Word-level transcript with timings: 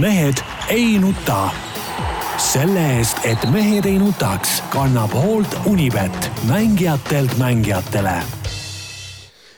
mehed 0.00 0.34
ei 0.68 0.98
nuta. 0.98 1.50
selle 2.38 2.96
eest, 2.96 3.18
et 3.24 3.50
mehed 3.50 3.84
ei 3.84 3.98
nutaks, 3.98 4.62
kannab 4.72 5.12
hoolt 5.12 5.54
Unibet, 5.66 6.30
mängijatelt 6.48 7.36
mängijatele. 7.38 8.14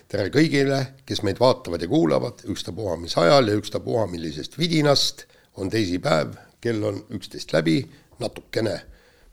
tere 0.08 0.28
kõigile, 0.28 0.80
kes 1.06 1.22
meid 1.22 1.38
vaatavad 1.40 1.82
ja 1.82 1.88
kuulavad, 1.88 2.42
ükstapuha 2.50 2.96
mis 2.96 3.16
ajal 3.18 3.48
ja 3.48 3.54
ükstapuha 3.54 4.06
millisest 4.06 4.58
vidinast. 4.58 5.24
on 5.56 5.70
teisipäev, 5.70 6.34
kell 6.60 6.82
on 6.82 7.04
üksteist 7.10 7.52
läbi, 7.52 7.90
natukene 8.18 8.80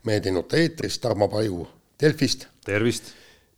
Mehed 0.04 0.26
ei 0.26 0.32
nuta 0.32 0.56
eetris, 0.56 0.98
Tarmo 0.98 1.28
Paju 1.28 1.68
Delfist. 2.00 2.46
tervist. 2.64 3.04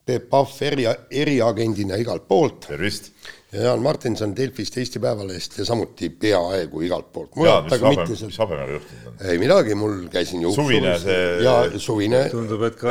Peep 0.07 0.29
Pahv 0.29 0.63
eri, 0.63 0.85
eriagendina 1.11 1.97
igalt 1.97 2.29
poolt. 2.29 2.61
tervist 2.61 3.13
ja 3.55 3.62
Jaan 3.62 3.82
Martinson 3.82 4.36
Delfist, 4.36 4.77
Eesti 4.79 4.98
Päevalehest 4.98 5.59
ja 5.59 5.64
samuti 5.64 6.09
peaaegu 6.11 6.80
igalt 6.80 7.12
poolt. 7.12 7.36
jaa, 7.45 7.61
mis 7.62 7.80
habem, 7.80 8.11
mis 8.27 8.39
habemega 8.39 8.72
juhtunud 8.72 9.07
on? 9.11 9.14
ei 9.31 9.39
midagi, 9.39 9.75
mul 9.79 9.95
käisin 10.11 10.43
juuksuris. 10.43 10.67
suvine 10.67 10.99
see. 10.99 11.21
ja 11.45 11.54
suvine. 11.79 12.22
tundub, 12.32 12.64
et 12.67 12.76
ka, 12.81 12.90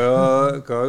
ka 0.67 0.79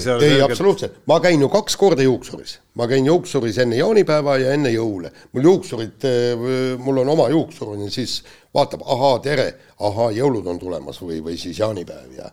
seal. 0.00 0.22
ei 0.22 0.30
selgelt..., 0.30 0.46
absoluutselt, 0.50 1.02
ma 1.10 1.18
käin 1.24 1.42
ju 1.42 1.50
kaks 1.52 1.76
korda 1.80 2.06
juuksuris, 2.06 2.56
ma 2.78 2.88
käin 2.90 3.10
juuksuris 3.10 3.58
enne 3.64 3.80
jaanipäeva 3.80 4.38
ja 4.44 4.54
enne 4.54 4.72
jõule. 4.74 5.10
mul 5.32 5.50
juuksurid, 5.50 6.08
mul 6.78 7.02
on 7.02 7.14
oma 7.16 7.28
juuksur 7.34 7.74
on 7.74 7.86
ja 7.88 7.90
siis 7.90 8.20
vaatab, 8.54 8.86
ahaa, 8.86 9.18
tere, 9.24 9.48
ahaa, 9.80 10.10
jõulud 10.14 10.46
on 10.46 10.62
tulemas 10.62 11.02
või, 11.02 11.18
või 11.24 11.38
siis 11.40 11.58
jaanipäev 11.58 12.18
ja 12.18 12.30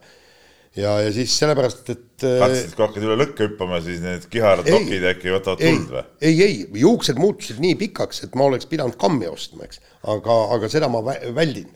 ja, 0.78 0.94
ja 1.04 1.12
siis 1.14 1.34
sellepärast, 1.40 1.90
et 1.92 2.26
äh, 2.28 2.38
kartsid, 2.42 2.76
kui 2.76 2.86
hakkad 2.86 3.08
üle 3.08 3.18
lõkke 3.24 3.48
hüppama, 3.50 3.82
siis 3.84 4.00
need 4.04 4.28
kiharad 4.32 4.70
nokid 4.72 5.08
äkki 5.14 5.34
võtavad 5.34 5.64
tuld 5.64 5.92
või? 5.98 6.06
ei, 6.24 6.38
ei, 6.46 6.62
juuksed 6.84 7.20
muutusid 7.22 7.60
nii 7.64 7.76
pikaks, 7.82 8.24
et 8.28 8.40
ma 8.40 8.48
oleks 8.48 8.70
pidanud 8.72 8.96
kammi 9.02 9.28
ostma, 9.32 9.68
eks, 9.68 9.84
aga, 10.16 10.40
aga 10.56 10.72
seda 10.72 10.92
ma 10.92 11.04
väldin. 11.04 11.70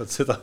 vot 0.00 0.10
seda, 0.10 0.40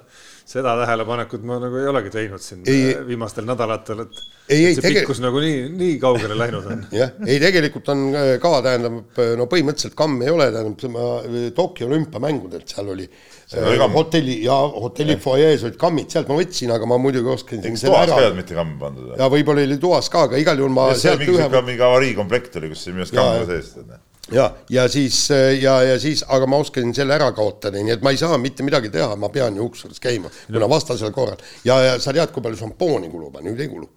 seda 0.47 0.77
tähelepanekut 0.83 1.43
ma 1.47 1.59
nagu 1.59 1.81
ei 1.81 1.89
olegi 1.91 2.13
teinud 2.13 2.43
siin 2.43 2.63
ei, 2.69 2.93
viimastel 3.07 3.47
nädalatel, 3.49 4.05
et 4.05 4.21
ei, 4.47 4.61
ei, 4.61 4.77
see 4.77 4.85
tege... 4.85 5.01
pikkus 5.01 5.19
nagu 5.23 5.41
nii, 5.43 5.65
nii 5.75 5.97
kaugele 5.99 6.37
läinud 6.39 6.69
on. 6.71 6.85
jah, 7.01 7.11
ei 7.27 7.41
tegelikult 7.43 7.91
on 7.91 8.07
äh, 8.13 8.35
ka, 8.43 8.53
tähendab, 8.69 9.19
no 9.41 9.49
põhimõtteliselt 9.51 9.99
kamm 9.99 10.23
ei 10.23 10.31
ole, 10.31 10.47
tähendab, 10.55 10.87
ma 10.95 11.51
Tokyo 11.57 11.91
olümpiamängudelt 11.91 12.71
seal 12.71 12.95
oli 12.95 13.09
Äh, 13.09 13.36
hotelli 13.93 14.43
ja 14.43 14.55
hotelli 14.55 15.15
fuajees 15.23 15.63
olid 15.63 15.77
kammid, 15.79 16.09
sealt 16.11 16.27
ma 16.27 16.35
võtsin, 16.35 16.71
aga 16.73 16.89
ma 16.89 16.97
muidugi 16.99 17.31
ära. 17.31 17.61
toas 17.79 18.09
ka 18.11 18.19
ei 18.19 18.25
olnud 18.27 18.41
mitte 18.41 18.57
kamm 18.57 18.73
pandud? 18.81 19.13
ja 19.15 19.29
võib-olla 19.31 19.63
oli 19.63 19.77
toas 19.79 20.09
ka, 20.11 20.25
aga 20.27 20.41
igal 20.41 20.59
juhul 20.59 20.73
ma. 20.75 20.89
see 20.99 21.13
mingi 21.21 21.37
ühe... 21.37 21.61
mingi 21.69 21.85
avariikomplekt 21.87 22.59
oli, 22.59 22.73
kus 22.73 22.83
minu 22.91 23.05
arust 23.05 23.15
kamm 23.15 23.37
oli 23.37 23.47
sees. 23.53 23.69
ja, 24.35 24.49
ja 24.69 24.87
siis 24.91 25.21
ja, 25.61 25.77
ja 25.87 25.95
siis, 26.03 26.25
aga 26.27 26.49
ma 26.49 26.59
oskasin 26.63 26.91
selle 26.97 27.15
ära 27.15 27.29
kaotada, 27.37 27.79
nii 27.79 27.95
et 27.95 28.03
ma 28.03 28.11
ei 28.11 28.19
saa 28.19 28.39
mitte 28.41 28.67
midagi 28.67 28.91
teha, 28.91 29.15
ma 29.15 29.31
pean 29.31 29.55
juuksuris 29.61 30.03
käima, 30.03 30.33
kuna 30.49 30.67
vastasel 30.71 31.15
korral 31.15 31.39
ja, 31.63 31.79
ja 31.85 31.95
sa 32.03 32.11
tead, 32.11 32.33
kui 32.35 32.43
palju 32.43 32.59
šampooni 32.65 33.13
kulub, 33.13 33.39
nüüd 33.47 33.63
ei 33.63 33.71
kulu. 33.71 33.87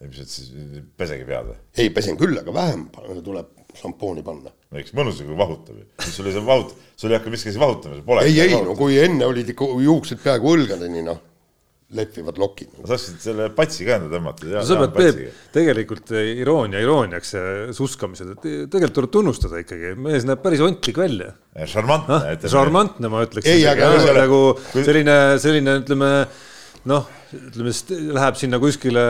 et 0.00 0.24
siis 0.24 0.48
pesegi 0.96 1.28
pead 1.28 1.52
või? 1.52 1.60
ei, 1.76 1.92
pesen 1.92 2.16
küll, 2.20 2.40
aga 2.40 2.56
vähem 2.56 2.88
tuleb 3.20 3.52
šampooni 3.78 4.24
panna. 4.26 4.52
no 4.70 4.80
eks 4.80 4.94
mõnus, 4.96 5.20
kui 5.24 5.36
vahutab 5.38 5.78
ju, 5.78 5.86
sul 6.06 6.30
ei 6.30 6.34
saa 6.36 6.46
vahut-, 6.46 6.74
sul 6.96 7.12
ei 7.12 7.18
hakka 7.18 7.32
miski 7.34 7.54
vahutama, 7.58 7.98
sul 7.98 8.06
pole. 8.06 8.26
ei, 8.28 8.40
ei, 8.46 8.56
no 8.64 8.74
kui 8.78 8.98
enne 9.02 9.28
olid 9.28 9.54
ikka 9.54 9.68
juuksed 9.84 10.22
peaaegu 10.24 10.54
õlgadeni, 10.54 11.04
noh, 11.06 11.20
lehvivad 11.94 12.38
lokid 12.40 12.72
sa 12.78 12.94
saaksid 12.94 13.20
selle 13.22 13.48
patsi 13.54 13.86
ka 13.86 13.98
enda 13.98 14.08
tõmmata. 14.12 14.48
no 14.50 14.62
sa 14.66 14.78
pead, 14.82 14.94
Peep, 14.96 15.42
tegelikult 15.54 16.14
iroonia 16.16 16.80
irooniaks 16.82 17.34
ja 17.36 17.44
suskamised, 17.76 18.32
et 18.34 18.48
tegelikult 18.72 18.96
tuleb 18.98 19.12
tunnustada 19.18 19.60
ikkagi, 19.62 19.92
mees 20.06 20.26
näeb 20.28 20.42
päris 20.44 20.64
ontlik 20.64 20.98
välja. 20.98 21.34
šarmantne 21.70 22.18
ah,. 22.18 22.48
šarmantne, 22.50 23.12
ma 23.12 23.22
ütleks. 23.26 23.50
ei, 23.50 23.66
aga. 23.68 23.92
nagu 24.16 24.40
selline, 24.74 25.18
selline, 25.42 25.78
ütleme 25.84 26.10
noh, 26.90 27.06
ütleme, 27.32 27.72
läheb 28.14 28.36
sinna 28.38 28.58
kuskile 28.62 29.02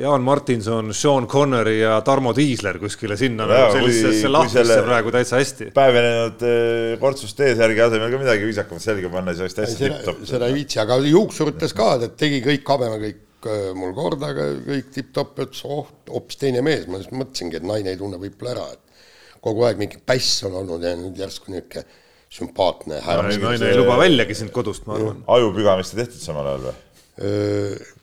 Jaan 0.00 0.24
Martinson, 0.24 0.94
Sean 0.96 1.28
Connery 1.28 1.76
ja 1.82 1.98
Tarmo 2.06 2.32
Tiisler 2.36 2.78
kuskile 2.80 3.18
sinna 3.20 3.44
no, 3.48 3.52
nagu 3.52 3.76
sellisesse 3.76 4.30
lahtrisse 4.32 4.78
praegu 4.86 5.12
täitsa 5.14 5.40
hästi. 5.40 5.70
päevenenud 5.76 6.44
eh, 6.48 6.96
kortsust 7.02 7.38
T-särgi 7.38 7.84
asemel 7.84 8.12
ka 8.14 8.22
midagi 8.24 8.48
viisakamat 8.48 8.84
selga 8.84 9.12
panna, 9.12 9.34
siis 9.34 9.44
oleks 9.46 9.58
täitsa 9.60 9.78
tipp-topp. 9.84 10.24
seda 10.32 10.48
ei 10.48 10.58
viitsi, 10.60 10.80
aga 10.84 10.98
juuksurites 11.04 11.76
ka, 11.76 11.92
et 12.08 12.18
tegi 12.20 12.40
kõik 12.46 12.74
habeme 12.74 13.00
kõik 13.04 13.52
eh, 13.52 13.70
mul 13.76 13.94
korda, 13.96 14.32
aga 14.32 14.50
kõik 14.64 14.92
tipp-topp, 14.96 15.44
ütles 15.44 15.64
oh, 15.68 15.94
hoopis 16.08 16.40
teine 16.40 16.64
mees, 16.64 16.88
ma 16.88 17.02
siis 17.02 17.12
mõtlesingi, 17.12 17.60
et 17.60 17.68
naine 17.68 17.92
ei 17.92 18.00
tunne 18.00 18.20
võib-olla 18.20 18.56
ära, 18.56 18.68
et 18.78 19.40
kogu 19.44 19.68
aeg 19.68 19.80
mingi 19.80 20.00
päss 20.00 20.42
on 20.48 20.56
olnud 20.64 20.82
ja 20.88 20.96
nüüd 20.98 21.20
järsku 21.20 21.52
niisugune 21.52 21.84
sümpaatne 22.32 23.00
härra. 23.04 23.32
naine 23.32 23.70
ei 23.72 23.78
luba 23.78 23.96
väljagi 24.00 24.36
sind 24.42 24.52
kodust, 24.54 24.86
ma 24.88 24.98
arvan. 24.98 25.22
ajupügamist 25.38 25.96
ei 25.96 26.04
tehtud 26.04 26.22
samal 26.22 26.52
ajal 26.52 26.68
või? 26.68 26.76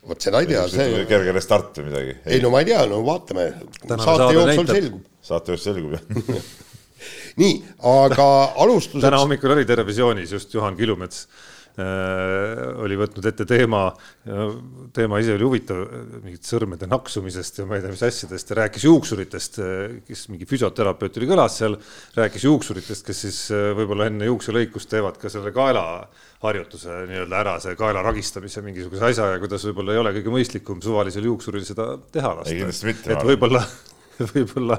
vot 0.10 0.22
seda 0.28 0.42
ei 0.44 0.50
tea, 0.50 0.68
see. 0.72 1.06
kerge 1.10 1.34
restart 1.36 1.78
või 1.80 1.90
midagi? 1.92 2.16
ei 2.26 2.42
no 2.44 2.52
ma 2.54 2.64
ei 2.64 2.72
tea, 2.72 2.84
no 2.90 3.02
vaatame. 3.06 3.52
saate 3.96 4.32
jooksul 4.36 4.72
selgub. 4.74 5.04
saate 5.24 5.56
jooksul 5.56 5.74
selgub 5.74 5.98
jah 6.00 6.46
nii, 7.42 7.60
aga 7.92 8.28
alustuseks. 8.64 9.04
täna 9.04 9.20
hommikul 9.22 9.56
oli 9.56 9.66
Terevisioonis 9.68 10.32
just 10.32 10.54
Juhan 10.54 10.78
Kilumets 10.78 11.28
oli 11.76 12.96
võtnud 13.00 13.26
ette 13.28 13.46
teema, 13.50 13.82
teema 14.96 15.20
ise 15.20 15.34
oli 15.36 15.44
huvitav, 15.44 15.82
mingit 16.24 16.48
sõrmede 16.48 16.88
naksumisest 16.88 17.60
ja 17.60 17.66
ma 17.68 17.76
ei 17.76 17.84
tea, 17.84 17.92
mis 17.92 18.04
asjadest 18.08 18.52
ja 18.52 18.58
rääkis 18.62 18.86
juuksuritest, 18.88 19.60
kes 20.08 20.22
mingi 20.32 20.48
füsioterapeut 20.50 21.20
oli 21.20 21.30
kõlas 21.30 21.58
seal, 21.60 21.76
rääkis 22.16 22.46
juuksuritest, 22.48 23.06
kes 23.08 23.24
siis 23.26 23.40
äh, 23.56 23.72
võib-olla 23.78 24.08
enne 24.12 24.30
juukselõikust 24.30 24.92
teevad 24.92 25.20
ka 25.20 25.32
selle 25.34 25.52
kaelaharjutuse 25.56 27.02
nii-öelda 27.10 27.42
ära, 27.42 27.58
see 27.64 27.76
kaela 27.80 28.06
ragistamise 28.06 28.64
mingisuguse 28.66 29.10
asja 29.10 29.34
ja 29.34 29.42
kuidas 29.44 29.68
võib-olla 29.70 29.96
ei 29.96 30.04
ole 30.04 30.16
kõige 30.20 30.38
mõistlikum 30.38 30.84
suvalisel 30.86 31.28
juuksuril 31.28 31.68
seda 31.68 31.96
teha 32.16 32.38
lasta. 32.40 32.72
et 33.12 33.28
võib-olla 33.28 33.66
võib-olla, 34.34 34.78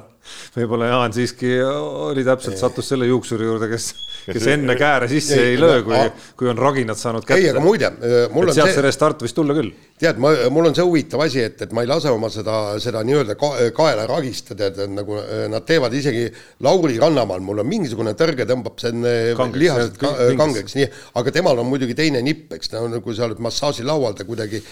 võib-olla 0.57 0.91
Jaan 0.91 1.15
siiski 1.17 1.51
oli 1.63 2.25
täpselt, 2.27 2.57
sattus 2.61 2.89
selle 2.93 3.09
juuksuri 3.11 3.49
juurde, 3.49 3.69
kes, 3.71 3.91
kes 4.31 4.47
enne 4.55 4.77
kääre 4.79 5.09
sisse 5.11 5.37
ei, 5.39 5.55
ei 5.55 5.61
löö, 5.61 5.83
kui, 5.87 5.99
kui 6.41 6.51
on 6.53 6.61
raginad 6.61 6.99
saanud 7.01 7.27
kätte. 7.27 7.43
ei, 7.43 7.51
aga 7.53 7.63
muide, 7.65 7.93
mul 8.33 8.49
on 8.49 8.57
sealt 8.57 8.73
see 8.75 8.87
restart 8.87 9.27
võis 9.27 9.37
tulla 9.37 9.57
küll. 9.59 9.75
Tead, 10.01 10.21
ma, 10.23 10.33
mul 10.53 10.69
on 10.71 10.77
see 10.77 10.85
huvitav 10.85 11.23
asi, 11.25 11.41
et, 11.47 11.63
et 11.65 11.73
ma 11.77 11.85
ei 11.85 11.91
lase 11.91 12.13
oma 12.13 12.29
seda, 12.33 12.57
seda 12.83 13.03
nii-öelda 13.07 13.37
ka, 13.41 13.51
kaela 13.77 14.07
ragistada, 14.11 14.71
et 14.71 14.81
nagu 14.93 15.19
nad 15.53 15.67
teevad 15.69 15.95
isegi 15.97 16.27
Lauri 16.67 16.99
Rannamaal, 17.01 17.43
mul 17.45 17.65
on 17.65 17.71
mingisugune 17.71 18.13
tõrge 18.19 18.49
tõmbab 18.49 18.79
see 18.83 18.93
lihased 19.57 19.99
ka, 20.01 20.13
kangeks, 20.39 20.77
nii, 20.79 20.89
aga 21.21 21.35
temal 21.35 21.65
on 21.65 21.71
muidugi 21.71 21.97
teine 21.99 22.23
nipp, 22.25 22.53
eks 22.59 22.73
ta 22.75 22.85
on, 22.85 23.01
kui 23.05 23.17
sa 23.17 23.29
oled 23.29 23.43
massaažilaual, 23.43 24.17
ta 24.19 24.29
kuidagi 24.29 24.63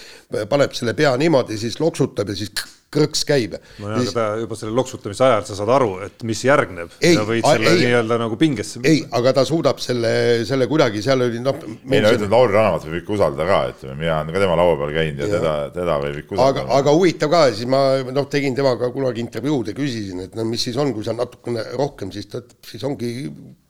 paneb 0.51 0.77
selle 0.77 0.97
pea 0.99 1.15
niimoodi, 1.21 1.59
siis 1.61 1.81
loksutab 1.81 2.33
ja 2.33 2.39
siis 2.39 2.53
krõks 2.95 3.25
käib. 3.27 3.57
nojah, 3.83 4.01
aga 4.01 4.15
ta 4.15 4.25
juba 4.41 4.59
selle 4.59 4.75
loksutamise 4.77 5.25
ajal 5.27 5.47
sa 5.49 5.59
saad 5.59 5.73
aru, 5.77 5.91
et 6.07 6.25
mis 6.27 6.41
järgneb. 6.47 6.93
sa 7.01 7.27
võid 7.27 7.47
selle 7.47 7.75
nii-öelda 7.81 8.19
nagu 8.23 8.39
pingesse. 8.41 8.83
ei, 8.87 9.03
aga 9.19 9.35
ta 9.41 9.45
suudab 9.49 9.83
selle, 9.83 10.45
selle 10.49 10.69
kuidagi, 10.71 11.03
seal 11.05 11.27
oli 11.27 11.43
noh. 11.43 11.59
ei 11.65 12.03
no 12.05 12.13
ütleme, 12.15 12.31
Lauri 12.35 12.57
Rannamat 12.57 12.87
võib 12.89 13.01
ikka 13.03 13.17
usaldada 13.19 13.49
ka, 13.51 13.61
ütleme, 13.75 13.99
mina 14.01 14.21
olen 14.21 14.35
ka 14.37 14.45
tema 14.45 14.59
laua 14.61 14.79
peal 14.83 14.95
käinud 14.99 15.14
ja, 15.19 15.29
ja 15.29 15.33
teda, 15.39 15.55
teda 15.75 15.97
võib 16.03 16.21
ikka 16.23 16.37
usaldada. 16.37 16.65
aga, 16.65 16.79
aga 16.81 16.95
huvitav 16.99 17.33
ka, 17.33 17.43
siis 17.57 17.71
ma 17.71 17.81
noh, 18.09 18.29
tegin 18.31 18.57
temaga 18.59 18.91
kunagi 18.95 19.23
intervjuud 19.25 19.73
ja 19.73 19.77
küsisin, 19.77 20.25
et 20.27 20.39
no 20.39 20.47
mis 20.49 20.67
siis 20.69 20.79
on, 20.81 20.93
kui 20.97 21.07
sa 21.07 21.17
natukene 21.17 21.65
rohkem, 21.79 22.13
siis 22.15 22.31
ta, 22.31 22.43
siis 22.67 22.85
ongi 22.87 23.11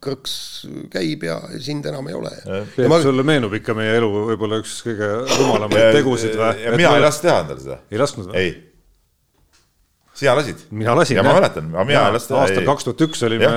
krõks 0.05 0.37
käib 0.93 1.25
ja 1.28 1.38
sind 1.62 1.87
enam 1.88 2.10
ei 2.10 2.19
ole. 2.19 2.34
Peep 2.77 2.91
ma..., 2.93 3.00
sulle 3.05 3.25
meenub 3.27 3.55
ikka 3.56 3.77
meie 3.78 3.97
elu 4.00 4.12
võib-olla 4.32 4.60
üks 4.62 4.78
kõige 4.84 5.10
rumalamaid 5.38 5.99
tegusid 6.00 6.38
või? 6.41 6.71
mina 6.77 6.94
ei 6.99 7.05
lasknud 7.05 7.28
teha 7.28 7.43
endale 7.44 7.65
seda. 7.65 7.82
ei 7.91 8.00
lasknud 8.00 8.31
või? 8.31 8.41
ei 8.43 8.55
sina 10.14 10.34
lasid? 10.38 10.62
mina 10.70 10.94
lasin. 10.97 11.19
ja 11.19 11.25
ma 11.26 11.34
mäletan, 11.36 11.69
aga 11.75 11.84
mina 11.88 12.06
ei 12.08 12.16
lasknud. 12.16 12.38
aastal 12.42 12.66
kaks 12.69 12.88
tuhat 12.88 13.04
üks 13.08 13.26
olime. 13.26 13.50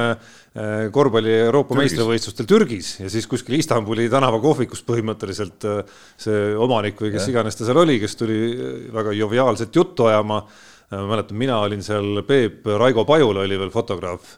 Äh, 0.58 0.88
korvpalli 0.90 1.34
Euroopa 1.44 1.76
Türgis. 1.76 1.84
meistrivõistlustel 1.84 2.48
Türgis 2.50 2.88
ja 2.98 3.12
siis 3.14 3.28
kuskil 3.30 3.60
Istanbuli 3.60 4.08
tänavakohvikus 4.10 4.82
põhimõtteliselt 4.88 5.68
äh, 5.70 6.00
see 6.18 6.56
omanik 6.58 6.98
või 7.04 7.12
kes 7.14 7.28
ja. 7.28 7.34
iganes 7.36 7.60
ta 7.60 7.68
seal 7.68 7.78
oli, 7.84 8.00
kes 8.02 8.18
tuli 8.18 8.40
äh, 8.56 8.80
väga 8.96 9.14
joviaalset 9.20 9.76
juttu 9.76 10.08
ajama. 10.10 10.42
ma 10.88 11.04
mäletan, 11.12 11.38
mina 11.38 11.60
olin 11.60 11.84
seal, 11.84 12.24
Peep, 12.26 12.66
Raigo 12.80 13.04
Pajula 13.06 13.44
oli 13.44 13.58
veel 13.60 13.74
fotograaf 13.74 14.38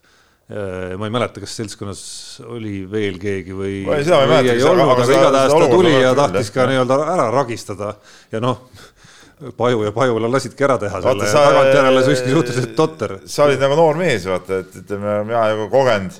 ma 0.50 1.06
ei 1.06 1.12
mäleta, 1.14 1.44
kas 1.44 1.52
seltskonnas 1.60 2.00
oli 2.50 2.80
veel 2.90 3.20
keegi 3.22 3.54
või, 3.54 3.74
või 3.86 4.00
ei, 4.02 4.56
ei 4.56 4.64
olnud, 4.66 4.96
aga 4.96 5.04
igatahes 5.06 5.54
ta 5.54 5.68
tuli 5.70 5.92
ja 5.94 6.16
tahtis 6.18 6.50
ka 6.56 6.66
nii-öelda 6.72 6.98
ära 7.14 7.28
ragistada 7.36 7.92
ja 8.34 8.42
noh 8.42 8.64
Paju 9.58 9.84
ja 9.88 9.92
Pajula 9.96 10.28
lasidki 10.32 10.66
ära 10.68 10.76
teha 10.82 11.00
selle 11.04 11.28
ja 11.28 11.44
tagantjärele 11.48 12.02
siiski 12.08 12.34
suhteliselt 12.34 12.74
totter. 12.76 13.14
sa 13.26 13.46
olid 13.46 13.62
nagu 13.64 13.78
noor 13.80 14.00
mees, 14.00 14.26
vaata, 14.28 14.60
et 14.66 14.76
ütleme, 14.82 15.14
mina 15.30 15.46
nagu 15.54 15.68
kogenud, 15.72 16.18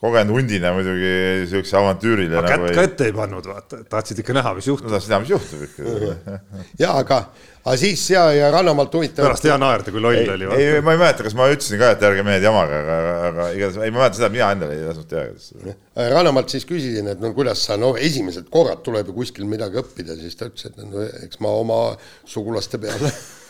kogenud 0.00 0.36
hundina 0.38 0.72
muidugi 0.72 1.12
siukse 1.50 1.76
avantüürile. 1.76 2.38
Nagu 2.38 2.48
kätt 2.48 2.70
ei... 2.70 2.76
ka 2.78 2.86
ette 2.88 3.08
ei 3.10 3.16
pannud, 3.16 3.48
vaata, 3.52 3.82
tahtsid 3.92 4.22
ikka 4.24 4.38
näha, 4.38 4.54
mis 4.56 4.70
juhtub. 4.70 4.88
no 4.88 4.94
tahtsid 4.96 5.12
näha, 5.12 5.24
mis 5.26 5.34
juhtub 5.34 5.66
ikka. 5.68 6.38
ja 6.80 6.96
aga, 7.02 7.20
aga 7.62 7.74
siis 7.78 8.04
ja, 8.10 8.24
ja 8.34 8.50
Rannamaalt 8.54 8.94
huvitav. 8.98 9.26
pärast 9.26 9.46
hea 9.46 9.56
naerda, 9.60 9.94
kui 9.94 10.02
loll 10.02 10.18
ei, 10.18 10.28
oli. 10.34 10.48
ei, 10.56 10.80
ma 10.84 10.96
ei 10.96 11.02
mäleta, 11.02 11.26
kas 11.26 11.36
ma 11.38 11.48
ütlesin 11.52 11.80
ka, 11.82 11.92
et 11.96 12.06
ärge 12.08 12.24
mehed 12.26 12.46
jamage, 12.46 12.80
aga, 12.82 12.96
aga 13.28 13.50
igatahes, 13.56 13.82
ei 13.86 13.94
ma 13.94 14.02
mäletan 14.02 14.18
seda, 14.18 14.30
et 14.30 14.36
mina 14.38 14.48
endale 14.56 14.78
ei 14.78 14.88
lasknud 14.88 15.12
teha. 15.12 15.76
Rannamaalt 16.16 16.54
siis 16.54 16.66
küsisin, 16.68 17.12
et 17.12 17.22
no 17.22 17.30
kuidas 17.36 17.62
sa, 17.68 17.78
no 17.80 17.94
esimesed 17.98 18.48
korrad 18.52 18.82
tuleb 18.86 19.12
ju 19.12 19.20
kuskil 19.20 19.46
midagi 19.50 19.78
õppida, 19.82 20.18
siis 20.18 20.38
ta 20.38 20.50
ütles, 20.50 20.72
et 20.72 20.82
no 20.82 21.06
eks 21.22 21.42
ma 21.44 21.54
oma 21.62 21.84
sugulaste 22.28 22.82
peale 22.82 23.12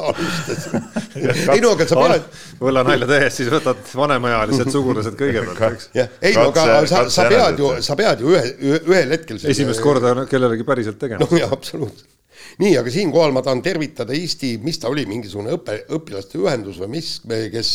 alustasin. 0.00 0.82
ei 1.52 1.60
no 1.60 1.72
aga 1.74 1.86
sa 1.88 1.98
pead. 1.98 2.28
võllanalja 2.60 3.08
tehes 3.10 3.36
siis 3.40 3.50
võtad 3.52 3.82
vanemaealised 3.96 4.70
sugulased 4.72 5.18
kõigepealt, 5.18 5.60
eks. 5.74 5.90
ei 6.22 6.36
no 6.36 6.46
aga 6.50 6.84
sa, 6.90 7.02
sa 7.12 7.26
pead 7.30 7.60
ju, 7.60 7.72
sa 7.84 7.98
pead 7.98 8.22
ju 8.22 8.32
ühe, 8.34 8.44
ühel 8.78 9.16
hetkel. 9.16 9.42
esimest 9.52 9.82
korda 9.84 10.14
kellelegi 10.30 10.66
päriselt 10.68 11.00
tegema. 11.02 11.26
no 11.26 11.40
jaa, 11.40 11.50
absoluutselt. 11.52 12.08
Nii, 12.58 12.74
aga 12.80 12.90
siinkohal 12.90 13.34
ma 13.36 13.44
tahan 13.46 13.62
tervitada 13.62 14.16
Eesti, 14.16 14.56
mis 14.64 14.80
ta 14.82 14.90
oli, 14.90 15.06
mingisugune 15.08 15.54
õpe, 15.54 15.84
õpilaste 15.96 16.40
ühendus 16.40 16.80
või 16.82 16.96
mis, 16.98 17.18
kes 17.26 17.72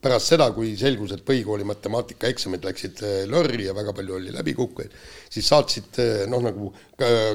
pärast 0.00 0.32
seda, 0.32 0.48
kui 0.56 0.72
selgus, 0.78 1.12
et 1.14 1.24
põhikooli 1.26 1.66
matemaatikaeksamid 1.68 2.64
läksid 2.64 3.02
äh, 3.04 3.16
lörri 3.30 3.66
ja 3.68 3.76
väga 3.76 3.94
palju 3.96 4.16
oli 4.18 4.34
läbikukkujaid, 4.34 4.94
siis 5.32 5.48
saatsid 5.52 6.00
äh, 6.02 6.12
noh, 6.32 6.42
nagu 6.44 6.72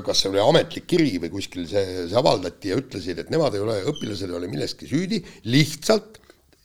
kas 0.06 0.22
see 0.24 0.32
oli 0.32 0.40
ametlik 0.42 0.86
kiri 0.88 1.18
või 1.22 1.32
kuskil 1.34 1.68
see, 1.70 2.08
see 2.08 2.18
avaldati 2.18 2.72
ja 2.72 2.78
ütlesid, 2.80 3.20
et 3.20 3.34
nemad 3.34 3.58
ei 3.58 3.64
ole, 3.64 3.82
õpilased 3.92 4.30
ei 4.30 4.38
ole 4.40 4.50
milleski 4.52 4.88
süüdi, 4.90 5.20
lihtsalt 5.52 6.22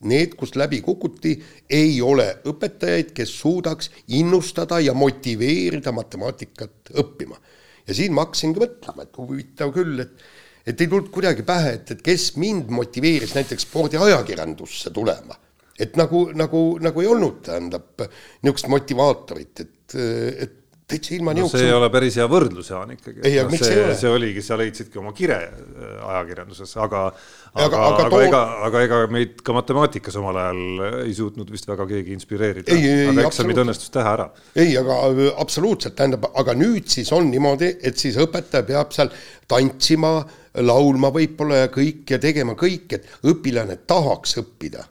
need, 0.08 0.36
kust 0.38 0.56
läbi 0.58 0.80
kukuti, 0.82 1.36
ei 1.70 2.00
ole 2.02 2.28
õpetajaid, 2.48 3.12
kes 3.16 3.34
suudaks 3.42 3.90
innustada 4.16 4.80
ja 4.82 4.94
motiveerida 4.98 5.94
matemaatikat 5.94 6.94
õppima. 7.02 7.38
Ja 7.88 7.96
siin 7.96 8.14
ma 8.14 8.26
hakkasingi 8.26 8.62
mõtlema, 8.62 9.06
et 9.06 9.20
huvitav 9.20 9.74
küll, 9.74 10.00
et 10.04 10.24
et 10.66 10.78
ei 10.80 10.86
tulnud 10.86 11.08
kuidagi 11.10 11.42
pähe, 11.46 11.72
et, 11.78 11.88
et 11.90 12.02
kes 12.06 12.32
mind 12.38 12.70
motiveeris 12.70 13.34
näiteks 13.34 13.66
spordiajakirjandusse 13.66 14.92
tulema. 14.94 15.34
Et 15.80 15.96
nagu, 15.98 16.28
nagu, 16.38 16.60
nagu 16.78 17.02
ei 17.02 17.08
olnud, 17.10 17.40
tähendab, 17.48 18.04
niisugust 18.44 18.68
motivaatorit, 18.70 19.62
et, 19.64 19.96
et 20.44 20.58
täitsa 20.92 21.14
ilma 21.16 21.34
no, 21.36 21.46
see 21.50 21.64
ei 21.66 21.74
ole 21.74 21.88
päris 21.92 22.16
hea 22.20 22.26
võrdlus, 22.30 22.68
Jaan, 22.72 22.92
ikkagi. 22.94 23.22
ei, 23.24 23.38
aga 23.40 23.48
no, 23.48 23.54
miks 23.54 23.64
see, 23.66 23.76
ei 23.76 23.84
ole? 23.84 23.96
see 23.98 24.12
oligi, 24.12 24.44
sa 24.44 24.58
leidsidki 24.60 25.00
oma 25.02 25.12
kire 25.16 25.38
äh, 25.48 25.96
ajakirjanduses, 26.12 26.74
aga 26.76 27.02
aga, 27.08 27.64
aga, 27.64 27.80
aga, 27.80 27.88
aga 27.88 28.06
too... 28.12 28.20
ega, 28.26 28.42
aga 28.68 28.84
ega 28.86 29.00
meid 29.12 29.42
ka 29.46 29.56
matemaatikas 29.56 30.18
omal 30.20 30.40
ajal 30.42 30.86
ei 31.02 31.16
suutnud 31.16 31.50
vist 31.52 31.68
väga 31.68 31.88
keegi 31.90 32.16
inspireerida. 32.16 32.78
aga 33.12 33.26
eksamid 33.26 33.62
õnnestus 33.64 33.92
teha 33.94 34.14
ära. 34.18 34.28
ei, 34.54 34.76
aga 34.80 35.00
äh, 35.08 35.24
absoluutselt, 35.42 35.96
tähendab, 35.98 36.30
aga 36.38 36.56
nüüd 36.58 36.88
siis 36.92 37.12
on 37.16 37.30
niimoodi, 37.32 37.74
et 37.82 38.00
siis 38.00 38.20
õpetaja 38.22 38.68
peab 38.68 38.94
seal 38.94 39.12
tantsima, 39.50 40.18
laulma 40.62 41.12
võib-olla 41.12 41.64
ja 41.64 41.72
kõik 41.72 42.14
ja 42.14 42.20
tegema 42.22 42.56
kõik, 42.58 42.98
et 42.98 43.28
õpilane 43.28 43.80
tahaks 43.88 44.38
õppida 44.42 44.86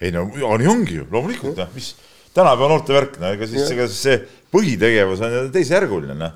ei 0.00 0.12
no 0.12 0.26
nii 0.28 0.68
ongi 0.68 0.98
ju, 0.98 1.06
loomulikult 1.12 1.56
noh, 1.56 1.70
mis 1.74 1.94
tänapäeva 2.36 2.68
noorte 2.68 2.96
värk, 2.96 3.16
no 3.22 3.30
ega 3.32 3.48
siis, 3.48 3.70
ega 3.72 3.86
siis 3.88 4.02
see 4.04 4.18
põhitegevus 4.56 5.22
on 5.26 5.50
teisejärguline, 5.54 6.16
noh. 6.18 6.34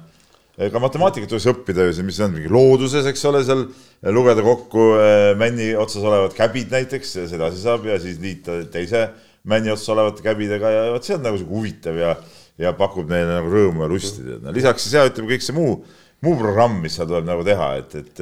ega 0.61 0.83
matemaatikat 0.83 1.31
tuleks 1.31 1.49
õppida 1.55 1.89
ju, 1.89 1.97
see, 1.97 2.07
mis 2.07 2.21
on 2.21 2.35
mingi 2.37 2.53
looduses, 2.53 3.09
eks 3.09 3.25
ole, 3.31 3.41
seal 3.47 3.65
lugeda 4.13 4.45
kokku 4.45 4.91
äh, 4.99 5.31
männi 5.41 5.73
otsas 5.79 6.05
olevad 6.05 6.37
käbid 6.37 6.73
näiteks, 6.75 7.17
sedasi 7.33 7.65
saab 7.65 7.89
ja 7.89 7.97
siis 8.03 8.21
liita 8.23 8.61
teise 8.73 9.09
männi 9.49 9.73
otsas 9.73 9.95
olevate 9.95 10.25
käbidega 10.25 10.75
ja 10.75 10.85
vot 10.93 11.07
see 11.07 11.17
on 11.17 11.25
nagu 11.25 11.41
sihuke 11.41 11.57
huvitav 11.57 11.97
ja, 11.97 12.13
ja 12.61 12.75
pakub 12.77 13.09
neile 13.11 13.39
nagu 13.39 13.53
rõõmu 13.53 13.87
ja 13.87 13.91
lusti, 13.91 14.27
no 14.43 14.53
lisaks 14.55 14.85
siis 14.85 14.99
jah, 14.99 15.09
ütleme 15.09 15.33
kõik 15.33 15.47
see 15.47 15.57
muu, 15.57 15.79
muu 16.27 16.37
programm, 16.41 16.77
mis 16.85 16.99
seal 16.99 17.09
tuleb 17.09 17.29
nagu 17.29 17.47
teha, 17.47 17.71
et, 17.81 17.97
et 18.03 18.21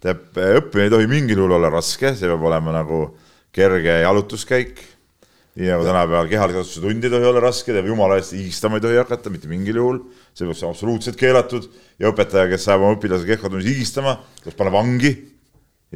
tähendab, 0.00 0.38
õppimine 0.62 0.86
ei 0.86 0.94
tohi 0.94 1.10
mingil 1.10 1.42
juhul 1.42 1.58
olla 1.58 1.72
raske, 1.74 2.14
see 2.14 2.30
peab 2.30 2.46
olema 2.46 2.74
nagu 2.76 3.02
kerge 3.54 4.00
jalutuskäik. 4.04 4.84
Nii 5.58 5.66
nagu 5.72 5.86
tänapäeval 5.86 6.30
kehalise 6.30 6.80
tund 6.82 7.04
ei 7.04 7.10
tohi 7.10 7.26
olla 7.26 7.42
raske, 7.42 7.74
jumala 7.86 8.20
eest 8.20 8.36
higistama 8.36 8.78
ei 8.78 8.84
tohi 8.86 9.00
hakata 9.00 9.32
mitte 9.34 9.50
mingil 9.50 9.80
juhul, 9.82 10.00
see 10.30 10.46
peaks 10.46 10.62
olema 10.62 10.76
absoluutselt 10.76 11.18
keelatud 11.18 11.66
ja 11.98 12.12
õpetaja, 12.12 12.46
kes 12.52 12.68
saab 12.68 12.84
oma 12.86 12.94
õpilase 12.98 13.26
kehva 13.28 13.50
tunnis 13.50 13.66
higistama, 13.66 14.20
tuleks 14.44 14.58
panna 14.58 14.74
vangi 14.78 15.14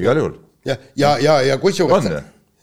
igal 0.01 0.19
juhul. 0.19 0.39
ja, 0.67 0.79
ja, 0.99 1.19
ja, 1.23 1.41
ja 1.53 1.59
kusjuures 1.63 2.11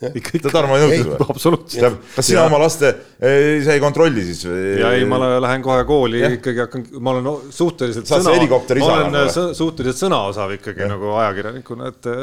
ikka, 0.02 0.34
ikka. 0.40 0.52
Tarmo 0.52 0.76
ei 0.76 0.84
nõustu 0.84 1.14
või? 1.14 1.30
absoluutselt. 1.32 1.98
kas 2.16 2.28
sina 2.28 2.44
oma 2.50 2.60
laste, 2.64 2.90
sa 3.22 3.76
ei 3.76 3.82
kontrolli 3.84 4.26
siis 4.26 4.44
või? 4.50 4.66
ja 4.82 4.92
ei, 4.98 5.08
ma 5.08 5.22
lähen 5.46 5.64
kohe 5.64 5.86
kooli 5.88 6.24
ja. 6.24 6.34
ikkagi 6.36 6.64
hakkan, 6.66 6.86
ma 7.00 7.16
olen 7.16 7.32
suhteliselt 7.54 8.10
Saad 8.10 8.26
sõna, 8.26 8.50
ma 8.82 8.92
olen 8.98 9.16
nagu, 9.16 9.48
suhteliselt 9.58 10.02
sõnaosav 10.02 10.58
ikkagi 10.58 10.84
ja. 10.88 10.92
nagu 10.92 11.16
ajakirjanikuna, 11.22 11.94
et, 11.94 12.14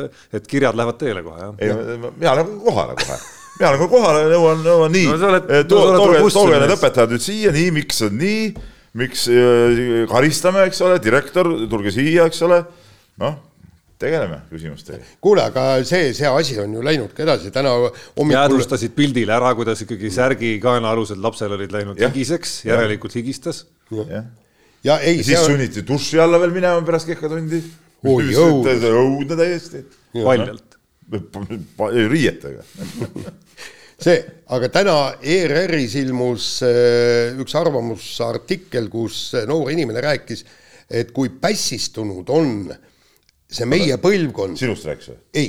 et 0.41 0.51
kirjad 0.51 0.77
lähevad 0.79 1.01
teele 1.01 1.25
kohe, 1.25 1.41
jah. 1.47 1.59
ei, 1.63 2.01
mina 2.11 2.39
lähen 2.41 2.57
kohale 2.67 2.99
kohe 2.99 3.21
mina 3.59 3.73
lähen 3.73 3.83
kohe 3.83 3.91
kohale, 3.97 4.25
nõuan, 4.33 4.63
nõuan 4.65 4.95
nii 4.95 5.11
no,, 5.11 5.33
tooge, 5.71 6.23
tooge 6.35 6.63
need 6.63 6.77
õpetajad 6.79 7.15
nüüd 7.15 7.25
siia, 7.25 7.53
nii, 7.55 7.75
miks 7.81 8.01
on 8.07 8.17
nii, 8.21 8.47
miks 9.03 9.27
äh, 9.33 9.83
karistame, 10.11 10.65
eks 10.71 10.81
ole, 10.87 11.03
direktor, 11.03 11.51
tulge 11.71 11.93
siia, 11.95 12.29
eks 12.31 12.43
ole, 12.47 12.63
noh 13.23 13.45
tegeleme 13.99 14.37
küsimustega. 14.51 15.03
kuule, 15.23 15.43
aga 15.51 15.65
see, 15.87 16.13
see 16.15 16.29
asi 16.31 16.59
on 16.63 16.77
ju 16.79 16.83
läinud 16.87 17.11
ka 17.17 17.25
edasi, 17.25 17.51
täna 17.55 17.73
hommikul. 17.75 18.35
jäädvustasid 18.37 18.95
pildile 18.97 19.35
ära, 19.35 19.51
kuidas 19.59 19.83
ikkagi 19.83 20.11
särgi 20.15 20.53
kaenaalused 20.63 21.19
lapsel 21.23 21.57
olid 21.57 21.75
läinud 21.75 21.99
ja. 21.99 22.11
higiseks, 22.13 22.61
järelikult 22.69 23.17
ja. 23.17 23.23
higistas. 23.23 23.65
ja, 23.91 24.23
ja 24.87 24.99
ei. 25.03 25.23
siis 25.25 25.41
on... 25.41 25.53
sunniti 25.53 25.83
duši 25.89 26.23
alla 26.23 26.41
veel 26.41 26.55
minema 26.55 26.83
pärast 26.87 27.11
kehkatundi. 27.11 27.63
õudne 28.07 29.39
täiesti. 29.43 29.85
paljalt. 30.15 30.68
Riietega 32.13 32.65
see, 33.99 34.19
aga 34.55 34.69
täna 34.73 34.99
ERR-is 35.23 35.97
ilmus 36.03 36.51
äh, 36.67 37.39
üks 37.41 37.57
arvamusartikkel, 37.59 38.91
kus 38.93 39.33
noor 39.49 39.73
inimene 39.73 40.05
rääkis, 40.05 40.45
et 40.89 41.11
kui 41.17 41.33
pässistunud 41.41 42.29
on 42.33 42.53
äh, 42.75 42.85
see 43.49 43.69
meie 43.69 43.97
põlvkond. 44.03 44.59
sinust 44.61 44.87
rääkis 44.89 45.11
või? 45.13 45.19
ei 45.41 45.49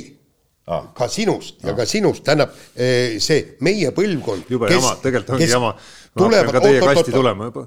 ah., 0.72 0.88
ka 0.96 1.08
sinust 1.12 1.60
ah. 1.60 1.70
ja 1.70 1.76
ka 1.76 1.86
sinust, 1.88 2.24
tähendab 2.26 2.54
eh, 2.74 3.18
see 3.22 3.56
meie 3.66 3.92
põlvkond. 3.96 4.48
jube 4.52 4.70
jama, 4.72 4.94
tegelikult 5.02 5.36
ongi 5.36 5.50
jama. 5.50 5.74
ma 6.16 6.30
hakkan 6.32 6.56
ka 6.56 6.64
teie 6.64 6.82
kasti 6.84 7.14
tulema 7.14 7.50
juba. 7.50 7.66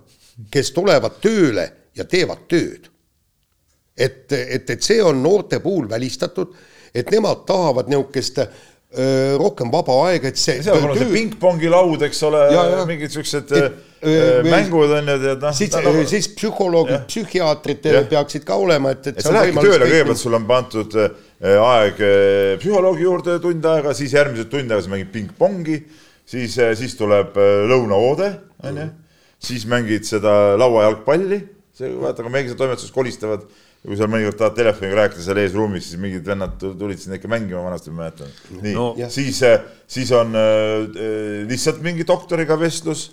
kes 0.53 0.73
tulevad 0.73 1.19
tööle 1.23 1.67
ja 1.97 2.07
teevad 2.09 2.47
tööd. 2.49 2.89
et, 3.93 4.25
et, 4.33 4.69
et 4.69 4.81
see 4.81 5.01
on 5.05 5.21
noorte 5.21 5.61
puhul 5.61 5.85
välistatud, 5.89 6.55
et 6.93 7.09
nemad 7.11 7.43
tahavad 7.49 7.89
niisugust 7.91 8.43
rohkem 9.39 9.71
vaba 9.73 9.95
aega, 10.07 10.29
et 10.29 10.37
see. 10.37 10.59
seal 10.61 10.83
on 10.85 10.93
see 10.93 11.09
pingpongi 11.09 11.69
laud, 11.71 12.03
eks 12.05 12.19
ole, 12.27 12.43
mingid 12.85 13.13
siuksed 13.15 13.49
mängud 14.45 14.91
on 14.91 15.07
ju 15.07 15.15
tead 15.23 15.41
noh. 15.41 15.55
siis, 15.55 15.73
siis 16.11 16.27
psühholoogid, 16.35 17.05
psühhiaatrid 17.07 17.87
ja. 17.89 18.03
peaksid 18.11 18.45
ka 18.45 18.59
olema, 18.61 18.91
et, 18.93 19.07
et. 19.07 19.17
et 19.17 19.25
sa 19.25 19.33
lähedki 19.33 19.63
tööle, 19.63 19.87
kõigepealt 19.89 20.21
sul 20.21 20.37
on 20.37 20.45
pandud 20.49 20.97
aeg 20.99 22.03
psühholoogi 22.61 23.07
juurde 23.07 23.39
tund 23.41 23.65
aega, 23.71 23.95
siis 23.97 24.13
järgmised 24.13 24.51
tund 24.51 24.69
aega 24.69 24.85
sa 24.85 24.93
mängid 24.93 25.09
pingpongi, 25.15 25.79
siis, 26.29 26.59
siis 26.79 26.93
tuleb 26.99 27.33
lõunaoode, 27.73 28.29
onju, 28.69 28.89
siis 29.43 29.65
mängid 29.71 30.05
seda 30.05 30.53
lauajalgpalli, 30.61 31.41
see 31.73 31.95
vaata, 31.97 32.21
kui 32.21 32.37
meigised 32.37 32.59
toimetuses 32.59 32.93
kolistavad 32.93 33.47
ja 33.83 33.89
kui 33.91 33.99
seal 33.99 34.11
mõnikord 34.11 34.39
tahad 34.39 34.55
telefoniga 34.55 35.01
rääkida 35.01 35.25
seal 35.25 35.41
eesruumis, 35.41 35.89
siis 35.89 35.99
mingid 35.99 36.27
vennad 36.27 36.55
tulid 36.61 37.01
sinna 37.01 37.19
ikka 37.19 37.31
mängima 37.31 37.63
vanasti, 37.65 37.91
ma 37.91 38.05
mäletan. 38.05 38.31
nii 38.61 38.75
no., 38.77 38.93
siis, 39.11 39.41
äh, 39.47 39.59
siis 39.87 40.11
on 40.15 40.31
äh, 40.39 40.85
äh, 40.87 41.41
lihtsalt 41.49 41.83
mingi 41.83 42.07
doktoriga 42.07 42.55
vestlus 42.59 43.09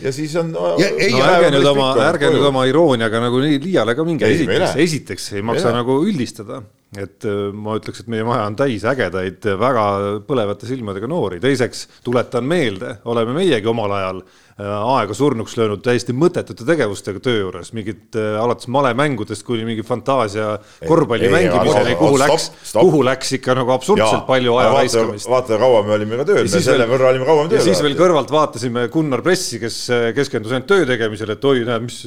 ja 0.00 0.12
siis 0.16 0.32
on. 0.40 0.54
no 0.54 0.70
ärge 0.80 1.50
nüüd 1.52 1.68
oma, 1.68 1.90
ärge 2.06 2.30
nüüd 2.32 2.46
oma 2.48 2.64
irooniaga 2.70 3.20
nagu 3.26 3.42
nii 3.44 3.60
liiale 3.66 3.96
ka 3.98 4.06
minge, 4.08 4.30
esiteks, 4.32 4.78
esiteks 4.86 5.28
ei 5.36 5.44
maksa 5.44 5.68
ei 5.74 5.76
nagu 5.76 5.98
üldistada, 6.06 6.62
et 6.96 7.28
äh, 7.28 7.50
ma 7.52 7.76
ütleks, 7.76 8.00
et 8.00 8.08
meie 8.16 8.24
maja 8.24 8.48
on 8.48 8.56
täis 8.56 8.88
ägedaid, 8.88 9.44
väga 9.60 9.84
põlevate 10.24 10.70
silmadega 10.70 11.10
noori, 11.10 11.42
teiseks 11.44 11.84
tuletan 12.06 12.48
meelde, 12.48 12.96
oleme 13.12 13.36
meiegi 13.36 13.68
omal 13.68 13.92
ajal 14.00 14.24
Äh, 14.24 14.43
aega 14.62 15.14
surnuks 15.18 15.56
löönud 15.58 15.80
täiesti 15.82 16.14
mõttetute 16.14 16.62
tegevustega 16.66 17.18
töö 17.22 17.40
juures, 17.40 17.72
mingid 17.74 18.14
äh, 18.18 18.36
alates 18.38 18.68
malemängudest 18.70 19.42
kuni 19.46 19.64
mingi 19.66 19.82
fantaasia 19.86 20.52
korvpalli 20.86 21.26
mängimiseni, 21.32 21.96
kuhu 21.98 22.20
läks, 22.20 22.46
kuhu 22.76 23.00
läks 23.06 23.32
ikka 23.40 23.56
nagu 23.58 23.72
absurdselt 23.74 24.20
ja, 24.20 24.20
palju 24.28 24.54
aja 24.60 24.76
raiskamist. 24.76 25.26
vaata, 25.30 25.58
kaua 25.58 25.80
me 25.86 25.96
olime 25.96 26.20
ka 26.20 26.28
tööl, 26.28 26.46
me 26.46 26.60
selle 26.68 26.86
võrra 26.90 27.10
olime 27.10 27.26
kauem 27.26 27.50
tööl. 27.50 27.58
ja 27.58 27.64
siis 27.66 27.82
veel 27.82 27.96
kõrvalt 27.98 28.30
vaatasime 28.30 28.84
Gunnar 28.94 29.24
Pressi, 29.26 29.58
kes 29.62 29.80
äh, 29.90 30.04
keskendus 30.14 30.54
ainult 30.54 30.70
töö 30.70 30.86
tegemisele, 30.86 31.34
et 31.34 31.48
oi, 31.50 31.64
näed, 31.66 31.88
mis, 31.88 31.98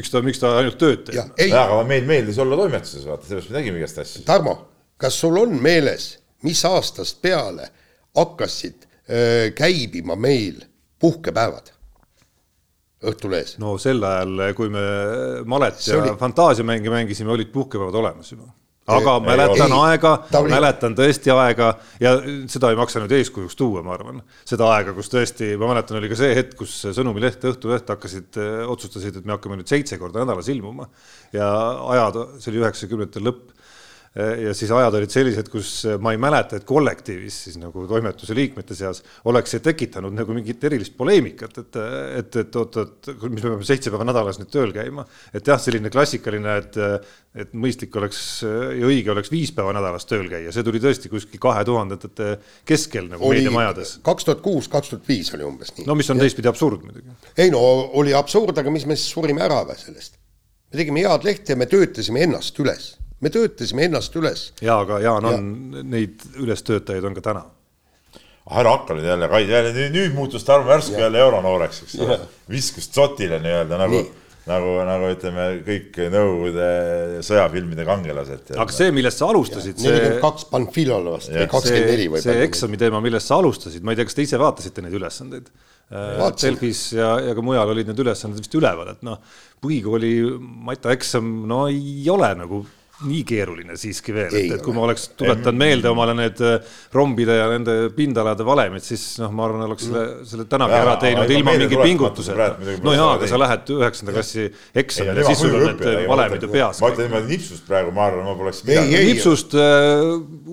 miks 0.00 0.12
ta, 0.12 0.22
miks 0.28 0.44
ta 0.44 0.52
ainult 0.60 0.76
tööd 0.82 1.08
teeb. 1.08 1.40
aga 1.48 1.80
meil 1.88 2.04
meeldis 2.10 2.42
olla 2.44 2.60
toimetuses, 2.60 3.08
vaata, 3.08 3.24
sellepärast 3.30 3.54
me 3.54 3.60
tegime 3.62 3.80
igast 3.80 4.02
asju. 4.04 4.26
Tarmo, 4.28 4.58
kas 5.00 5.16
sul 5.24 5.40
on 5.40 5.56
meeles, 5.56 6.10
mis 6.44 6.60
aastast 6.68 7.22
peale 7.24 7.72
hakkasid 8.18 8.84
öö, 9.08 9.50
käibima 9.56 10.20
meil 10.20 10.60
puhkepäevad? 11.00 11.77
Õhtulehes. 12.98 13.56
no 13.62 13.76
sel 13.78 14.02
ajal, 14.02 14.48
kui 14.58 14.72
me 14.74 14.84
Malet 15.46 15.82
ja 15.86 16.00
oli... 16.00 16.14
Fantaasiamänge 16.18 16.90
mängisime, 16.90 17.30
olid 17.34 17.52
puhkepäevad 17.54 18.00
olemas 18.00 18.32
juba 18.32 18.48
aga 18.88 19.14
ei, 19.18 19.24
mäletan 19.26 19.72
ei, 19.72 19.78
aega, 19.84 20.12
mäletan 20.48 20.94
tõesti 20.96 21.32
aega 21.34 21.68
ja 22.00 22.14
seda 22.50 22.70
ei 22.72 22.78
maksa 22.78 23.02
nüüd 23.02 23.12
eeskujuks 23.18 23.56
tuua, 23.58 23.82
ma 23.84 23.94
arvan. 23.96 24.22
seda 24.48 24.70
aega, 24.72 24.94
kus 24.96 25.12
tõesti, 25.12 25.50
ma 25.60 25.68
mäletan, 25.72 25.98
oli 26.00 26.10
ka 26.10 26.18
see 26.18 26.32
hetk, 26.38 26.56
kus 26.62 26.74
Sõnumileht, 26.96 27.44
Õhtuleht 27.50 27.92
hakkasid, 27.92 28.40
otsustasid, 28.72 29.20
et 29.20 29.28
me 29.28 29.36
hakkame 29.36 29.60
nüüd 29.60 29.68
seitse 29.68 30.00
korda 30.00 30.24
nädalas 30.24 30.48
ilmuma 30.52 30.88
ja 31.36 31.48
ajad, 31.96 32.22
see 32.40 32.52
oli 32.54 32.64
üheksakümnendate 32.64 33.24
lõpp 33.24 33.57
ja 34.18 34.52
siis 34.56 34.70
ajad 34.74 34.96
olid 34.98 35.12
sellised, 35.12 35.48
kus 35.52 35.70
ma 36.02 36.10
ei 36.14 36.18
mäleta, 36.20 36.58
et 36.58 36.66
kollektiivis 36.66 37.36
siis 37.46 37.58
nagu 37.60 37.84
toimetuse 37.86 38.34
liikmete 38.34 38.74
seas 38.74 39.00
oleks 39.30 39.54
see 39.54 39.62
tekitanud 39.62 40.14
nagu 40.16 40.34
mingit 40.34 40.64
erilist 40.66 40.96
poleemikat, 40.98 41.60
et, 41.62 41.78
et, 42.18 42.38
et 42.42 42.58
oot, 42.58 42.80
oot, 42.82 43.10
mis 43.28 43.44
me 43.44 43.52
peame 43.52 43.68
seitse 43.68 43.92
päeva 43.94 44.08
nädalas 44.08 44.40
nüüd 44.40 44.50
tööl 44.50 44.74
käima. 44.74 45.06
et 45.32 45.46
jah, 45.46 45.60
selline 45.62 45.92
klassikaline, 45.94 46.56
et, 46.64 46.80
et 47.38 47.54
mõistlik 47.54 47.94
oleks 48.00 48.20
ja 48.42 48.90
õige 48.90 49.14
oleks 49.14 49.30
viis 49.32 49.54
päeva 49.54 49.76
nädalas 49.76 50.08
tööl 50.10 50.26
käia, 50.30 50.52
see 50.54 50.66
tuli 50.66 50.82
tõesti 50.82 51.12
kuskil 51.12 51.42
kahe 51.42 51.62
tuhandendate 51.68 52.34
keskel 52.68 53.10
nagu 53.12 53.30
meediamajades. 53.30 53.98
kaks 54.06 54.26
tuhat 54.26 54.42
kuus, 54.44 54.70
kaks 54.72 54.94
tuhat 54.94 55.08
viis 55.08 55.30
oli 55.38 55.46
umbes 55.46 55.76
nii. 55.76 55.86
no 55.86 55.98
mis 55.98 56.10
on 56.10 56.18
teistpidi 56.18 56.50
absurd 56.50 56.82
muidugi. 56.82 57.14
ei 57.38 57.54
no 57.54 57.62
oli 58.02 58.16
absurd, 58.18 58.58
aga 58.58 58.74
mis 58.74 58.88
me 58.88 58.98
siis 58.98 59.12
surime 59.14 59.46
ära 59.46 59.62
või 59.68 59.78
sellest? 59.78 60.18
me 60.72 60.82
tegime 60.82 61.06
head 61.06 61.26
lehte 61.28 61.54
ja 61.54 61.60
me 61.60 61.70
töötasime 61.70 62.26
ennast 62.26 62.58
üles 62.58 62.96
me 63.20 63.32
töötasime 63.34 63.88
ennast 63.88 64.16
üles. 64.16 64.48
ja, 64.60 64.78
aga 64.78 65.00
Jaan 65.04 65.30
on 65.30 65.48
ja. 65.76 65.84
neid 65.96 66.24
ülestöötajaid 66.38 67.04
on 67.04 67.18
ka 67.18 67.24
täna. 67.30 67.44
ära 68.48 68.76
hakka 68.76 68.96
nüüd 68.96 69.08
jälle, 69.08 69.28
Kai, 69.28 69.42
jälle 69.48 69.90
nüüd, 69.92 70.14
muutus 70.16 70.44
Tarmo 70.44 70.72
järsku 70.72 71.00
jälle 71.00 71.20
euronooreks, 71.20 71.82
eks 71.86 71.98
ole. 72.04 72.20
viskus 72.50 72.88
tsotile 72.88 73.42
nii-öelda 73.44 73.80
nagu 73.80 74.00
nii 74.00 74.08
nagu, 74.48 74.74
nagu 74.88 75.08
ütleme, 75.12 75.46
kõik 75.66 75.98
Nõukogude 76.12 76.68
sõjafilmide 77.26 77.84
kangelased. 77.88 78.52
aga 78.56 78.74
see, 78.74 78.92
millest 78.94 79.20
sa 79.20 79.28
alustasid. 79.32 79.80
nelikümmend 79.82 80.22
kaks 80.24 80.46
Panfilole 80.52 81.16
vast 81.16 81.32
või 81.32 81.48
kakskümmend 81.52 81.90
neli 81.92 82.06
või? 82.12 82.22
see 82.24 82.46
eksami 82.46 82.80
teema, 82.80 83.02
millest 83.04 83.30
sa 83.30 83.40
alustasid, 83.42 83.84
ma 83.84 83.92
ei 83.92 84.00
tea, 84.00 84.08
kas 84.08 84.18
te 84.18 84.24
ise 84.24 84.40
vaatasite 84.40 84.84
neid 84.84 84.96
ülesandeid? 84.98 85.52
Delfis 85.88 86.82
ja, 86.92 87.14
ja 87.24 87.36
ka 87.36 87.44
mujal 87.44 87.70
olid 87.72 87.88
need 87.88 88.00
ülesanded 88.02 88.42
vist 88.42 88.56
üleval, 88.58 88.90
et 88.92 89.04
noh, 89.06 89.22
põhikooli 89.64 90.12
matjaeksam, 90.68 91.30
no 91.48 91.62
ei 91.72 92.04
ole 92.12 92.28
nagu 92.36 92.60
nii 93.06 93.20
keeruline 93.22 93.76
siiski 93.78 94.10
veel, 94.14 94.32
et, 94.34 94.52
et 94.56 94.62
kui 94.64 94.74
ma 94.74 94.82
oleks 94.88 95.04
tuletanud 95.18 95.58
meelde 95.58 95.90
omale 95.90 96.16
need 96.18 96.40
äh, 96.42 96.56
rombide 96.94 97.36
ja 97.38 97.44
nende 97.52 97.74
pindalade 97.94 98.42
valemid, 98.46 98.82
siis 98.82 99.04
noh, 99.22 99.30
ma 99.38 99.44
arvan, 99.46 99.62
oleks 99.68 99.86
selle, 99.86 100.02
selle 100.26 100.46
tänagi 100.50 100.74
ära 100.80 100.96
teinud 100.98 101.30
ilma 101.30 101.54
mingi 101.60 101.78
pingutuseta. 101.78 102.48
no 102.82 102.94
jaa, 102.96 103.12
aga 103.14 103.28
sa 103.30 103.38
lähed 103.38 103.70
üheksanda 103.76 104.14
klassi 104.16 104.48
eksamile, 104.82 105.26
siis 105.28 105.42
sul 105.44 105.54
on 105.54 105.66
need 105.68 106.08
valemid 106.10 106.42
ju 106.42 106.50
peas. 106.50 106.80
ma 106.82 106.90
ütlen 106.90 107.06
niimoodi 107.06 107.32
nipsust 107.36 107.68
praegu, 107.70 107.94
ma 107.94 108.08
arvan, 108.08 108.26
ma 108.26 108.34
poleks 108.40 108.64
midagi. 108.66 109.04
nipsust 109.12 109.54
äh, 109.54 110.02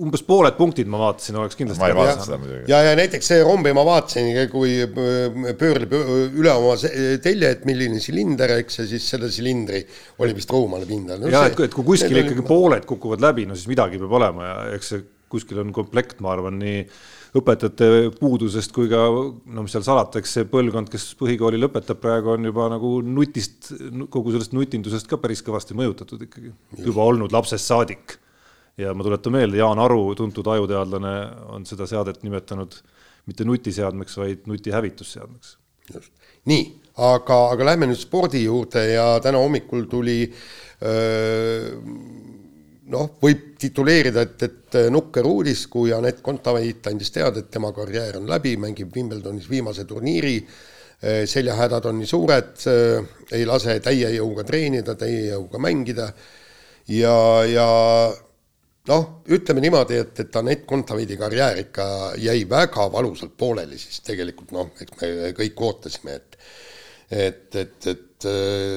umbes 0.06 0.22
pooled 0.30 0.58
punktid 0.60 0.92
ma 0.92 1.02
vaatasin, 1.02 1.40
oleks 1.42 1.58
kindlasti. 1.58 1.82
ma 1.82 1.90
ei 1.90 1.98
vaadanud 1.98 2.28
seda 2.28 2.40
muidugi. 2.44 2.62
ja, 2.70 2.82
ja 2.86 2.94
näiteks 3.02 3.32
see 3.32 3.42
rombi 3.42 3.74
ma 3.74 3.82
vaatasin, 3.90 4.30
kui 4.54 4.78
äh, 4.86 5.50
pöörleb 5.58 5.98
üle 5.98 6.54
oma 6.54 6.78
telje, 6.78 7.52
et 7.56 7.66
milline 7.66 7.98
silinder, 8.02 8.54
eks, 8.60 8.80
ja 8.84 8.88
siis 8.94 9.10
selle 9.16 9.34
silindri 9.34 9.82
oli 10.22 10.38
vist 10.38 10.54
roomale 10.54 10.86
pindal 10.86 11.18
no,. 11.18 11.32
jah, 11.32 11.50
et, 11.50 11.58
et 11.66 11.74
kui 11.74 11.90
kuskil 11.90 12.22
ikkagi 12.22 12.35
ikkagi 12.36 12.48
pooled 12.48 12.86
kukuvad 12.88 13.22
läbi, 13.24 13.46
no 13.48 13.56
siis 13.56 13.68
midagi 13.70 14.00
peab 14.00 14.12
olema 14.18 14.48
ja 14.48 14.56
eks 14.76 14.92
see 14.92 15.04
kuskil 15.32 15.58
on 15.62 15.72
komplekt, 15.74 16.20
ma 16.22 16.32
arvan, 16.34 16.58
nii 16.60 16.82
õpetajate 17.36 18.12
puudusest 18.20 18.72
kui 18.72 18.88
ka 18.88 19.00
no 19.10 19.64
mis 19.64 19.74
seal 19.74 19.84
salata, 19.84 20.20
eks 20.22 20.36
see 20.38 20.46
põlvkond, 20.48 20.90
kes 20.92 21.08
põhikooli 21.18 21.58
lõpetab 21.60 21.98
praegu, 22.00 22.32
on 22.36 22.46
juba 22.46 22.68
nagu 22.72 22.92
nutist, 23.04 23.72
kogu 24.12 24.32
sellest 24.34 24.54
nutindusest 24.56 25.10
ka 25.10 25.18
päris 25.20 25.42
kõvasti 25.44 25.76
mõjutatud 25.76 26.22
ikkagi, 26.28 26.52
juba 26.86 27.08
olnud 27.10 27.34
lapsest 27.34 27.66
saadik. 27.66 28.18
ja 28.76 28.92
ma 28.94 29.04
tuletan 29.04 29.32
meelde, 29.32 29.58
Jaan 29.58 29.80
Aru, 29.82 30.14
tuntud 30.14 30.46
ajuteadlane, 30.52 31.14
on 31.56 31.66
seda 31.66 31.88
seadet 31.88 32.22
nimetanud 32.22 32.76
mitte 33.26 33.44
nutiseadmeks, 33.44 34.16
vaid 34.20 34.46
nutihävitusseadmeks. 34.46 35.56
just, 35.94 36.12
nii, 36.46 36.64
aga, 36.96 37.40
aga 37.56 37.72
lähme 37.72 37.90
nüüd 37.90 38.00
spordi 38.00 38.44
juurde 38.44 38.86
ja 38.94 39.16
täna 39.24 39.42
hommikul 39.42 39.88
tuli 39.90 40.22
öö, 40.24 40.65
noh, 42.92 43.10
võib 43.22 43.44
tituleerida, 43.58 44.22
et, 44.26 44.42
et 44.46 44.78
nukker 44.92 45.26
uudis, 45.26 45.66
kui 45.72 45.92
Anett 45.96 46.22
Kontaveit 46.24 46.86
andis 46.90 47.10
teada, 47.14 47.40
et 47.40 47.50
tema 47.50 47.72
karjäär 47.76 48.20
on 48.20 48.28
läbi, 48.30 48.56
mängib 48.60 48.94
Wimbledonis 48.94 49.48
viimase 49.50 49.86
turniiri, 49.88 50.36
seljahädad 51.28 51.88
on 51.88 51.98
nii 52.00 52.08
suured, 52.08 52.52
ei 53.32 53.44
lase 53.48 53.78
täie 53.84 54.12
jõuga 54.16 54.44
treenida, 54.48 54.94
täie 54.96 55.26
jõuga 55.30 55.60
mängida. 55.60 56.10
Ja, 56.92 57.16
ja 57.48 57.66
noh, 58.88 59.06
ütleme 59.34 59.64
niimoodi, 59.64 59.98
et, 60.04 60.20
et 60.22 60.38
Anett 60.38 60.64
Kontaveidi 60.68 61.18
karjäär 61.18 61.64
ikka 61.64 61.88
jäi 62.22 62.44
väga 62.48 62.86
valusalt 62.92 63.34
pooleli, 63.38 63.78
siis 63.80 64.00
tegelikult 64.06 64.54
noh, 64.56 64.70
eks 64.80 64.96
me 65.00 65.32
kõik 65.36 65.62
ootasime, 65.68 66.20
et 66.20 66.38
et, 67.10 67.54
et, 67.54 67.86
et 67.92 68.26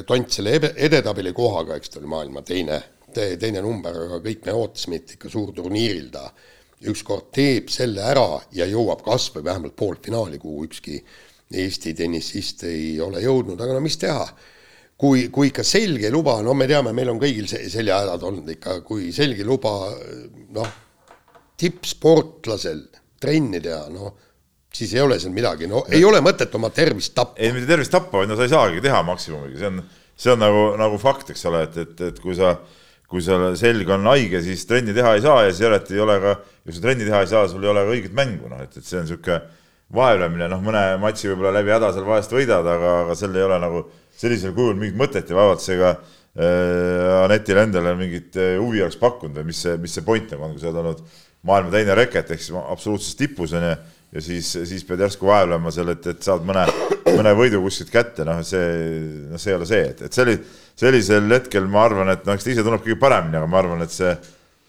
tont 0.06 0.32
selle 0.32 0.56
edetabeli 0.60 1.34
kohaga, 1.34 1.78
eks 1.80 1.94
ta 1.94 2.00
oli 2.02 2.12
maailma 2.12 2.44
teine 2.46 2.80
te, 3.14 3.34
teine 3.40 3.62
number, 3.66 3.96
aga 4.06 4.20
kõik 4.24 4.46
me 4.46 4.56
ootasime, 4.56 5.02
et 5.02 5.16
ikka 5.16 5.32
suurturniiril 5.32 6.10
ta 6.14 6.28
ükskord 6.90 7.32
teeb 7.36 7.72
selle 7.74 8.06
ära 8.08 8.40
ja 8.56 8.68
jõuab 8.70 9.02
kas 9.04 9.30
või 9.36 9.48
vähemalt 9.50 9.76
poolfinaali, 9.80 10.40
kuhu 10.40 10.68
ükski 10.70 11.02
Eesti 11.50 11.96
tennisist 11.98 12.62
ei 12.70 13.00
ole 13.02 13.24
jõudnud, 13.24 13.58
aga 13.58 13.74
no 13.74 13.82
mis 13.82 13.98
teha? 13.98 14.28
Kui, 15.00 15.30
kui 15.34 15.50
ikka 15.50 15.64
selge 15.66 16.12
luba, 16.12 16.36
no 16.44 16.54
me 16.54 16.68
teame, 16.70 16.92
meil 16.94 17.10
on 17.10 17.22
kõigil 17.22 17.48
seljahädad 17.50 18.24
olnud 18.28 18.52
ikka, 18.54 18.82
kui 18.86 19.14
selge 19.16 19.46
luba 19.48 19.72
noh, 20.54 20.74
tippsportlasel 21.58 22.84
trenni 23.20 23.62
teha, 23.64 23.88
noh, 23.96 24.29
siis 24.74 24.94
ei 24.94 25.02
ole 25.02 25.20
seal 25.20 25.34
midagi, 25.34 25.70
no 25.70 25.86
ei 25.92 26.04
ole 26.06 26.22
mõtet 26.26 26.54
oma 26.56 26.70
tervist 26.74 27.16
tappa. 27.18 27.40
ei, 27.42 27.54
mitte 27.56 27.70
tervist 27.70 27.94
tappa, 27.94 28.22
vaid 28.22 28.30
no 28.30 28.38
sa 28.38 28.46
ei 28.46 28.54
saagi 28.54 28.84
teha 28.84 29.02
maksimumiga, 29.08 29.58
see 29.58 29.72
on, 29.72 29.82
see 30.20 30.34
on 30.36 30.44
nagu, 30.44 30.66
nagu 30.80 31.00
fakt, 31.02 31.34
eks 31.34 31.48
ole, 31.50 31.64
et, 31.68 31.82
et, 31.86 32.06
et 32.12 32.22
kui 32.22 32.38
sa 32.38 32.58
kui 33.10 33.24
sul 33.26 33.56
selg 33.58 33.90
on 33.90 34.06
haige, 34.12 34.42
siis 34.46 34.68
trenni 34.70 34.94
teha 34.94 35.16
ei 35.18 35.24
saa 35.24 35.48
ja 35.48 35.54
siis 35.54 35.64
järelikult 35.66 35.96
ei 35.96 36.04
ole 36.04 36.18
ka, 36.22 36.36
kui 36.62 36.76
sa 36.76 36.84
trenni 36.84 37.08
teha 37.08 37.24
ei 37.26 37.32
saa, 37.32 37.48
sul 37.50 37.64
ei 37.66 37.72
ole 37.72 37.86
ka 37.88 37.96
õiget 37.96 38.14
mängu, 38.18 38.52
noh 38.52 38.62
et, 38.62 38.76
et 38.78 38.86
see 38.86 39.00
on 39.00 39.08
niisugune 39.08 39.40
vaevlemine, 39.98 40.46
noh, 40.52 40.62
mõne 40.62 40.84
matši 41.02 41.32
võib-olla 41.32 41.56
läbi 41.56 41.74
häda 41.74 41.90
seal 41.96 42.06
vahest 42.06 42.36
võidad, 42.36 42.68
aga, 42.70 42.92
aga 43.08 43.16
sel 43.18 43.34
ei 43.34 43.46
ole 43.48 43.58
nagu 43.64 43.82
sellisel 44.20 44.54
kujul 44.54 44.78
mingit 44.78 45.00
mõtet 45.00 45.32
ja 45.32 45.40
vaevalt 45.40 45.64
see 45.64 45.80
ka 45.80 45.96
äh, 45.96 47.16
Anetile 47.24 47.66
endale 47.66 47.96
mingit 47.98 48.38
äh, 48.38 48.52
huvi 48.62 48.84
oleks 48.86 49.00
pakkunud 49.02 49.42
või 49.42 49.50
mis 49.50 49.64
see, 49.66 49.80
mis 49.82 49.98
see 49.98 50.06
point 50.06 50.30
nagu 50.36 50.46
on, 50.46 50.54
kui 50.54 50.62
sa 50.62 50.70
oled 50.70 50.84
olnud 50.84 51.18
maailma 51.50 51.74
teine 51.74 51.98
reket 51.98 52.30
ehk 52.36 52.44
siis 52.46 52.62
absoluutses 52.62 53.18
tipus 53.18 53.56
on 53.58 53.66
ju, 53.66 53.74
ja 54.14 54.24
siis, 54.24 54.52
siis 54.70 54.86
pead 54.88 55.04
järsku 55.06 55.30
vaevlema 55.30 55.72
seal, 55.74 55.94
et, 55.94 56.08
et 56.14 56.26
saad 56.26 56.46
mõne, 56.48 56.66
mõne 57.14 57.36
võidu 57.38 57.62
kuskilt 57.66 57.94
kätte, 57.94 58.26
noh, 58.28 58.42
see, 58.46 58.66
noh, 59.30 59.42
see 59.42 59.54
ei 59.54 59.60
ole 59.60 59.70
see, 59.70 59.86
et, 59.94 60.04
et 60.08 60.16
see 60.16 60.26
oli 60.26 60.40
sellisel 60.80 61.30
hetkel 61.36 61.70
ma 61.70 61.86
arvan, 61.86 62.12
et 62.16 62.26
noh, 62.26 62.38
eks 62.38 62.48
ta 62.48 62.54
ise 62.54 62.66
tunneb 62.66 62.84
kõige 62.86 63.00
paremini, 63.02 63.38
aga 63.40 63.50
ma 63.50 63.62
arvan, 63.62 63.86
et 63.86 63.94
see 63.94 64.14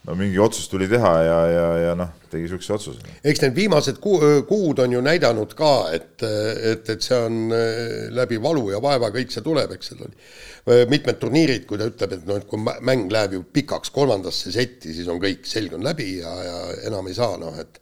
no 0.08 0.16
mingi 0.16 0.38
otsus 0.40 0.68
tuli 0.72 0.88
teha 0.88 1.10
ja, 1.24 1.38
ja, 1.52 1.64
ja 1.84 1.96
noh, 1.98 2.12
tegi 2.32 2.46
niisuguse 2.46 2.72
otsuse. 2.76 3.16
eks 3.24 3.42
need 3.44 3.56
viimased 3.56 4.00
kuu, 4.02 4.20
kuud 4.48 4.80
on 4.84 4.94
ju 4.96 5.02
näidanud 5.04 5.52
ka, 5.56 5.72
et, 5.96 6.24
et, 6.24 6.88
et 6.94 7.04
see 7.04 7.18
on 7.18 7.40
äh, 7.56 8.06
läbi 8.16 8.40
valu 8.42 8.70
ja 8.72 8.80
vaeva 8.82 9.12
kõik 9.14 9.32
see 9.34 9.44
tuleb, 9.44 9.74
eks 9.76 9.92
seal 9.92 10.06
oli 10.06 10.14
äh, 10.16 10.86
mitmed 10.90 11.20
turniirid, 11.20 11.66
kui 11.68 11.80
ta 11.80 11.88
ütleb, 11.90 12.16
et 12.16 12.24
noh, 12.28 12.40
et 12.40 12.48
kui 12.48 12.60
mäng 12.60 13.12
läheb 13.12 13.36
ju 13.36 13.44
pikaks 13.60 13.92
kolmandasse 13.96 14.52
setti, 14.54 14.94
siis 14.96 15.08
on 15.12 15.20
kõik, 15.22 15.44
selg 15.48 15.76
on 15.76 15.84
läbi 15.84 16.14
ja, 16.22 16.32
ja 16.48 16.62
enam 16.88 17.08
ei 17.10 17.16
saa, 17.16 17.36
noh 17.40 17.60
et, 17.60 17.80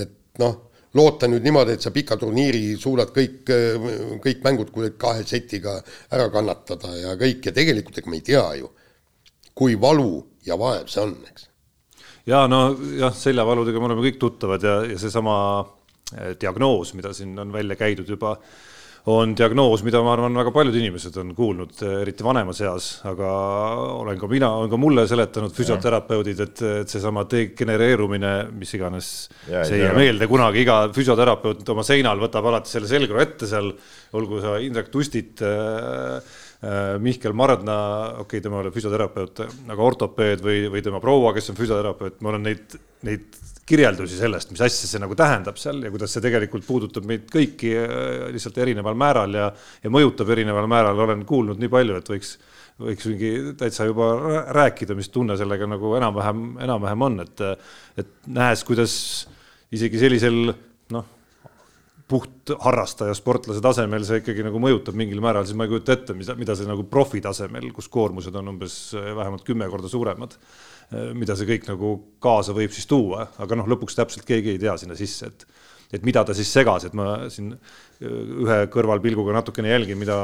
et 0.00 0.16
noh 0.40 0.67
loota 0.98 1.28
nüüd 1.30 1.46
niimoodi, 1.46 1.76
et 1.78 1.84
sa 1.84 1.92
pika 1.94 2.18
turniiri 2.20 2.74
suudad 2.80 3.12
kõik, 3.14 3.52
kõik 4.24 4.44
mängud 4.44 4.72
kahe 5.00 5.24
setiga 5.26 5.78
ära 6.14 6.28
kannatada 6.34 6.94
ja 6.98 7.14
kõik 7.20 7.48
ja 7.48 7.54
tegelikult 7.56 8.00
ega 8.02 8.10
me 8.10 8.20
ei 8.20 8.26
tea 8.26 8.44
ju, 8.60 8.70
kui 9.54 9.78
valu 9.80 10.12
ja 10.46 10.58
vaev 10.60 10.90
see 10.90 11.04
on, 11.04 11.16
eks. 11.30 11.48
ja 12.28 12.46
no 12.50 12.62
jah, 12.98 13.14
seljavaludega 13.14 13.80
me 13.80 13.90
oleme 13.90 14.06
kõik 14.08 14.20
tuttavad 14.22 14.64
ja, 14.64 14.80
ja 14.88 14.98
seesama 15.00 15.36
eh, 16.16 16.34
diagnoos, 16.40 16.94
mida 16.98 17.14
siin 17.16 17.36
on 17.38 17.54
välja 17.54 17.78
käidud 17.78 18.08
juba 18.16 18.36
on 19.08 19.32
diagnoos, 19.36 19.82
mida 19.86 20.00
ma 20.04 20.12
arvan, 20.12 20.34
väga 20.36 20.52
paljud 20.52 20.74
inimesed 20.76 21.14
on 21.22 21.30
kuulnud, 21.36 21.76
eriti 22.02 22.24
vanemas 22.26 22.60
eas, 22.64 22.88
aga 23.08 23.28
olen 23.94 24.18
ka 24.20 24.28
mina, 24.30 24.50
on 24.60 24.68
ka 24.70 24.80
mulle 24.80 25.06
seletanud 25.08 25.54
füsioterapeudid, 25.56 26.42
et, 26.44 26.62
et 26.82 26.92
seesama 26.92 27.24
degenereerumine, 27.30 28.32
mis 28.58 28.74
iganes, 28.76 29.12
see 29.46 29.78
ei 29.78 29.84
jää 29.86 29.94
meelde 29.96 30.28
kunagi, 30.30 30.64
iga 30.66 30.80
füsioterapeut 30.94 31.72
oma 31.74 31.86
seinal 31.86 32.20
võtab 32.20 32.50
alati 32.50 32.74
selle 32.74 32.90
selgroo 32.90 33.22
ette 33.22 33.48
seal, 33.48 33.72
olgu 34.18 34.42
sa 34.44 34.58
Indrek 34.64 34.92
Tustit 34.92 35.40
äh, 35.46 36.18
Mihkel 36.58 37.36
Mardna, 37.38 37.74
okei 38.18 38.24
okay,, 38.24 38.40
tema 38.42 38.58
ei 38.58 38.64
ole 38.66 38.72
füsioterapeut, 38.74 39.44
aga 39.70 39.84
ortopeed 39.84 40.40
või, 40.42 40.64
või 40.72 40.82
tema 40.82 40.98
proua, 40.98 41.30
kes 41.36 41.52
on 41.52 41.58
füsioterapeut, 41.58 42.16
ma 42.24 42.32
olen 42.32 42.48
neid, 42.48 42.74
neid 43.06 43.38
kirjeldusi 43.68 44.18
sellest, 44.18 44.50
mis 44.50 44.64
asja 44.64 44.88
see 44.90 44.98
nagu 44.98 45.14
tähendab 45.14 45.60
seal 45.60 45.78
ja 45.84 45.92
kuidas 45.94 46.16
see 46.16 46.24
tegelikult 46.24 46.66
puudutab 46.66 47.06
meid 47.06 47.28
kõiki 47.30 47.70
lihtsalt 48.34 48.58
erineval 48.64 48.98
määral 48.98 49.38
ja, 49.38 49.48
ja 49.84 49.92
mõjutab 49.92 50.32
erineval 50.34 50.66
määral, 50.70 50.98
olen 51.04 51.22
kuulnud 51.28 51.62
nii 51.62 51.70
palju, 51.70 52.00
et 52.00 52.10
võiks 52.16 52.34
võiks 52.78 53.08
mingi 53.10 53.30
täitsa 53.58 53.88
juba 53.88 54.12
rääkida, 54.54 54.94
mis 54.98 55.10
tunne 55.10 55.34
sellega 55.38 55.66
nagu 55.66 55.96
enam-vähem, 55.98 56.44
enam-vähem 56.62 57.04
on, 57.08 57.20
et, 57.24 57.42
et 57.98 58.12
nähes, 58.30 58.62
kuidas 58.66 58.94
isegi 59.74 60.00
sellisel 60.00 60.52
puht 62.08 62.52
harrastaja 62.64 63.12
sportlase 63.16 63.60
tasemel 63.64 64.04
see 64.06 64.22
ikkagi 64.22 64.44
nagu 64.46 64.60
mõjutab 64.62 64.96
mingil 64.96 65.20
määral, 65.24 65.44
siis 65.46 65.58
ma 65.58 65.66
ei 65.66 65.72
kujuta 65.74 65.92
ette, 65.92 66.16
mida, 66.16 66.36
mida 66.38 66.56
see 66.56 66.68
nagu 66.68 66.86
profi 66.88 67.20
tasemel, 67.24 67.68
kus 67.76 67.90
koormused 67.92 68.34
on 68.40 68.54
umbes 68.54 68.78
vähemalt 68.96 69.44
kümme 69.44 69.68
korda 69.68 69.90
suuremad, 69.92 70.38
mida 71.18 71.36
see 71.36 71.48
kõik 71.50 71.68
nagu 71.68 71.92
kaasa 72.24 72.56
võib 72.56 72.72
siis 72.72 72.88
tuua, 72.88 73.28
aga 73.44 73.60
noh, 73.60 73.68
lõpuks 73.68 73.98
täpselt 73.98 74.24
keegi 74.28 74.54
ei 74.54 74.62
tea 74.62 74.76
sinna 74.80 74.96
sisse, 74.98 75.32
et 75.32 75.48
et 75.92 76.04
mida 76.04 76.20
ta 76.20 76.34
siis 76.36 76.50
segas, 76.52 76.84
et 76.84 76.92
ma 76.96 77.30
siin 77.32 77.54
ühe 78.04 78.58
kõrvalpilguga 78.72 79.32
natukene 79.38 79.70
jälgin, 79.72 79.96
mida 80.00 80.16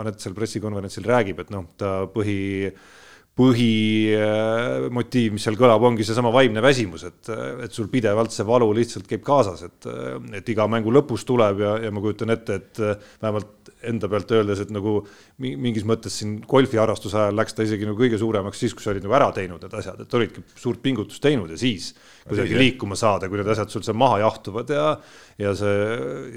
Anett 0.00 0.22
seal 0.22 0.34
pressikonverentsil 0.34 1.06
räägib, 1.06 1.38
et 1.44 1.52
noh, 1.54 1.68
ta 1.78 2.08
põhi 2.10 2.72
põhimotiiv, 3.34 5.32
mis 5.34 5.42
seal 5.42 5.56
kõlab, 5.58 5.82
ongi 5.88 6.04
seesama 6.06 6.30
vaimne 6.34 6.62
väsimus, 6.62 7.02
et, 7.08 7.30
et 7.66 7.72
sul 7.74 7.88
pidevalt 7.90 8.30
see 8.30 8.46
valu 8.46 8.68
lihtsalt 8.78 9.08
käib 9.10 9.24
kaasas, 9.26 9.64
et, 9.66 9.88
et 10.38 10.52
iga 10.54 10.68
mängu 10.70 10.92
lõpus 10.94 11.26
tuleb 11.26 11.64
ja, 11.64 11.72
ja 11.82 11.90
ma 11.94 12.02
kujutan 12.04 12.30
ette, 12.34 12.60
et 12.60 12.78
vähemalt 13.22 13.72
enda 13.90 14.08
pealt 14.08 14.30
öeldes, 14.36 14.62
et 14.62 14.70
nagu 14.72 14.92
mingis 15.42 15.84
mõttes 15.88 16.14
siin 16.20 16.36
golfiharrastuse 16.48 17.18
ajal 17.20 17.36
läks 17.40 17.58
ta 17.58 17.66
isegi 17.66 17.88
nagu 17.88 17.98
kõige 17.98 18.18
suuremaks 18.22 18.62
siis, 18.62 18.72
kui 18.76 18.86
sa 18.86 18.92
olid 18.94 19.04
nagu 19.04 19.18
ära 19.18 19.28
teinud 19.36 19.66
need 19.66 19.76
asjad, 19.80 20.00
et 20.06 20.16
olidki 20.18 20.46
suurt 20.54 20.80
pingutust 20.84 21.22
teinud 21.24 21.50
ja 21.52 21.58
siis 21.60 21.90
kuidagi 22.24 22.56
liikuma 22.56 22.96
saada, 22.98 23.28
kui 23.28 23.40
need 23.40 23.50
asjad 23.50 23.72
sul 23.72 23.84
seal 23.84 23.98
maha 24.00 24.22
jahtuvad 24.22 24.72
ja, 24.72 24.88
ja 25.42 25.54
see 25.58 25.78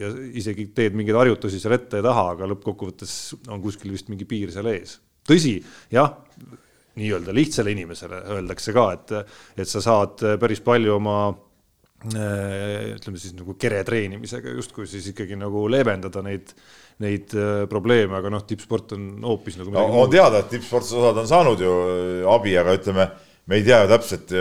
ja 0.01 0.13
isegi 0.41 0.71
teed 0.75 0.97
mingeid 0.97 1.21
harjutusi 1.21 1.61
seal 1.61 1.77
ette 1.77 2.01
ja 2.01 2.09
taha, 2.09 2.31
aga 2.35 2.49
lõppkokkuvõttes 2.55 3.17
on 3.53 3.61
kuskil 3.63 3.93
vist 3.93 4.09
mingi 4.11 4.27
piir 4.27 4.51
seal 4.55 4.67
ees. 4.73 4.97
tõsi, 5.27 5.59
jah 5.93 6.17
nii-öelda 6.97 7.35
lihtsale 7.35 7.73
inimesele 7.73 8.21
öeldakse 8.35 8.73
ka, 8.75 8.87
et, 8.95 9.13
et 9.61 9.69
sa 9.69 9.81
saad 9.83 10.23
päris 10.41 10.61
palju 10.65 10.95
oma 10.97 11.17
äh, 11.29 12.95
ütleme 12.95 13.21
siis 13.21 13.35
nagu 13.37 13.55
kere 13.59 13.83
treenimisega 13.87 14.55
justkui 14.57 14.87
siis 14.89 15.11
ikkagi 15.13 15.37
nagu 15.39 15.65
leevendada 15.71 16.23
neid, 16.25 16.53
neid 17.03 17.33
äh, 17.37 17.65
probleeme, 17.69 18.17
aga 18.19 18.31
noh, 18.33 18.45
tippsport 18.47 18.95
on 18.97 19.09
hoopis 19.27 19.59
nagu 19.61 19.73
no, 19.75 19.87
on 20.03 20.11
teada, 20.13 20.41
et 20.43 20.51
tippsportlased 20.55 21.23
on 21.23 21.29
saanud 21.29 21.63
ju 21.63 21.75
äh, 21.83 22.31
abi, 22.33 22.57
aga 22.59 22.77
ütleme, 22.79 23.09
me 23.47 23.59
ei 23.59 23.67
tea 23.67 23.83
ju 23.83 23.91
täpselt, 23.93 24.33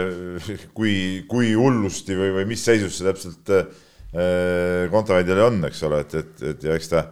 kui, 0.75 0.95
kui 1.31 1.53
hullusti 1.55 2.17
või, 2.19 2.33
või 2.41 2.49
mis 2.55 2.65
seisus 2.67 2.97
see 2.99 3.07
täpselt 3.07 3.53
kontoväidjal 4.91 5.43
on, 5.45 5.61
eks 5.69 5.83
ole, 5.85 5.99
et, 6.03 6.15
et, 6.17 6.43
et 6.49 6.63
ja 6.65 6.75
eks 6.79 6.89
ta, 6.89 7.03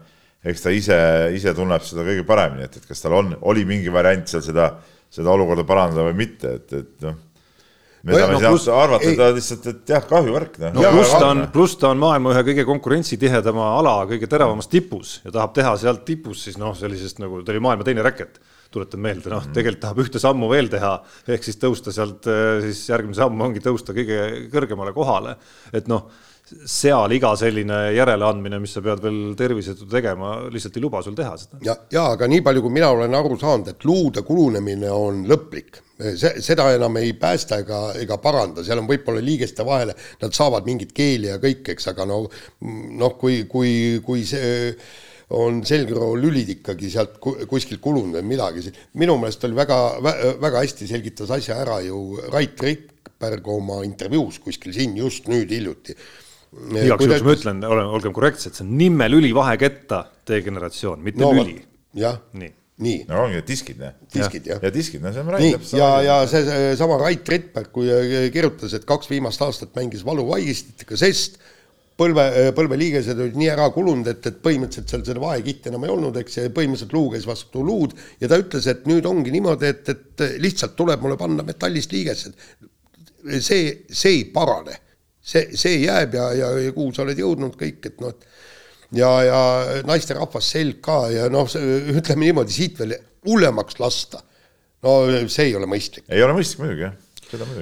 eks 0.46 0.62
ta 0.64 0.72
ise, 0.72 0.96
ise 1.36 1.52
tunneb 1.54 1.84
seda 1.84 2.02
kõige 2.06 2.24
paremini, 2.26 2.64
et, 2.66 2.78
et 2.80 2.88
kas 2.88 3.02
tal 3.04 3.14
on, 3.18 3.34
oli 3.50 3.66
mingi 3.68 3.92
variant 3.92 4.26
seal 4.30 4.42
seda 4.46 4.70
äh, 4.70 4.93
seda 5.14 5.34
olukorda 5.34 5.66
parandada 5.68 6.08
või 6.08 6.18
mitte, 6.24 6.58
et, 6.58 6.74
et 6.80 7.06
noh 7.06 7.22
me 8.04 8.18
saame 8.18 8.36
no, 8.36 8.40
sealt 8.58 8.74
arvata 8.76 9.12
ta 9.16 9.28
lihtsalt, 9.32 9.68
et 9.70 9.92
jah, 9.94 10.02
kahjuvärk. 10.08 10.58
no, 10.60 10.72
no 10.76 10.90
pluss 10.92 11.14
ta 11.14 11.28
on, 11.30 11.44
pluss 11.54 11.78
ta 11.80 11.92
on 11.94 12.02
maailma 12.02 12.34
ühe 12.34 12.42
kõige 12.50 12.66
konkurentsitihedama 12.68 13.70
ala 13.78 13.94
kõige 14.10 14.28
teravamas 14.30 14.68
tipus 14.70 15.18
ja 15.24 15.32
tahab 15.32 15.54
teha 15.56 15.72
sealt 15.80 16.04
tipus 16.08 16.44
siis 16.44 16.58
noh, 16.60 16.74
sellisest 16.76 17.22
nagu 17.22 17.40
ta 17.44 17.54
oli 17.54 17.62
maailma 17.64 17.86
teine 17.86 18.04
räket, 18.04 18.36
tuletan 18.74 19.00
meelde, 19.04 19.32
noh 19.32 19.40
mm., 19.40 19.56
tegelikult 19.56 19.84
tahab 19.86 20.02
ühte 20.04 20.20
sammu 20.20 20.50
veel 20.52 20.68
teha, 20.72 20.92
ehk 21.32 21.48
siis 21.48 21.60
tõusta 21.62 21.94
sealt 21.96 22.28
eh, 22.28 22.60
siis 22.66 22.84
järgmine 22.92 23.16
samm 23.16 23.48
ongi 23.48 23.64
tõusta 23.64 23.96
kõige 23.96 24.20
kõrgemale 24.52 24.92
kohale, 24.96 25.38
et 25.72 25.88
noh 25.90 26.10
seal 26.44 27.12
iga 27.16 27.30
selline 27.40 27.78
järeleandmine, 27.96 28.58
mis 28.60 28.74
sa 28.76 28.82
pead 28.84 29.00
veel 29.04 29.20
tervisetu 29.38 29.86
tegema, 29.88 30.34
lihtsalt 30.52 30.76
ei 30.76 30.82
luba 30.84 31.00
sul 31.04 31.16
teha 31.16 31.32
seda. 31.40 31.60
ja, 31.64 31.76
ja 31.92 32.04
aga 32.12 32.28
nii 32.28 32.42
palju, 32.44 32.64
kui 32.66 32.74
mina 32.74 32.90
olen 32.92 33.16
aru 33.16 33.38
saanud, 33.40 33.70
et 33.72 33.86
luude 33.88 34.22
kulunemine 34.26 34.90
on 34.92 35.22
lõplik, 35.30 35.80
see, 36.04 36.34
seda 36.44 36.68
enam 36.76 36.98
ei 37.00 37.14
päästa 37.20 37.62
ega, 37.64 37.80
ega 38.00 38.18
paranda, 38.20 38.64
seal 38.66 38.82
on 38.82 38.90
võib-olla 38.90 39.24
liigeste 39.24 39.64
vahele, 39.64 39.96
nad 40.20 40.36
saavad 40.36 40.68
mingit 40.68 40.92
keeli 40.96 41.30
ja 41.32 41.40
kõik, 41.42 41.72
eks, 41.74 41.88
aga 41.94 42.06
no 42.10 42.20
noh, 42.60 43.16
kui, 43.20 43.44
kui, 43.48 43.74
kui 44.04 44.26
see 44.28 44.74
on 45.34 45.62
selgroolülid 45.64 46.50
ikkagi 46.58 46.90
sealt 46.92 47.16
kuskilt 47.48 47.80
kulunud 47.82 48.18
või 48.18 48.34
midagi, 48.34 48.66
minu 49.00 49.16
meelest 49.22 49.48
oli 49.48 49.56
väga, 49.56 49.78
väga 50.04 50.60
hästi 50.60 50.90
selgitas 50.92 51.32
asja 51.32 51.56
ära 51.64 51.80
ju 51.86 52.20
Rait 52.28 52.60
Rikberg 52.60 53.48
oma 53.48 53.80
intervjuus 53.88 54.42
kuskil 54.44 54.76
siin 54.76 54.92
just 55.00 55.32
nüüd 55.32 55.48
hiljuti 55.56 55.96
igaks 56.54 57.06
juhuks 57.06 57.24
ma 57.24 57.36
ütlen, 57.36 57.62
olgem 57.68 58.12
korrektsed, 58.16 58.56
see 58.56 58.66
on 58.66 58.74
nimmelüli 58.78 59.32
vaheketta 59.36 60.04
degeneratsioon, 60.28 61.00
mitte 61.04 61.22
no, 61.22 61.32
lüli. 61.36 61.56
jah, 61.98 62.20
nii, 62.38 62.50
nii.. 62.84 63.00
no 63.10 63.24
ongi 63.24 63.42
diskid, 63.48 63.80
jah. 63.82 63.96
diskid, 64.14 64.46
jah. 64.52 64.60
ja 64.62 64.70
diskid, 64.74 65.02
no 65.04 65.12
see 65.14 65.24
on 65.24 65.32
Rait. 65.34 65.72
ja, 65.78 65.90
ja 66.04 66.20
seesama 66.30 67.00
Rait 67.02 67.34
Ritberg, 67.34 67.72
kui 67.74 67.90
äh, 67.92 68.28
kirjutas, 68.34 68.76
et 68.76 68.86
kaks 68.88 69.10
viimast 69.12 69.42
aastat 69.44 69.74
mängis 69.78 70.04
valuvaigistitega, 70.06 70.98
sest 71.00 71.40
põlve, 72.00 72.26
äh, 72.30 72.52
põlveliigesed 72.56 73.18
olid 73.18 73.40
nii 73.40 73.50
ära 73.54 73.66
kulunud, 73.74 74.08
et, 74.10 74.30
et 74.30 74.38
põhimõtteliselt 74.44 74.94
seal 74.94 75.04
seda 75.06 75.22
vaekihti 75.22 75.72
enam 75.72 75.88
ei 75.88 75.94
olnud, 75.94 76.20
eks, 76.22 76.38
ja 76.40 76.54
põhimõtteliselt 76.54 76.96
luu 76.96 77.10
käis 77.14 77.26
vastu 77.28 77.64
luud 77.66 77.96
ja 78.22 78.30
ta 78.30 78.38
ütles, 78.40 78.70
et 78.70 78.86
nüüd 78.90 79.06
ongi 79.10 79.34
niimoodi, 79.34 79.74
et, 79.74 79.92
et 79.94 80.24
lihtsalt 80.42 80.78
tuleb 80.78 81.02
mulle 81.04 81.18
panna 81.20 81.46
metallist 81.46 81.92
liigesed. 81.94 82.38
see, 83.40 83.84
see 83.90 84.18
ei 84.18 84.24
parane 84.32 84.83
see, 85.24 85.48
see 85.56 85.80
jääb 85.84 86.18
ja, 86.18 86.28
ja, 86.36 86.50
ja 86.66 86.74
kuhu 86.76 86.92
sa 86.94 87.04
oled 87.06 87.20
jõudnud 87.20 87.56
kõik, 87.60 87.80
et 87.90 88.04
noh, 88.04 88.14
ja, 88.94 89.10
ja 89.24 89.40
naisterahvas 89.88 90.52
selg 90.56 90.82
ka 90.84 91.00
ja 91.14 91.30
noh, 91.32 91.48
ütleme 91.48 92.28
niimoodi, 92.28 92.54
siit 92.54 92.78
veel 92.80 92.96
hullemaks 93.24 93.80
lasta. 93.80 94.22
no 94.84 95.00
see 95.32 95.48
ei 95.48 95.56
ole 95.56 95.68
mõistlik. 95.70 96.06
ei 96.12 96.22
ole 96.22 96.36
mõistlik 96.36 96.64
muidugi 96.64 96.88
jah. 96.88 97.00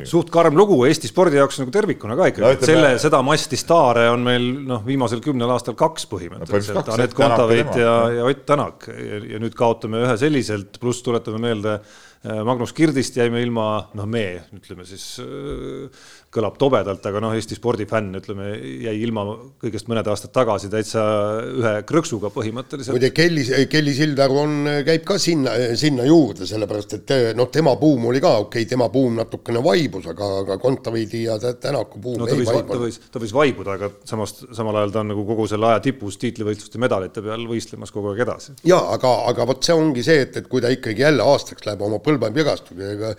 Suht 0.09 0.31
karm 0.33 0.57
lugu 0.59 0.77
Eesti 0.85 1.09
spordi 1.09 1.39
jaoks 1.39 1.61
nagu 1.63 1.73
tervikuna 1.73 2.17
ka 2.19 2.29
ikkagi. 2.33 2.45
No,, 2.45 2.67
selle, 2.67 2.91
seda 3.01 3.23
masti 3.25 3.57
staare 3.57 4.09
on 4.13 4.25
meil 4.27 4.49
noh, 4.69 4.83
viimasel 4.85 5.23
kümnel 5.25 5.51
aastal 5.55 5.77
kaks 5.79 6.05
põhimõtteliselt. 6.11 6.81
No,, 6.83 6.97
Anett 6.97 7.17
Kontaveit 7.17 7.71
ja, 7.79 7.95
ja 8.19 8.27
Ott 8.29 8.43
Tänak. 8.49 8.89
Ja, 8.91 9.21
ja 9.35 9.43
nüüd 9.43 9.57
kaotame 9.57 10.03
ühe 10.03 10.17
selliselt, 10.21 10.77
pluss 10.83 11.05
tuletame 11.07 11.41
meelde 11.47 11.79
äh, 11.79 12.43
Magnus 12.45 12.75
Kirdist 12.77 13.17
jäime 13.17 13.41
ilma, 13.45 13.69
noh, 13.97 14.09
me 14.11 14.27
ütleme 14.59 14.87
siis 14.89 15.07
äh, 15.23 16.05
kõlab 16.33 16.57
tobedalt, 16.61 17.05
aga 17.09 17.21
noh, 17.21 17.35
Eesti 17.37 17.57
spordifänn, 17.59 18.17
ütleme, 18.17 18.47
jäi 18.87 18.95
ilma 19.05 19.25
kõigest 19.61 19.89
mõned 19.91 20.07
aastad 20.09 20.33
tagasi 20.33 20.71
täitsa 20.73 21.03
ühe 21.45 21.73
krõksuga 21.89 22.31
põhimõtteliselt. 22.33 22.95
muide, 22.97 23.11
Kelly, 23.13 23.45
Kelly 23.69 23.93
Sildaru 23.97 24.39
on, 24.41 24.55
käib 24.87 25.05
ka 25.09 25.19
sinna, 25.21 25.53
sinna 25.79 26.07
juurde, 26.09 26.49
sellepärast 26.49 26.97
et 26.97 27.13
noh, 27.37 27.51
tema 27.53 27.75
buum 27.81 28.09
oli 28.09 28.23
ka 28.25 28.33
okei 28.47 28.65
okay,, 28.65 28.71
tema 28.71 28.89
buum 28.93 29.19
natukene 29.21 29.61
vaibus, 29.65 30.09
aga, 30.15 30.31
aga 30.45 30.57
Kontaveidi 30.63 31.27
ja 31.27 31.37
Tänaku 31.43 32.01
buum 32.01 32.23
no, 32.23 32.31
ei 32.31 32.47
vaibunud. 32.49 32.73
ta 32.73 32.81
võis, 32.81 32.99
ta 33.13 33.23
võis 33.27 33.37
vaibuda, 33.37 33.77
aga 33.77 33.93
samas, 34.09 34.35
samal 34.57 34.81
ajal 34.81 34.97
ta 34.97 35.03
on 35.05 35.13
nagu 35.13 35.27
kogu 35.29 35.47
selle 35.53 35.69
aja 35.69 35.85
tipus 35.85 36.17
tiitlivõistluste 36.23 36.81
medalite 36.81 37.25
peal 37.25 37.45
võistlemas 37.51 37.93
kogu 37.93 38.15
aeg 38.15 38.25
edasi. 38.25 38.57
jaa, 38.69 38.81
aga, 38.97 39.13
aga 39.29 39.49
vot 39.53 39.69
see 39.69 39.77
ongi 39.77 40.07
see, 40.07 40.25
et, 40.25 40.41
et 40.41 40.49
kui 40.49 40.65
ta 40.65 40.73
ikkagi 40.73 41.05
jälle 41.05 41.29
aastaks 41.29 41.69
läheb 41.69 41.85
oma 41.85 42.01
põlvepügastusega, 42.01 43.15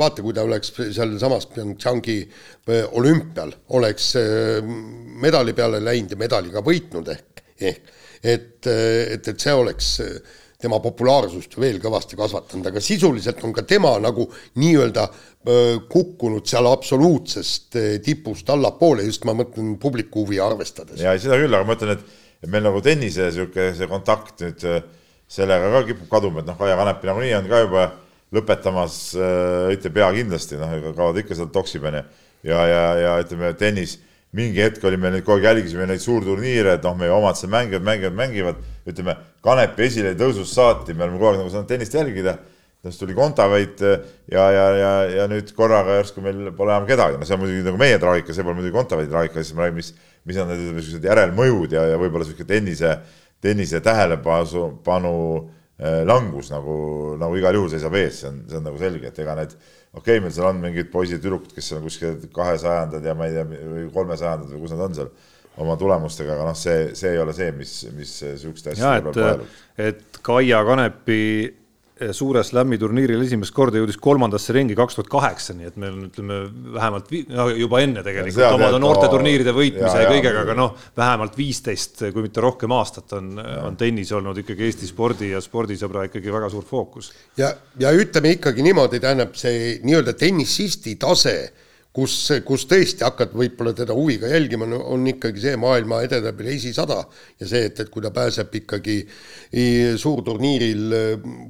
vaata, 0.00 0.24
kui 0.24 0.32
ta 0.32 0.48
oleks 0.48 0.72
sealsamas 0.96 1.50
Pyeongchangi 1.52 2.18
olümpial 2.68 3.52
oleks 3.78 4.10
medali 5.22 5.54
peale 5.56 5.80
läinud 5.80 6.12
ja 6.12 6.18
medali 6.20 6.52
ka 6.52 6.60
võitnud 6.64 7.08
ehk, 7.14 7.44
ehk 7.60 7.94
et, 8.22 8.66
et, 8.66 9.28
et 9.28 9.40
see 9.40 9.54
oleks 9.54 9.94
tema 10.58 10.80
populaarsust 10.82 11.54
veel 11.60 11.78
kõvasti 11.82 12.18
kasvatanud, 12.18 12.66
aga 12.66 12.80
sisuliselt 12.82 13.42
on 13.46 13.52
ka 13.54 13.62
tema 13.62 13.92
nagu 14.02 14.26
nii-öelda 14.58 15.04
kukkunud 15.88 16.46
seal 16.50 16.66
absoluutsest 16.66 17.78
tipust 18.04 18.50
allapoole, 18.50 19.06
just 19.06 19.24
ma 19.28 19.36
mõtlen 19.38 19.76
publiku 19.80 20.26
huvi 20.26 20.40
arvestades. 20.42 20.98
ja 21.00 21.14
seda 21.20 21.38
küll, 21.38 21.54
aga 21.54 21.68
ma 21.68 21.78
ütlen, 21.78 21.94
et, 21.94 22.50
meil 22.50 22.66
nagu 22.66 22.82
tennise 22.82 23.30
niisugune 23.30 23.70
see 23.78 23.90
kontakt 23.90 24.42
nüüd 24.42 24.66
sellega 25.30 25.70
ka 25.76 25.84
kipub 25.92 26.10
kaduma, 26.10 26.42
et 26.42 26.50
noh, 26.50 26.58
Kaia 26.58 26.76
Kanepi 26.78 27.10
nagunii 27.10 27.34
on 27.38 27.50
ka 27.50 27.62
juba 27.62 27.88
lõpetamas, 28.34 28.98
ütleb 29.76 29.94
pea 29.94 30.10
kindlasti, 30.18 30.58
noh, 30.60 30.74
kaovad 30.90 31.22
ikka 31.22 31.38
sealt 31.38 31.54
toksi 31.54 31.80
peale 31.82 32.02
ja, 32.46 32.60
ja, 32.66 32.82
ja 33.02 33.16
ütleme, 33.22 33.52
tennis, 33.58 33.96
mingi 34.36 34.60
hetk 34.60 34.84
oli 34.84 34.98
meil 35.00 35.18
kogu 35.22 35.38
aeg 35.38 35.48
jälgisime 35.48 35.86
neid 35.88 36.02
suurturniire, 36.04 36.76
et 36.76 36.84
noh, 36.84 36.96
meie 36.98 37.12
omad 37.14 37.38
seal 37.38 37.50
mängivad, 37.52 37.86
mängivad, 37.86 38.16
mängivad, 38.18 38.62
ütleme, 38.88 39.16
Kanepi 39.44 39.86
esiletõusust 39.86 40.56
saati 40.56 40.94
me 40.94 41.06
oleme 41.06 41.18
kogu 41.18 41.32
aeg 41.32 41.42
nagu 41.42 41.52
saanud 41.52 41.70
tennist 41.70 41.94
jälgida, 41.94 42.36
siis 42.84 42.98
tuli 43.00 43.14
Kontaveit 43.16 43.80
ja, 43.82 44.44
ja, 44.54 44.64
ja, 44.76 44.90
ja 45.16 45.26
nüüd 45.30 45.50
korraga 45.56 45.98
järsku 45.98 46.22
meil 46.24 46.50
pole 46.56 46.74
enam 46.74 46.86
kedagi, 46.88 47.18
no 47.18 47.26
see 47.26 47.36
on 47.36 47.42
muidugi 47.42 47.64
nagu 47.66 47.80
meie 47.80 47.98
traagika, 48.02 48.34
see 48.34 48.46
pole 48.46 48.58
muidugi 48.58 48.76
Kontaveidi 48.76 49.12
traagika, 49.12 49.42
siis 49.42 49.56
me 49.56 49.64
räägime, 49.64 49.82
mis, 49.82 49.92
mis 50.28 50.40
on 50.42 50.52
need 50.52 50.66
niisugused 50.76 51.08
järelmõjud 51.08 51.74
ja, 51.74 51.86
ja 51.92 52.00
võib-olla 52.00 52.26
niisugune 52.26 52.50
tennise, 52.52 52.94
tennise 53.44 53.80
tähelepanu 53.84 54.68
panu, 54.86 55.14
langus 55.78 56.50
nagu, 56.50 56.76
nagu 57.20 57.36
igal 57.38 57.54
juhul 57.54 57.70
seisab 57.70 57.94
ees, 57.94 58.22
see 58.22 58.30
on, 58.32 58.40
see 58.50 58.58
on 58.58 58.64
nagu 58.66 58.80
selge, 58.80 59.12
et 59.12 59.18
ega 59.22 59.36
need, 59.38 59.52
okei 59.92 60.00
okay,, 60.00 60.22
meil 60.24 60.34
seal 60.34 60.48
on 60.50 60.58
mingid 60.62 60.90
poisid-tüdrukud, 60.90 61.52
kes 61.54 61.72
on 61.76 61.84
kuskil 61.86 62.16
kahesajandad 62.34 63.06
ja 63.06 63.14
ma 63.14 63.28
ei 63.28 63.36
tea, 63.36 63.44
või 63.46 63.84
kolmesajandad 63.94 64.50
või 64.54 64.64
kus 64.64 64.74
nad 64.74 64.82
on 64.88 64.98
seal 64.98 65.12
oma 65.58 65.76
tulemustega, 65.78 66.34
aga 66.34 66.48
noh, 66.50 66.58
see, 66.58 66.90
see 66.98 67.14
ei 67.14 67.22
ole 67.22 67.34
see, 67.34 67.52
mis, 67.54 67.72
mis 67.94 68.16
sihukeste 68.42 68.74
asjade 68.74 69.06
peal 69.06 69.22
vajalub. 69.22 69.56
et 69.86 70.20
Kaia 70.26 70.60
Kanepi 70.66 71.22
suures 72.14 72.52
lämmi 72.56 72.78
turniiril 72.80 73.22
esimest 73.24 73.54
korda 73.54 73.80
jõudis 73.80 73.98
kolmandasse 74.02 74.54
ringi 74.54 74.76
kaks 74.78 74.98
tuhat 74.98 75.10
kaheksa, 75.12 75.54
nii 75.58 75.68
et 75.70 75.78
meil 75.80 75.94
on, 75.94 76.06
ütleme 76.08 76.38
vähemalt 76.76 77.12
no, 77.32 77.48
juba 77.58 77.82
enne 77.84 78.04
tegelikult 78.06 78.56
omada 78.58 78.80
noorteturniiride 78.82 79.54
võitmise 79.56 79.94
ja, 79.94 80.06
ja 80.06 80.12
kõigega, 80.12 80.44
aga 80.46 80.56
noh, 80.58 80.74
vähemalt 80.98 81.38
viisteist, 81.38 82.04
kui 82.14 82.24
mitte 82.24 82.44
rohkem 82.44 82.74
aastat 82.76 83.16
on, 83.18 83.32
on 83.38 83.78
tennis 83.80 84.12
olnud 84.16 84.38
ikkagi 84.44 84.68
Eesti 84.68 84.90
spordi 84.90 85.32
ja 85.32 85.42
spordisõbra 85.44 86.06
ikkagi 86.08 86.34
väga 86.34 86.50
suur 86.52 86.66
fookus. 86.68 87.12
ja, 87.40 87.52
ja 87.80 87.94
ütleme 87.94 88.36
ikkagi 88.36 88.66
niimoodi, 88.66 89.02
tähendab 89.02 89.34
see 89.38 89.78
nii-öelda 89.82 90.14
tennisisti 90.18 90.96
tase 91.00 91.38
kus, 91.98 92.14
kus 92.46 92.64
tõesti 92.70 93.04
hakkad 93.06 93.32
võib-olla 93.36 93.72
teda 93.76 93.94
huviga 93.96 94.30
jälgima, 94.30 94.68
no 94.70 94.78
on 94.94 95.06
ikkagi 95.10 95.42
see 95.42 95.56
maailma 95.60 96.00
edetabeli 96.06 96.54
esisada 96.54 97.00
ja 97.40 97.48
see, 97.48 97.64
et, 97.70 97.82
et 97.82 97.90
kui 97.92 98.04
ta 98.04 98.12
pääseb 98.14 98.54
ikkagi 98.60 98.96
suurturniiril, 99.98 100.96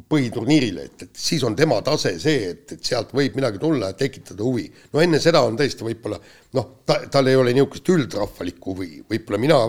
põhiturniirile, 0.09 0.87
et, 0.89 1.07
et 1.09 1.23
siis 1.29 1.45
on 1.45 1.57
tema 1.59 1.81
tase 1.85 2.15
see, 2.23 2.53
et, 2.55 2.77
et 2.79 2.91
sealt 2.93 3.13
võib 3.17 3.37
midagi 3.39 3.61
tulla 3.63 3.93
ja 3.93 3.99
tekitada 3.99 4.47
huvi. 4.47 4.69
no 4.93 5.05
enne 5.05 5.21
seda 5.23 5.43
on 5.45 5.59
tõesti 5.59 5.87
võib-olla 5.87 6.21
noh, 6.57 6.71
ta, 6.89 7.01
tal 7.13 7.29
ei 7.29 7.37
ole 7.37 7.53
niisugust 7.57 7.93
üldrahvalikku 7.93 8.75
huvi, 8.75 8.91
võib-olla 9.11 9.43
mina 9.43 9.61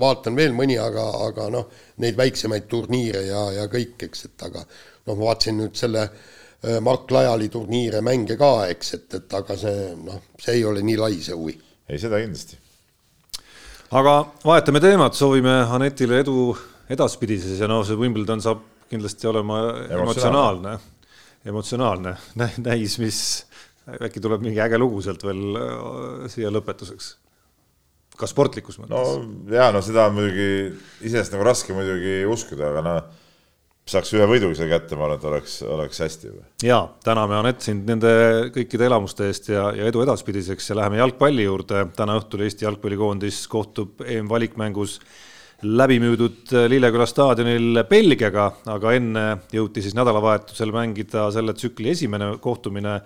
vaatan 0.00 0.36
veel 0.36 0.56
mõni, 0.56 0.76
aga, 0.80 1.06
aga 1.30 1.50
noh, 1.54 1.70
neid 2.04 2.18
väiksemaid 2.18 2.68
turniire 2.68 3.24
ja, 3.30 3.46
ja 3.62 3.68
kõik, 3.72 3.96
eks, 4.10 4.28
et 4.28 4.48
aga 4.50 4.66
noh, 4.66 5.14
ma 5.14 5.22
vaatasin 5.30 5.62
nüüd 5.62 5.78
selle 5.78 6.08
äh, 6.10 6.34
Mark 6.82 7.10
Lajali 7.14 7.48
turniire, 7.52 8.00
mänge 8.04 8.36
ka, 8.38 8.52
eks, 8.72 8.94
et, 8.96 9.08
et 9.20 9.34
aga 9.38 9.56
see 9.60 9.90
noh, 10.02 10.22
see 10.40 10.58
ei 10.58 10.64
ole 10.66 10.82
nii 10.86 10.96
lai, 11.00 11.18
see 11.22 11.36
huvi. 11.36 11.56
ei, 11.86 11.98
seda 12.02 12.20
kindlasti. 12.22 12.58
aga 14.00 14.16
vahetame 14.44 14.82
teemat, 14.82 15.18
soovime 15.18 15.58
Anetile 15.76 16.22
edu 16.24 16.50
edaspidises 16.90 17.60
ja 17.62 17.68
noh, 17.70 17.84
see 17.86 17.98
Wimbledon 17.98 18.42
saab 18.42 18.64
kindlasti 18.90 19.30
olema 19.30 19.60
emotsionaalne, 19.90 20.78
emotsionaalne, 21.46 22.16
näis, 22.66 22.98
mis 23.02 23.20
äkki 23.86 24.22
tuleb 24.22 24.42
mingi 24.42 24.58
äge 24.62 24.78
lugu 24.82 24.98
sealt 25.04 25.22
veel 25.26 25.60
äh, 25.60 26.26
siia 26.30 26.50
lõpetuseks 26.50 27.12
ka 28.16 28.26
sportlikus 28.30 28.80
mõttes. 28.80 28.96
no 28.96 29.54
ja 29.54 29.68
no 29.74 29.82
seda 29.84 30.08
on 30.08 30.16
muidugi 30.16 30.48
iseenesest 31.04 31.34
nagu 31.36 31.46
raske 31.46 31.76
muidugi 31.76 32.24
uskuda, 32.32 32.72
aga 32.72 32.82
noh 32.86 33.22
saaks 33.86 34.10
ühe 34.16 34.26
võidu 34.26 34.50
ise 34.50 34.66
kätte, 34.66 34.96
ma 34.98 35.06
arvan, 35.06 35.20
et 35.20 35.26
oleks, 35.30 35.60
oleks 35.62 36.00
hästi 36.02 36.32
ja 36.66 36.80
täname 37.06 37.36
Anett 37.38 37.62
sind 37.62 37.86
nende 37.86 38.10
kõikide 38.54 38.88
elamuste 38.88 39.28
eest 39.30 39.52
ja, 39.52 39.68
ja 39.76 39.86
edu 39.86 40.02
edaspidiseks 40.02 40.72
ja 40.72 40.80
läheme 40.80 40.98
jalgpalli 40.98 41.46
juurde. 41.46 41.84
täna 41.96 42.18
õhtul 42.18 42.42
Eesti 42.46 42.66
jalgpallikoondis 42.66 43.44
kohtub 43.52 44.02
EM-valikmängus 44.02 44.98
läbimüüdud 45.62 46.50
Lilleküla 46.68 47.06
staadionil 47.08 47.84
Belgiaga, 47.88 48.50
aga 48.68 48.92
enne 48.98 49.24
jõuti 49.54 49.84
siis 49.84 49.94
nädalavahetusel 49.96 50.74
mängida 50.74 51.30
selle 51.32 51.54
tsükli 51.56 51.94
esimene 51.94 52.34
kohtumine, 52.42 52.98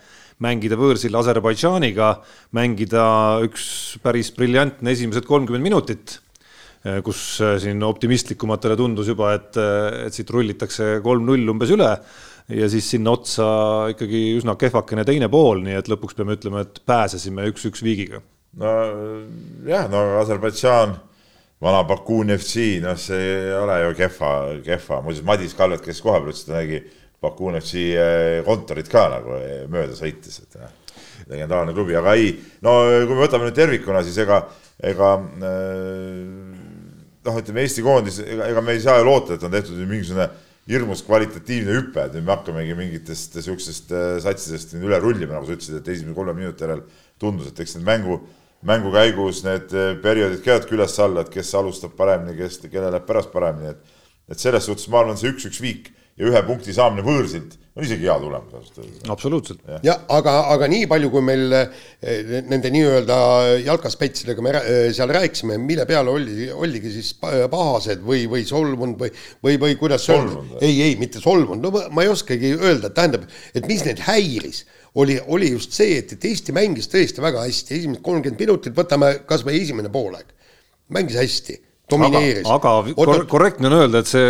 mängida 0.42 0.80
võõrsil 0.80 1.14
Aserbaidžaaniga, 1.20 2.14
mängida 2.56 3.04
üks 3.44 3.68
päris 4.02 4.32
briljantne 4.34 4.96
esimesed 4.96 5.28
kolmkümmend 5.28 5.68
minutit 5.68 6.18
kus 7.04 7.20
äh, 7.44 7.58
siin 7.60 7.82
optimistlikumatele 7.84 8.76
tundus 8.78 9.10
juba, 9.10 9.34
et, 9.36 9.56
äh, 9.60 10.06
et 10.06 10.16
siit 10.16 10.30
rullitakse 10.32 10.98
kolm-null 11.04 11.52
umbes 11.52 11.72
üle 11.74 11.90
ja 12.56 12.68
siis 12.72 12.88
sinna 12.94 13.12
otsa 13.12 13.48
ikkagi 13.92 14.22
üsna 14.38 14.56
kehvakene 14.58 15.04
teine 15.06 15.28
pool, 15.30 15.60
nii 15.66 15.76
et 15.76 15.90
lõpuks 15.92 16.16
peame 16.16 16.38
ütlema, 16.38 16.64
et 16.64 16.80
pääsesime 16.88 17.44
üks-üks 17.52 17.84
viigiga. 17.84 18.22
no 18.58 18.72
jah, 19.68 19.90
no 19.92 20.00
Aserbaidžaan, 20.22 20.96
vana 21.60 21.84
Bakuuni 21.86 22.38
FC, 22.38 22.80
noh, 22.82 22.96
see 22.98 23.28
ei 23.28 23.52
ole 23.58 23.76
ju 23.84 23.92
kehva, 24.00 24.32
kehva, 24.64 25.02
muuseas 25.04 25.28
Madis 25.28 25.54
Kalvet, 25.58 25.84
kes 25.84 26.00
kohapeal 26.02 26.32
ütles, 26.32 26.46
ta 26.48 26.56
nägi 26.56 26.80
Bakuuni 27.20 27.60
FC 27.60 27.84
kontorit 28.48 28.88
ka 28.88 29.04
nagu 29.12 29.36
mööda 29.70 29.92
sõites, 29.98 30.40
et 30.46 30.56
noh, 30.58 30.72
legendaarne 31.28 31.76
klubi, 31.76 31.94
aga 32.00 32.16
ei, 32.16 32.32
no 32.64 32.80
kui 33.04 33.12
me 33.12 33.20
võtame 33.20 33.46
nüüd 33.50 33.60
tervikuna, 33.60 34.00
siis 34.02 34.16
ega, 34.24 34.40
ega 34.90 35.12
äh, 35.20 36.49
noh, 37.26 37.40
ütleme 37.40 37.64
Eesti 37.64 37.84
koondis, 37.84 38.20
ega, 38.24 38.62
me 38.64 38.76
ei 38.76 38.82
saa 38.84 38.98
ju 39.00 39.06
loota, 39.08 39.36
et 39.36 39.44
on 39.46 39.52
tehtud 39.52 39.78
mingisugune 39.84 40.28
hirmus 40.70 41.02
kvalitatiivne 41.06 41.74
hüpe, 41.74 42.04
et 42.04 42.16
nüüd 42.16 42.26
me 42.26 42.34
hakkamegi 42.36 42.76
mingitest 42.78 43.38
sihukesest 43.40 43.94
äh, 43.96 44.10
satsidest 44.24 44.76
üle 44.78 45.00
rullima, 45.02 45.36
nagu 45.36 45.48
sa 45.48 45.56
ütlesid, 45.56 45.80
et 45.80 45.88
esimese 45.94 46.16
kolme 46.16 46.36
minuti 46.36 46.66
järel 46.66 46.84
tundus, 47.20 47.50
et 47.50 47.62
eks 47.64 47.76
need 47.76 47.86
mängu, 47.88 48.20
mängu 48.66 48.92
käigus 48.94 49.42
need 49.46 49.72
äh, 49.74 49.94
perioodid 50.04 50.44
käivad 50.44 50.68
küles-alla, 50.70 51.24
et 51.24 51.32
kes 51.32 51.54
alustab 51.58 51.96
paremini, 51.98 52.36
kes, 52.38 52.60
kellel 52.68 52.94
läheb 52.94 53.08
pärast 53.08 53.32
paremini, 53.34 53.74
et 53.74 53.96
et 54.30 54.38
selles 54.38 54.62
suhtes 54.62 54.86
ma 54.86 55.00
arvan, 55.00 55.16
see 55.18 55.32
üks-üks 55.32 55.58
viik 55.58 55.88
ja 56.18 56.30
ühe 56.30 56.42
punkti 56.46 56.74
saamine 56.76 57.04
võõrsilt 57.06 57.58
on 57.76 57.86
isegi 57.86 58.08
hea 58.08 58.16
tulemus 58.20 58.54
ausalt 58.54 58.80
öeldes. 58.82 59.04
absoluutselt. 59.12 59.60
jah, 59.86 60.00
aga, 60.12 60.34
aga 60.54 60.68
nii 60.70 60.88
palju, 60.90 61.10
kui 61.12 61.22
meil 61.24 61.54
eh, 61.56 62.42
nende 62.50 62.72
nii-öelda 62.74 63.18
jalkaspetsidega 63.64 64.44
me 64.44 64.54
eh, 64.58 64.88
seal 64.96 65.12
rääkisime, 65.14 65.58
mille 65.62 65.86
peale 65.88 66.12
oli, 66.12 66.48
oligi 66.50 66.92
siis 66.96 67.12
pahased 67.20 68.02
või, 68.06 68.26
või 68.32 68.42
solvunud 68.48 68.98
või, 69.00 69.14
või, 69.46 69.56
või 69.62 69.78
kuidas 69.80 70.08
öelda, 70.10 70.42
ei, 70.60 70.82
ei, 70.88 70.98
mitte 71.00 71.22
solvunud, 71.22 71.62
no 71.62 71.86
ma 71.94 72.04
ei 72.04 72.12
oskagi 72.12 72.52
öelda, 72.58 72.92
tähendab, 72.94 73.26
et 73.54 73.66
mis 73.70 73.86
neid 73.86 74.02
häiris. 74.08 74.66
Oli, 74.98 75.20
oli 75.30 75.52
just 75.52 75.76
see, 75.76 76.00
et, 76.00 76.16
et 76.16 76.24
Eesti 76.26 76.50
mängis 76.50 76.90
tõesti 76.90 77.22
väga 77.22 77.44
hästi, 77.44 77.76
esimesed 77.76 78.02
kolmkümmend 78.02 78.40
minutit, 78.42 78.74
võtame 78.74 79.20
kas 79.22 79.44
või 79.46 79.60
esimene 79.60 79.86
poolaeg, 79.94 80.32
mängis 80.90 81.14
hästi 81.14 81.60
domineeris. 81.90 82.44
aga, 82.46 82.76
aga 82.82 82.94
kor 82.98 83.24
korrektne 83.30 83.70
on 83.70 83.78
öelda, 83.80 84.04
et 84.04 84.10
see, 84.10 84.28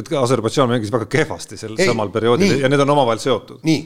et 0.00 0.14
Aserbaidžaan 0.20 0.72
mängis 0.72 0.92
väga 0.94 1.10
kehvasti 1.10 1.58
sel 1.60 1.76
Ei, 1.78 1.88
samal 1.90 2.12
perioodil 2.14 2.56
nii, 2.56 2.62
ja 2.64 2.72
need 2.72 2.84
on 2.86 2.94
omavahel 2.96 3.22
seotud. 3.22 3.60
nii, 3.66 3.82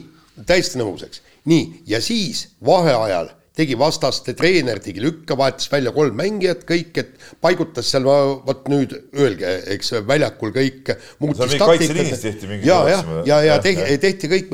täiesti 0.49 0.81
nõus, 0.81 1.03
eks. 1.07 1.21
nii, 1.49 1.83
ja 1.89 2.01
siis 2.03 2.47
vaheajal 2.65 3.35
tegi 3.59 3.75
vastaste 3.79 4.33
treener, 4.39 4.79
tegi 4.83 5.01
lükka, 5.03 5.35
vahetas 5.39 5.67
välja 5.71 5.91
kolm 5.95 6.15
mängijat, 6.19 6.63
kõik, 6.69 6.93
et 7.01 7.15
paigutas 7.43 7.89
seal, 7.91 8.07
vot 8.45 8.67
nüüd 8.71 8.95
öelge, 9.19 9.55
eks 9.75 9.97
väljakul 10.07 10.53
kõik 10.55 10.93
muutis 11.19 11.57
taktikat. 11.59 12.45
ja, 12.63 12.81
ja, 12.93 12.99
ja, 13.27 13.41
ja 13.49 13.57
tehti, 13.63 13.97
tehti 13.99 14.31
kõik, 14.31 14.53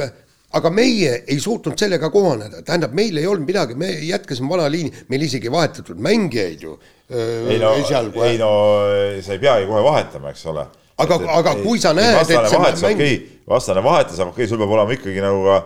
aga 0.55 0.71
meie 0.73 1.17
ei 1.27 1.37
suutnud 1.41 1.77
sellega 1.79 2.09
kohaneda, 2.13 2.63
tähendab, 2.65 2.95
meil 2.97 3.17
ei 3.19 3.27
olnud 3.29 3.47
midagi, 3.47 3.77
me 3.77 3.91
jätkasime 4.07 4.49
vana 4.51 4.69
liini, 4.71 4.93
meil 5.11 5.27
isegi 5.27 5.51
vahetatud 5.53 5.99
mängijaid 6.01 6.65
ju 6.65 6.77
ei 7.09 7.59
no, 7.61 7.73
ei 8.25 8.37
no 8.41 8.51
sa 9.21 9.35
ei 9.35 9.41
peagi 9.41 9.69
kohe 9.69 9.83
vahetama, 9.85 10.33
eks 10.33 10.45
ole. 10.51 10.65
aga, 10.97 11.19
aga 11.39 11.55
ei, 11.55 11.63
kui 11.63 11.81
sa 11.81 11.93
näed, 11.97 12.21
et 12.23 12.31
see 12.31 12.59
vahetus, 12.61 12.85
mäng... 12.87 13.01
okay,, 13.01 13.19
vastane 13.49 13.83
vahetas, 13.85 14.19
aga 14.19 14.31
okei 14.31 14.45
okay,, 14.45 14.51
sul 14.51 14.61
peab 14.61 14.73
olema 14.77 14.97
ikkagi 14.97 15.23
nagu 15.23 15.43
ka 15.45 15.59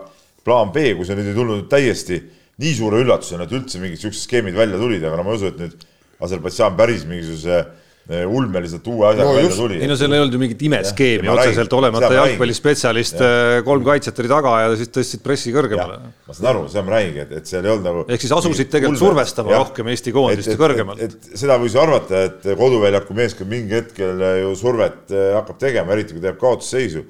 plaan 0.44 0.72
B, 0.74 0.90
kui 0.98 1.08
see 1.08 1.18
nüüd 1.18 1.32
ei 1.32 1.38
tulnud 1.38 1.68
täiesti 1.72 2.20
nii 2.60 2.74
suure 2.76 3.00
üllatusena, 3.00 3.46
et 3.48 3.54
üldse 3.56 3.80
mingid 3.80 4.02
siuksed 4.02 4.26
skeemid 4.26 4.56
välja 4.58 4.80
tulid, 4.80 5.04
aga 5.04 5.20
no 5.20 5.24
ma 5.24 5.32
ei 5.32 5.40
usu, 5.40 5.52
et 5.54 5.62
nüüd 5.62 5.86
Aserbaidžaan 6.20 6.74
päris 6.76 7.06
mingisuguse 7.08 7.54
Eh, 7.56 7.79
ulmeliselt 8.10 8.86
uue 8.90 9.06
asjaga 9.06 9.28
no, 9.28 9.34
välja 9.36 9.50
tuli. 9.54 9.76
ei 9.78 9.88
no 9.90 9.96
seal 9.98 10.14
ei 10.16 10.22
olnud 10.22 10.34
ju 10.34 10.40
mingit 10.42 10.62
imeskeemi 10.66 11.30
otseselt, 11.30 11.74
olemata 11.78 12.08
jalgpallispetsialist, 12.16 13.20
eh, 13.22 13.58
kolm 13.66 13.84
kaitset 13.86 14.18
oli 14.22 14.30
taga 14.32 14.54
ja 14.64 14.72
siis 14.80 14.90
tõstsid 14.96 15.22
pressi 15.22 15.52
kõrgemale. 15.54 16.00
ma 16.26 16.34
saan 16.34 16.48
aru, 16.52 16.64
seda 16.72 16.82
ma 16.88 16.96
räägingi, 16.96 17.22
et, 17.22 17.36
et 17.38 17.52
seal 17.52 17.68
ei 17.68 17.72
olnud 17.74 17.86
nagu. 17.86 18.02
ehk 18.10 18.24
siis 18.24 18.34
asusid 18.34 18.72
tegelikult 18.72 18.98
ulme. 18.98 19.12
survestama 19.12 19.54
ja. 19.54 19.60
rohkem 19.62 19.92
Eesti 19.94 20.14
koondist 20.16 20.50
ju 20.50 20.58
kõrgemalt. 20.58 21.04
et 21.06 21.30
seda 21.44 21.60
võis 21.62 21.76
ju 21.76 21.82
arvata, 21.84 22.24
et 22.26 22.50
koduväljaku 22.58 23.18
meeskond 23.20 23.52
mingi 23.54 23.78
hetkel 23.78 24.26
ju 24.42 24.50
survet 24.58 25.14
eh, 25.14 25.30
hakkab 25.38 25.62
tegema, 25.62 25.94
eriti 25.94 26.16
kui 26.16 26.24
teeb 26.24 26.40
kaotusseisu. 26.42 27.04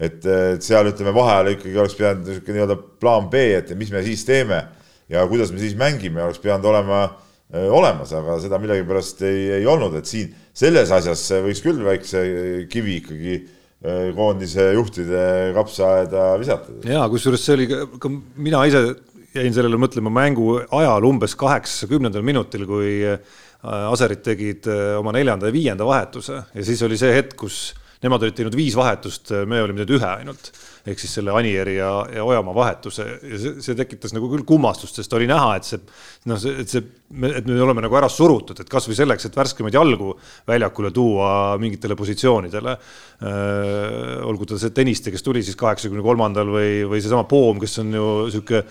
et, 0.00 0.24
et 0.24 0.64
seal 0.64 0.88
ütleme 0.88 1.12
vaheajal 1.16 1.52
ikkagi 1.52 1.84
oleks 1.84 2.00
pidanud 2.00 2.24
niisugune 2.32 2.58
nii-öelda 2.60 2.80
plaan 3.04 3.28
B, 3.32 3.44
et 3.60 3.76
mis 3.76 3.92
me 3.92 4.00
siis 4.08 4.24
teeme 4.24 4.64
ja 5.12 5.28
kuidas 5.28 5.52
me 5.52 5.60
siis 5.60 5.76
mängime, 5.76 6.24
oleks 6.24 6.40
pidanud 6.40 6.64
olema 6.72 7.04
olemas, 7.54 8.10
aga 8.16 8.40
seda 8.42 8.58
millegipärast 8.58 9.22
ei, 9.26 9.44
ei 9.60 9.66
olnud, 9.70 9.94
et 10.00 10.08
siin 10.08 10.32
selles 10.56 10.90
asjas 10.90 11.28
võiks 11.44 11.62
küll 11.62 11.84
väikse 11.86 12.22
kivi 12.72 12.96
ikkagi 13.02 13.36
koondise 14.16 14.72
juhtide 14.74 15.52
kapsaaeda 15.54 16.32
visata. 16.40 16.72
ja 16.88 17.04
kusjuures 17.12 17.44
see 17.44 17.54
oli 17.54 17.66
ka 17.70 18.10
mina 18.10 18.64
ise 18.66 18.82
jäin 19.36 19.54
sellele 19.54 19.78
mõtlema 19.78 20.10
mängu 20.10 20.56
ajal 20.64 21.06
umbes 21.06 21.36
kaheksakümnendal 21.38 22.24
minutil, 22.26 22.66
kui 22.68 23.02
Aserid 23.66 24.20
tegid 24.22 24.66
oma 24.98 25.12
neljanda 25.16 25.48
ja 25.48 25.54
viienda 25.54 25.86
vahetuse 25.86 26.40
ja 26.54 26.64
siis 26.66 26.82
oli 26.86 26.98
see 27.00 27.12
hetk, 27.14 27.34
kus 27.40 27.74
nemad 28.04 28.22
olid 28.22 28.36
teinud 28.36 28.56
viis 28.56 28.76
vahetust, 28.78 29.32
me 29.48 29.60
olime 29.62 29.82
teinud 29.82 29.96
ühe 29.98 30.10
ainult 30.20 30.50
ehk 30.86 31.00
siis 31.02 31.16
selle 31.18 31.34
Anieri 31.34 31.76
ja, 31.80 31.90
ja 32.14 32.24
Ojamaa 32.26 32.54
vahetuse 32.54 33.06
ja 33.06 33.40
see, 33.42 33.54
see 33.64 33.76
tekitas 33.78 34.14
nagu 34.14 34.28
küll 34.30 34.44
kummastust, 34.46 35.00
sest 35.00 35.12
oli 35.18 35.26
näha, 35.30 35.56
et 35.58 35.66
see 35.66 35.80
noh, 36.30 36.38
see, 36.40 36.54
et 36.62 36.72
see, 36.72 36.82
et 37.32 37.48
me 37.48 37.58
oleme 37.62 37.82
nagu 37.84 37.98
ära 37.98 38.10
surutud, 38.12 38.60
et 38.62 38.70
kasvõi 38.70 38.98
selleks, 38.98 39.28
et 39.28 39.38
värskemaid 39.38 39.76
jalgu 39.76 40.12
väljakule 40.48 40.92
tuua 40.94 41.30
mingitele 41.62 41.98
positsioonidele 41.98 42.76
äh,. 42.76 44.20
olgu 44.26 44.46
ta 44.46 44.60
see 44.60 44.74
Tõniste, 44.76 45.10
kes 45.14 45.24
tuli 45.24 45.42
siis 45.46 45.56
kaheksakümne 45.58 46.04
kolmandal 46.04 46.50
või, 46.52 46.84
või 46.88 47.00
seesama 47.00 47.26
Poom, 47.30 47.58
kes 47.62 47.80
on 47.82 47.94
ju 47.96 48.06
sihuke 48.34 48.62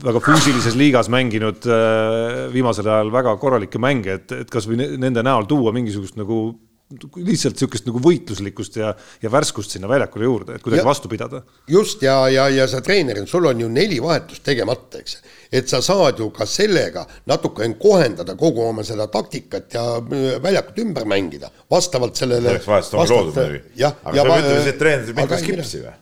väga 0.00 0.22
füüsilises 0.24 0.76
liigas 0.78 1.10
mänginud 1.12 1.66
äh, 1.68 2.48
viimasel 2.54 2.88
ajal 2.88 3.12
väga 3.12 3.36
korralikke 3.42 3.80
mänge, 3.82 4.18
et, 4.20 4.34
et 4.44 4.50
kasvõi 4.50 4.78
nende 4.98 5.22
näol 5.26 5.46
tuua 5.50 5.74
mingisugust 5.76 6.18
nagu 6.18 6.48
lihtsalt 6.90 7.54
niisugust 7.54 7.86
nagu 7.86 8.00
võitluslikkust 8.02 8.78
ja, 8.80 8.90
ja 9.22 9.30
värskust 9.30 9.76
sinna 9.76 9.88
väljakule 9.90 10.26
juurde, 10.26 10.56
et 10.56 10.64
kuidagi 10.64 10.82
ja, 10.82 10.86
vastu 10.88 11.10
pidada. 11.10 11.42
just 11.70 12.02
ja, 12.02 12.16
ja, 12.32 12.48
ja 12.50 12.66
sa 12.70 12.80
treenerina, 12.82 13.26
sul 13.30 13.46
on 13.46 13.62
ju 13.62 13.68
neli 13.70 14.00
vahetust 14.02 14.42
tegemata, 14.46 14.98
eks. 14.98 15.20
et 15.52 15.70
sa 15.70 15.82
saad 15.84 16.18
ju 16.18 16.30
ka 16.34 16.46
sellega 16.50 17.06
natukene 17.30 17.78
kohendada 17.80 18.34
kogu 18.38 18.64
oma 18.66 18.84
seda 18.86 19.06
taktikat 19.12 19.78
ja 19.78 19.86
äh, 20.00 20.36
väljakut 20.42 20.82
ümber 20.82 21.06
mängida 21.06 21.52
vastavalt 21.70 22.18
sellele. 22.18 22.48
selleks 22.56 22.70
vahest 22.72 22.94
on 22.94 23.06
loodud 23.06 23.38
muidugi. 23.38 23.64
aga 23.86 24.16
ja, 24.16 24.26
sa 24.26 24.38
ütled, 24.42 24.70
et 24.74 24.80
treenerid 24.84 25.20
mingi 25.22 25.42
skipsi 25.44 25.84
või? 25.86 25.98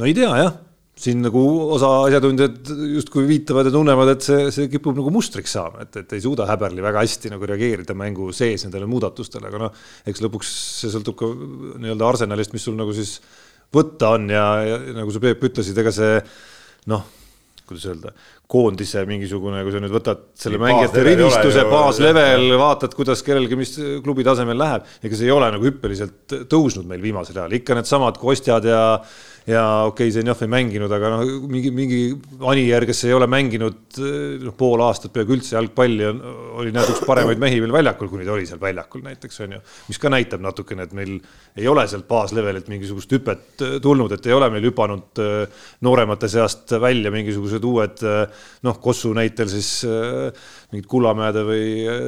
no 0.00 0.08
ei 0.08 0.16
tea 0.16 0.32
jah 0.40 0.60
siin 1.02 1.22
nagu 1.24 1.40
osa 1.74 1.88
asjatundjad 2.06 2.68
justkui 2.94 3.24
viitavad 3.26 3.66
ja 3.66 3.72
tunnevad, 3.74 4.12
et 4.14 4.26
see, 4.26 4.50
see 4.54 4.68
kipub 4.70 4.98
nagu 4.98 5.10
mustriks 5.14 5.54
saama, 5.56 5.86
et, 5.86 5.96
et 6.02 6.14
ei 6.14 6.22
suuda 6.22 6.46
Häberli 6.50 6.84
väga 6.84 7.02
hästi 7.02 7.32
nagu 7.32 7.48
reageerida 7.48 7.96
mängu 7.98 8.28
sees 8.36 8.66
nendele 8.66 8.86
muudatustele, 8.90 9.50
aga 9.50 9.64
noh, 9.64 9.80
eks 10.08 10.22
lõpuks 10.22 10.52
see 10.82 10.92
sõltub 10.92 11.18
ka 11.18 11.30
nii-öelda 11.32 12.06
arsenalist, 12.06 12.54
mis 12.54 12.68
sul 12.68 12.78
nagu 12.78 12.94
siis 12.96 13.16
võtta 13.74 14.14
on 14.16 14.30
ja, 14.30 14.46
ja 14.68 14.78
nagu 15.00 15.14
sa 15.14 15.22
Peep 15.22 15.42
ütlesid, 15.50 15.78
ega 15.82 15.94
see 15.94 16.20
noh, 16.92 17.06
kuidas 17.66 17.88
öelda, 17.90 18.14
koondise 18.52 19.06
mingisugune, 19.08 19.62
kui 19.64 19.72
sa 19.72 19.80
nüüd 19.80 19.94
võtad 19.94 20.24
selle 20.38 20.60
mängijate 20.60 21.04
rivistuse, 21.06 21.64
baaslevel, 21.70 22.46
vaatad, 22.60 22.94
kuidas 22.98 23.24
kellelgi, 23.24 23.58
mis 23.58 23.74
klubi 24.04 24.26
tasemel 24.26 24.58
läheb, 24.60 24.88
ega 25.00 25.18
see 25.18 25.30
ei 25.30 25.34
ole 25.34 25.48
nagu 25.54 25.68
hüppeliselt 25.68 26.36
tõusnud 26.52 26.88
meil 26.88 27.04
viimasel 27.04 27.38
ajal, 27.38 27.60
ikka 27.60 27.78
needsamad 27.78 28.20
Kostjad 28.20 28.68
ja 28.68 28.82
ja 29.46 29.62
okei 29.88 30.06
okay,, 30.06 30.14
Zenjov 30.14 30.42
ei 30.44 30.50
mänginud, 30.50 30.92
aga 30.94 31.10
noh, 31.16 31.22
mingi, 31.50 31.72
mingi 31.74 32.00
Anier, 32.46 32.86
kes 32.86 33.02
ei 33.08 33.14
ole 33.16 33.26
mänginud 33.30 33.98
noh, 33.98 34.54
pool 34.58 34.82
aastat 34.86 35.14
peaaegu 35.14 35.34
üldse 35.36 35.56
jalgpalli, 35.56 36.10
oli 36.60 36.74
näed 36.74 36.92
üks 36.94 37.02
paremaid 37.08 37.42
mehi 37.42 37.58
veel 37.62 37.74
väljakul, 37.74 38.10
kuni 38.12 38.26
ta 38.28 38.34
oli 38.36 38.46
seal 38.48 38.60
väljakul 38.62 39.02
näiteks 39.02 39.42
on 39.42 39.56
ju. 39.56 39.60
mis 39.90 39.98
ka 40.02 40.12
näitab 40.12 40.44
natukene, 40.44 40.86
et 40.86 40.94
meil 40.96 41.16
ei 41.58 41.66
ole 41.70 41.86
sealt 41.90 42.06
baaslevelilt 42.10 42.70
mingisugust 42.70 43.16
hüpet 43.16 43.66
tulnud, 43.82 44.14
et 44.14 44.30
ei 44.30 44.36
ole 44.36 44.50
meil 44.52 44.68
hüpanud 44.70 45.22
äh, 45.22 45.66
nooremate 45.82 46.30
seast 46.30 46.76
välja 46.82 47.10
mingisugused 47.14 47.66
uued 47.66 48.06
äh, 48.06 48.41
noh, 48.66 48.78
Kossu 48.82 49.12
näitel 49.16 49.50
siis 49.50 49.70
äh, 49.88 50.30
mingid 50.72 50.88
Kullamäede 50.90 51.44
või 51.46 51.64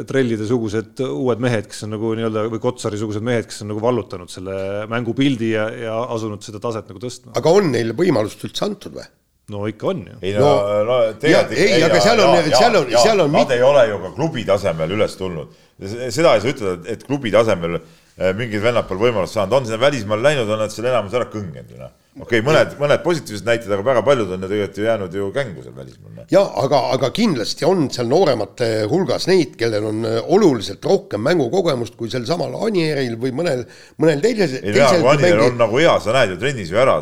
Trellide 0.08 0.46
sugused 0.48 1.02
uued 1.06 1.42
mehed, 1.42 1.68
kes 1.70 1.84
on 1.86 1.94
nagu 1.96 2.14
nii-öelda 2.18 2.46
või 2.52 2.62
Kotsari 2.62 3.00
sugused 3.00 3.24
mehed, 3.26 3.48
kes 3.50 3.64
on 3.64 3.72
nagu 3.72 3.82
vallutanud 3.84 4.32
selle 4.32 4.86
mängupildi 4.90 5.50
ja, 5.54 5.68
ja 5.88 5.98
asunud 6.14 6.44
seda 6.46 6.62
taset 6.62 6.88
nagu 6.90 7.02
tõstma 7.02 7.36
aga 7.38 7.52
on 7.58 7.70
neile 7.74 7.96
võimalust 7.98 8.44
üldse 8.46 8.66
antud 8.68 8.96
või? 8.98 9.06
no 9.52 9.66
ikka 9.68 9.90
on 9.92 10.06
ju. 10.06 10.20
ei 10.22 10.32
no, 10.38 10.52
no, 10.68 10.84
no 10.88 11.00
tegelikult 11.20 11.58
ei, 11.58 11.82
aga 11.84 12.00
seal 12.00 12.22
on, 12.24 12.38
seal 12.54 12.78
on, 12.78 12.94
seal 12.94 13.24
on. 13.26 13.34
Nad 13.34 13.52
ei 13.52 13.64
ole 13.64 13.82
ju 13.90 13.98
ka 14.06 14.14
klubi 14.16 14.46
tasemel 14.48 14.94
üles 14.96 15.18
tulnud. 15.20 15.52
seda 15.82 16.36
ei 16.36 16.44
saa 16.44 16.54
ütelda, 16.54 16.78
et 16.94 17.04
klubi 17.04 17.32
tasemel 17.34 17.76
eh, 17.76 18.32
mingid 18.38 18.62
vennad 18.64 18.88
pole 18.88 19.08
võimalust 19.08 19.36
saanud, 19.36 19.58
on 19.58 19.68
sinna 19.68 19.80
välismaale 19.82 20.30
läinud, 20.30 20.48
on 20.48 20.64
nad 20.64 20.72
seal 20.72 20.88
enamus 20.88 21.16
ära 21.18 21.28
kõngenud 21.32 21.76
ju 21.76 21.82
noh 21.82 21.92
okei 22.14 22.38
okay,, 22.38 22.42
mõned, 22.46 22.74
mõned 22.78 23.00
positiivsed 23.02 23.46
näited, 23.46 23.70
aga 23.74 23.82
väga 23.86 24.02
paljud 24.06 24.28
on 24.36 24.44
ju 24.44 24.50
tegelikult 24.50 24.76
ju 24.78 24.84
jäänud 24.86 25.14
ju 25.18 25.30
kängu 25.34 25.64
seal 25.64 25.74
välismaal. 25.74 26.26
ja 26.30 26.42
aga, 26.62 26.80
aga 26.94 27.10
kindlasti 27.14 27.66
on 27.66 27.88
seal 27.90 28.06
nooremate 28.10 28.68
hulgas 28.90 29.26
neid, 29.26 29.56
kellel 29.58 29.88
on 29.88 30.06
äh, 30.06 30.20
oluliselt 30.36 30.84
rohkem 30.86 31.24
mängukogemust 31.26 31.98
kui 31.98 32.12
sel 32.12 32.26
samal 32.28 32.54
Anieril 32.68 33.18
või 33.18 33.34
mõnel, 33.34 33.64
mõnel 33.98 34.22
teisel. 34.22 34.60
ei 34.60 34.76
tea, 34.76 34.92
kui 34.94 35.10
Anier 35.10 35.40
mängi... 35.40 35.50
on 35.50 35.60
nagu 35.64 35.82
hea, 35.82 35.96
sa 36.06 36.14
näed 36.14 36.36
ju 36.36 36.38
trennis 36.44 36.70
ju 36.70 36.80
ära. 36.84 36.96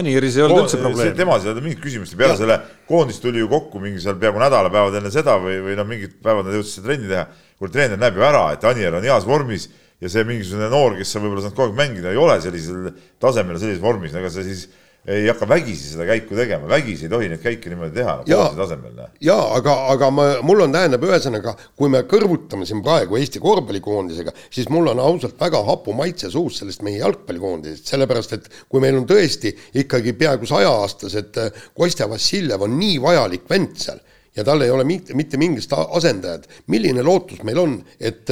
Anieris 0.00 0.40
ei 0.40 0.46
olnud 0.48 0.64
üldse 0.64 0.80
probleemi. 0.80 1.16
temas 1.20 1.44
ei 1.44 1.52
olnud 1.52 1.68
mingit 1.68 1.84
küsimust 1.84 2.16
peale 2.16 2.32
ja. 2.32 2.40
selle 2.40 2.60
koondis 2.88 3.20
tuli 3.20 3.44
ju 3.44 3.52
kokku 3.52 3.84
mingi 3.84 4.00
seal 4.00 4.16
peaaegu 4.20 4.40
nädalapäevad 4.46 5.00
enne 5.00 5.12
seda 5.12 5.36
või, 5.44 5.60
või 5.68 5.76
noh, 5.76 5.88
mingid 5.88 6.16
päevad 6.24 6.48
nad 6.48 6.56
jõudsid 6.56 6.88
trenni 6.88 7.12
teha. 7.12 7.28
kuule, 7.60 7.72
treener 7.72 8.00
näeb 8.00 8.16
ju 8.16 8.24
ära, 8.32 8.46
et 8.56 8.64
Anier 8.64 8.96
on 8.96 9.04
heas 9.04 9.28
vormis 9.28 9.68
ja 10.04 10.12
see 10.12 10.24
mingisugune 10.28 10.70
noor, 10.72 10.98
kes 10.98 11.16
on 11.16 11.24
võib-olla 11.24 11.44
saanud 11.46 11.56
kogu 11.58 11.70
aeg 11.70 11.78
mängida, 11.78 12.12
ei 12.12 12.20
ole 12.20 12.36
sellisel 12.44 12.90
tasemel, 13.22 13.60
sellises 13.60 13.82
vormis, 13.82 14.12
ega 14.18 14.30
sa 14.32 14.44
siis 14.44 14.66
ei 15.04 15.26
hakka 15.28 15.44
vägisi 15.48 15.90
seda 15.90 16.06
käiku 16.08 16.36
tegema, 16.36 16.68
vägisi 16.68 17.04
ei 17.04 17.12
tohi 17.12 17.26
neid 17.28 17.42
käike 17.42 17.68
niimoodi 17.68 17.92
teha 17.98 18.14
no, 18.16 18.22
koondise 18.24 18.56
tasemel. 18.56 19.02
jaa, 19.24 19.42
aga, 19.58 19.74
aga 19.92 20.08
ma, 20.12 20.24
mul 20.48 20.64
on, 20.64 20.72
tähendab, 20.72 21.04
ühesõnaga, 21.04 21.52
kui 21.76 21.92
me 21.92 22.00
kõrvutame 22.08 22.68
siin 22.68 22.80
praegu 22.84 23.18
Eesti 23.20 23.42
korvpallikoondisega, 23.44 24.32
siis 24.52 24.70
mul 24.72 24.88
on 24.94 25.02
ausalt 25.04 25.36
väga 25.40 25.60
hapu 25.68 25.92
maitse 25.96 26.32
suus 26.32 26.62
sellest 26.62 26.84
meie 26.86 27.02
jalgpallikoondisest, 27.02 27.92
sellepärast 27.92 28.36
et 28.38 28.48
kui 28.64 28.84
meil 28.84 28.96
on 29.00 29.04
tõesti 29.08 29.52
ikkagi 29.84 30.16
peaaegu 30.20 30.48
sajaaastased 30.48 31.40
Kostja 31.76 32.08
Vassiljev 32.08 32.64
on 32.64 32.76
nii 32.80 32.96
vajalik 33.04 33.44
vend 33.50 33.76
seal 33.84 34.00
ja 34.36 34.44
tal 34.44 34.62
ei 34.62 34.70
ole 34.70 34.84
mitte, 34.84 35.14
mitte 35.14 35.38
mingit 35.38 35.72
asendajat. 35.72 36.48
milline 36.66 37.02
lootus 37.02 37.42
meil 37.46 37.58
on, 37.58 37.76
et 38.00 38.30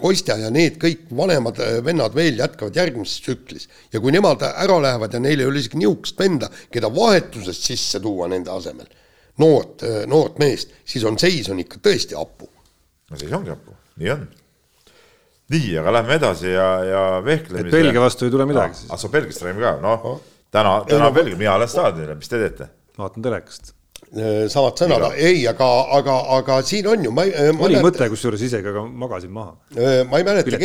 Kostja 0.00 0.36
ja 0.40 0.50
need 0.54 0.78
kõik 0.82 1.06
vanemad 1.16 1.60
äh, 1.62 1.78
vennad 1.84 2.14
veel 2.16 2.38
jätkavad 2.40 2.76
järgmises 2.76 3.22
tsüklis 3.22 3.68
ja 3.92 4.02
kui 4.02 4.12
nemad 4.14 4.42
ära 4.50 4.80
lähevad 4.82 5.14
ja 5.14 5.22
neil 5.22 5.40
ei 5.40 5.48
ole 5.48 5.62
isegi 5.62 5.78
niisugust 5.80 6.18
venda, 6.18 6.50
keda 6.72 6.90
vahetusest 6.94 7.70
sisse 7.70 8.00
tuua 8.02 8.28
nende 8.32 8.50
asemel, 8.54 8.88
noort, 9.42 9.84
äh, 9.86 10.02
noort 10.10 10.40
meest, 10.42 10.74
siis 10.84 11.06
on 11.06 11.18
seis 11.20 11.50
on 11.52 11.62
ikka 11.62 11.82
tõesti 11.84 12.18
hapu. 12.18 12.50
no 13.10 13.20
seis 13.20 13.32
ongi 13.32 13.54
hapu, 13.54 13.76
nii 14.02 14.10
on. 14.16 14.26
nii, 15.54 15.70
aga 15.78 15.96
lähme 16.00 16.18
edasi 16.18 16.50
ja, 16.50 16.68
ja 16.88 17.04
vehklemise. 17.24 17.68
et 17.68 17.78
Belgia 17.78 18.02
vastu 18.02 18.26
ei 18.26 18.34
tule 18.34 18.48
midagi 18.50 18.80
siis? 18.80 18.90
ah, 18.90 18.98
sa 18.98 19.12
Belgiast 19.12 19.46
räägime 19.46 19.68
ka, 19.68 19.76
noh 19.84 20.10
no. 20.10 20.18
täna, 20.50 20.80
täna 20.90 21.14
Belgia, 21.14 21.38
mina 21.38 21.56
lähen 21.62 21.76
staadionile, 21.76 22.18
mis 22.18 22.32
te 22.32 22.42
teete? 22.42 22.70
vaatan 22.98 23.22
telekast 23.22 23.74
samad 24.12 24.78
sõnad, 24.78 25.04
ei, 25.18 25.42
aga, 25.50 25.68
aga, 25.98 26.14
aga 26.38 26.60
siin 26.66 26.86
on 26.90 27.04
ju, 27.06 27.12
ma, 27.14 27.26
äh, 27.26 27.50
ma 27.56 27.66
oli 27.68 27.82
mõte 27.82 28.06
kusjuures 28.12 28.42
isegi, 28.46 28.70
aga 28.70 28.84
magasin 28.86 29.32
maha. 29.34 29.54
Äh, 29.74 30.02
ma 30.08 30.20
ei 30.20 30.26
mäleta, 30.26 30.58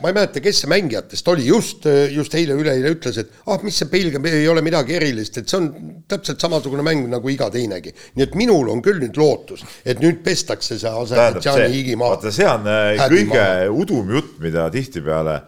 ma 0.00 0.10
ei 0.10 0.16
mäleta, 0.16 0.42
kes 0.42 0.62
see 0.62 0.70
mängijatest 0.72 1.30
oli, 1.30 1.46
just, 1.46 1.86
just 2.14 2.34
eile-üleeile 2.34 2.94
ütles, 2.96 3.20
et 3.22 3.34
ah, 3.46 3.60
mis 3.64 3.78
see 3.78 3.90
Belgia 3.92 4.20
ei 4.30 4.48
ole 4.50 4.64
midagi 4.66 4.96
erilist, 4.98 5.38
et 5.40 5.50
see 5.50 5.60
on 5.60 5.68
täpselt 6.10 6.42
samasugune 6.42 6.84
mäng 6.86 7.06
nagu 7.12 7.30
iga 7.30 7.50
teinegi. 7.54 7.94
nii 8.18 8.26
et 8.26 8.38
minul 8.38 8.72
on 8.72 8.82
küll 8.84 9.02
nüüd 9.02 9.18
lootus, 9.20 9.62
et 9.84 10.02
nüüd 10.02 10.24
pestakse 10.26 10.78
see 10.80 10.90
Aserbaidžaani 11.04 11.70
higi 11.74 11.98
maha. 12.00 12.16
vaata, 12.16 12.34
see 12.34 12.48
on 12.48 12.66
kõige 13.04 13.38
maha. 13.38 13.68
udum 13.84 14.10
jutt, 14.16 14.38
mida 14.42 14.66
tihtipeale 14.74 15.42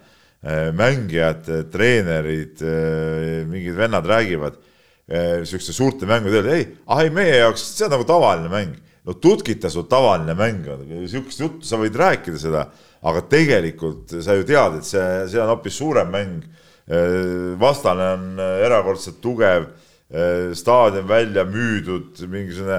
mängijad, 0.77 1.49
treenerid, 1.73 2.61
mingid 3.51 3.75
vennad 3.75 4.07
räägivad 4.07 4.61
niisuguste 5.07 5.71
eh, 5.71 5.77
suurte 5.77 6.07
mängude 6.07 6.41
öelda, 6.41 6.57
ei, 6.57 6.67
ah 6.91 7.01
ei, 7.05 7.13
meie 7.15 7.39
jaoks 7.39 7.63
see 7.77 7.87
on 7.87 7.95
nagu 7.95 8.07
tavaline 8.09 8.51
mäng. 8.51 8.75
no 9.07 9.15
tutkita 9.23 9.71
su 9.71 9.85
tavaline 9.87 10.35
mäng 10.35 10.67
on, 10.67 10.83
niisugust 10.91 11.41
juttu 11.41 11.67
sa 11.67 11.79
võid 11.79 11.95
rääkida 11.95 12.41
seda, 12.43 12.65
aga 13.07 13.23
tegelikult 13.31 14.17
sa 14.19 14.35
ju 14.35 14.47
tead, 14.47 14.81
et 14.81 14.89
see, 14.89 15.05
see 15.31 15.43
on 15.43 15.53
hoopis 15.53 15.79
suurem 15.79 16.11
mäng. 16.11 16.47
Eh, 16.87 17.55
vastane 17.59 18.09
on 18.17 18.27
eh, 18.39 18.63
erakordselt 18.67 19.21
tugev, 19.23 19.71
staadion 20.55 21.09
välja 21.09 21.43
müüdud, 21.51 22.21
mingisugune 22.31 22.77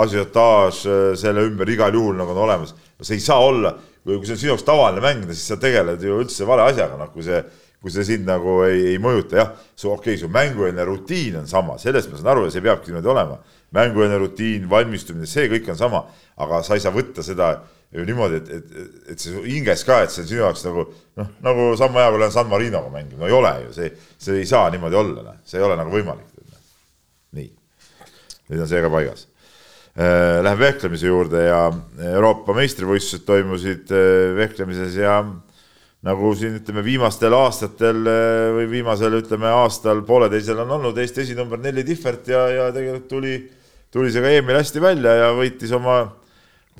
asiotaaž 0.00 0.78
selle 1.20 1.42
ümber 1.44 1.68
igal 1.68 1.92
juhul 1.92 2.16
nagu 2.16 2.32
on 2.32 2.38
olemas. 2.46 2.72
see 3.02 3.18
ei 3.18 3.20
saa 3.20 3.36
olla, 3.44 3.74
kui 4.00 4.24
see 4.24 4.32
on 4.32 4.40
sinu 4.40 4.52
jaoks 4.54 4.64
tavaline 4.64 5.02
mäng, 5.04 5.26
siis 5.28 5.44
sa 5.52 5.58
tegeled 5.60 6.00
ju 6.00 6.16
üldse 6.22 6.48
vale 6.48 6.64
asjaga, 6.70 6.96
noh, 6.96 7.12
kui 7.12 7.24
see 7.26 7.42
kui 7.80 7.92
see 7.92 8.04
sind 8.04 8.28
nagu 8.28 8.60
ei, 8.66 8.92
ei 8.92 9.00
mõjuta, 9.00 9.36
jah, 9.38 9.52
su 9.74 9.88
okei 9.88 10.14
okay,, 10.14 10.20
su 10.20 10.28
mängueelne 10.32 10.84
rutiin 10.84 11.38
on 11.40 11.48
sama, 11.48 11.78
sellest 11.80 12.10
ma 12.12 12.20
saan 12.20 12.32
aru 12.34 12.46
ja 12.46 12.54
see 12.54 12.64
peabki 12.64 12.92
niimoodi 12.92 13.12
olema. 13.12 13.38
mängueelne 13.72 14.18
rutiin, 14.18 14.66
valmistumine, 14.70 15.28
see 15.30 15.46
kõik 15.48 15.68
on 15.70 15.78
sama, 15.78 16.02
aga 16.42 16.58
sa 16.66 16.74
ei 16.74 16.82
saa 16.82 16.92
võtta 16.92 17.22
seda 17.24 17.54
ju 17.94 18.04
niimoodi, 18.06 18.40
et, 18.40 18.50
et, 18.50 18.98
et 19.14 19.22
see 19.22 19.40
hinges 19.46 19.84
ka, 19.86 20.02
et 20.04 20.12
see 20.12 20.24
on 20.24 20.28
sinu 20.28 20.42
jaoks 20.42 20.64
nagu 20.66 20.84
noh, 21.18 21.32
nagu 21.46 21.66
sama 21.78 22.04
hea, 22.04 22.12
kui 22.12 22.22
lähen 22.22 22.34
San 22.34 22.50
Marinoga 22.50 22.92
mängima, 22.92 23.22
no 23.22 23.30
ei 23.30 23.34
ole 23.34 23.54
ju, 23.64 23.72
see, 23.78 23.90
see 24.20 24.42
ei 24.42 24.46
saa 24.50 24.68
niimoodi 24.74 25.00
olla, 25.00 25.24
noh, 25.30 25.40
see 25.46 25.58
ei 25.58 25.66
ole 25.66 25.78
nagu 25.80 25.94
võimalik. 25.94 26.28
nii, 27.38 27.50
nüüd 28.50 28.64
on 28.64 28.70
see 28.70 28.82
ka 28.84 28.90
paigas. 28.92 29.26
Äh, 29.90 30.38
Läheb 30.44 30.60
vehklemise 30.62 31.08
juurde 31.10 31.42
ja 31.48 31.64
Euroopa 32.12 32.54
meistrivõistlused 32.54 33.24
toimusid 33.26 33.90
äh, 33.94 34.34
vehklemises 34.38 34.94
ja 34.98 35.16
nagu 36.06 36.30
siin 36.38 36.56
ütleme, 36.60 36.84
viimastel 36.84 37.34
aastatel 37.36 38.06
eh, 38.08 38.46
või 38.56 38.68
viimasel, 38.70 39.18
ütleme 39.20 39.50
aastal, 39.52 40.00
pooleteisel 40.06 40.62
on 40.64 40.78
olnud 40.78 40.98
Eesti 41.00 41.26
esinumber 41.26 41.60
neli 41.60 41.84
tihvert 41.86 42.30
ja, 42.32 42.46
ja 42.54 42.70
tegelikult 42.72 43.10
tuli, 43.10 43.34
tuli 43.92 44.12
see 44.12 44.24
ka 44.24 44.32
Emil 44.38 44.60
hästi 44.60 44.82
välja 44.82 45.18
ja 45.18 45.28
võitis 45.36 45.74
oma 45.76 45.98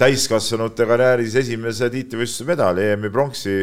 täiskasvanute 0.00 0.86
karjääris 0.88 1.36
esimese 1.42 1.90
tiitlivõistluse 1.92 2.48
medali, 2.48 2.88
EM-i 2.94 3.12
pronksi 3.12 3.58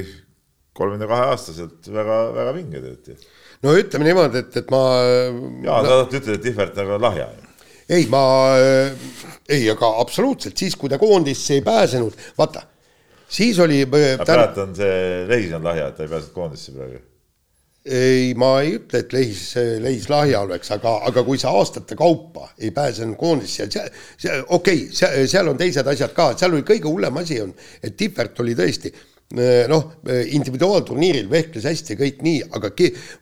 kolmekümne 0.78 1.10
kahe 1.10 1.34
aastaselt 1.34 1.90
väga-väga 1.90 2.54
vinge 2.54 2.84
teete. 2.84 3.18
no 3.66 3.74
ütleme 3.74 4.06
niimoodi, 4.06 4.46
et, 4.46 4.62
et 4.62 4.70
ma. 4.70 4.86
ja 5.66 5.82
no, 5.82 5.90
sa 5.90 6.00
ütled, 6.06 6.34
et 6.38 6.46
Tihvert 6.46 6.78
on 6.86 6.98
lahja 7.02 7.32
ei, 7.90 8.06
ma 8.12 8.22
ei, 9.48 9.66
aga 9.72 9.90
absoluutselt 10.04 10.60
siis, 10.60 10.76
kui 10.78 10.92
ta 10.92 11.00
koondisse 11.02 11.56
ei 11.58 11.64
pääsenud, 11.66 12.14
vaata, 12.38 12.68
siis 13.30 13.60
oli. 13.60 13.84
praegu 14.26 14.64
on 14.64 14.74
see 14.76 15.28
Lehis 15.28 15.54
on 15.54 15.64
lahja, 15.64 15.92
et 15.92 15.98
ta 15.98 16.08
ei 16.08 16.12
pääsenud 16.12 16.34
koondisse 16.36 16.76
praegu 16.76 17.04
ei, 17.88 18.34
ma 18.36 18.58
ei 18.62 18.74
ütle, 18.76 19.00
et 19.00 19.14
Lehis, 19.16 19.42
Lehis 19.80 20.10
lahja 20.12 20.42
oleks, 20.44 20.72
aga, 20.76 20.98
aga 21.08 21.24
kui 21.24 21.40
sa 21.40 21.54
aastate 21.56 21.96
kaupa 21.96 22.50
ei 22.60 22.72
pääsenud 22.76 23.16
koondisse, 23.20 23.70
see, 23.72 23.86
see 24.20 24.40
okei 24.44 24.88
okay,, 24.90 25.28
seal 25.30 25.48
on 25.48 25.60
teised 25.60 25.88
asjad 25.88 26.16
ka, 26.16 26.34
seal 26.40 26.58
oli 26.58 26.66
kõige 26.68 26.90
hullem 26.90 27.22
asi 27.22 27.40
on, 27.44 27.54
et 27.80 27.96
Tippert 27.98 28.44
oli 28.44 28.58
tõesti 28.60 28.92
noh, 29.68 29.90
individuaalturniiril 30.08 31.28
vehkles 31.32 31.68
hästi 31.68 31.98
kõik 32.00 32.22
nii, 32.24 32.46
aga 32.56 32.72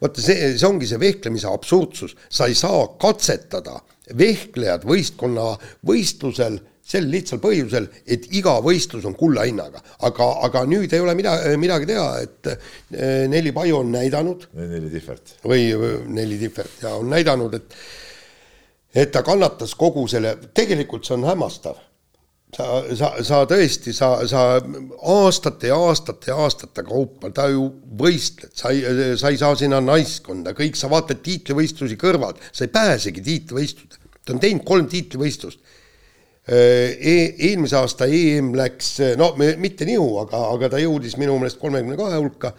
vaata, 0.02 0.22
see, 0.22 0.52
see 0.54 0.68
ongi 0.68 0.90
see 0.90 1.02
vehklemise 1.02 1.50
absurdsus, 1.50 2.14
sa 2.30 2.50
ei 2.50 2.58
saa 2.58 2.84
katsetada 3.02 3.80
vehklejad 4.18 4.86
võistkonna 4.86 5.56
võistlusel 5.86 6.60
sel 6.86 7.08
lihtsal 7.10 7.42
põhjusel, 7.42 7.88
et 8.06 8.28
iga 8.38 8.60
võistlus 8.64 9.08
on 9.10 9.16
kulla 9.18 9.48
hinnaga, 9.48 9.82
aga, 10.06 10.28
aga 10.46 10.64
nüüd 10.70 10.94
ei 10.94 11.02
ole 11.02 11.16
mida, 11.18 11.34
midagi 11.58 11.90
teha, 11.90 12.10
et 12.22 12.52
eh, 12.52 13.26
Nelli 13.32 13.54
Paju 13.56 13.80
on 13.82 13.90
näidanud. 13.96 14.46
Nelli 14.60 14.92
Tihvert. 14.94 15.40
või 15.50 15.72
Nelli 16.14 16.38
Tihvert 16.44 16.86
ja 16.86 16.94
on 17.00 17.10
näidanud, 17.10 17.58
et, 17.58 17.80
et 18.94 19.12
ta 19.12 19.26
kannatas 19.26 19.74
kogu 19.80 20.06
selle, 20.12 20.38
tegelikult 20.54 21.08
see 21.08 21.18
on 21.18 21.26
hämmastav. 21.32 21.82
sa, 22.56 22.68
sa, 22.96 23.10
sa 23.26 23.42
tõesti, 23.50 23.92
sa, 23.92 24.22
sa 24.30 24.44
aastate 25.12 25.68
ja 25.74 25.76
aastate 25.90 26.30
ja 26.30 26.38
aastate 26.40 26.86
kaupa, 26.88 27.34
ta 27.34 27.50
ju 27.52 27.66
võistled, 28.00 28.54
sa 28.56 28.70
ei, 28.72 29.18
sa 29.20 29.34
ei 29.34 29.42
saa 29.42 29.58
sinna 29.60 29.82
naiskonda, 29.84 30.54
kõik, 30.56 30.78
sa 30.80 30.88
vaatad 30.88 31.20
tiitlivõistlusi 31.26 31.98
kõrvalt, 32.00 32.46
sa 32.54 32.64
ei 32.64 32.72
pääsegi 32.72 33.26
tiitlivõistlusele. 33.26 34.14
ta 34.26 34.38
on 34.38 34.40
teinud 34.40 34.64
kolm 34.70 34.88
tiitlivõistlust 34.88 35.66
e 36.46 37.16
eelmise 37.50 37.78
aasta 37.80 38.06
EM 38.06 38.52
läks, 38.58 38.92
no 39.18 39.32
mitte 39.38 39.88
nihu, 39.88 40.12
aga, 40.22 40.44
aga 40.54 40.70
ta 40.76 40.82
jõudis 40.82 41.18
minu 41.18 41.40
meelest 41.42 41.58
kolmekümne 41.62 41.98
kahe 41.98 42.20
hulka. 42.20 42.54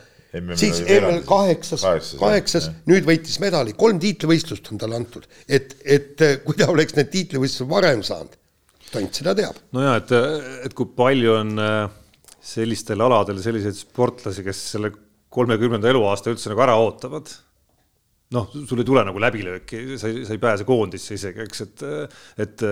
siis 0.58 0.82
EM 0.82 1.22
kaheksas, 1.28 1.84
kaheksas, 2.18 2.70
nüüd 2.90 3.06
võitis 3.06 3.38
medali, 3.40 3.76
kolm 3.78 4.00
tiitlivõistlust 4.02 4.72
on 4.72 4.82
talle 4.82 4.98
antud, 4.98 5.28
et, 5.48 5.78
et 5.84 6.26
äh, 6.26 6.40
kui 6.44 6.58
ta 6.58 6.70
oleks 6.72 6.98
need 6.98 7.12
tiitlivõistlused 7.14 7.70
varem 7.70 8.02
saanud, 8.06 8.34
tont 8.90 9.22
seda 9.22 9.36
teab. 9.38 9.62
no 9.76 9.86
ja 9.86 9.96
et, 10.02 10.12
et 10.66 10.76
kui 10.76 10.90
palju 10.98 11.38
on 11.38 11.56
äh, 11.62 11.80
sellistel 12.42 13.06
aladel 13.06 13.38
selliseid 13.42 13.78
sportlasi, 13.78 14.42
kes 14.46 14.66
selle 14.74 14.92
kolmekümnenda 15.36 15.90
eluaasta 15.92 16.32
üldse 16.32 16.50
nagu 16.50 16.62
ära 16.64 16.74
ootavad 16.80 17.30
noh, 18.34 18.48
sul 18.66 18.80
ei 18.82 18.86
tule 18.86 19.02
nagu 19.06 19.20
läbilööki, 19.22 19.80
sa 20.00 20.08
ei, 20.10 20.24
sa 20.26 20.34
ei 20.34 20.40
pääse 20.42 20.64
koondisse 20.66 21.14
isegi, 21.14 21.44
eks, 21.44 21.60
et, 21.62 21.84
et 22.42 22.64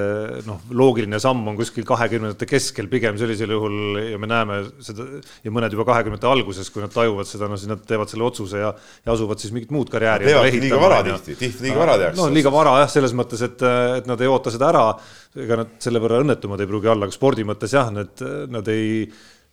noh, 0.49 0.65
loogiline 0.75 1.21
samm 1.23 1.47
on 1.53 1.59
kuskil 1.59 1.87
kahekümnendate 1.87 2.49
keskel 2.51 2.89
pigem 2.91 3.15
sellisel 3.21 3.55
juhul 3.55 4.01
ja 4.03 4.19
me 4.19 4.31
näeme 4.31 4.59
seda 4.83 5.07
ja 5.45 5.53
mõned 5.55 5.77
juba 5.77 5.87
kahekümnendate 5.93 6.27
alguses, 6.31 6.73
kui 6.75 6.83
nad 6.83 6.91
tajuvad 6.95 7.31
seda, 7.31 7.47
no 7.51 7.59
siis 7.61 7.71
nad 7.71 7.85
teevad 7.87 8.11
selle 8.11 8.27
otsuse 8.27 8.65
ja, 8.65 8.73
ja 9.07 9.15
asuvad 9.15 9.43
siis 9.43 9.55
mingit 9.55 9.71
muud 9.75 9.93
karjääri. 9.95 10.33
liiga 10.59 10.83
vara 10.83 10.99
tihti, 11.07 11.39
tihti 11.39 11.69
liiga 11.69 11.85
vara 11.85 11.97
tehakse. 12.03 12.19
no 12.19 12.29
liiga 12.35 12.55
vara 12.55 12.75
jah, 12.83 12.91
selles 12.97 13.15
mõttes, 13.15 13.47
et, 13.47 13.65
et 14.01 14.11
nad 14.11 14.27
ei 14.27 14.35
oota 14.35 14.51
seda 14.55 14.73
ära, 14.75 14.85
ega 15.39 15.63
nad 15.63 15.79
selle 15.87 16.03
võrra 16.03 16.19
õnnetumad 16.25 16.67
ei 16.67 16.73
pruugi 16.73 16.91
olla, 16.91 17.07
aga 17.07 17.15
spordi 17.15 17.47
mõttes 17.47 17.79
jah, 17.79 17.95
need, 17.95 18.27
nad 18.51 18.75
ei 18.75 19.07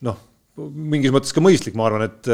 noh, 0.09 0.17
mingis 0.57 1.13
mõttes 1.13 1.37
ka 1.37 1.45
mõistlik, 1.45 1.77
ma 1.77 1.91
arvan, 1.91 2.09
et 2.09 2.33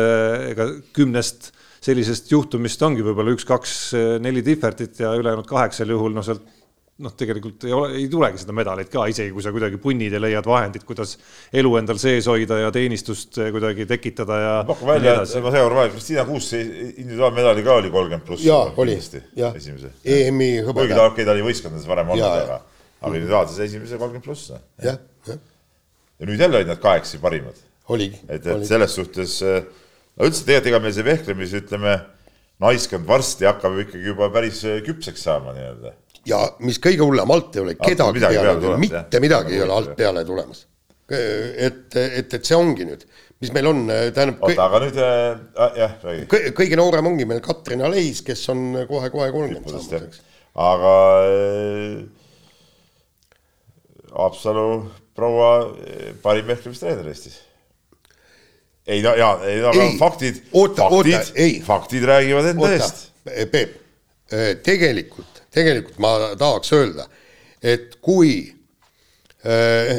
ega 0.56 0.72
kümnest 0.96 1.52
sellisest 1.84 2.32
juhtumist 2.32 2.82
ongi 2.82 3.06
võib-olla 3.06 3.34
üks-kaks-neli 3.38 4.44
tihvertit 4.46 5.04
ja 5.04 5.14
ülejäänud 5.18 5.48
kaheksal 5.50 5.92
juhul 5.94 6.16
no 6.16 6.24
sealt 6.26 6.46
noh, 7.04 7.14
tegelikult 7.18 7.66
ei 7.68 7.74
ole, 7.76 7.90
ei 8.00 8.06
tulegi 8.10 8.42
seda 8.42 8.54
medalit 8.58 8.90
ka, 8.90 9.04
isegi 9.12 9.30
kui 9.34 9.44
sa 9.46 9.52
kuidagi 9.54 9.78
punnid 9.82 10.14
ja 10.16 10.22
leiad 10.22 10.48
vahendid, 10.50 10.86
kuidas 10.88 11.14
elu 11.54 11.74
endal 11.80 12.00
sees 12.02 12.26
hoida 12.30 12.58
ja 12.64 12.72
teenistust 12.74 13.38
kuidagi 13.54 13.86
tekitada 13.90 14.40
ja. 14.42 14.56
pakun 14.68 14.90
välja, 14.90 15.20
et 15.22 15.36
ma 15.46 15.54
seekord 15.54 15.78
vaatan, 15.78 15.94
Kristiina 15.94 16.26
Kuus 16.28 16.50
individuaalmedali 16.58 17.66
ka 17.68 17.78
oli 17.84 17.94
kolmkümmend 17.94 18.26
pluss. 18.26 18.46
jaa, 18.48 18.72
oli, 18.82 18.98
jah. 19.38 19.54
EM-i 20.18 20.50
hõbeda. 20.64 20.80
kuigi 20.82 20.98
ta, 20.98 21.06
okei 21.06 21.14
okay,, 21.14 21.30
ta 21.30 21.36
oli 21.36 21.46
võistkondades 21.52 21.90
varem 21.92 22.14
olnud, 22.16 22.30
aga, 22.32 22.60
aga 23.04 23.14
individuaalses 23.14 23.62
esimese 23.68 24.02
kolmkümmend 24.02 24.26
pluss. 24.26 24.54
jah, 24.82 24.98
jah. 25.30 25.42
ja 26.18 26.32
nüüd 26.32 26.48
jälle 26.48 26.64
olid 26.64 26.74
nad 26.74 26.82
kahekesi 26.82 27.22
parimad. 27.22 27.62
oligi. 27.94 28.24
et, 28.26 28.42
et 28.42 28.56
oligi. 28.56 28.72
selles 28.74 28.98
suhtes 28.98 29.38
äh, 29.46 29.62
no 30.18 30.30
üldse 30.30 30.46
tegelikult 30.48 30.72
ega 30.74 30.82
meil 30.84 30.96
see 30.96 31.06
vehklemise, 31.08 31.62
ütleme, 31.64 31.94
naiskond 32.64 33.06
varsti 33.10 33.48
hakkab 33.48 33.78
ikkagi 33.86 34.10
juba 34.12 34.32
päris 34.34 34.64
äh, 34.66 34.82
küpseks 34.86 35.28
saama 35.28 35.54
nii-öelda. 35.56 35.94
ja 36.28 36.42
mis 36.66 36.82
kõige 36.84 37.06
hullem, 37.06 37.32
alt 37.34 37.56
ei 37.56 37.64
ole 37.64 37.78
kedagi 37.78 38.24
peale, 38.24 38.42
peale 38.42 38.58
tulemas, 38.64 38.84
mitte 38.88 39.24
midagi 39.24 39.58
ei 39.58 39.64
ole 39.66 39.78
alt 39.78 39.94
peale 40.00 40.26
tulemas. 40.28 40.66
et, 41.08 41.96
et, 41.96 42.34
et 42.34 42.44
see 42.44 42.58
ongi 42.58 42.88
nüüd, 42.88 43.06
mis 43.44 43.54
meil 43.56 43.70
on, 43.70 43.86
äh, 43.94 44.08
tähendab. 44.16 44.44
oota, 44.44 44.66
aga 44.66 44.84
nüüd 44.84 45.02
äh, 45.06 45.80
jah, 45.84 45.98
räägi. 46.04 46.54
kõige 46.58 46.80
noorem 46.80 47.14
ongi 47.14 47.30
meil 47.30 47.44
Katrin 47.46 47.86
Aleis, 47.86 48.24
kes 48.26 48.42
on 48.54 48.72
kohe-kohe 48.90 49.30
kolmkümmend 49.36 49.70
saamas, 49.70 50.08
eks. 50.10 50.24
aga 50.68 50.94
äh, 51.30 52.00
Haapsalu 54.18 54.70
proua 55.14 55.52
parim 56.24 56.48
vehklemistreener 56.50 57.06
Eestis 57.12 57.38
ei 58.88 59.02
no 59.04 59.16
ja, 59.16 59.32
ei 59.44 59.62
no 59.62 59.74
ei, 59.76 59.96
faktid, 60.00 60.42
faktid, 60.52 61.64
faktid 61.66 62.04
räägivad 62.08 62.52
enda 62.54 62.64
oota, 62.64 62.76
eest. 62.78 63.08
Peep, 63.52 63.74
äh, 64.32 64.54
tegelikult, 64.64 65.42
tegelikult 65.54 66.00
ma 66.04 66.14
tahaks 66.40 66.72
öelda, 66.78 67.08
et 67.60 67.98
kui 68.02 68.38
äh, 69.44 69.98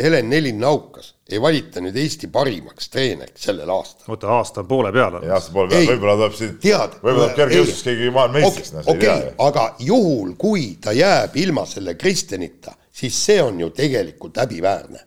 Helen 0.00 0.30
Nelin-Naukas 0.32 1.12
ei 1.28 1.40
valita 1.42 1.82
nüüd 1.82 1.96
Eesti 1.98 2.28
parimaks 2.32 2.88
treeneriks 2.92 3.48
sellel 3.48 3.70
aastal. 3.74 4.06
oota, 4.14 4.30
aasta 4.38 4.62
on 4.62 4.68
poole 4.70 4.92
peal 4.94 5.18
alles. 5.18 5.32
aasta 5.36 5.52
poole 5.52 5.72
peal, 5.72 5.88
võib-olla 5.90 6.14
tuleb 6.20 6.38
siin, 6.38 6.54
võib-olla 6.62 7.18
tuleb 7.18 7.36
kergejõustus 7.40 7.82
keegi 7.88 8.12
maailmameistriks 8.14 8.72
okay,. 8.78 8.94
okei 8.94 9.10
okay,, 9.10 9.34
aga 9.48 9.66
juhul, 9.90 10.32
kui 10.38 10.68
ta 10.80 10.94
jääb 10.96 11.36
ilma 11.42 11.66
selle 11.68 11.96
Kristjanita, 11.98 12.72
siis 12.96 13.18
see 13.26 13.42
on 13.42 13.60
ju 13.60 13.70
tegelikult 13.76 14.38
häbiväärne 14.40 15.02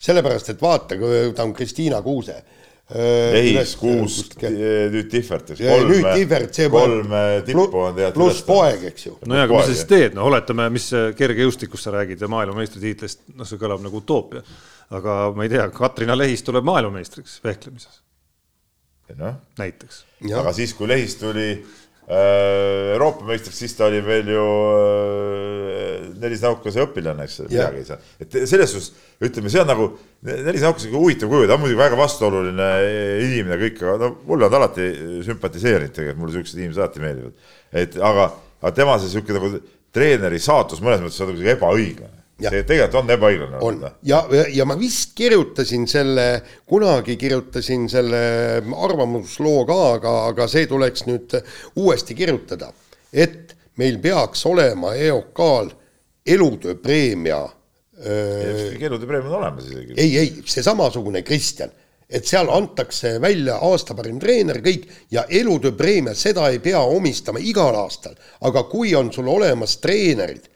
sellepärast, 0.00 0.54
et 0.54 0.62
vaata, 0.62 0.96
ta 1.36 1.44
on 1.44 1.54
Kristiina 1.56 2.00
Kuuse 2.02 2.38
Lehis, 2.90 3.76
Kuus, 3.78 4.16
nüüd 4.42 5.06
Tihvert, 5.12 5.52
eks. 5.54 5.60
nüüd 5.86 6.08
Tihvert, 6.08 6.56
see 6.56 6.70
kolm 6.72 7.12
tippu 7.46 7.84
on 7.84 7.94
tead. 7.94 8.16
pluss 8.16 8.42
poeg, 8.46 8.88
eks 8.90 9.06
ju. 9.06 9.14
no 9.30 9.38
ja, 9.38 9.44
aga 9.46 9.60
mis 9.60 9.68
sa 9.68 9.76
siis 9.76 9.86
teed, 9.92 10.16
no 10.18 10.26
oletame, 10.26 10.66
mis 10.74 10.88
kergejõustikust 11.18 11.86
sa 11.86 11.94
räägid 11.94 12.24
ja 12.24 12.30
maailmameistritiitlist, 12.34 13.22
noh, 13.36 13.46
see 13.46 13.60
kõlab 13.62 13.84
nagu 13.84 14.02
utoopia. 14.02 14.42
aga 14.98 15.20
ma 15.36 15.46
ei 15.46 15.52
tea, 15.52 15.68
Katrina 15.76 16.18
Lehis 16.18 16.42
tuleb 16.42 16.66
maailmameistriks 16.66 17.38
vehklemises. 17.46 18.00
noh, 19.14 19.38
näiteks. 19.60 20.02
aga 20.42 20.56
siis, 20.56 20.74
kui 20.74 20.90
Lehis 20.90 21.14
tuli 21.20 21.52
Äh, 21.54 21.88
Euroopa 22.10 23.22
meistriks, 23.28 23.58
siis 23.62 23.76
ta 23.78 23.86
oli 23.86 24.00
veel 24.02 24.30
ju 24.32 24.44
äh, 24.74 26.08
Nelis 26.20 26.42
Naukase 26.42 26.82
õpilane, 26.82 27.26
eks 27.26 27.38
midagi 27.46 27.82
ei 27.82 27.86
saa. 27.86 27.98
et 28.18 28.34
selles 28.50 28.72
suhtes 28.74 28.90
ütleme, 29.22 29.52
see 29.52 29.62
on 29.62 29.70
nagu, 29.70 29.86
Nelis 30.26 30.64
Naukas 30.66 30.88
on 30.88 30.96
huvitav 30.98 31.30
kuju, 31.30 31.46
ta 31.46 31.54
on 31.54 31.62
muidugi 31.62 31.78
väga 31.78 31.98
vastuoluline 32.00 32.70
inimene 33.28 33.60
kõik, 33.62 33.82
aga 33.84 33.96
no 34.02 34.12
mulle 34.26 34.48
on 34.48 34.54
ta 34.54 34.58
alati 34.58 34.88
sümpatiseerinud 35.28 35.94
tegelikult, 35.94 36.22
mulle 36.24 36.38
siuksed 36.38 36.58
inimesed 36.58 36.82
alati 36.82 37.04
meeldivad. 37.04 37.52
et 37.84 38.00
aga, 38.10 38.30
aga 38.58 38.74
tema 38.80 38.98
see 38.98 39.14
sihuke 39.14 39.36
nagu 39.36 39.52
treeneri 39.94 40.42
saatus 40.42 40.82
mõnes 40.82 41.04
mõttes 41.04 41.22
on 41.22 41.30
kuidagi 41.30 41.54
ebaõiglane 41.54 42.19
see 42.48 42.64
tegelikult 42.64 43.02
on 43.02 43.12
ebaõiglane. 43.16 43.60
on 43.60 43.80
ja, 43.84 44.22
ja, 44.32 44.44
ja 44.60 44.66
ma 44.68 44.76
vist 44.80 45.12
kirjutasin 45.18 45.86
selle, 45.90 46.26
kunagi 46.68 47.16
kirjutasin 47.20 47.88
selle 47.92 48.22
arvamusloo 48.88 49.64
ka, 49.68 49.80
aga, 49.98 50.14
aga 50.32 50.48
see 50.50 50.66
tuleks 50.70 51.04
nüüd 51.10 51.36
uuesti 51.76 52.16
kirjutada, 52.18 52.72
et 53.12 53.56
meil 53.80 54.00
peaks 54.02 54.46
olema 54.46 54.94
EOK-l 54.94 55.70
elutööpreemia. 56.26 57.48
elutööpreemia 58.80 59.30
on 59.30 59.36
olemas 59.36 59.66
isegi. 59.68 59.94
ei, 59.96 60.18
ei, 60.18 60.32
see 60.44 60.62
samasugune 60.64 61.22
Kristjan, 61.22 61.72
et 62.10 62.26
seal 62.26 62.48
antakse 62.50 63.20
välja 63.22 63.58
aasta 63.62 63.94
parim 63.94 64.18
treener, 64.18 64.60
kõik 64.64 64.88
ja 65.10 65.24
elutööpreemia, 65.28 66.14
seda 66.14 66.48
ei 66.50 66.58
pea 66.58 66.80
omistama 66.80 67.42
igal 67.42 67.76
aastal, 67.84 68.16
aga 68.40 68.64
kui 68.70 68.94
on 68.98 69.12
sul 69.12 69.28
olemas 69.28 69.76
treenerid 69.82 70.48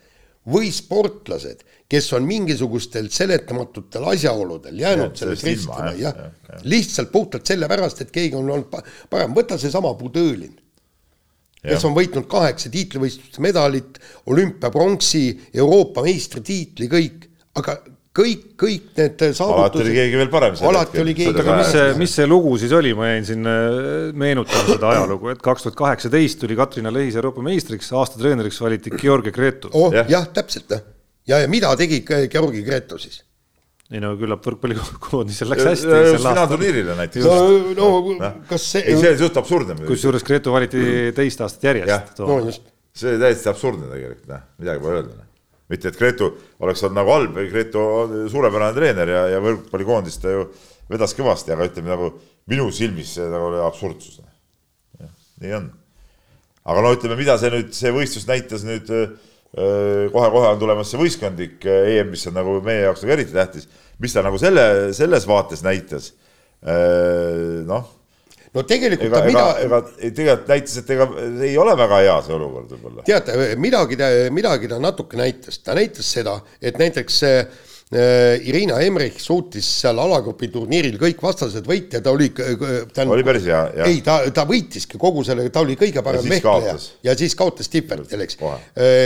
või 0.50 0.72
sportlased 0.72 1.62
kes 1.88 2.10
on 2.16 2.26
mingisugustel 2.26 3.08
seletamatutel 3.12 4.06
asjaoludel 4.14 4.78
jäänud 4.80 5.16
sellest 5.16 5.44
ristima, 5.44 5.92
jah 5.92 5.98
ja, 6.00 6.12
ja. 6.48 6.60
lihtsalt 6.70 7.12
puhtalt 7.12 7.46
sellepärast, 7.46 8.04
et 8.04 8.12
keegi 8.14 8.38
on 8.38 8.50
olnud 8.50 8.70
parem, 9.10 9.34
võta 9.36 9.58
seesama 9.60 9.92
Budõlin, 9.98 10.54
kes 11.64 11.84
on 11.84 11.96
võitnud 11.96 12.28
kaheksa 12.30 12.72
tiitlivõistluste 12.72 13.44
medalit, 13.44 14.00
olümpiapronksi, 14.32 15.24
Euroopa 15.60 16.04
meistritiitli, 16.06 16.88
kõik, 16.92 17.28
aga 17.60 17.76
kõik, 18.14 18.46
kõik 18.60 18.88
need 18.96 19.24
saavutused. 19.34 19.58
alati 19.58 19.82
oli 19.84 19.94
keegi 19.98 20.18
veel 20.20 20.32
parem. 20.32 20.56
alati 20.70 21.02
oli 21.02 21.14
keegi. 21.18 21.44
aga 21.44 21.58
mis 21.60 21.72
see, 21.74 21.92
mis 22.00 22.16
see 22.20 22.28
lugu 22.30 22.56
siis 22.62 22.72
oli, 22.76 22.94
ma 22.96 23.10
jäin 23.10 23.28
siin 23.28 23.50
äh, 23.50 24.10
meenutama 24.24 24.64
seda 24.70 24.92
ajalugu, 24.94 25.34
et 25.34 25.44
kaks 25.44 25.66
tuhat 25.66 25.78
kaheksateist 25.82 26.40
tuli 26.40 26.56
Katrina 26.58 26.92
Lehis 26.94 27.18
Euroopa 27.20 27.44
meistriks, 27.44 27.92
aasta 27.92 28.20
treeneriks 28.22 28.60
valiti 28.62 28.94
Georgi 28.96 29.34
Gretu. 29.34 29.72
oh 29.74 29.92
jah 29.92 30.10
ja,, 30.10 30.24
täpselt 30.32 30.70
jah. 30.70 30.84
Ja, 31.28 31.40
ja 31.42 31.48
mida 31.50 31.72
tegi 31.80 32.02
Georgi 32.04 32.62
Gretu 32.66 32.98
siis? 33.02 33.22
ei 33.92 34.00
no 34.02 34.14
küllap 34.18 34.44
võrkpallikoondisel 34.46 35.50
läks 35.52 35.68
hästi. 35.70 35.98
finaalturniirile 36.16 36.96
näiteks. 36.98 37.26
no, 37.76 37.90
no 38.18 38.32
kas 38.48 38.70
see. 38.76 38.86
ei, 38.86 38.96
see 39.00 39.12
on 39.14 39.20
suht 39.26 39.42
absurdne. 39.42 39.76
kusjuures 39.88 40.24
Gretu 40.26 40.54
valiti 40.54 41.12
teist 41.16 41.44
aastat 41.44 41.70
järjest. 41.70 42.24
no 42.24 42.40
just. 42.46 42.72
see 42.96 43.12
oli 43.12 43.22
täiesti 43.26 43.52
absurdne 43.52 43.92
tegelikult, 43.92 44.26
noh, 44.32 44.50
midagi 44.62 44.84
pole 44.84 45.00
öelda 45.02 45.24
mitte 45.72 45.88
et 45.88 45.98
Gretu 45.98 46.28
oleks 46.64 46.82
olnud 46.84 46.98
nagu 46.98 47.12
halb, 47.14 47.38
Gretu 47.50 47.80
on 47.80 48.16
suurepärane 48.30 48.76
treener 48.76 49.10
ja, 49.10 49.22
ja 49.32 49.40
võrkpallikoondist 49.44 50.22
ta 50.22 50.32
ju 50.32 50.46
vedas 50.90 51.16
kõvasti, 51.16 51.54
aga 51.54 51.68
ütleme 51.70 51.92
nagu 51.94 52.10
minu 52.52 52.68
silmis 52.74 53.14
see 53.16 53.28
nagu 53.32 53.48
oli 53.48 53.62
absurdsus. 53.64 54.20
nii 55.40 55.54
on. 55.56 55.70
aga 56.64 56.84
no 56.84 56.92
ütleme, 56.96 57.16
mida 57.20 57.38
see 57.40 57.52
nüüd, 57.52 57.72
see 57.76 57.92
võistlus 57.94 58.28
näitas 58.28 58.66
nüüd 58.68 58.92
kohe-kohe 59.54 60.48
on 60.50 60.58
tulemas 60.58 60.90
see 60.90 60.98
võistkondlik 60.98 61.66
EM, 61.70 62.12
mis 62.14 62.26
on 62.30 62.34
nagu 62.38 62.58
meie 62.64 62.88
jaoks 62.88 63.04
nagu 63.04 63.14
eriti 63.14 63.36
tähtis, 63.36 63.68
mis 64.02 64.14
ta 64.14 64.24
nagu 64.26 64.40
selle, 64.40 64.64
selles 64.96 65.28
vaates 65.30 65.62
näitas. 65.66 66.12
noh 67.68 67.92
no 68.54 68.62
tegelikult 68.68 69.08
ega, 69.08 69.20
ta 69.20 69.28
mida. 69.28 69.44
ega 69.64 69.80
tegelikult 70.00 70.50
näitas, 70.50 70.76
et 70.80 70.90
ega 70.94 71.06
ei 71.48 71.54
ole 71.60 71.74
väga 71.78 72.00
hea 72.04 72.16
see 72.26 72.34
olukord 72.36 72.74
võib-olla. 72.74 73.06
teate, 73.06 73.38
midagi 73.60 73.98
ta, 74.00 74.10
midagi 74.34 74.70
ta 74.70 74.80
natuke 74.82 75.18
näitas, 75.18 75.58
ta 75.64 75.76
näitas 75.76 76.10
seda, 76.18 76.38
et 76.62 76.78
näiteks 76.80 77.20
äh, 77.28 77.64
Irina 77.94 78.80
Emmerich 78.82 79.20
suutis 79.22 79.66
seal 79.82 79.98
alagrupi 80.02 80.48
turniiril 80.52 80.96
kõik 80.98 81.20
vastased 81.22 81.66
võita, 81.68 82.00
ta 82.02 82.10
oli 82.14 82.30
tänu, 82.34 83.14
oli 83.14 83.26
päris 83.26 83.46
hea, 83.46 83.60
jah. 83.78 83.90
ei, 83.90 84.00
ta, 84.04 84.16
ta 84.34 84.46
võitiski 84.48 84.98
kogu 85.00 85.22
selle, 85.26 85.46
ta 85.54 85.62
oli 85.62 85.76
kõige 85.78 86.02
parem 86.02 86.26
vehkleja 86.26 86.74
ja 87.06 87.16
siis 87.18 87.36
kaotas 87.38 87.70
Tippertil, 87.70 88.24
eks. 88.26 88.40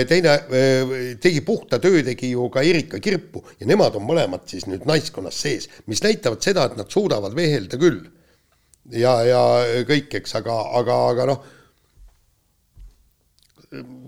teine 0.08 0.36
tegi 1.20 1.42
puhta 1.44 1.80
töö, 1.82 2.00
tegi 2.06 2.32
ju 2.32 2.48
ka 2.54 2.64
Erika 2.64 3.00
Kirpu 3.02 3.44
ja 3.60 3.68
nemad 3.68 3.98
on 3.98 4.06
mõlemad 4.08 4.48
siis 4.48 4.64
nüüd 4.70 4.88
naiskonnas 4.88 5.42
sees, 5.44 5.68
mis 5.86 6.02
näitavad 6.04 6.40
seda, 6.44 6.68
et 6.68 6.80
nad 6.80 6.88
suudavad 6.92 7.36
vehelda 7.36 7.80
küll 7.80 8.06
ja, 8.96 9.14
ja 9.26 9.42
kõik, 9.88 10.12
eks, 10.20 10.34
aga, 10.40 10.56
aga, 10.80 10.98
aga 11.12 11.28
noh, 11.32 11.46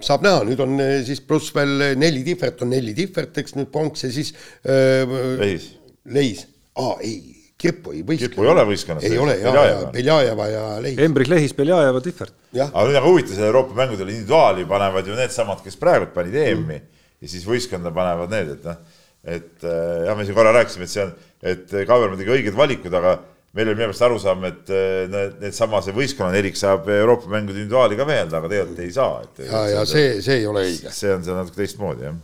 saab 0.04 0.24
näha, 0.24 0.44
nüüd 0.48 0.60
on 0.64 0.78
eh, 0.80 1.00
siis 1.06 1.20
pluss 1.24 1.52
veel 1.56 1.92
neli 2.00 2.22
tihvert 2.24 2.62
on 2.64 2.72
neli 2.72 2.94
tihvert, 2.96 3.36
eks 3.42 3.56
nüüd 3.58 3.68
pronks 3.72 4.06
ja 4.06 4.12
siis 4.14 4.32
äh, 4.64 5.18
leis, 5.40 5.68
leis., 6.08 6.46
aa 6.80 6.96
ei, 7.04 7.36
Kirpu 7.60 7.92
ei 7.92 8.00
võistle. 8.06 8.30
Kirpu 8.30 8.46
ei 8.46 8.50
ole 8.54 8.62
võistkonnas. 8.70 9.04
ei 9.04 9.18
ole 9.20 9.34
ja, 9.36 9.50
ja 9.52 9.80
Beljajeva 9.92 10.46
ja 10.48 10.62
Leis. 10.80 11.00
Embrik 11.04 11.28
Lehis, 11.28 11.52
Beljajeva, 11.52 12.00
Tihvert. 12.00 12.32
aga 12.56 12.84
nüüd 12.88 12.96
on 13.02 13.04
huvitav, 13.04 13.34
selle 13.34 13.50
Euroopa 13.50 13.76
mängudel 13.76 14.12
individuaali 14.14 14.64
panevad 14.70 15.10
ju 15.10 15.18
needsamad, 15.18 15.60
kes 15.64 15.76
praegu 15.80 16.08
panid 16.14 16.38
EM-i 16.40 16.78
mm. 16.78 17.02
ja 17.20 17.32
siis 17.34 17.44
võistkonda 17.44 17.92
panevad 17.92 18.32
need, 18.32 18.54
et 18.56 18.64
noh, 18.64 19.02
et 19.36 19.68
äh, 19.68 20.06
jah, 20.06 20.16
me 20.16 20.24
siin 20.24 20.38
korra 20.38 20.54
rääkisime, 20.56 20.88
et 20.88 20.94
see 20.94 21.04
on, 21.04 21.12
et 21.52 21.76
Kaiver 21.76 22.16
tegi 22.16 22.34
õiged 22.38 22.56
valikud, 22.56 22.96
aga 22.96 23.18
meil 23.56 23.66
oli 23.66 23.74
minu 23.74 23.88
meelest 23.88 24.06
arusaam, 24.06 24.44
et 24.46 24.70
eh, 24.70 25.04
need, 25.10 25.36
needsama 25.42 25.80
see 25.82 25.94
võistkonna 25.96 26.30
nelik 26.34 26.58
saab 26.58 26.88
Euroopa 26.94 27.30
mängude 27.32 27.58
individuaali 27.58 27.98
ka 27.98 28.06
veelda, 28.06 28.38
aga 28.38 28.50
tegelikult 28.52 28.82
ei 28.84 28.94
saa. 28.94 29.22
ja, 29.42 29.62
ja 29.74 29.84
see, 29.88 30.20
see 30.22 30.40
ei 30.42 30.48
ole 30.50 30.64
õige. 30.68 30.94
see 30.94 31.14
on 31.14 31.24
seal 31.26 31.40
natuke 31.40 31.58
teistmoodi, 31.58 32.06
jah. 32.06 32.18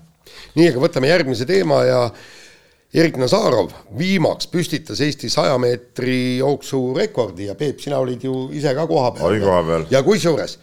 nii, 0.59 0.71
aga 0.71 0.83
võtame 0.87 1.11
järgmise 1.11 1.49
teema 1.49 1.83
ja 1.87 2.01
Erik 2.97 3.19
Nazarov 3.19 3.75
viimaks 3.99 4.47
püstitas 4.49 5.03
Eesti 5.03 5.29
saja 5.33 5.57
meetri 5.61 6.39
jooksu 6.39 6.81
rekordi 6.97 7.51
ja 7.51 7.57
Peep, 7.59 7.83
sina 7.83 7.99
olid 8.01 8.23
ju 8.25 8.47
ise 8.55 8.73
ka 8.79 8.87
koha 8.87 9.11
peal. 9.17 9.27
olin 9.33 9.43
koha 9.43 9.65
peal. 9.67 9.89
ja 9.91 10.03
kusjuures 10.07 10.59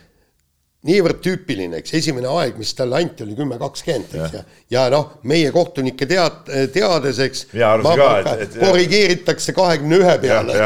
niivõrd 0.83 1.21
tüüpiline, 1.23 1.79
eks, 1.79 1.93
esimene 1.95 2.27
aeg, 2.27 2.57
mis 2.59 2.73
talle 2.75 2.97
anti, 2.99 3.23
oli 3.23 3.37
kümme 3.37 3.55
kakskümmend, 3.61 4.15
eks, 4.19 4.33
ja, 4.35 4.41
ja 4.73 4.81
noh, 4.91 5.13
meie 5.29 5.51
kohtunike 5.55 6.07
tead-, 6.09 6.49
teades, 6.75 7.21
eks, 7.23 7.45
korrigeeritakse 7.53 9.55
kahekümne 9.55 10.01
ühe 10.01 10.15
peale, 10.23 10.65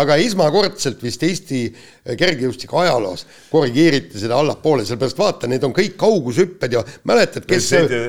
aga 0.00 0.16
esmakordselt 0.24 1.02
vist 1.04 1.26
Eesti 1.28 1.60
kergejõustiku 2.08 2.80
ajaloos 2.80 3.26
korrigeeriti 3.50 4.22
seda 4.22 4.38
allapoole, 4.40 4.86
sellepärast 4.88 5.20
vaata, 5.20 5.50
need 5.50 5.66
on 5.68 5.74
kõik 5.76 5.98
kaugushüpped 6.00 6.78
ja 6.78 6.80
mäletad, 7.08 7.44
kes 7.48 7.68
see, 7.74 8.00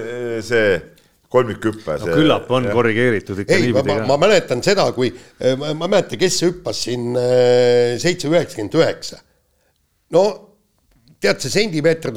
see 0.47 0.69
kolmikhüppe 1.31 1.97
no,. 1.99 2.13
küllap 2.13 2.47
on 2.51 2.69
ja. 2.69 2.75
korrigeeritud 2.75 3.43
ikka 3.43 3.59
niipidi 3.59 3.97
ma 4.07 4.17
mäletan 4.19 4.63
seda, 4.63 4.87
kui, 4.95 5.11
ma 5.59 5.73
ei 5.73 5.83
mäleta, 5.83 6.19
kes 6.19 6.39
hüppas 6.47 6.79
siin 6.87 7.11
äh, 7.19 7.99
seitse 7.99 8.31
üheksakümmend 8.31 8.79
üheksa. 8.79 9.19
no 10.15 10.23
tead, 11.21 11.41
see 11.43 11.53
sentimeeter, 11.53 12.13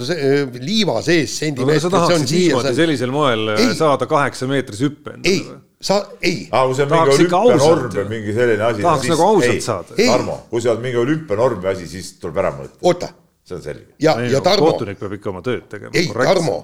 liiva 0.63 0.97
sees 1.05 1.37
sentimeeter. 1.43 1.85
sa 1.85 1.93
tahaksid 1.93 2.31
niimoodi 2.31 2.71
see... 2.71 2.79
sellisel 2.81 3.13
moel 3.15 3.55
ei. 3.57 3.73
saada 3.77 4.09
kaheksa 4.11 4.49
meetrise 4.51 4.87
hüppe 4.87 5.17
endale? 5.17 5.35
ei, 5.35 5.81
sa, 5.85 5.99
ei. 6.25 6.47
aa, 6.51 6.65
kui 6.69 6.79
see 6.79 6.87
on 6.87 6.95
mingi 6.95 7.17
olümpianorm 7.17 7.91
või 7.99 8.07
mingi 8.15 8.37
selline 8.37 8.69
asi. 8.71 8.87
tahaks 8.87 9.11
nagu 9.13 9.27
ausalt 9.27 9.67
saada. 9.67 9.99
Tarmo, 9.99 10.39
kui 10.53 10.65
see 10.65 10.73
on 10.73 10.81
mingi 10.85 11.03
olümpianorm 11.03 11.61
või 11.65 11.75
asi, 11.75 11.91
siis 11.91 12.15
tuleb 12.23 12.41
ära 12.45 12.55
mõõta. 12.57 12.81
oota. 12.89 13.11
see 13.45 13.59
on 13.59 13.67
selge. 13.67 13.91
ja, 14.03 14.17
ja 14.31 14.41
Tarmo. 14.45 14.73
kohtunik 14.73 15.03
peab 15.03 15.19
ikka 15.19 15.35
oma 15.35 15.45
tööd 15.45 15.69
tegema. 15.69 15.93
ei, 16.01 16.09
Tarmo 16.15 16.63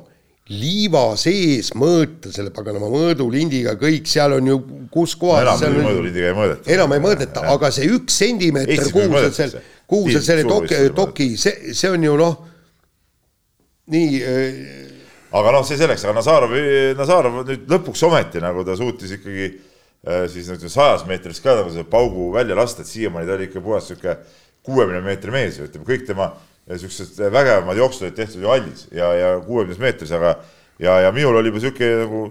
liiva 0.51 1.13
sees 1.21 1.71
mõõta 1.79 2.33
selle 2.35 2.51
paganama 2.55 2.89
mõõdulindiga 2.91 3.77
kõik, 3.79 4.09
seal 4.11 4.35
on 4.41 4.49
ju, 4.51 4.57
kus 4.91 5.15
kohas. 5.19 5.61
enam 5.63 5.85
mõõdulindiga 5.85 6.33
ei 6.33 6.37
mõõdeta. 6.39 6.73
enam 6.75 6.95
ei 6.97 7.03
mõõdeta, 7.05 7.45
aga 7.53 7.71
see 7.75 7.91
üks 7.95 8.17
sentimeeter, 8.25 8.91
kuhu 8.91 9.21
sa 9.29 9.31
selle, 9.37 9.63
kuhu 9.91 10.13
sa 10.15 10.23
selle 10.23 10.45
doki, 10.47 10.79
doki, 10.95 11.33
see, 11.41 11.75
see 11.75 11.91
on 11.91 12.05
ju 12.05 12.15
noh, 12.19 12.37
nii 13.91 14.21
äh.... 14.23 14.61
aga 15.39 15.55
noh, 15.57 15.65
see 15.67 15.79
selleks, 15.81 16.05
aga 16.07 16.15
Nazarov, 16.21 16.55
Nazarov 16.99 17.41
nüüd 17.49 17.67
lõpuks 17.71 18.05
ometi 18.07 18.43
nagu 18.43 18.63
ta 18.67 18.77
suutis 18.79 19.17
ikkagi 19.19 19.49
äh, 19.49 20.29
siis 20.31 20.53
ütleme 20.53 20.71
sajas 20.71 21.03
meetris 21.09 21.43
ka 21.43 21.59
nagu 21.59 21.75
selle 21.75 21.89
paugu 21.91 22.31
välja 22.37 22.59
lasta, 22.59 22.87
et 22.87 22.93
siiamaani 22.93 23.29
ta 23.29 23.37
oli 23.39 23.51
ikka 23.51 23.65
puhas 23.65 23.91
sihuke 23.91 24.17
kuuekümne 24.67 25.03
meetri 25.03 25.35
mees, 25.35 25.59
ütleme 25.59 25.89
kõik 25.89 26.07
tema 26.07 26.31
siuksed 26.71 27.19
vägevamad 27.35 27.79
jooksud 27.81 28.07
olid 28.07 28.19
tehtud 28.21 28.45
ju 28.45 28.51
hallis 28.53 28.87
ja, 28.95 29.11
ja 29.19 29.35
kuuekümnes 29.43 29.83
meetris, 29.83 30.15
aga 30.15 30.37
ja, 30.79 31.01
ja 31.09 31.11
minul 31.17 31.41
oli 31.41 31.51
juba 31.51 31.67
sihuke 31.67 31.93
nagu 32.05 32.25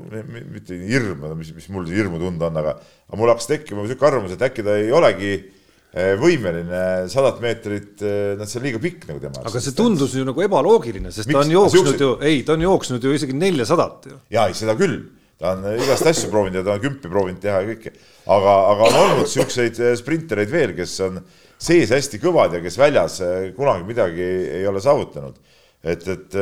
mitte 0.55 0.80
hirm, 0.88 1.28
mis, 1.36 1.51
mis 1.57 1.68
mul 1.76 1.91
hirmu 1.91 2.22
tunda 2.24 2.47
on, 2.47 2.64
aga, 2.64 2.78
aga 3.10 3.20
mul 3.20 3.36
hakkas 3.36 3.51
tekkima 3.51 3.84
sihuke 3.84 4.07
arvamus, 4.07 4.38
et 4.38 4.47
äkki 4.47 4.64
ta 4.64 4.80
ei 4.80 4.93
olegi 4.95 5.34
Eh, 5.39 5.59
võimeline 5.90 6.82
sadat 7.10 7.40
meetrit, 7.42 7.96
eh, 8.06 8.36
noh, 8.38 8.46
see 8.46 8.60
on 8.60 8.66
liiga 8.68 8.82
pikk 8.84 9.08
nagu 9.10 9.22
tema 9.24 9.40
jaoks. 9.40 9.50
aga 9.50 9.62
see 9.66 9.74
tundus 9.78 10.14
ju 10.14 10.26
nagu 10.28 10.44
ebaloogiline, 10.46 11.10
sest 11.10 11.26
Miks? 11.32 11.34
ta 11.34 11.42
on 11.42 11.54
jooksnud 11.56 11.88
Siuksed... 11.88 12.04
ju, 12.04 12.10
ei, 12.30 12.44
ta 12.46 12.54
on 12.54 12.66
jooksnud 12.68 13.08
ju 13.08 13.14
isegi 13.18 13.34
neljasadat 13.34 14.06
ju. 14.12 14.20
jaa, 14.36 14.46
ei 14.52 14.58
seda 14.58 14.76
küll, 14.78 15.00
ta 15.42 15.56
on 15.56 15.66
igast 15.74 16.06
asju 16.12 16.30
proovinud 16.30 16.62
ja 16.62 16.66
ta 16.68 16.76
on 16.78 16.84
kümpi 16.84 17.10
proovinud 17.10 17.42
teha 17.42 17.64
ja 17.64 17.72
kõike. 17.72 17.94
aga, 18.38 18.56
aga 18.76 18.90
on 18.92 19.00
olnud 19.02 19.34
eh, 19.66 19.90
sprintereid 19.98 20.54
veel, 20.54 20.76
kes 20.78 20.94
on 21.08 21.24
sees 21.58 21.90
hästi 21.96 22.22
kõvad 22.22 22.54
ja 22.60 22.62
kes 22.64 22.78
väljas 22.80 23.18
kunagi 23.58 23.90
midagi 23.90 24.30
ei 24.62 24.68
ole 24.70 24.84
saavutanud. 24.86 25.42
et, 25.82 26.06
et 26.06 26.40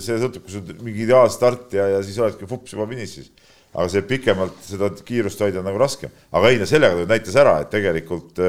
see 0.00 0.16
sõltub, 0.16 0.46
kui 0.46 0.56
sul 0.56 0.74
mingi 0.80 1.04
ideaalstart 1.04 1.76
ja, 1.76 1.84
ja 1.98 2.02
siis 2.06 2.16
oledki 2.22 2.48
fups 2.48 2.72
juba 2.72 2.88
finišis 2.88 3.28
aga 3.74 3.88
see 3.92 4.02
pikemalt 4.06 4.56
seda 4.66 4.90
kiirust 5.06 5.40
hoida 5.44 5.60
on 5.60 5.68
nagu 5.68 5.78
raskem. 5.80 6.10
aga 6.32 6.50
ei, 6.50 6.58
no 6.58 6.66
sellega 6.66 6.98
ta 6.98 7.10
näitas 7.10 7.36
ära, 7.38 7.58
et 7.62 7.70
tegelikult, 7.72 8.40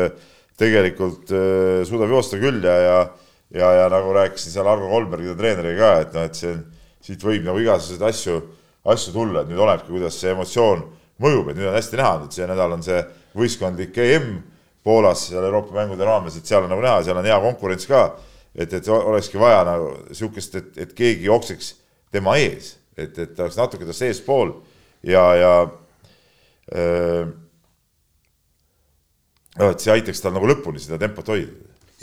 tegelikult 0.58 1.34
äh, 1.36 1.82
suudab 1.88 2.14
joosta 2.16 2.40
küll 2.42 2.64
ja, 2.66 2.78
ja, 2.86 2.98
ja, 3.54 3.74
ja 3.82 3.90
nagu 3.94 4.14
rääkisin 4.18 4.56
seal 4.56 4.70
Argo 4.70 4.90
Kolbergi 4.90 5.36
treeneriga 5.38 5.80
ka, 5.82 5.92
et 6.06 6.16
noh, 6.18 6.30
et 6.30 6.40
see, 6.40 6.56
siit 7.06 7.26
võib 7.26 7.46
nagu 7.46 7.62
igasuguseid 7.62 8.08
asju, 8.10 8.40
asju 8.92 9.14
tulla, 9.14 9.44
et 9.44 9.52
nüüd 9.52 9.62
olenebki, 9.62 9.92
kuidas 9.94 10.18
see 10.18 10.34
emotsioon 10.34 10.86
mõjub, 11.22 11.52
et 11.52 11.60
nüüd 11.60 11.70
on 11.70 11.78
hästi 11.78 12.02
näha, 12.02 12.16
et 12.26 12.40
see 12.40 12.50
nädal 12.50 12.78
on 12.78 12.86
see 12.86 13.04
võistkondlik 13.38 13.98
EM 14.02 14.34
Poolas 14.82 15.28
seal 15.30 15.46
Euroopa 15.46 15.76
mängude 15.76 16.06
raames, 16.08 16.36
et 16.38 16.48
seal 16.50 16.66
on 16.66 16.72
nagu 16.74 16.82
näha, 16.82 17.04
seal 17.06 17.20
on 17.20 17.28
hea 17.28 17.38
konkurents 17.44 17.86
ka. 17.90 18.02
et, 18.56 18.74
et 18.74 18.88
olekski 18.92 19.40
vaja 19.40 19.62
nagu 19.64 19.92
sihukest, 20.12 20.56
et, 20.60 20.72
et 20.84 20.94
keegi 20.94 21.30
jookseks 21.30 21.70
tema 22.12 22.34
ees, 22.36 22.74
et, 22.98 23.14
et 23.16 23.36
ta 23.36 23.46
oleks 23.46 23.56
natuke 23.56 23.86
tast 23.88 24.04
eespool 24.04 24.58
ja, 25.08 25.24
ja 25.36 25.54
öö, 26.76 27.26
et 29.70 29.84
see 29.84 29.94
aitaks 29.94 30.24
tal 30.24 30.36
nagu 30.36 30.50
lõpuni 30.50 30.82
seda 30.82 31.00
tempot 31.02 31.32
hoida. 31.34 31.54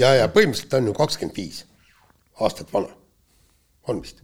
ja, 0.01 0.15
ja 0.23 0.31
põhimõtteliselt 0.33 0.73
ta 0.73 0.81
on 0.83 0.91
ju 0.91 0.97
kakskümmend 0.99 1.39
viis 1.39 1.63
aastat 2.45 2.73
vana, 2.75 2.91
on 3.89 4.03
vist? 4.05 4.23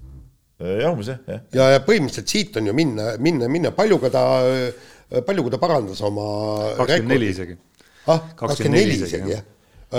jah, 0.60 0.90
umbes 0.92 1.12
jah, 1.12 1.22
jah. 1.28 1.46
ja, 1.54 1.70
ja 1.76 1.84
põhimõtteliselt 1.86 2.30
siit 2.30 2.60
on 2.60 2.70
ju 2.70 2.76
minna, 2.76 3.14
minna, 3.22 3.48
minna, 3.50 3.74
palju 3.74 3.98
ka 4.02 4.12
ta, 4.14 4.26
palju 5.26 5.46
kui 5.46 5.54
ta 5.54 5.62
parandas 5.62 6.04
oma 6.06 6.28
kakskümmend 6.78 7.16
neli 7.16 7.32
isegi. 7.34 7.58
ah, 8.06 8.30
kakskümmend 8.36 8.80
neli 8.82 9.02
isegi, 9.02 9.34
jah 9.34 9.50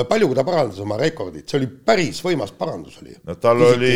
palju, 0.03 0.27
kui 0.27 0.35
ta 0.35 0.43
parandas 0.43 0.79
oma 0.83 0.97
rekordit, 0.99 1.47
see 1.47 1.59
oli 1.61 1.69
päris 1.87 2.19
võimas 2.25 2.51
parandus 2.57 2.97
oli. 3.01 3.15
no 3.23 3.37
tal 3.39 3.61
Isik 3.63 3.77
oli, 3.77 3.93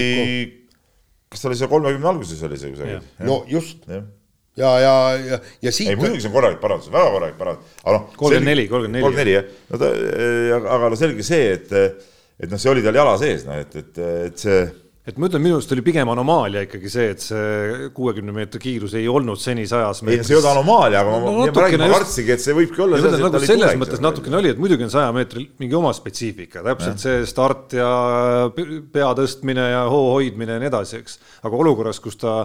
kas 1.28 1.44
ta 1.44 1.50
oli 1.50 1.60
seal 1.60 1.72
kolmekümne 1.72 2.10
alguses 2.14 2.44
oli 2.48 2.60
see 2.62 2.72
kusagil? 2.72 3.04
no 3.28 3.42
just, 3.50 3.84
ja, 4.60 4.74
ja, 4.84 4.94
ja, 5.34 5.40
ja 5.68 5.74
siit. 5.74 5.94
ei, 5.94 6.00
muidugi 6.00 6.24
see 6.24 6.32
on 6.32 6.36
korralik 6.36 6.62
parandus, 6.64 6.92
väga 6.94 7.14
korralik 7.16 7.40
parandus, 7.40 7.80
aga 7.86 7.96
noh. 7.96 8.06
kolmkümmend 8.20 8.52
neli, 8.52 8.68
kolmkümmend 8.72 9.00
neli. 9.00 9.08
kolmkümmend 9.08 9.26
neli 9.26 9.38
jah, 9.38 9.50
no 9.72 9.82
ta, 9.82 10.70
aga 10.76 10.92
no 10.94 11.00
selge 11.00 11.26
see, 11.28 11.50
et, 11.56 11.74
et 12.40 12.52
noh, 12.52 12.62
see 12.62 12.74
oli 12.74 12.86
tal 12.86 13.02
jala 13.02 13.18
sees, 13.22 13.48
noh, 13.48 13.58
et, 13.60 13.82
et, 13.82 14.04
et 14.30 14.48
see 14.48 14.62
et 15.10 15.18
ma 15.18 15.30
ütlen, 15.30 15.42
minu 15.42 15.58
arust 15.58 15.72
oli 15.74 15.82
pigem 15.86 16.10
anomaalia 16.12 16.62
ikkagi 16.66 16.90
see, 16.92 17.08
et 17.16 17.24
see 17.24 17.88
kuuekümne 17.96 18.34
meetri 18.36 18.62
kiirus 18.62 18.94
ei 19.00 19.08
olnud 19.10 19.40
seni 19.42 19.66
sajas 19.70 20.04
meetris. 20.04 20.22
ei, 20.22 20.28
see 20.28 20.36
ei 20.36 20.40
olnud 20.40 20.52
anomaalia, 20.52 21.02
aga 21.02 21.14
no, 21.14 21.20
ma, 21.24 21.48
ma 21.48 21.64
räägin, 21.66 21.84
ma 21.84 21.90
kartsingi, 21.96 22.34
et 22.36 22.44
see 22.44 22.56
võibki 22.58 22.84
olla. 22.86 23.00
Nagu 23.02 23.42
selles 23.44 23.78
mõttes 23.80 24.04
natukene 24.04 24.40
oli, 24.42 24.54
et 24.54 24.62
muidugi 24.62 24.86
on 24.86 24.94
saja 24.94 25.10
meetril 25.16 25.48
mingi 25.62 25.78
oma 25.80 25.94
spetsiifika, 25.98 26.62
täpselt 26.68 27.00
ja. 27.00 27.04
see 27.06 27.30
start 27.30 27.78
ja 27.80 27.90
pea 28.94 29.10
tõstmine 29.18 29.70
ja 29.72 29.86
hoo 29.90 30.12
hoidmine 30.18 30.58
ja 30.58 30.64
nii 30.64 30.70
edasi, 30.70 31.02
eks. 31.02 31.18
aga 31.48 31.64
olukorras, 31.64 32.02
kus 32.04 32.20
ta 32.22 32.36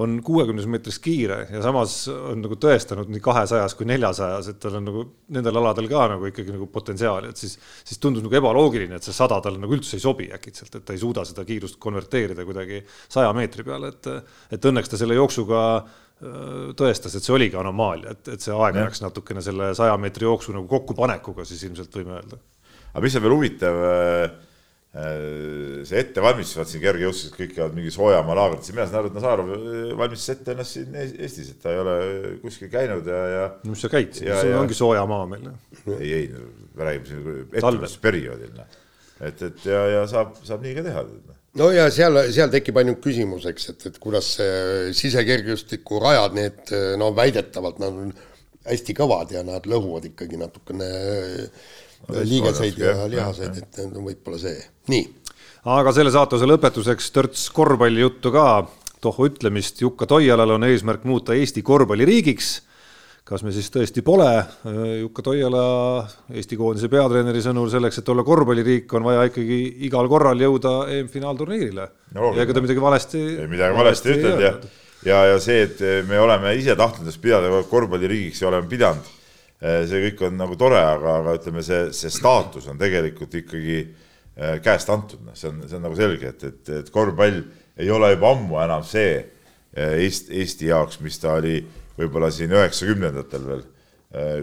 on 0.00 0.18
kuuekümnes 0.24 0.66
meetris 0.70 0.98
kiire 1.02 1.38
ja 1.50 1.62
samas 1.64 1.96
on 2.12 2.40
nagu 2.44 2.56
tõestanud 2.60 3.10
nii 3.12 3.22
kahesajas 3.24 3.74
kui 3.76 3.88
neljasajas, 3.90 4.52
et 4.52 4.60
tal 4.62 4.78
on 4.78 4.86
nagu 4.88 5.04
nendel 5.36 5.58
aladel 5.60 5.88
ka 5.90 6.06
nagu 6.14 6.28
ikkagi 6.30 6.54
nagu 6.54 6.68
potentsiaali, 6.72 7.32
et 7.32 7.42
siis, 7.42 7.58
siis 7.84 8.00
tundus 8.02 8.24
nagu 8.24 8.38
ebaloogiline, 8.38 8.96
et 8.96 9.08
see 9.08 9.16
sada 9.16 9.40
talle 9.44 9.60
nagu 9.62 9.76
üldse 9.76 9.98
ei 9.98 10.04
sobi 10.04 10.30
äkitselt, 10.32 10.78
et 10.78 10.86
ta 10.88 10.96
ei 10.96 11.02
suuda 11.02 11.26
seda 11.28 11.44
kiirust 11.48 11.80
konverteerida 11.82 12.46
kuidagi 12.48 12.80
saja 13.12 13.32
meetri 13.36 13.66
peale, 13.66 13.92
et, 13.92 14.08
et 14.56 14.70
õnneks 14.72 14.92
ta 14.92 15.00
selle 15.00 15.18
jooksuga 15.18 15.66
tõestas, 16.78 17.16
et 17.18 17.24
see 17.24 17.34
oligi 17.34 17.58
anomaalia, 17.58 18.14
et, 18.14 18.28
et 18.36 18.44
see 18.44 18.54
aeg 18.54 18.78
läks 18.78 19.02
natukene 19.02 19.42
selle 19.42 19.72
saja 19.74 19.96
meetri 19.98 20.28
jooksu 20.28 20.54
nagu 20.54 20.68
kokkupanekuga, 20.70 21.44
siis 21.48 21.64
ilmselt 21.66 21.98
võime 21.98 22.14
öelda. 22.20 22.38
aga 22.92 23.02
mis 23.02 23.16
on 23.18 23.24
veel 23.24 23.34
huvitav 23.34 23.80
Äh, 23.82 24.30
see 24.92 26.00
ettevalmistus, 26.02 26.58
vaat 26.58 26.68
siin 26.68 26.82
kergejõustised 26.82 27.32
kõik 27.32 27.54
käivad 27.56 27.76
mingi 27.78 27.88
soojamaa 27.94 28.34
laagrites, 28.36 28.74
mina 28.76 28.84
saan 28.84 28.98
aru, 29.00 29.08
et 29.08 29.14
Nazarov 29.16 29.52
äh, 29.54 29.92
valmistas 29.96 30.34
ette 30.34 30.52
ennast 30.52 30.76
siin 30.76 30.98
Eestis, 31.00 31.48
et 31.54 31.62
ta 31.62 31.72
ei 31.72 31.80
ole 31.80 31.94
kuskil 32.42 32.68
käinud 32.72 33.08
ja, 33.08 33.20
ja. 33.32 33.46
no 33.64 33.72
mis 33.72 33.80
sa 33.80 33.88
käid 33.92 34.12
siin, 34.18 34.28
see 34.36 34.52
ongi 34.52 34.76
soojamaa 34.76 35.22
meil. 35.30 35.46
ei, 35.96 36.10
ei, 36.18 36.26
me 36.76 36.88
räägime 36.90 37.08
siin 37.08 37.30
ettevalmistusperioodil, 37.46 38.60
et, 39.30 39.46
et 39.48 39.64
ja, 39.64 39.80
ja 39.94 40.02
saab, 40.12 40.36
saab 40.44 40.66
nii 40.66 40.76
ka 40.76 40.84
teha. 40.90 41.06
no 41.62 41.70
ja 41.72 41.88
seal, 41.94 42.26
seal 42.36 42.52
tekib 42.52 42.82
ainult 42.82 43.00
küsimus, 43.06 43.48
eks, 43.48 43.70
et, 43.72 43.86
et 43.88 44.00
kuidas 44.02 44.34
sisekergejõustiku 45.00 46.04
rajad, 46.04 46.36
need 46.36 46.74
no 47.00 47.14
väidetavalt 47.16 47.80
nad 47.80 47.96
on 47.96 48.12
hästi 48.68 49.00
kõvad 49.00 49.32
ja 49.32 49.40
nad 49.46 49.64
lõhuvad 49.64 50.12
ikkagi 50.12 50.36
natukene 50.36 50.92
liigeseid 52.10 52.78
ja 52.78 52.94
lihaseid, 53.10 53.62
et 53.62 53.80
võib-olla 53.94 54.40
see, 54.40 54.58
nii. 54.92 55.04
aga 55.76 55.94
selle 55.94 56.12
saatuse 56.14 56.48
lõpetuseks 56.48 57.12
törts 57.14 57.46
korvpallijuttu 57.54 58.32
ka. 58.34 58.46
tohu 59.02 59.26
ütlemist, 59.26 59.80
Jukka 59.82 60.06
Toialal 60.06 60.50
on 60.54 60.64
eesmärk 60.64 61.04
muuta 61.04 61.34
Eesti 61.34 61.62
korvpalliriigiks. 61.62 62.50
kas 63.24 63.42
me 63.42 63.52
siis 63.52 63.70
tõesti 63.70 64.02
pole? 64.02 64.44
Jukka 65.00 65.22
Toiala, 65.22 65.64
Eesti 66.34 66.56
koondise 66.56 66.88
peatreeneri 66.88 67.42
sõnul 67.42 67.70
selleks, 67.70 67.98
et 67.98 68.08
olla 68.08 68.24
korvpalliriik, 68.26 68.92
on 68.94 69.04
vaja 69.04 69.24
ikkagi 69.30 69.62
igal 69.86 70.08
korral 70.08 70.38
jõuda 70.40 70.76
EM-finaalturniirile 70.98 71.88
no,. 72.14 72.34
ja 72.36 72.42
ega 72.42 72.54
ta 72.54 72.62
midagi 72.62 72.82
valesti. 72.82 73.24
midagi 73.48 73.78
valesti 73.78 74.14
ütelnud 74.16 74.46
ja, 74.46 74.54
ja, 75.06 75.24
ja 75.32 75.40
see, 75.40 75.62
et 75.66 75.82
me 76.08 76.20
oleme 76.20 76.54
ise 76.58 76.76
tahtnud 76.76 77.18
pidada 77.22 77.64
korvpalliriigiks 77.70 78.42
ja 78.42 78.50
oleme 78.50 78.70
pidanud 78.70 79.18
see 79.62 80.00
kõik 80.08 80.24
on 80.26 80.40
nagu 80.40 80.56
tore, 80.58 80.80
aga, 80.80 81.18
aga 81.20 81.36
ütleme, 81.38 81.62
see, 81.62 81.84
see 81.94 82.10
staatus 82.10 82.66
on 82.70 82.80
tegelikult 82.80 83.34
ikkagi 83.38 83.76
eh, 83.78 84.56
käest 84.64 84.90
antud, 84.90 85.22
noh, 85.26 85.36
see 85.38 85.52
on, 85.52 85.62
see 85.68 85.78
on 85.78 85.86
nagu 85.86 85.98
selge, 85.98 86.32
et, 86.34 86.42
et, 86.48 86.72
et 86.80 86.90
korvpall 86.94 87.44
ei 87.78 87.92
ole 87.94 88.10
juba 88.14 88.32
ammu 88.34 88.58
enam 88.64 88.82
see 88.86 89.14
eh, 89.20 89.94
Eesti, 90.02 90.34
Eesti 90.42 90.72
jaoks, 90.72 90.98
mis 91.04 91.20
ta 91.22 91.36
oli 91.38 91.60
võib-olla 91.98 92.32
siin 92.34 92.52
üheksakümnendatel 92.56 93.46
veel, 93.46 93.64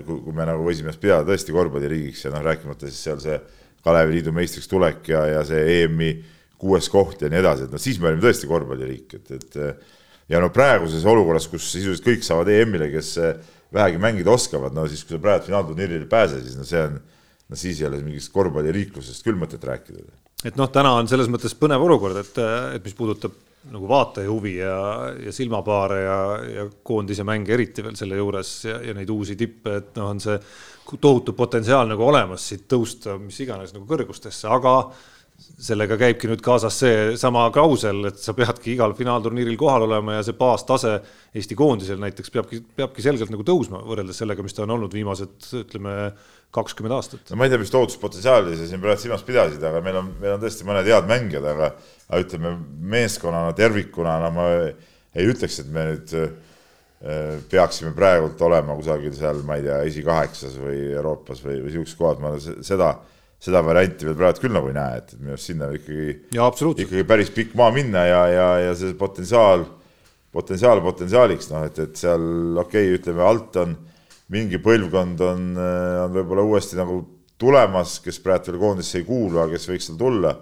kui, 0.05 0.15
kui 0.23 0.33
me 0.33 0.45
nagu 0.47 0.63
võisime 0.65 0.93
pidada 0.97 1.27
tõesti 1.27 1.53
korvpalliriigiks 1.53 2.23
ja 2.25 2.31
noh, 2.33 2.41
rääkimata 2.45 2.87
siis 2.87 3.03
seal 3.05 3.19
see 3.21 3.35
Kalevi 3.85 4.15
Liidu 4.15 4.31
meistriks 4.33 4.69
tulek 4.69 5.05
ja, 5.11 5.23
ja 5.29 5.43
see 5.45 5.59
EM-i 5.83 6.13
kuues 6.59 6.89
koht 6.91 7.21
ja 7.23 7.29
nii 7.31 7.41
edasi, 7.41 7.67
et 7.67 7.75
noh, 7.75 7.81
siis 7.81 7.99
me 8.01 8.09
olime 8.09 8.23
tõesti 8.23 8.49
korvpalliriik, 8.49 9.19
et, 9.19 9.35
et 9.37 10.31
ja 10.31 10.41
no 10.41 10.49
praeguses 10.53 11.05
olukorras, 11.09 11.47
kus 11.51 11.67
sisuliselt 11.73 12.07
kõik 12.07 12.25
saavad 12.25 12.51
EM-ile, 12.53 12.89
kes 12.93 13.13
vähegi 13.73 14.01
mängida 14.01 14.31
oskavad, 14.33 14.73
no 14.75 14.87
siis, 14.89 15.03
kui 15.05 15.17
sa 15.17 15.21
praegu 15.23 15.49
finaalturniirile 15.49 16.05
ei 16.05 16.09
pääse, 16.09 16.41
siis 16.43 16.57
no 16.57 16.65
see 16.67 16.81
on, 16.87 16.97
no 17.49 17.59
siis 17.59 17.81
ei 17.81 17.89
ole 17.89 18.01
mingist 18.05 18.33
korvpalliriiklusest 18.33 19.25
küll 19.25 19.37
mõtet 19.39 19.63
rääkida. 19.65 20.07
et 20.45 20.57
noh, 20.57 20.71
täna 20.73 20.95
on 20.97 21.09
selles 21.11 21.29
mõttes 21.31 21.55
põnev 21.59 21.83
olukord, 21.85 22.17
et, 22.21 22.41
et 22.75 22.85
mis 22.85 22.97
puudutab 22.97 23.37
nagu 23.69 23.89
vaataja 23.91 24.29
huvi 24.31 24.55
ja, 24.55 24.79
ja 25.19 25.31
silmapaare 25.35 25.99
ja, 26.01 26.19
ja 26.47 26.65
koondise 26.83 27.25
mänge 27.27 27.53
eriti 27.53 27.83
veel 27.83 27.97
selle 27.99 28.17
juures 28.17 28.53
ja, 28.65 28.79
ja 28.87 28.95
neid 28.95 29.09
uusi 29.11 29.35
tippe, 29.39 29.75
et 29.81 29.97
noh, 29.99 30.13
on 30.13 30.21
see 30.23 30.37
tohutu 30.97 31.35
potentsiaal 31.37 31.91
nagu 31.91 32.05
olemas 32.07 32.47
siit 32.49 32.65
tõusta 32.71 33.17
mis 33.21 33.37
iganes 33.43 33.75
nagu 33.75 33.85
kõrgustesse, 33.89 34.47
aga 34.49 34.77
sellega 35.39 35.97
käibki 35.99 36.29
nüüd 36.29 36.41
kaasas 36.43 36.77
seesama 36.81 37.45
klausel, 37.55 38.01
et 38.09 38.19
sa 38.21 38.33
peadki 38.37 38.73
igal 38.75 38.93
finaalturniiril 38.97 39.57
kohal 39.59 39.85
olema 39.87 40.17
ja 40.17 40.25
see 40.25 40.37
baastase 40.39 40.97
Eesti 41.35 41.55
koondisel 41.57 41.99
näiteks 42.01 42.33
peabki, 42.33 42.61
peabki 42.79 43.05
selgelt 43.05 43.31
nagu 43.33 43.45
tõusma 43.47 43.81
võrreldes 43.85 44.19
sellega, 44.21 44.43
mis 44.45 44.55
ta 44.57 44.65
on 44.65 44.75
olnud 44.77 44.93
viimased, 44.95 45.35
ütleme, 45.61 45.95
kakskümmend 46.55 46.95
aastat. 46.95 47.29
no 47.29 47.37
ma 47.37 47.45
ei 47.45 47.53
tea, 47.53 47.61
mis 47.61 47.73
tohutuspotentsiaali 47.73 48.57
sa 48.57 48.67
siin 48.69 48.81
praegu 48.81 49.03
silmas 49.03 49.25
pidasid, 49.27 49.63
aga 49.69 49.83
meil 49.85 49.99
on, 50.01 50.13
meil 50.21 50.35
on 50.35 50.43
tõesti 50.43 50.65
mõned 50.67 50.89
head 50.89 51.09
mängijad, 51.09 51.45
aga, 51.51 51.73
aga 52.09 52.21
ütleme 52.23 52.55
meeskonnana 52.95 53.53
tervikuna, 53.57 54.17
no 54.23 54.31
ma 54.33 54.47
ei 54.59 55.29
ütleks, 55.29 55.59
et 55.61 55.69
me 55.73 55.85
nüüd 55.91 56.15
äh, 56.17 56.33
peaksime 57.51 57.93
praegult 57.97 58.41
olema 58.47 58.75
kusagil 58.79 59.13
seal, 59.15 59.43
ma 59.45 59.59
ei 59.59 59.67
tea, 59.67 59.77
esikaheksas 59.91 60.57
või 60.59 60.81
Euroopas 60.89 61.45
või, 61.45 61.61
või 61.65 61.75
sihukeses 61.75 61.99
kohas, 62.01 62.19
ma 62.23 62.33
seda 62.65 62.95
seda 63.39 63.61
varianti 63.63 64.07
veel 64.07 64.17
praegu 64.19 64.43
küll 64.43 64.55
nagu 64.55 64.69
ei 64.71 64.75
näe, 64.75 64.99
et 64.99 65.13
minu 65.17 65.35
arust 65.35 65.49
sinna 65.49 65.69
ikkagi, 65.75 66.15
ikkagi 66.83 67.05
päris 67.07 67.31
pikk 67.35 67.53
maa 67.59 67.71
minna 67.75 68.03
ja, 68.07 68.23
ja, 68.33 68.47
ja 68.65 68.73
see 68.75 68.91
potentsiaal, 68.99 69.63
potentsiaal 70.35 70.83
potentsiaaliks, 70.83 71.47
noh, 71.53 71.63
et, 71.69 71.79
et 71.79 71.95
seal 71.99 72.59
okei 72.59 72.89
okay,, 72.89 72.97
ütleme 72.99 73.23
alt 73.23 73.61
on 73.63 73.77
mingi 74.33 74.59
põlvkond 74.61 75.23
on, 75.25 75.47
on 76.03 76.13
võib-olla 76.13 76.43
uuesti 76.45 76.77
nagu 76.77 76.99
tulemas, 77.39 77.97
kes 78.03 78.19
praegu 78.23 78.51
veel 78.51 78.59
koondisse 78.61 78.99
ei 78.99 79.07
kuulu, 79.07 79.39
aga 79.39 79.55
kes 79.55 79.69
võiks 79.71 79.89
seal 79.89 79.99
tulla. 79.99 80.35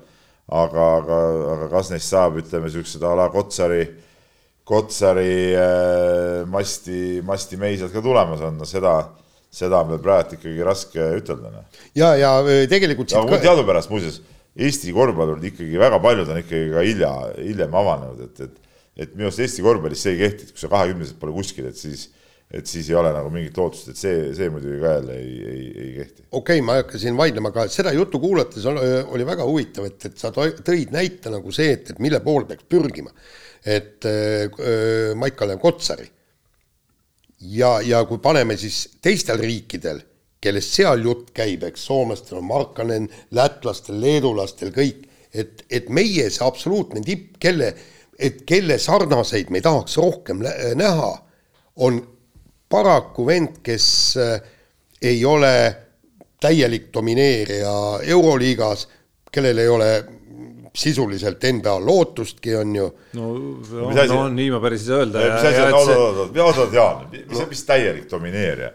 aga, 0.47 0.83
aga, 1.01 1.15
aga 1.53 1.65
kas 1.73 1.89
neist 1.91 2.07
saab, 2.07 2.37
ütleme 2.39 2.69
siuksed 2.71 3.01
a 3.03 3.09
la 3.19 3.25
Kotsari, 3.29 3.81
Kotsari 4.67 5.33
äh, 5.59 6.45
masti, 6.47 7.19
masti 7.23 7.59
meisad 7.59 7.91
ka 7.91 7.99
tulemas 8.03 8.41
on, 8.47 8.55
no 8.55 8.67
seda 8.67 8.93
seda 9.53 9.81
on 9.81 9.93
veel 9.93 10.01
praegu 10.03 10.37
ikkagi 10.37 10.65
raske 10.65 11.05
ütelda. 11.21 11.51
Noh. 11.53 11.85
ja, 11.97 12.11
ja 12.19 12.33
e, 12.43 12.65
tegelikult. 12.71 13.13
aga 13.17 13.39
teadupärast 13.43 13.91
muuseas 13.93 14.19
Eesti 14.57 14.89
korvpallurid 14.89 15.51
ikkagi 15.51 15.77
väga 15.77 15.99
paljud 16.01 16.29
on 16.33 16.39
ikkagi 16.41 16.71
ka 16.73 16.83
hilja, 16.85 17.11
hiljem 17.37 17.75
avanenud, 17.77 18.23
et, 18.25 18.47
et, 18.47 18.77
et 19.05 19.11
minu 19.13 19.27
arust 19.29 19.43
Eesti 19.45 19.65
korvpallis 19.65 20.01
see 20.01 20.15
ei 20.15 20.23
kehti, 20.23 20.47
et 20.47 20.55
kui 20.55 20.63
sa 20.63 20.71
kahekümneselt 20.71 21.19
pole 21.21 21.35
kuskil, 21.35 21.67
et 21.69 21.77
siis, 21.77 22.07
et 22.49 22.65
siis 22.65 22.89
ei 22.89 22.97
ole 22.97 23.11
nagu 23.13 23.29
mingit 23.33 23.59
lootust, 23.59 23.91
et 23.93 24.01
see, 24.01 24.31
see 24.37 24.49
muidugi 24.49 24.81
ka 24.81 24.95
jälle 24.95 25.19
ei, 25.21 25.37
ei, 25.51 25.67
ei 25.83 25.91
kehti. 25.99 26.25
okei 26.31 26.41
okay,, 26.41 26.65
ma 26.65 26.79
ei 26.79 26.83
hakka 26.83 27.03
siin 27.03 27.19
vaidlema, 27.19 27.53
aga 27.53 27.67
seda 27.69 27.93
juttu 27.93 28.21
kuulates 28.23 28.65
oli 28.65 29.29
väga 29.29 29.45
huvitav, 29.45 29.91
et, 29.91 30.09
et 30.09 30.17
sa 30.17 30.33
tõid 30.33 30.95
näite 30.95 31.33
nagu 31.33 31.53
see, 31.53 31.77
et, 31.77 31.93
et 31.93 32.01
mille 32.01 32.23
poole 32.25 32.49
peaks 32.49 32.65
pürgima. 32.65 33.13
et 33.67 34.05
äh, 34.09 35.13
Maik-Kalev 35.21 35.61
Kotsari 35.61 36.09
ja, 37.41 37.81
ja 37.81 38.03
kui 38.05 38.19
paneme 38.23 38.57
siis 38.57 38.83
teistel 39.01 39.39
riikidel, 39.41 40.01
kellest 40.41 40.77
seal 40.77 41.03
jutt 41.05 41.31
käib, 41.35 41.63
eks 41.67 41.85
soomlastel 41.89 42.39
on 42.41 42.49
Markkanen, 42.49 43.07
lätlastel, 43.35 43.99
leedulastel 44.01 44.73
kõik, 44.75 45.05
et, 45.33 45.63
et 45.69 45.89
meie 45.89 46.29
see 46.29 46.45
absoluutne 46.45 47.01
tipp, 47.05 47.35
kelle, 47.41 47.73
et 48.19 48.43
kelle 48.47 48.77
sarnaseid 48.81 49.51
me 49.53 49.61
tahaks 49.61 49.97
rohkem 50.01 50.43
näha, 50.77 51.11
on 51.85 51.99
paraku 52.69 53.25
vend, 53.27 53.59
kes 53.63 53.89
äh, 54.21 54.38
ei 55.01 55.25
ole 55.25 55.53
täielik 56.41 56.89
domineerija 56.93 57.99
Euroliigas, 58.03 58.88
kellel 59.31 59.57
ei 59.57 59.67
ole 59.67 59.91
sisuliselt 60.78 61.43
enda 61.49 61.78
lootustki, 61.82 62.55
on 62.55 62.75
ju. 62.75 62.88
no, 63.17 63.30
no, 63.71 63.93
no 64.11 64.25
nii 64.34 64.49
ma 64.53 64.59
päris 64.63 64.84
ei 64.86 64.91
saa 64.91 64.99
öelda. 65.03 65.23
mis 65.34 65.47
asi 65.49 65.63
oot, 65.63 65.73
oot, 65.73 66.19
oot, 66.23 66.38
oot, 66.38 66.59
oot, 66.63 66.75
Jaan, 66.78 67.07
mis, 67.13 67.47
mis 67.49 67.63
täielik 67.67 68.11
domineerija? 68.11 68.73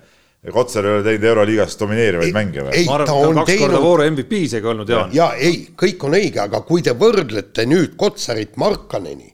Kotsar 0.51 0.87
ei 0.89 0.97
ole 0.97 1.05
teinud 1.07 1.25
Euroliigas 1.31 1.77
domineerivaid 1.79 2.35
mänge 2.35 2.65
või? 2.67 2.81
arvan, 2.91 3.07
ta 3.07 3.15
on 3.15 3.37
kaks 3.39 3.53
teinud... 3.53 3.69
korda 3.69 3.83
vooru 3.85 4.07
MVP 4.11 4.41
isegi 4.49 4.73
olnud, 4.73 4.91
Jaan. 4.91 5.13
ja 5.15 5.29
ei, 5.39 5.61
kõik 5.79 6.09
on 6.09 6.19
õige, 6.19 6.41
aga 6.43 6.65
kui 6.67 6.83
te 6.83 6.97
võrdlete 6.99 7.67
nüüd 7.71 7.95
Kotsarit 8.01 8.59
Markaneni 8.59 9.31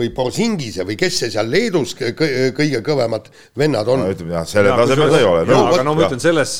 või 0.00 0.10
Borsingise 0.14 0.86
või 0.88 0.96
kes 1.00 1.20
see 1.22 1.32
seal 1.34 1.50
Leedus 1.50 1.94
kõige 1.98 2.82
kõvemad 2.86 3.28
vennad 3.58 3.88
on 3.92 4.04
no,. 4.04 4.10
ütleme 4.14 4.36
jah, 4.38 4.46
selle 4.48 4.74
tasemel 4.76 5.12
ta 5.12 5.20
ei 5.20 5.28
ole. 5.28 5.44
aga 5.60 5.84
no 5.86 5.94
ma 5.96 6.06
ütlen 6.06 6.22
selles, 6.22 6.56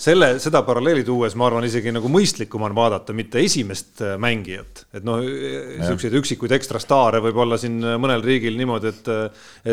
selle, 0.00 0.30
seda 0.42 0.62
paralleeli 0.66 1.04
tuues 1.06 1.36
ma 1.38 1.48
arvan 1.48 1.66
isegi 1.68 1.92
nagu 1.94 2.10
mõistlikum 2.12 2.64
on 2.68 2.76
vaadata 2.76 3.16
mitte 3.16 3.42
esimest 3.44 4.02
äh, 4.04 4.16
mängijat, 4.20 4.84
et 4.96 5.06
noh, 5.06 5.20
niisuguseid 5.22 6.16
üksikuid 6.20 6.54
ekstrastaare 6.58 7.22
võib 7.24 7.42
olla 7.44 7.58
siin 7.60 7.78
mõnel 8.00 8.24
riigil 8.24 8.56
niimoodi, 8.58 8.92
et, 8.92 9.10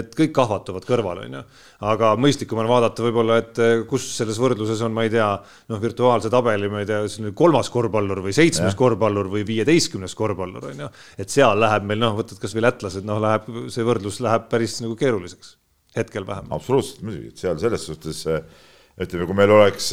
et 0.01 0.17
kõik 0.17 0.33
kahvatuvad 0.35 0.87
kõrval, 0.87 1.23
on 1.25 1.39
ju. 1.39 1.43
aga 1.91 2.13
mõistlikum 2.19 2.61
on 2.63 2.69
vaadata 2.69 3.05
võib-olla, 3.05 3.39
et 3.43 3.61
kus 3.89 4.07
selles 4.17 4.39
võrdluses 4.41 4.81
on, 4.85 4.93
ma 4.95 5.05
ei 5.07 5.13
tea, 5.13 5.29
noh, 5.71 5.81
virtuaalse 5.81 6.31
tabeli, 6.33 6.69
ma 6.71 6.83
ei 6.83 6.89
tea, 6.89 7.03
kolmas 7.37 7.69
korvpallur 7.73 8.23
või 8.25 8.35
seitsmes 8.35 8.77
korvpallur 8.79 9.29
või 9.31 9.45
viieteistkümnes 9.47 10.15
korvpallur, 10.17 10.69
on 10.71 10.85
ju. 10.85 10.91
et 11.21 11.31
seal 11.31 11.59
läheb 11.61 11.87
meil 11.87 12.01
noh, 12.01 12.15
võtad 12.19 12.39
kasvõi 12.41 12.65
lätlased, 12.65 13.04
noh, 13.07 13.21
läheb, 13.23 13.49
see 13.73 13.85
võrdlus 13.85 14.21
läheb 14.23 14.47
päris 14.51 14.79
nagu 14.83 14.95
keeruliseks, 14.99 15.55
hetkel 15.97 16.25
vähemalt. 16.27 16.53
absoluutselt 16.57 17.03
muidugi, 17.05 17.33
et 17.33 17.41
seal 17.41 17.59
selles 17.61 17.85
suhtes 17.89 18.23
ütleme, 18.25 19.27
kui 19.27 19.37
meil 19.37 19.53
oleks 19.55 19.91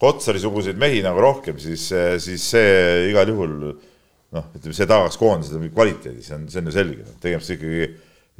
Kotsari-suguseid 0.00 0.78
mehi 0.80 1.02
nagu 1.04 1.20
rohkem, 1.20 1.58
siis, 1.60 1.90
siis 2.24 2.44
see 2.54 3.10
igal 3.10 3.28
juhul 3.28 3.50
noh, 3.60 4.46
ütleme, 4.56 4.76
see 4.76 4.88
tagaks 4.88 5.18
koondise 5.20 5.60
kvaliteedi, 5.74 6.22
see 6.24 6.38
on, 6.38 6.46
see 6.48 6.62
on 6.62 6.70
ju 6.70 6.76
selge, 6.78 7.04
tegemist 7.20 7.52
ikkagi, 7.56 7.90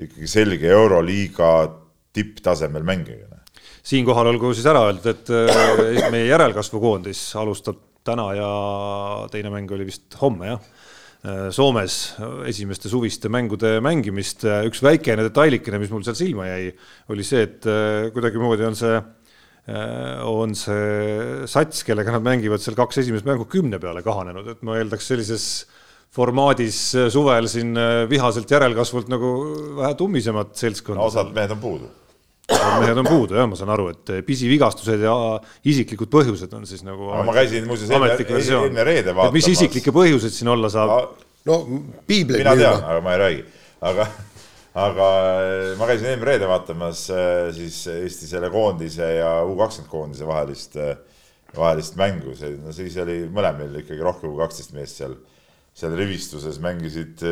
ikkagi 0.07 0.31
selge 0.31 0.73
Euroliiga 0.73 1.51
tipptasemel 2.17 2.87
mängijaga. 2.87 3.43
siinkohal 3.87 4.33
olgu 4.33 4.55
siis 4.55 4.67
ära 4.71 4.87
öeldud, 4.89 5.13
et 5.13 6.11
meie 6.13 6.31
järelkasvukoondis 6.31 7.21
alustab 7.41 7.79
täna 8.09 8.31
ja 8.35 8.51
teine 9.31 9.53
mäng 9.53 9.71
oli 9.77 9.85
vist 9.91 10.17
homme, 10.23 10.55
jah 10.55 10.89
Soomes 11.21 11.95
esimeste 12.49 12.89
suviste 12.89 13.29
mängude 13.29 13.75
mängimist. 13.85 14.47
üks 14.64 14.81
väikene 14.81 15.27
detailikene, 15.27 15.81
mis 15.83 15.91
mul 15.93 16.05
seal 16.07 16.16
silma 16.16 16.47
jäi, 16.49 16.71
oli 17.12 17.27
see, 17.27 17.43
et 17.45 17.68
äh, 17.68 18.09
kuidagimoodi 18.14 18.64
on 18.64 18.79
see, 18.79 18.95
äh, 19.68 20.25
on 20.25 20.57
see 20.57 21.45
sats, 21.51 21.85
kellega 21.85 22.16
nad 22.16 22.25
mängivad 22.25 22.64
seal 22.64 22.79
kaks 22.79 23.03
esimest 23.05 23.29
mängu 23.29 23.45
kümne 23.53 23.83
peale 23.83 24.01
kahanenud, 24.07 24.49
et 24.55 24.64
ma 24.64 24.81
eeldaks 24.81 25.12
sellises 25.12 25.47
formaadis 26.11 26.81
suvel 27.12 27.47
siin 27.53 27.77
vihaselt 28.11 28.51
järelkasvult 28.51 29.12
nagu 29.12 29.37
vähe 29.77 29.93
tummisemat 30.01 30.57
seltskonda. 30.59 31.05
osad 31.05 31.37
mehed 31.37 31.53
on 31.55 31.61
puudu 31.62 31.93
mehed 32.51 32.99
on 33.01 33.09
puudu 33.09 33.37
jah, 33.39 33.49
ma 33.51 33.59
saan 33.59 33.73
aru, 33.75 33.91
et 33.95 34.13
pisivigastused 34.27 35.05
ja 35.05 35.15
isiklikud 35.71 36.11
põhjused 36.13 36.53
on 36.57 36.67
siis 36.69 36.83
nagu. 36.87 37.11
ma 37.27 37.35
käisin 37.37 37.69
muuseas 37.69 37.93
eelmine 37.93 38.87
reede 38.87 39.15
vaatamas. 39.15 39.37
mis 39.37 39.51
isiklikke 39.55 39.95
põhjuseid 39.95 40.35
siin 40.35 40.51
olla 40.53 40.71
saab? 40.73 41.15
no 41.49 41.61
piiblit. 42.09 42.43
mina 42.43 42.57
tean, 42.59 42.83
aga 42.83 43.05
ma 43.05 43.15
ei 43.15 43.23
räägi, 43.25 43.45
aga, 43.91 44.09
aga 44.87 45.11
ma 45.81 45.91
käisin 45.91 46.11
eelmine 46.13 46.31
reede 46.33 46.51
vaatamas 46.51 47.05
äh, 47.15 47.51
siis 47.57 47.83
Eesti 47.95 48.31
selle 48.31 48.51
koondise 48.53 49.13
ja 49.21 49.35
U 49.47 49.57
kakskümmend 49.61 49.93
koondise 49.93 50.29
vahelist, 50.29 50.79
vahelist 51.57 51.99
mängu, 52.01 52.35
see, 52.39 52.57
no 52.63 52.75
siis 52.77 52.97
oli 53.03 53.23
mõlemil 53.33 53.83
ikkagi 53.85 54.03
rohkem 54.07 54.33
kui 54.33 54.43
kaksteist 54.43 54.75
meest 54.77 55.03
seal, 55.03 55.15
seal 55.77 55.95
rivistuses 55.99 56.59
mängisid 56.63 57.23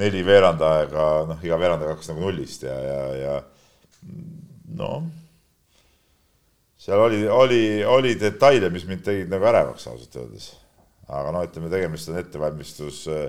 neli 0.00 0.20
veerand 0.24 0.60
aega, 0.64 1.06
noh, 1.28 1.40
iga 1.44 1.58
veerand 1.60 1.82
aega 1.82 1.96
hakkas 1.96 2.12
nagu 2.12 2.22
nullist 2.22 2.62
ja, 2.64 2.76
ja, 2.84 3.00
ja 3.18 3.40
noh, 4.76 5.04
seal 6.80 7.02
oli, 7.04 7.20
oli, 7.28 7.62
oli 7.84 8.14
detaile, 8.20 8.70
mis 8.72 8.86
mind 8.88 9.04
tegid 9.04 9.30
nagu 9.32 9.46
ärevaks 9.50 9.86
ausalt 9.90 10.16
öeldes. 10.16 10.54
aga 11.10 11.32
no 11.34 11.42
ütleme, 11.44 11.68
tegemist 11.72 12.08
on 12.08 12.18
ettevalmistus 12.20 13.04
äh, 13.10 13.28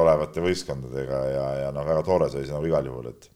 olevate 0.00 0.42
võistkondadega 0.42 1.22
ja, 1.30 1.46
ja 1.64 1.72
noh, 1.74 1.86
väga 1.86 2.02
tore 2.06 2.30
sai 2.32 2.46
see 2.46 2.54
nagu 2.54 2.66
igal 2.66 2.86
juhul, 2.88 3.10
et 3.12 3.30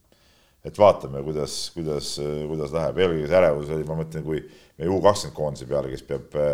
et 0.60 0.76
vaatame, 0.76 1.22
kuidas, 1.24 1.70
kuidas, 1.72 2.18
kuidas 2.20 2.72
läheb, 2.74 2.98
eelkõige 3.00 3.28
see 3.30 3.36
ärevus 3.38 3.70
oli, 3.72 3.84
ma 3.88 3.94
mõtlen, 3.96 4.24
kui 4.26 4.42
meie 4.76 4.90
U 4.92 4.98
kakskümmend 5.00 5.36
koondise 5.38 5.68
peale, 5.70 5.88
kes 5.92 6.04
peab 6.04 6.36
äh, 6.36 6.50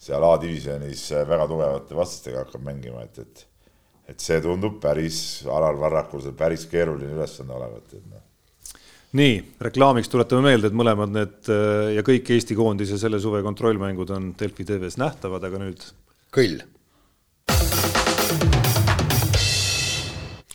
seal 0.00 0.24
A-divisjonis 0.24 1.02
äh, 1.12 1.26
väga 1.28 1.48
tugevate 1.50 1.98
vastastega 1.98 2.46
hakkab 2.46 2.64
mängima, 2.64 3.04
et, 3.08 3.20
et 3.24 3.46
et 4.10 4.18
see 4.18 4.40
tundub 4.42 4.80
päris, 4.82 5.44
Alar 5.46 5.76
Varrakul 5.78 6.24
see 6.24 6.32
päris 6.34 6.64
keeruline 6.66 7.12
ülesanne 7.14 7.54
olevat, 7.54 7.92
et 7.94 8.08
noh 8.08 8.19
nii, 9.18 9.38
reklaamiks 9.66 10.10
tuletame 10.10 10.44
meelde, 10.50 10.70
et 10.70 10.76
mõlemad 10.76 11.10
need 11.14 11.50
äh, 11.50 11.94
ja 11.96 12.04
kõik 12.06 12.30
Eesti 12.34 12.56
koondise 12.58 12.98
selle 13.00 13.18
suve 13.22 13.42
kontrollmängud 13.46 14.12
on 14.14 14.30
Delfi 14.38 14.66
tv-s 14.68 15.00
nähtavad, 15.00 15.46
aga 15.48 15.62
nüüd. 15.62 15.86
kõll. 16.34 16.60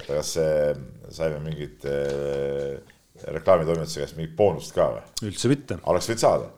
kas 0.05 0.35
saime 1.09 1.39
mingit 1.41 1.83
äh, 1.89 2.77
reklaamitoimetuse 3.35 4.03
käest 4.03 4.17
mingit 4.19 4.35
boonust 4.37 4.75
ka 4.75 4.87
või? 4.93 5.05
üldse 5.27 5.51
mitte. 5.51 5.79
oleks 5.91 6.11
võinud 6.11 6.23
saada? 6.23 6.49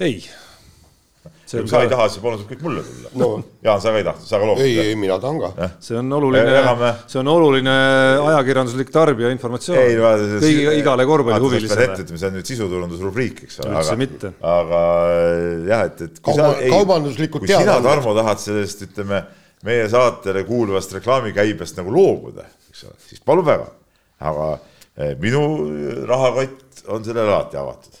ei 0.00 0.22
kui 1.58 1.70
sa 1.70 1.80
ei 1.82 1.90
taha, 1.90 2.06
siis 2.10 2.22
võib 2.22 2.42
kõik 2.46 2.62
mulle 2.62 2.82
tulla 2.86 3.10
no.. 3.18 3.28
Jaan, 3.64 3.80
sa 3.82 3.92
ka 3.92 4.00
ei 4.00 4.06
taha, 4.06 4.22
sa 4.22 4.38
ka 4.38 4.46
loobud? 4.48 4.62
ei, 4.64 4.76
ei, 4.82 4.96
mina 4.98 5.16
tahan 5.22 5.40
ka 5.42 5.50
eh?. 5.66 5.72
see 5.82 5.96
on 5.98 6.12
oluline, 6.16 6.90
see 7.10 7.20
on 7.20 7.30
oluline 7.32 7.74
ajakirjanduslik 8.30 8.92
tarbija 8.94 9.32
informatsioon. 9.34 9.78
kõigi, 10.44 10.66
igale 10.78 11.06
korvpallihuvilisele. 11.10 11.86
ette 11.88 12.04
ütleme, 12.04 12.20
see 12.22 12.30
on 12.30 12.36
nüüd 12.38 12.50
sisuturundusrubriik, 12.52 13.44
eks 13.46 13.60
ole. 13.64 13.72
üldse 13.74 13.96
mitte. 14.00 14.32
aga 14.52 14.82
jah, 15.68 15.86
et, 15.88 16.04
et 16.06 16.20
kui 16.20 16.34
Kauba, 16.34 16.50
sa, 16.52 16.72
kaubanduslikud 16.76 17.46
kui 17.46 17.52
sina, 17.52 17.78
Tarmo, 17.84 18.14
tahad 18.18 18.42
sellest, 18.42 18.84
ütleme, 18.86 19.22
meie 19.66 19.88
saatele 19.92 20.44
kuuluvast 20.48 20.94
reklaamikäibest 21.00 21.80
nagu 21.80 21.94
loobuda, 21.94 22.46
eks 22.70 22.86
ole, 22.90 23.00
siis 23.08 23.24
palun 23.26 23.48
väga. 23.48 23.72
aga 24.30 24.52
eh, 25.00 25.16
minu 25.18 25.42
rahakott 26.06 26.86
on 26.92 27.02
sellele 27.04 27.32
alati 27.32 27.58
avatud. 27.58 27.98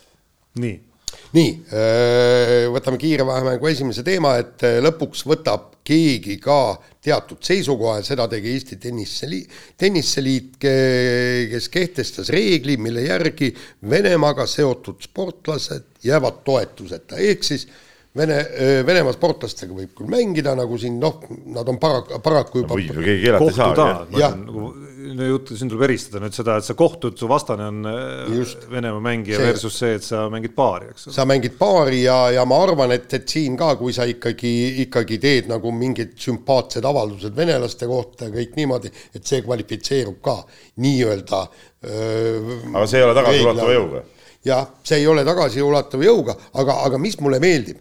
nii 0.60 0.78
nii, 1.36 1.50
äh, 1.72 2.68
võtame 2.74 2.98
kiire 3.00 3.26
vahemängu 3.26 3.68
esimese 3.70 4.04
teema, 4.06 4.36
et 4.42 4.64
äh, 4.66 4.78
lõpuks 4.82 5.24
võtab 5.28 5.68
keegi 5.86 6.36
ka 6.42 6.76
teatud 7.02 7.40
seisukoha 7.44 7.98
ja 8.00 8.06
seda 8.06 8.26
tegi 8.30 8.52
Eesti 8.54 8.76
Tenniseliit, 8.82 9.60
Tenniseliit, 9.80 10.58
kes 10.60 11.68
kehtestas 11.72 12.28
reegli, 12.34 12.76
mille 12.76 13.06
järgi 13.06 13.52
Venemaaga 13.90 14.46
seotud 14.50 15.00
sportlased 15.06 16.02
jäävad 16.04 16.42
toetuseta, 16.46 17.18
ehk 17.18 17.46
siis 17.46 17.68
Vene, 18.16 18.40
äh, 18.42 18.80
Venemaa 18.82 19.14
sportlastega 19.14 19.70
võib 19.70 19.92
küll 19.94 20.10
mängida, 20.10 20.56
nagu 20.58 20.74
siin 20.82 20.96
noh, 20.98 21.20
nad 21.54 21.68
on 21.70 21.76
para-, 21.78 22.18
paraku 22.24 22.64
juba 22.64 22.74
võib 22.74 22.96
ju 22.96 23.04
keegi 23.04 23.22
keelata 23.28 23.46
ei 23.46 23.54
saa. 23.54 24.32
No 24.34 24.72
juttu, 25.28 25.56
siin 25.56 25.70
tuleb 25.70 25.86
eristada 25.88 26.20
nüüd 26.22 26.34
seda, 26.36 26.56
et 26.60 26.66
sa 26.66 26.74
kohtud, 26.78 27.16
su 27.18 27.28
vastane 27.30 27.66
on 27.70 27.88
äh, 27.90 28.30
Just. 28.36 28.66
Venemaa 28.70 29.02
mängija 29.04 29.38
see, 29.38 29.48
versus 29.50 29.78
see, 29.80 29.96
et 29.98 30.06
sa 30.06 30.26
mängid 30.32 30.54
paari, 30.56 30.90
eks 30.92 31.08
ole. 31.08 31.16
sa 31.16 31.26
mängid 31.28 31.56
paari 31.58 32.02
ja, 32.04 32.18
ja 32.34 32.44
ma 32.48 32.60
arvan, 32.64 32.94
et, 32.96 33.08
et 33.16 33.28
siin 33.28 33.58
ka, 33.60 33.72
kui 33.80 33.94
sa 33.96 34.06
ikkagi, 34.08 34.52
ikkagi 34.86 35.20
teed 35.22 35.50
nagu 35.50 35.72
mingid 35.74 36.16
sümpaatsed 36.20 36.86
avaldused 36.86 37.36
venelaste 37.36 37.88
kohta 37.90 38.28
ja 38.28 38.34
kõik 38.38 38.56
niimoodi, 38.60 38.92
et 39.16 39.26
see 39.26 39.44
kvalifitseerub 39.46 40.20
ka 40.24 40.40
nii-öelda 40.84 41.44
aga 41.80 42.86
see 42.86 42.98
ei 43.00 43.06
ole 43.06 43.14
tagasiulatuva 43.16 43.76
jõuga? 43.76 44.02
jah, 44.44 44.66
see 44.84 45.00
ei 45.00 45.06
ole 45.08 45.24
tagasiulatuva 45.24 46.04
jõuga, 46.04 46.36
aga, 46.60 46.82
aga 46.86 47.00
mis 47.00 47.16
mulle 47.20 47.40
meeldib 47.42 47.80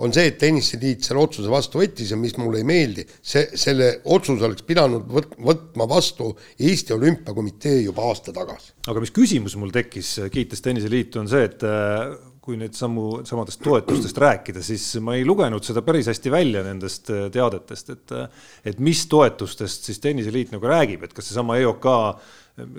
on 0.00 0.14
see, 0.14 0.30
et 0.30 0.38
tenniseliit 0.40 1.04
selle 1.04 1.20
otsuse 1.22 1.50
vastu 1.52 1.80
võttis 1.80 2.12
ja 2.12 2.18
mis 2.20 2.36
mulle 2.40 2.62
ei 2.62 2.66
meeldi, 2.68 3.04
see, 3.20 3.50
selle 3.58 3.90
otsuse 4.14 4.46
oleks 4.48 4.64
pidanud 4.66 5.04
võt-, 5.12 5.36
võtma 5.44 5.86
vastu 5.90 6.30
Eesti 6.56 6.96
Olümpiakomitee 6.96 7.82
juba 7.82 8.08
aasta 8.08 8.34
tagasi. 8.36 8.72
aga 8.88 9.04
mis 9.04 9.14
küsimus 9.14 9.56
mul 9.60 9.72
tekkis, 9.74 10.16
kiites 10.32 10.64
Tenniseliitu, 10.64 11.20
on 11.20 11.30
see, 11.30 11.44
et 11.50 11.64
äh, 11.68 12.16
kui 12.40 12.56
nüüd 12.60 12.74
sammu, 12.76 13.22
samadest 13.28 13.60
toetustest 13.62 14.18
rääkida, 14.18 14.64
siis 14.64 14.86
ma 15.04 15.18
ei 15.18 15.26
lugenud 15.28 15.64
seda 15.66 15.84
päris 15.86 16.08
hästi 16.10 16.32
välja 16.32 16.64
nendest 16.64 17.12
äh, 17.12 17.26
teadetest, 17.32 17.92
et 17.96 18.16
äh, 18.16 18.46
et 18.72 18.80
mis 18.80 19.04
toetustest 19.10 19.90
siis 19.90 20.00
Tenniseliit 20.00 20.54
nagu 20.56 20.70
räägib, 20.70 21.04
et 21.04 21.16
kas 21.16 21.28
seesama 21.28 21.60
EOK 21.60 21.90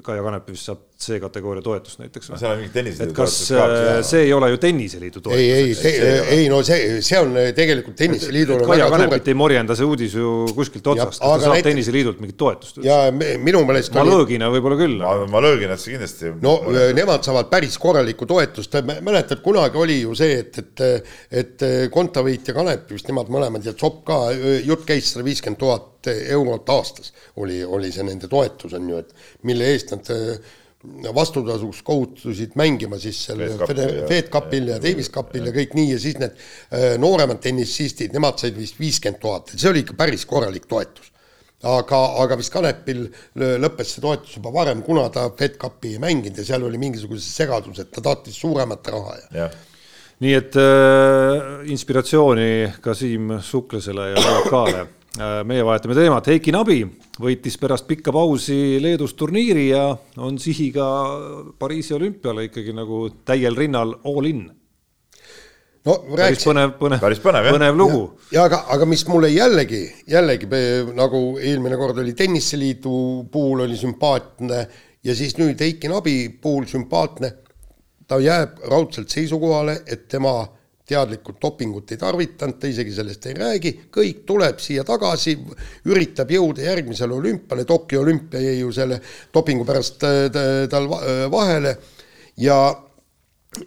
Kaia 0.05 0.23
Kanepi 0.25 0.53
vist 0.53 0.67
saab 0.69 0.81
C-kategooria 1.01 1.63
toetust 1.65 2.01
näiteks 2.01 2.29
või? 2.31 2.39
seal 2.39 2.53
on 2.53 2.59
mingi 2.61 2.73
tenniseliidu 2.75 3.15
toetus 3.17 3.49
ka. 3.49 3.65
Äh, 3.77 4.01
see 4.05 4.23
ei 4.27 4.33
ole 4.35 4.51
ju 4.51 4.59
tenniseliidu 4.61 5.23
toetus. 5.23 5.41
ei, 5.41 5.73
ei, 5.91 6.11
ei 6.37 6.45
no 6.51 6.61
see, 6.65 6.99
see 7.05 7.19
on 7.19 7.33
tegelikult 7.57 7.97
tenniseliidul. 7.99 8.63
Kaia 8.69 8.89
Kanepit 8.93 9.31
ei 9.31 9.37
morjenda 9.37 9.77
see 9.77 9.87
uudis 9.87 10.15
ju 10.17 10.33
kuskilt 10.57 10.87
otsast, 10.93 11.21
ta 11.23 11.33
saab 11.41 11.57
näit... 11.57 11.65
tenniseliidult 11.65 12.21
mingit 12.23 12.37
toetust. 12.41 12.81
ja 12.85 12.99
minu 13.11 13.63
meelest. 13.67 13.95
Malõgina 13.97 14.51
võib-olla 14.53 14.79
küll. 14.79 15.05
Malõginasse 15.33 15.93
kindlasti. 15.95 16.33
no 16.43 16.57
nemad 16.97 17.25
saavad 17.25 17.49
päris 17.51 17.77
korralikku 17.81 18.29
toetust, 18.29 18.77
mäletad, 19.01 19.41
kunagi 19.45 19.81
oli 19.81 20.01
ju 20.03 20.15
see, 20.17 20.39
et, 20.43 20.61
et, 20.61 21.13
et 21.43 21.67
Kontaveit 21.93 22.47
ja 22.47 22.55
Kanep 22.57 22.89
vist 22.93 23.09
nemad 23.09 23.31
mõlemad 23.33 23.65
ja 23.65 23.73
Zopp 23.77 24.03
ka, 24.07 24.23
jutt 24.65 24.85
käis 24.87 25.13
sada 25.13 25.25
viiskümmend 25.25 25.59
tuhat 25.61 26.09
eurot 26.11 26.69
aastas 26.73 27.11
oli, 27.41 27.61
oli 27.63 27.91
see 27.93 28.05
nende 28.05 28.29
toetus 28.31 28.73
on 28.77 28.89
ju, 28.89 29.01
et 29.01 29.45
mille 29.47 29.69
eest 29.73 29.93
nad 29.93 30.09
vastutasuks 31.15 31.81
kohustusid 31.85 32.55
mängima 32.59 32.97
siis 32.99 33.19
seal 33.27 33.43
Fed 34.09 34.29
Cupil 34.33 34.71
ja 34.73 34.79
Davis 34.81 35.11
Cupil 35.13 35.45
ja 35.49 35.53
kõik 35.55 35.75
nii 35.77 35.93
ja 35.93 35.99
siis 36.01 36.17
need 36.21 36.33
äh, 36.33 36.95
nooremad 37.01 37.41
tennisistid, 37.43 38.13
nemad 38.15 38.41
said 38.41 38.57
vist 38.57 38.79
viiskümmend 38.81 39.21
tuhat, 39.21 39.53
see 39.55 39.69
oli 39.69 39.85
ikka 39.85 39.97
päris 39.99 40.25
korralik 40.29 40.65
toetus. 40.69 41.11
aga, 41.61 41.97
aga 42.23 42.37
vist 42.39 42.53
Kanepil 42.53 43.03
lõppes 43.37 43.95
see 43.95 44.01
toetus 44.01 44.37
juba 44.39 44.53
varem, 44.53 44.81
kuna 44.81 45.09
ta 45.13 45.27
FedCupi 45.37 45.95
ei 45.95 46.01
mänginud 46.01 46.39
ja 46.41 46.45
seal 46.45 46.63
oli 46.65 46.81
mingisuguse 46.81 47.29
segadus, 47.29 47.79
et 47.79 47.91
ta 47.93 48.01
tahtis 48.01 48.39
suuremat 48.41 48.87
raha 48.95 49.19
ja, 49.19 49.27
ja 49.43 49.51
nii 50.21 50.33
et 50.37 50.57
äh, 50.61 51.61
inspiratsiooni 51.73 52.49
ka 52.81 52.93
Siim 52.97 53.37
Suklesele 53.41 54.11
ja 54.15 54.21
äh,. 54.21 55.00
Meie 55.19 55.63
vahetame 55.67 55.95
teemat, 55.97 56.27
Heiki 56.31 56.53
Nabi 56.55 56.79
võitis 57.19 57.57
pärast 57.59 57.87
pikka 57.89 58.13
pausi 58.15 58.79
Leedus 58.79 59.13
turniiri 59.19 59.67
ja 59.69 59.89
on 60.23 60.37
sihiga 60.39 60.85
Pariisi 61.59 61.95
olümpiale 61.97 62.47
ikkagi 62.47 62.75
nagu 62.75 63.07
täiel 63.27 63.57
rinnal 63.57 63.97
all 64.07 64.29
in. 64.29 64.45
No 65.81 65.95
päris 66.13 66.45
põnev, 66.45 66.75
põnev, 66.77 67.01
päris 67.01 67.19
põnev, 67.19 67.47
põnev 67.55 67.75
lugu. 67.75 68.01
ja 68.31 68.45
aga, 68.45 68.61
aga 68.69 68.85
mis 68.85 69.01
mulle 69.09 69.31
jällegi, 69.33 69.81
jällegi 70.13 70.47
nagu 70.93 71.21
eelmine 71.41 71.79
kord 71.81 71.97
oli 72.03 72.13
Tenniseliidu 72.13 73.25
puhul 73.33 73.65
oli 73.65 73.79
sümpaatne 73.79 74.59
ja 75.03 75.15
siis 75.17 75.33
nüüd 75.41 75.59
Heiki 75.59 75.89
Nabi 75.89 76.29
puhul 76.41 76.69
sümpaatne, 76.69 77.33
ta 78.07 78.19
jääb 78.21 78.61
raudselt 78.69 79.09
seisukohale, 79.09 79.81
et 79.87 80.07
tema 80.07 80.45
teadlikult 80.91 81.39
dopingut 81.41 81.95
ei 81.95 82.01
tarvitanud, 82.01 82.59
ta 82.59 82.69
isegi 82.69 82.93
sellest 82.95 83.25
ei 83.31 83.39
räägi, 83.39 83.73
kõik 83.93 84.21
tuleb 84.27 84.61
siia 84.63 84.85
tagasi, 84.87 85.37
üritab 85.89 86.31
jõuda 86.35 86.67
järgmisele 86.67 87.17
olümpiale, 87.17 87.65
Tokyo 87.67 88.03
olümpia 88.05 88.43
jäi 88.43 88.59
ju 88.59 88.71
selle 88.75 89.01
dopingu 89.33 89.67
pärast 89.67 90.07
äh, 90.07 90.23
tal 90.71 90.89
vahele 91.31 91.77
ja 92.41 92.61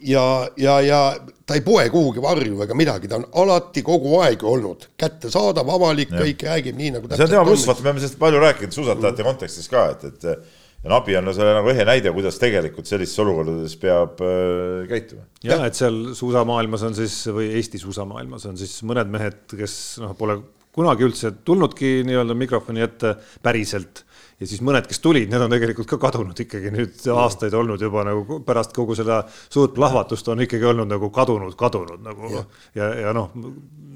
ja, 0.01 0.49
ja, 0.57 0.81
ja 0.81 1.01
ta 1.47 1.57
ei 1.59 1.63
poe 1.65 1.85
kuhugi 1.93 2.23
varju 2.25 2.63
ega 2.65 2.77
midagi, 2.77 3.09
ta 3.09 3.19
on 3.21 3.27
alati 3.43 3.83
kogu 3.85 4.17
aeg 4.25 4.45
olnud 4.49 4.89
kättesaadav, 5.01 5.69
avalik, 5.77 6.13
kõik 6.15 6.45
räägib 6.49 6.79
nii 6.79 6.95
nagu 6.97 7.11
see 7.13 7.27
on 7.27 7.33
tema 7.35 7.45
pluss, 7.45 7.67
vaata, 7.69 7.85
me 7.85 7.93
oleme 7.93 8.05
sellest 8.05 8.21
palju 8.21 8.45
rääkinud 8.45 8.77
suusatajate 8.77 9.21
mm. 9.21 9.29
kontekstis 9.29 9.69
ka, 9.73 9.87
et, 9.93 10.07
et 10.09 10.64
ja 10.85 10.93
Nabi 10.93 11.17
on 11.19 11.33
selle 11.35 11.55
nagu 11.57 11.71
ehe 11.73 11.87
näide, 11.89 12.13
kuidas 12.15 12.39
tegelikult 12.41 12.89
sellistes 12.89 13.23
olukordades 13.25 13.77
peab 13.81 14.21
äh, 14.25 14.85
käituma. 14.91 15.25
ja 15.47 15.63
et 15.69 15.79
seal 15.79 16.13
suusamaailmas 16.17 16.85
on 16.89 16.99
siis 16.99 17.17
või 17.33 17.51
Eesti 17.59 17.81
suusamaailmas 17.83 18.45
on 18.51 18.61
siis 18.61 18.77
mõned 18.87 19.13
mehed, 19.13 19.47
kes 19.57 19.79
noh, 20.05 20.13
pole 20.19 20.41
kunagi 20.75 21.07
üldse 21.07 21.31
tulnudki 21.47 22.03
nii-öelda 22.07 22.35
mikrofoni 22.37 22.83
ette 22.85 23.15
päriselt 23.43 24.03
ja 24.41 24.49
siis 24.51 24.61
mõned, 24.65 24.87
kes 24.91 25.01
tulid, 25.03 25.31
need 25.31 25.45
on 25.45 25.53
tegelikult 25.53 25.89
ka 25.89 25.99
kadunud 26.03 26.41
ikkagi 26.45 26.73
nüüd 26.75 27.07
aastaid 27.15 27.55
olnud 27.57 27.83
juba 27.83 28.03
nagu 28.07 28.41
pärast 28.47 28.75
kogu 28.77 28.97
seda 28.99 29.23
suurt 29.47 29.77
plahvatust 29.77 30.29
on 30.33 30.43
ikkagi 30.45 30.67
olnud 30.73 30.91
nagu 30.91 31.11
kadunud, 31.15 31.55
kadunud 31.59 32.03
nagu 32.05 32.33
ja, 32.35 32.45
ja, 32.77 32.91
ja 33.07 33.15
noh, 33.17 33.31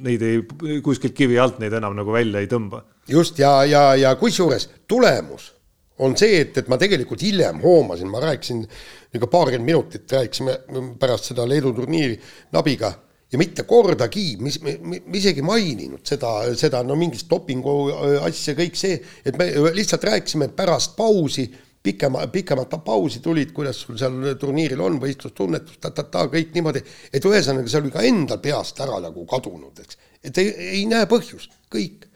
neid 0.06 0.22
ei, 0.24 0.40
kuskilt 0.84 1.16
kivi 1.18 1.40
alt 1.42 1.58
neid 1.62 1.74
enam 1.74 1.96
nagu 1.98 2.14
välja 2.14 2.40
ei 2.40 2.50
tõmba. 2.50 2.84
just 3.10 3.38
ja, 3.42 3.58
ja, 3.66 3.90
ja 3.98 4.14
kusjuures 4.20 4.70
tulemus 4.88 5.57
on 6.04 6.16
see, 6.18 6.40
et, 6.44 6.56
et 6.62 6.70
ma 6.70 6.78
tegelikult 6.80 7.22
hiljem 7.26 7.60
hoomasin, 7.62 8.10
ma 8.10 8.22
rääkisin 8.22 8.62
niisugune 8.62 9.30
paarkümmend 9.32 9.66
minutit 9.66 10.12
rääkisime 10.12 10.56
pärast 11.00 11.30
seda 11.32 11.46
Leedu 11.48 11.72
turniiri 11.74 12.18
Nabiga 12.52 12.92
ja 13.32 13.38
mitte 13.38 13.64
kordagi, 13.68 14.36
mis, 14.40 14.58
me 14.62 15.00
isegi 15.18 15.44
maininud 15.44 16.04
seda, 16.08 16.32
seda 16.58 16.82
no 16.86 16.96
mingist 16.98 17.28
dopingu 17.30 17.78
äh, 17.92 18.18
asja, 18.28 18.54
kõik 18.58 18.78
see, 18.78 18.98
et 19.26 19.38
me 19.38 19.50
lihtsalt 19.76 20.06
rääkisime 20.08 20.50
pärast 20.56 20.96
pausi, 20.96 21.48
pikema, 21.84 22.24
pikemat 22.32 22.72
pausi 22.84 23.20
tulid, 23.24 23.52
kuidas 23.56 23.82
sul 23.84 23.98
seal 24.00 24.32
turniiril 24.40 24.80
on, 24.84 24.98
võistlustunnetus 25.02 25.78
ta,, 25.78 25.92
ta-ta-ta, 25.92 26.26
kõik 26.32 26.56
niimoodi, 26.56 26.82
et 27.12 27.24
ühesõnaga, 27.24 27.70
see 27.70 27.82
oli 27.82 27.94
ka 27.94 28.04
endal 28.08 28.40
peast 28.44 28.80
ära 28.84 29.00
nagu 29.04 29.24
kadunud, 29.28 29.84
eks. 29.84 30.00
et 30.24 30.42
ei, 30.42 30.52
ei 30.80 30.84
näe 30.90 31.08
põhjust, 31.10 31.52
kõik. 31.72 32.07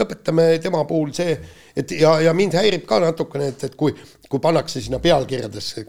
Lõpetame 0.00 0.46
tema 0.62 0.84
puhul 0.88 1.12
see, 1.16 1.36
et 1.76 1.94
ja, 1.98 2.16
ja 2.24 2.34
mind 2.36 2.56
häirib 2.58 2.86
ka 2.88 3.00
natukene, 3.04 3.50
et, 3.54 3.64
et 3.68 3.76
kui, 3.78 3.94
kui 4.28 4.42
pannakse 4.42 4.82
sinna 4.82 5.00
pealkirjadesse 5.02 5.86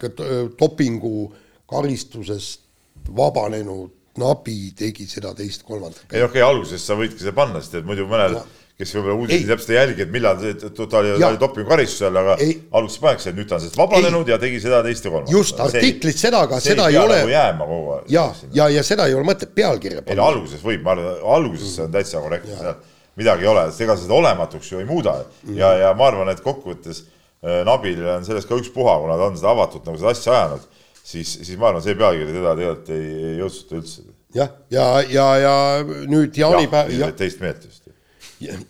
dopingu 0.60 1.32
karistusest 1.72 2.68
vabanenud 3.16 3.98
Nabi 4.20 4.74
tegi 4.76 5.06
seda 5.08 5.32
teist, 5.34 5.64
kolmandat. 5.64 6.04
ei 6.12 6.20
okei 6.20 6.42
okay,, 6.42 6.48
alguses 6.48 6.84
sa 6.84 6.98
võidki 7.00 7.22
seda 7.22 7.32
panna, 7.36 7.62
sest 7.64 7.80
et 7.80 7.88
muidu 7.88 8.04
mõnel 8.12 8.36
no 8.36 8.48
kes 8.82 8.94
võib-olla 8.96 9.18
uudiseid 9.20 9.50
täpselt 9.50 9.74
ei 9.74 9.78
jälgi, 9.78 10.06
et 10.06 10.14
millal 10.14 10.40
ta 10.40 11.00
oli, 11.00 11.12
oli 11.18 11.40
dopingukaristus 11.42 12.06
all, 12.08 12.20
aga 12.22 12.38
ei. 12.42 12.56
alguses 12.78 13.02
pannakse, 13.04 13.32
et 13.32 13.38
nüüd 13.38 13.50
ta 13.50 13.58
on 13.58 13.64
sellest 13.64 13.80
vabanenud 13.80 14.30
ei. 14.30 14.34
ja 14.34 14.40
tegi 14.42 14.62
seda 14.64 14.82
teist 14.86 15.06
ja 15.06 15.12
kolmandat. 15.14 15.34
just, 15.36 15.60
artiklit 15.62 16.22
seda 16.22 16.42
ka, 16.50 16.60
seda 16.64 16.88
ei 16.90 16.98
ole. 17.02 17.20
Nagu 17.22 17.34
jääma 17.36 17.68
kogu 17.70 17.92
aeg. 17.98 18.08
ja, 18.16 18.26
ja, 18.58 18.70
ja 18.78 18.86
seda 18.88 19.08
ei 19.10 19.18
ole 19.18 19.28
mõtet 19.28 19.54
pealkirja 19.58 20.02
panna. 20.02 20.16
ei 20.16 20.22
no 20.22 20.30
alguses 20.34 20.64
võib, 20.66 20.82
ma 20.86 20.96
arvan, 20.96 21.22
alguses 21.38 21.76
see 21.76 21.86
on 21.86 21.94
täitsa 21.94 22.24
korrektne, 22.24 22.76
midagi 23.20 23.48
ei 23.48 23.52
ole, 23.52 23.66
sest 23.70 23.86
ega 23.86 23.98
sa 23.98 24.06
seda 24.06 24.18
olematuks 24.18 24.72
ju 24.72 24.80
ei 24.80 24.88
muuda 24.88 25.18
mm. 25.22 25.58
ja, 25.58 25.74
ja 25.86 25.92
ma 25.98 26.08
arvan, 26.12 26.32
et 26.32 26.44
kokkuvõttes 26.46 27.04
äh, 27.04 27.62
Nabil 27.68 28.00
on 28.06 28.28
sellest 28.28 28.50
ka 28.50 28.60
ükspuha, 28.60 29.00
kuna 29.04 29.18
ta 29.20 29.28
on 29.32 29.38
seda 29.40 29.52
avatult 29.56 29.90
nagu 29.90 30.00
seda 30.00 30.16
asja 30.16 30.38
ajanud, 30.38 30.66
siis, 31.02 31.36
siis 31.42 31.58
ma 31.60 31.72
arvan, 31.72 31.84
see 31.86 31.98
pealkiri 32.00 32.34
teda 32.36 32.56
tegelikult 32.60 32.94
ei, 32.96 33.12
ei 33.32 33.38
jõudsuta 33.42 33.80
üldse 33.82 34.08
jah, 34.36 34.54
ja, 34.72 34.86
ja, 35.10 35.28
ja 35.42 35.56
nüüd 36.10 36.38
jaanipäev 36.40 36.94
ja,. 36.96 37.12
teist 37.18 37.42
meelt 37.44 37.66
just. 37.68 37.90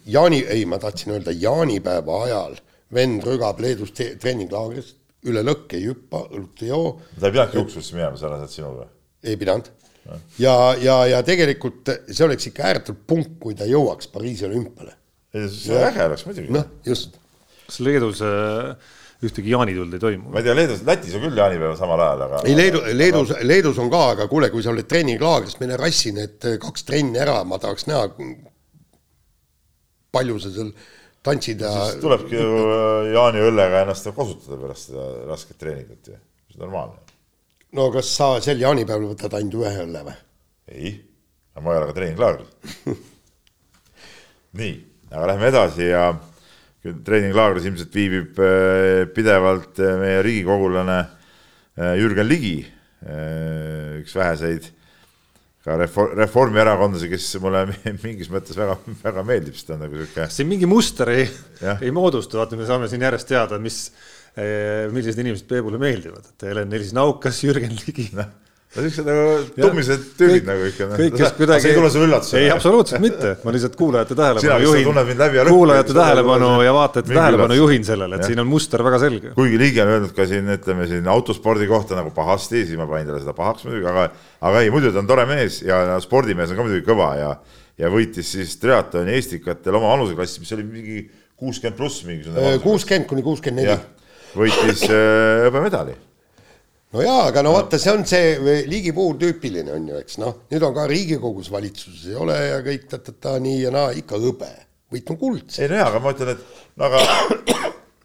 jaani, 0.05 0.41
ei, 0.49 0.65
ma 0.69 0.81
tahtsin 0.81 1.15
öelda 1.15 1.35
jaanipäeva 1.35 2.23
ajal 2.25 2.57
vend 2.93 3.23
rügab 3.27 3.61
Leedus 3.63 3.93
treeninglaagris, 3.95 4.95
üle 5.29 5.43
lõkke 5.45 5.77
ei 5.79 5.87
hüppa, 5.91 6.25
õlut 6.33 6.63
ei 6.65 6.71
joo. 6.71 6.97
ta 7.19 7.29
ei 7.29 7.35
pidanudki 7.35 7.61
juuksurisse 7.61 7.95
minema 7.97 8.19
sarnaselt 8.19 8.55
sinuga? 8.57 8.89
ei 9.23 9.37
pidanud. 9.37 9.69
Ja, 10.41 10.55
ja, 10.81 10.97
ja 11.15 11.21
tegelikult 11.25 11.91
see 12.07 12.25
oleks 12.25 12.49
ikka 12.51 12.65
ääretult 12.69 13.03
punk, 13.07 13.35
kui 13.41 13.57
ta 13.57 13.67
jõuaks 13.69 14.09
Pariisi 14.13 14.47
olümpiale. 14.47 14.95
see 15.33 15.77
äge 15.77 16.07
oleks 16.07 16.25
muidugi. 16.27 16.53
noh, 16.53 16.65
just. 16.85 17.19
kas 17.67 17.79
Leedus 17.85 18.23
ühtegi 19.21 19.53
jaanituld 19.53 19.93
ei 19.93 20.01
toimu. 20.01 20.31
ma 20.33 20.41
ei 20.41 20.47
tea, 20.47 20.55
Leedus, 20.57 20.81
Lätis 20.87 21.17
on 21.17 21.25
küll 21.27 21.37
jaanipäev 21.37 21.75
samal 21.79 22.01
ajal, 22.01 22.23
aga. 22.27 22.39
ei, 22.49 22.55
Leedu, 22.57 22.81
Leedus, 22.97 23.35
Leedus 23.45 23.81
on 23.81 23.91
ka, 23.93 24.01
aga 24.15 24.25
kuule, 24.31 24.49
kui 24.53 24.65
sa 24.65 24.73
oled 24.73 24.87
treeninglaagris, 24.89 25.59
mine 25.61 25.77
rassi 25.79 26.13
need 26.15 26.49
kaks 26.63 26.87
trenni 26.87 27.21
ära, 27.21 27.41
ma 27.47 27.61
tahaks 27.61 27.85
näha, 27.91 28.07
palju 30.11 30.41
sa 30.41 30.51
seal 30.55 30.73
tantsid 31.25 31.61
ja. 31.61 31.71
siis 31.85 32.01
tulebki 32.01 32.37
ju 32.39 32.65
äh, 32.65 33.11
jaaniõllega 33.13 33.85
ennast 33.85 34.09
kosutada 34.15 34.57
pärast 34.63 34.89
seda 34.89 35.07
rasket 35.29 35.59
treeningut 35.61 36.13
ju, 36.13 36.17
see 36.49 36.57
on 36.57 36.65
normaalne. 36.65 37.10
No 37.77 37.91
kas 37.93 38.11
sa 38.17 38.33
sel 38.43 38.61
jaanipäeval 38.61 39.13
võtad 39.13 39.37
ainult 39.37 39.61
ühe 39.61 39.73
õlle 39.85 40.03
või? 40.07 40.17
ei, 40.71 40.91
aga 41.55 41.65
ma 41.65 41.73
ei 41.73 41.81
ole 41.81 41.91
ka 41.91 41.97
treeninglaagris 41.99 42.75
nii, 44.59 44.75
aga 45.11 45.31
lähme 45.31 45.49
edasi 45.51 45.87
ja 45.89 46.09
treeninglaagris 46.81 47.67
ilmselt 47.69 47.95
viibib 47.95 48.39
äh, 48.41 49.07
pidevalt 49.13 49.79
äh, 49.79 49.97
meie 50.01 50.21
riigikogulane 50.25 50.99
äh, 51.01 51.95
Jürgen 52.01 52.29
Ligi, 52.29 52.59
üks 53.01 54.13
väheseid 54.13 54.67
ka 55.65 55.73
reform, 55.77 56.11
reformierakondlasi, 56.19 57.07
kes 57.09 57.27
mulle 57.41 57.63
mingis 58.05 58.29
mõttes 58.29 58.57
väga, 58.57 58.75
väga 59.01 59.23
meeldib, 59.25 59.55
sest 59.57 59.71
ta 59.71 59.77
on 59.77 59.81
nagu 59.87 59.97
sihuke. 59.97 60.27
siin 60.33 60.49
mingi 60.49 60.69
muster 60.69 61.09
ei, 61.09 61.25
ei 61.81 61.89
moodustu, 61.93 62.37
vaata, 62.37 62.59
me 62.59 62.67
saame 62.69 62.89
siin 62.91 63.05
järjest 63.05 63.29
teada, 63.29 63.57
mis, 63.61 63.87
millised 64.35 65.19
inimesed 65.19 65.47
Peebule 65.49 65.79
meeldivad, 65.81 66.29
et 66.29 66.47
Helen-Nelis 66.47 66.93
Naukas, 66.95 67.41
Jürgen 67.43 67.73
Ligi 67.81 68.09
no 68.15 68.29
no 68.71 68.83
siuksed 68.85 69.07
nagu 69.07 69.23
tummised 69.57 70.03
tüübid 70.15 70.45
nagu 70.47 70.67
ikka. 70.69 70.85
Noh. 70.87 70.99
kõik, 71.01 71.15
kes 71.19 71.33
kuidagi. 71.35 71.63
see 71.65 71.73
ei 71.73 71.77
tule 71.77 71.89
sulle 71.91 72.07
üllatusena? 72.07 72.39
ei, 72.39 72.51
absoluutselt 72.53 73.03
mitte, 73.03 73.33
ma 73.43 73.53
lihtsalt 73.55 73.75
kuulajate 73.79 74.15
tähelepanu 74.15 74.59
juhin. 74.63 75.47
kuulajate 75.49 75.95
tähelepanu 75.97 76.51
ja 76.63 76.75
vaatajate 76.77 77.17
tähelepanu 77.17 77.57
juhin 77.59 77.87
sellele, 77.87 78.15
et 78.15 78.23
ja. 78.23 78.31
siin 78.31 78.43
on 78.43 78.47
muster 78.47 78.83
väga 78.87 79.01
selge. 79.03 79.35
kuigi 79.35 79.59
Ligi 79.59 79.83
on 79.83 79.93
öelnud 79.97 80.15
ka 80.15 80.27
siin, 80.29 80.47
ütleme 80.55 80.87
siin 80.87 81.11
autospordi 81.11 81.67
kohta 81.67 81.99
nagu 81.99 82.15
pahasti, 82.15 82.63
siis 82.63 82.79
ma 82.79 82.87
panin 82.87 83.11
talle 83.11 83.23
seda 83.25 83.35
pahaks 83.35 83.67
muidugi, 83.67 83.89
aga, 83.91 84.07
aga 84.47 84.63
ei, 84.63 84.71
muidu 84.71 84.95
ta 84.95 85.03
on 85.03 85.11
tore 85.11 85.27
mees 85.29 85.59
ja 85.67 85.99
spordimees 86.03 86.53
on 86.53 86.61
ka 86.61 86.69
muidugi 86.69 86.87
kõva 86.87 87.13
ja, 87.19 87.33
ja 87.81 87.91
võitis 87.91 88.37
siis 88.37 88.55
triatloni 88.61 89.19
eestikatel 89.19 89.81
oma 89.81 89.97
vanuseklassis, 89.97 90.45
mis 90.45 90.55
oli 90.55 90.69
mingi 90.69 91.01
kuuskümmend 91.35 91.75
pluss 91.75 92.05
mingisugune. 92.07 92.59
kuuskümmend 92.63 93.11
kuni 93.11 93.25
kuuskümmend 93.25 93.67
neli. 93.67 93.81
Võitis 94.37 94.85
äh, 94.87 95.45
hõbemedali. 95.47 95.97
No 96.91 97.03
jaa, 97.05 97.29
aga 97.29 97.43
no 97.45 97.53
vaata, 97.55 97.79
see 97.79 97.91
on 97.93 98.01
see 98.07 98.55
Ligi 98.67 98.91
puhul 98.95 99.15
tüüpiline 99.19 99.71
on 99.71 99.85
ju, 99.93 99.99
eks 100.03 100.17
noh, 100.19 100.41
nüüd 100.51 100.63
on 100.67 100.73
ka 100.75 100.87
Riigikogus 100.91 101.47
valitsuses 101.53 102.09
ei 102.09 102.17
ole 102.19 102.35
ja 102.35 102.57
kõik 102.65 102.89
ta-ta-ta 102.91 103.37
nii 103.39 103.61
ja 103.61 103.71
naa, 103.71 103.93
ikka 103.95 104.19
hõbe, 104.19 104.49
võit 104.91 105.13
on 105.13 105.19
kuld. 105.21 105.45
ei 105.55 105.69
no 105.71 105.77
jaa, 105.79 105.85
aga 105.87 106.01
ma 106.03 106.11
ütlen, 106.11 106.33
et 106.33 106.81
no 106.81 106.89
aga, 106.89 107.05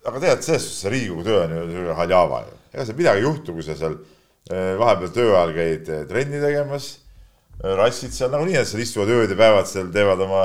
aga 0.06 0.20
tead, 0.22 0.44
selles 0.46 0.68
suhtes 0.68 0.84
see 0.84 0.92
Riigikogu 0.94 1.26
töö 1.26 1.40
on 1.48 1.74
ju 1.74 1.96
haljava 1.98 2.44
ju, 2.44 2.54
ega 2.76 2.86
seal 2.86 3.00
midagi 3.00 3.22
ei 3.22 3.26
juhtu, 3.26 3.56
kui 3.56 3.66
sa 3.66 3.74
seal 3.80 3.98
eh, 3.98 4.76
vahepeal 4.78 5.12
töö 5.18 5.32
ajal 5.32 5.56
käid 5.58 5.90
eh, 5.90 6.06
trenni 6.12 6.44
tegemas, 6.46 6.88
rassid 7.82 8.14
seal 8.14 8.30
nagunii, 8.30 8.54
nad 8.60 8.70
seal 8.70 8.86
istuvad 8.86 9.10
ööd 9.16 9.34
ja 9.34 9.40
päevad 9.40 9.66
seal, 9.66 9.90
teevad 9.90 10.22
oma, 10.28 10.44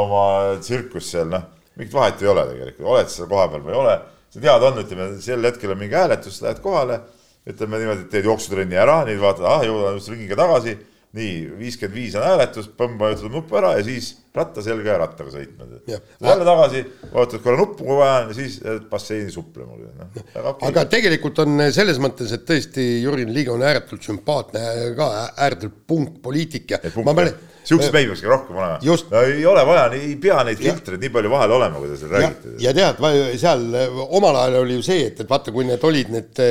oma 0.00 0.24
tsirkust 0.64 1.12
seal, 1.12 1.28
noh, 1.28 1.44
mingit 1.76 1.92
vahet 1.92 2.24
ei 2.24 2.32
ole 2.32 2.48
tegelikult, 2.54 2.88
oled 2.88 3.12
sa 3.12 3.20
seal 3.20 3.28
kohapeal 3.36 3.68
või 3.68 3.76
ei 3.76 3.80
ole, 3.84 4.00
sa 4.32 4.40
tead 4.40 4.64
on, 4.68 4.80
ütleme, 4.80 5.08
sel 5.20 5.44
hetkel 5.44 5.74
on 5.74 5.82
mingi 5.82 5.98
hääletus, 5.98 6.40
lähed 6.44 6.62
kohale 6.64 7.02
ütleme 7.48 7.80
niimoodi, 7.82 8.06
teed 8.10 8.26
jooksutrenni 8.28 8.78
ära, 8.78 9.02
nüüd 9.06 9.20
vaatad, 9.22 9.46
ah, 9.50 9.64
just 9.66 10.10
ringiga 10.12 10.38
tagasi, 10.38 10.76
nii, 11.18 11.34
viiskümmend 11.58 11.98
viis 11.98 12.16
on 12.18 12.26
hääletus, 12.26 12.68
põmm, 12.78 12.98
vajutad 13.00 13.34
nuppu 13.34 13.58
ära 13.58 13.74
ja 13.78 13.86
siis 13.86 14.14
ratta 14.34 14.64
selga 14.64 14.94
ja 14.94 14.98
rattaga 15.02 15.32
sõitma. 15.34 15.68
jälle 15.86 16.46
tagasi, 16.48 16.82
vajutad 17.12 17.44
korra 17.44 17.60
nuppu, 17.60 17.84
kui 17.84 17.98
vaja 17.98 18.18
ja 18.28 18.36
siis 18.36 18.58
basseini 18.90 19.30
suplema 19.30 19.76
no,. 19.76 20.08
Okay. 20.32 20.68
aga 20.70 20.84
tegelikult 20.90 21.42
on 21.44 21.66
selles 21.74 22.00
mõttes, 22.02 22.32
et 22.32 22.44
tõesti 22.48 22.86
Jürgen 23.04 23.32
Ligi 23.34 23.52
on 23.52 23.64
ääretult 23.66 24.04
sümpaatne 24.08 24.92
ka, 24.96 25.08
ääretult 25.36 25.82
punkpoliitik 25.86 26.76
ja 26.76 26.80
ma 27.04 27.12
mäletan 27.12 27.50
siukseid 27.64 27.94
mehi 27.94 28.08
peakski 28.10 28.26
rohkem 28.26 28.56
olema. 28.56 28.78
no 29.10 29.22
ei 29.22 29.46
ole 29.46 29.64
vaja, 29.66 29.84
ei 29.96 30.14
pea 30.20 30.42
neid 30.46 30.60
filtreid 30.60 31.02
nii 31.02 31.12
palju 31.14 31.32
vahel 31.32 31.54
olema, 31.58 31.80
kui 31.80 31.90
te 31.90 31.98
seal 32.00 32.14
räägite. 32.16 32.54
ja 32.62 32.72
tead, 32.76 33.02
seal 33.40 33.66
omal 34.08 34.38
ajal 34.42 34.60
oli 34.62 34.78
ju 34.78 34.86
see, 34.86 35.06
et, 35.10 35.20
et 35.22 35.30
vaata, 35.30 35.54
kui 35.54 35.66
need 35.68 35.84
olid 35.86 36.12
need, 36.12 36.42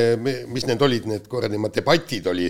mis 0.52 0.66
need 0.68 0.84
olid, 0.88 1.08
need 1.10 1.26
kuradi 1.30 1.60
debatid 1.72 2.28
oli, 2.32 2.48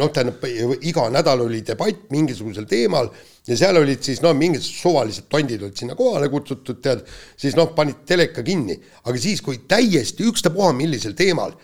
noh, 0.00 0.12
tähendab 0.14 0.46
iga 0.80 1.08
nädal 1.12 1.44
oli 1.44 1.60
debatt 1.66 2.08
mingisugusel 2.14 2.68
teemal 2.70 3.12
ja 3.48 3.56
seal 3.56 3.80
olid 3.80 4.04
siis 4.04 4.22
noh, 4.24 4.34
mingid 4.36 4.64
suvalised 4.68 5.28
tondid 5.32 5.62
olid 5.64 5.80
sinna 5.80 5.96
kohale 5.98 6.30
kutsutud, 6.32 6.80
tead, 6.84 7.02
siis 7.38 7.56
noh, 7.58 7.72
panid 7.76 8.04
teleka 8.08 8.44
kinni, 8.46 8.78
aga 9.04 9.18
siis, 9.20 9.42
kui 9.44 9.62
täiesti 9.68 10.26
ükstapuha 10.28 10.70
millisel 10.76 11.16
teemal 11.18 11.56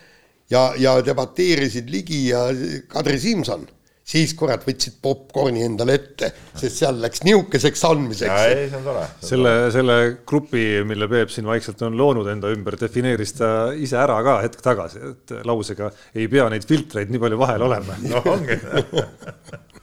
ja, 0.51 0.71
ja 0.81 0.99
debateerisid 1.05 1.91
Ligi 1.93 2.27
ja 2.31 2.47
Kadri 2.91 3.21
Simson 3.21 3.67
siis 4.05 4.35
kurat 4.37 4.65
võtsid 4.67 4.99
popkorni 5.03 5.65
endale 5.65 5.97
ette, 5.97 6.29
sest 6.61 6.83
seal 6.83 6.99
läks 7.01 7.25
nihukeseks 7.25 7.85
andmiseks. 7.89 8.43
ei, 8.51 8.67
see 8.69 8.79
on 8.79 8.85
tore. 8.85 9.05
selle, 9.25 9.55
selle 9.75 9.97
grupi, 10.29 10.65
mille 10.87 11.09
Peep 11.11 11.33
siin 11.33 11.49
vaikselt 11.49 11.81
on 11.89 11.97
loonud 11.97 12.29
enda 12.31 12.53
ümber, 12.53 12.77
defineeris 12.81 13.37
ta 13.39 13.51
ise 13.73 13.97
ära 14.01 14.21
ka 14.27 14.39
hetk 14.45 14.65
tagasi, 14.65 15.01
et 15.15 15.37
lausega 15.49 15.91
ei 16.15 16.29
pea 16.29 16.51
neid 16.53 16.69
filtreid 16.69 17.13
nii 17.13 17.23
palju 17.25 17.41
vahel 17.41 17.65
olema. 17.71 17.97
no 18.05 18.21
ongi 18.35 18.61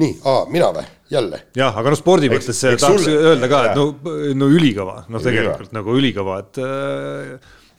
nii, 0.00 0.14
mina 0.52 0.70
või, 0.76 0.86
jälle? 1.12 1.42
jah, 1.58 1.74
aga 1.76 1.92
noh, 1.92 2.00
spordi 2.00 2.30
mõttes 2.32 2.62
tahaks 2.62 3.04
sulle? 3.04 3.18
öelda 3.32 3.50
ka, 3.50 3.64
et 3.70 3.76
no, 3.80 3.90
no 4.38 4.48
ülikõva, 4.52 5.02
noh, 5.12 5.24
tegelikult 5.24 5.74
nagu 5.76 5.98
ülikõva, 5.98 6.38
et 6.46 6.64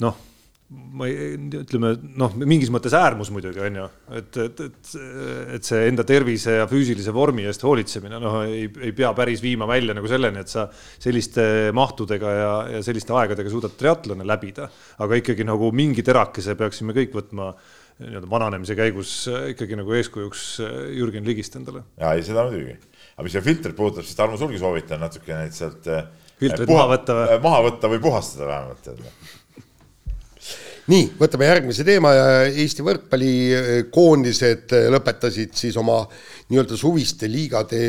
noh 0.03 0.21
ma 0.73 1.07
ei, 1.09 1.35
ütleme 1.59 1.91
noh, 2.17 2.33
mingis 2.39 2.71
mõttes 2.73 2.93
äärmus 2.97 3.29
muidugi 3.33 3.61
on 3.63 3.77
ju, 3.77 3.85
et, 4.19 4.37
et, 4.41 4.61
et, 4.67 4.93
et 5.57 5.67
see 5.67 5.81
enda 5.89 6.05
tervise 6.07 6.57
ja 6.59 6.67
füüsilise 6.69 7.13
vormi 7.15 7.45
eest 7.49 7.65
hoolitsemine, 7.65 8.19
noh, 8.21 8.39
ei, 8.47 8.65
ei 8.87 8.93
pea 8.95 9.11
päris 9.17 9.43
viima 9.43 9.67
välja 9.69 9.95
nagu 9.97 10.09
selleni, 10.09 10.43
et 10.43 10.53
sa 10.53 10.65
selliste 10.73 11.45
mahtudega 11.75 12.33
ja, 12.37 12.51
ja 12.77 12.83
selliste 12.85 13.15
aegadega 13.17 13.53
suudad 13.53 13.77
triatlone 13.77 14.25
läbida. 14.27 14.69
aga 15.03 15.21
ikkagi 15.21 15.45
nagu 15.47 15.71
mingi 15.75 16.05
terakese 16.05 16.57
peaksime 16.59 16.95
kõik 16.97 17.17
võtma 17.19 17.53
nii-öelda 18.01 18.29
vananemise 18.29 18.75
käigus 18.77 19.13
ikkagi 19.53 19.77
nagu 19.79 19.93
eeskujuks 19.97 20.47
Jürgen 20.97 21.27
Ligist 21.27 21.55
endale. 21.59 21.83
ja 21.99 22.15
ei, 22.17 22.25
seda 22.25 22.47
muidugi. 22.47 22.75
aga 23.13 23.27
mis 23.27 23.37
see 23.37 23.45
filtrit 23.45 23.77
puudutab, 23.77 24.07
siis 24.07 24.17
Tarmo 24.17 24.39
sulgi 24.39 24.61
soovitan 24.61 25.03
natuke 25.03 25.35
neid 25.37 25.53
sealt. 25.55 25.87
filtreid 26.41 26.67
puha, 26.67 26.83
maha 26.83 26.91
võtta 26.95 27.17
või? 27.19 27.39
maha 27.47 27.63
võtta 27.69 27.93
või 27.93 28.03
puhastada 28.07 28.49
vähemalt 28.49 28.91
nii, 30.91 31.05
võtame 31.19 31.47
järgmise 31.47 31.85
teema 31.87 32.11
ja 32.15 32.25
Eesti 32.49 32.83
võrkpallikoondised 32.83 34.73
lõpetasid 34.91 35.55
siis 35.55 35.77
oma 35.79 36.01
nii-öelda 36.51 36.77
suviste 36.79 37.29
liigade 37.31 37.79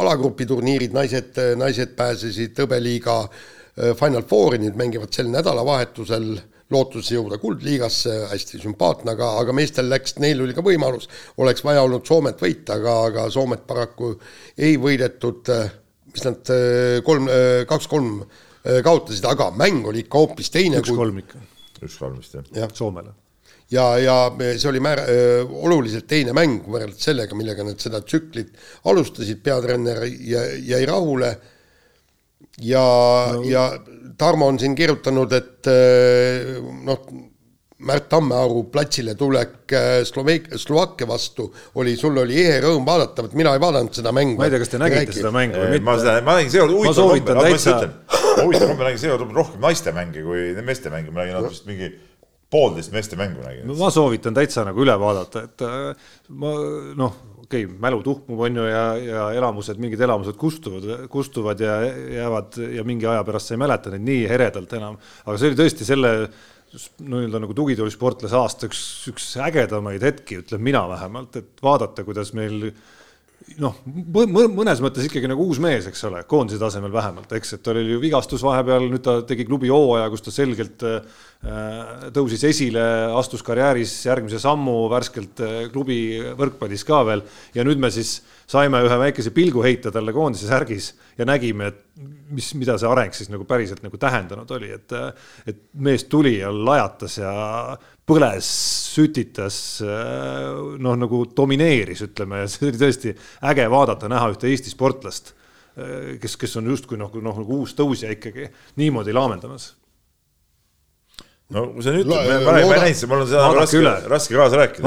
alagrupi 0.00 0.46
turniirid, 0.48 0.94
naised, 0.96 1.36
naised 1.60 1.92
pääsesid 1.98 2.56
hõbeliiga 2.64 3.18
äh, 3.26 3.92
Final 3.98 4.24
Fouri, 4.28 4.62
nüüd 4.62 4.78
mängivad 4.78 5.12
sel 5.12 5.28
nädalavahetusel 5.32 6.30
lootuses 6.74 7.12
jõuda 7.14 7.38
kuldliigasse, 7.42 8.14
hästi 8.32 8.60
sümpaatne, 8.62 9.12
aga, 9.14 9.32
aga 9.42 9.54
meestel 9.54 9.90
läks, 9.90 10.16
neil 10.22 10.40
oli 10.42 10.54
ka 10.56 10.64
võimalus, 10.66 11.06
oleks 11.42 11.62
vaja 11.66 11.84
olnud 11.86 12.06
Soomet 12.06 12.42
võita, 12.42 12.80
aga, 12.80 12.96
aga 13.10 13.26
Soomet 13.30 13.66
paraku 13.68 14.14
ei 14.58 14.78
võidetud, 14.82 15.52
mis 16.12 16.26
nad 16.26 16.54
äh, 16.54 17.02
kolm, 17.06 17.30
äh, 17.30 17.62
kaks-kolm 17.70 18.24
kaotasid, 18.82 19.22
aga 19.30 19.52
mäng 19.54 19.86
oli 19.86 20.02
ikka 20.02 20.18
hoopis 20.18 20.50
teine. 20.50 20.80
üks-kolm 20.82 21.20
ikka 21.22 21.38
üks-kolm 21.84 22.18
vist 22.20 22.36
jah 22.36 22.46
ja. 22.56 22.68
Soomele. 22.74 23.12
ja, 23.72 23.84
ja 24.00 24.16
see 24.56 24.70
oli 24.70 24.80
määr-, 24.82 25.04
oluliselt 25.46 26.06
teine 26.10 26.34
mäng 26.36 26.64
võrreldes 26.66 27.04
sellega, 27.08 27.36
millega 27.38 27.66
nad 27.66 27.80
seda 27.82 28.00
tsüklit 28.04 28.54
alustasid, 28.90 29.42
peatreener 29.44 30.04
jäi 30.06 30.82
rahule 30.88 31.34
ja 32.62 32.82
no., 33.34 33.46
ja 33.46 33.70
Tarmo 34.16 34.46
on 34.48 34.58
siin 34.58 34.74
kirjutanud, 34.74 35.32
et 35.36 35.68
noh, 36.86 37.02
Märt 37.86 38.06
Tammearu 38.08 38.62
platsile 38.72 39.12
tulek 39.14 39.68
Sloveek-, 40.08 40.48
Slovakkia 40.56 41.04
vastu 41.08 41.50
oli, 41.76 41.92
sul 42.00 42.16
oli 42.22 42.38
ehe 42.40 42.62
rõõm 42.64 42.86
vaadata, 42.88 43.26
vot 43.26 43.34
mina 43.36 43.52
ei 43.52 43.60
vaadanud 43.60 43.92
seda 43.92 44.14
mängu. 44.16 44.38
ma 44.40 44.48
ei 44.48 44.54
tea, 44.54 44.62
kas 44.62 44.72
te 44.72 44.80
nägite 44.80 45.02
Räägi. 45.02 45.18
seda 45.18 45.32
mängu 45.34 45.60
või 45.60 45.74
mitte? 45.74 45.84
ma 45.84 45.98
seda, 46.00 46.14
ma 46.24 46.38
nägin 46.38 46.54
seekord 46.54 46.72
huvitav 46.72 47.10
kombel, 47.10 47.36
ma 47.36 47.44
täitsa... 47.44 47.74
huvitav 48.40 48.72
kombel 48.72 48.88
nägin 48.88 49.02
seekord 49.04 49.36
rohkem 49.36 49.68
naiste 49.68 49.92
mänge 49.92 50.24
kui 50.24 50.46
meeste 50.64 50.92
mänge, 50.94 51.12
ma 51.12 51.26
nägin 51.26 51.50
vist 51.50 51.68
mingi 51.68 51.92
poolteist 52.56 52.96
meeste 52.96 53.20
mängu 53.20 53.44
nägin. 53.44 53.76
ma 53.76 53.92
soovitan 53.92 54.40
täitsa 54.40 54.64
nagu 54.64 54.80
üle 54.86 54.96
vaadata, 55.04 55.44
et 55.50 55.66
äh, 55.68 56.10
ma 56.32 56.56
noh, 56.96 57.20
okei 57.46 57.64
okay,, 57.64 57.78
mälu 57.82 58.02
tuhmub, 58.04 58.42
on 58.48 58.58
ju, 58.60 58.66
ja, 58.66 58.82
ja 58.98 59.28
elamused, 59.38 59.78
mingid 59.82 60.02
elamused 60.02 60.36
kustuvad, 60.40 61.06
kustuvad 61.12 61.62
ja 61.62 61.78
jäävad 62.18 62.58
ja 62.74 62.84
mingi 62.86 63.06
aja 63.06 63.24
pärast 63.26 63.50
sa 63.50 63.56
ei 63.56 63.62
mäleta 63.62 63.94
neid 63.94 64.04
nii 64.06 64.26
eredalt 64.36 64.76
enam, 64.76 64.98
aga 65.24 65.38
see 65.38 65.52
oli 65.52 65.60
tõesti 65.62 65.88
selle 65.88 66.12
nii-öelda 67.06 67.40
nagu 67.40 67.54
tugitoolisportlase 67.56 68.36
aasta 68.36 68.68
üks, 68.68 68.82
üks 69.12 69.30
ägedamaid 69.46 70.02
hetki, 70.04 70.40
ütlen 70.42 70.64
mina 70.66 70.82
vähemalt, 70.90 71.38
et 71.38 71.62
vaadata, 71.62 72.04
kuidas 72.04 72.34
meil 72.36 72.72
noh, 73.60 73.76
mõnes 73.86 74.80
mõttes 74.82 75.06
ikkagi 75.06 75.28
nagu 75.30 75.44
uus 75.46 75.60
mees, 75.62 75.86
eks 75.88 76.02
ole, 76.08 76.22
koondise 76.28 76.58
tasemel 76.60 76.92
vähemalt, 76.94 77.30
eks, 77.38 77.54
et 77.56 77.62
tal 77.64 77.78
oli 77.80 77.94
ju 77.94 78.02
vigastus 78.02 78.42
vahepeal, 78.44 78.88
nüüd 78.90 79.04
ta 79.06 79.20
tegi 79.28 79.46
klubi 79.48 79.70
hooaja, 79.72 80.08
kus 80.12 80.24
ta 80.26 80.34
selgelt 80.34 80.82
äh, 80.86 81.22
tõusis 82.16 82.42
esile, 82.48 82.84
astus 83.16 83.44
karjääris 83.46 83.94
järgmise 84.08 84.40
sammu 84.42 84.76
värskelt 84.92 85.42
äh, 85.44 85.56
klubi 85.72 86.00
võrkpallis 86.38 86.84
ka 86.88 87.02
veel. 87.08 87.24
Ja 87.56 87.64
nüüd 87.66 87.80
me 87.82 87.92
siis 87.94 88.18
saime 88.50 88.82
ühe 88.86 89.00
väikese 89.06 89.32
pilgu 89.34 89.64
heita 89.64 89.94
talle 89.94 90.14
koondise 90.16 90.50
särgis 90.50 90.92
ja 91.18 91.26
nägime, 91.28 91.70
et 91.72 91.82
mis, 92.30 92.52
mida 92.58 92.76
see 92.78 92.90
areng 92.90 93.14
siis 93.16 93.30
nagu 93.32 93.46
päriselt 93.48 93.82
nagu 93.86 93.98
tähendanud 94.00 94.50
oli, 94.58 94.72
et, 94.74 94.96
et 95.48 95.62
mees 95.86 96.06
tuli 96.10 96.38
ja 96.40 96.50
lajatas 96.52 97.20
ja 97.22 97.32
põles, 98.06 98.48
sütitas, 98.94 99.56
noh, 99.82 100.98
nagu 100.98 101.24
domineeris, 101.36 102.04
ütleme, 102.06 102.44
ja 102.44 102.50
see 102.50 102.68
oli 102.68 102.78
tõesti 102.80 103.14
äge 103.50 103.66
vaadata, 103.72 104.10
näha 104.10 104.30
ühte 104.34 104.50
Eesti 104.50 104.70
sportlast, 104.72 105.32
kes, 106.22 106.36
kes 106.40 106.54
on 106.60 106.70
justkui 106.70 107.00
noh, 107.00 107.10
noh 107.22 107.42
nagu 107.42 107.58
uus 107.60 107.74
tõusja 107.76 108.12
ikkagi 108.14 108.46
niimoodi 108.80 109.12
laamendamas 109.16 109.74
no 111.52 111.66
kui 111.74 111.84
sa 111.84 111.92
nüüd 111.94 112.08
ütled, 112.08 112.46
ma 112.46 112.54
ei 112.58 112.70
näinud 112.70 112.96
seda, 112.98 113.10
mul 113.10 113.22
on 113.22 113.28
seda 113.30 113.50
raske, 113.54 113.82
raske 114.10 114.38
kaasa 114.38 114.62
rääkida. 114.62 114.86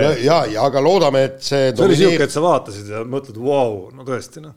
ja, 0.00 0.12
ja, 0.22 0.38
ja 0.54 0.68
aga 0.68 0.80
loodame, 0.84 1.26
et 1.28 1.40
see. 1.44 1.72
see 1.74 1.88
oli 1.88 1.98
siuke, 1.98 2.28
et 2.28 2.32
sa 2.32 2.44
vaatasid 2.44 2.92
ja 2.94 3.02
mõtled, 3.08 3.40
vau, 3.40 3.90
no 3.92 4.06
tõesti 4.06 4.44
noh 4.44 4.54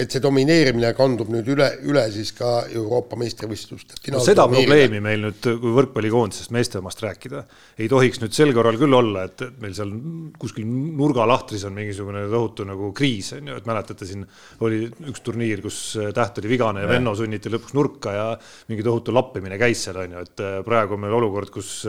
et 0.00 0.14
see 0.14 0.22
domineerimine 0.22 0.90
kandub 0.96 1.28
nüüd 1.32 1.48
üle, 1.52 1.66
üle 1.88 2.02
siis 2.12 2.32
ka 2.36 2.64
Euroopa 2.68 3.18
meistrivõistluste. 3.20 3.98
No 4.14 4.22
seda 4.24 4.46
probleemi 4.50 5.00
meil 5.04 5.20
nüüd, 5.26 5.48
kui 5.62 5.74
võrkpallikoondisest 5.76 6.54
meeste 6.56 6.80
omast 6.80 7.02
rääkida, 7.04 7.42
ei 7.80 7.88
tohiks 7.90 8.22
nüüd 8.22 8.34
sel 8.36 8.54
korral 8.56 8.78
küll 8.80 8.96
olla, 8.96 9.26
et, 9.28 9.44
meil 9.62 9.74
seal 9.76 9.92
kuskil 10.40 10.66
nurgalahtris 10.66 11.66
on 11.68 11.76
mingisugune 11.76 12.24
tohutu 12.32 12.66
nagu 12.68 12.92
kriis, 12.96 13.32
on 13.36 13.52
ju, 13.52 13.58
et 13.60 13.68
mäletate, 13.68 14.08
siin 14.08 14.24
oli 14.66 14.86
üks 15.12 15.24
turniir, 15.26 15.64
kus 15.64 15.80
Täht 16.14 16.40
oli 16.40 16.50
vigane 16.50 16.82
ja, 16.82 16.88
ja 16.88 16.94
Venno 16.94 17.12
sunniti 17.16 17.52
lõpuks 17.52 17.76
nurka 17.76 18.14
ja 18.14 18.26
mingi 18.70 18.84
tohutu 18.86 19.14
lappimine 19.14 19.58
käis 19.60 19.84
seal, 19.86 20.00
on 20.02 20.16
ju, 20.16 20.24
et 20.26 20.42
praegu 20.66 20.96
on 20.96 21.04
meil 21.04 21.20
olukord, 21.20 21.52
kus 21.54 21.84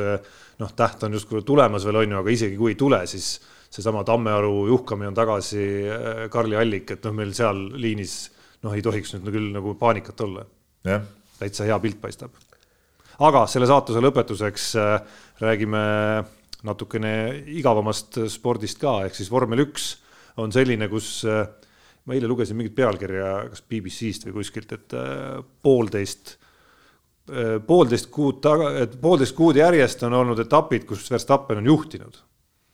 noh, 0.62 0.76
Täht 0.78 1.08
on 1.08 1.18
justkui 1.18 1.46
tulemas 1.48 1.88
veel, 1.88 2.04
on 2.04 2.16
ju, 2.16 2.22
aga 2.22 2.36
isegi 2.36 2.60
kui 2.60 2.76
ei 2.76 2.80
tule, 2.80 3.02
siis 3.10 3.34
seesama 3.72 4.04
Tammearu 4.04 4.68
juhkamine 4.68 5.12
on 5.12 5.18
tagasi, 5.18 5.64
äh, 5.88 6.22
Karli 6.32 6.58
Allik, 6.60 6.92
et 6.92 7.08
noh, 7.08 7.16
meil 7.16 7.32
seal 7.36 7.64
liinis 7.80 8.16
noh, 8.66 8.76
ei 8.76 8.84
tohiks 8.84 9.16
nüüd 9.16 9.32
küll 9.32 9.50
nagu 9.56 9.76
paanikat 9.80 10.28
olla. 10.28 10.46
täitsa 11.40 11.66
hea 11.66 11.78
pilt 11.80 12.02
paistab. 12.02 12.32
aga 13.22 13.46
selle 13.48 13.68
saatuse 13.70 14.02
lõpetuseks 14.02 14.68
äh, 14.82 14.94
räägime 15.42 15.82
natukene 16.68 17.14
igavamast 17.48 18.20
spordist 18.30 18.80
ka, 18.82 19.06
ehk 19.06 19.16
siis 19.16 19.32
vormel 19.32 19.64
üks 19.66 19.96
on 20.38 20.52
selline, 20.52 20.90
kus 20.90 21.24
äh, 21.26 21.48
ma 22.06 22.18
eile 22.18 22.28
lugesin 22.28 22.58
mingit 22.58 22.76
pealkirja, 22.76 23.48
kas 23.54 23.64
BBC-st 23.64 24.28
või 24.28 24.42
kuskilt, 24.42 24.72
et 24.74 24.96
poolteist 25.62 26.38
poolteist 27.68 28.10
kuud 28.12 28.42
taga, 28.44 28.72
et 28.82 28.96
poolteist 29.00 29.36
kuud 29.38 29.56
järjest 29.56 30.02
on 30.04 30.18
olnud 30.18 30.40
etapid, 30.42 30.84
kus 30.90 31.06
Verstappen 31.14 31.62
on 31.62 31.70
juhtinud 31.70 32.18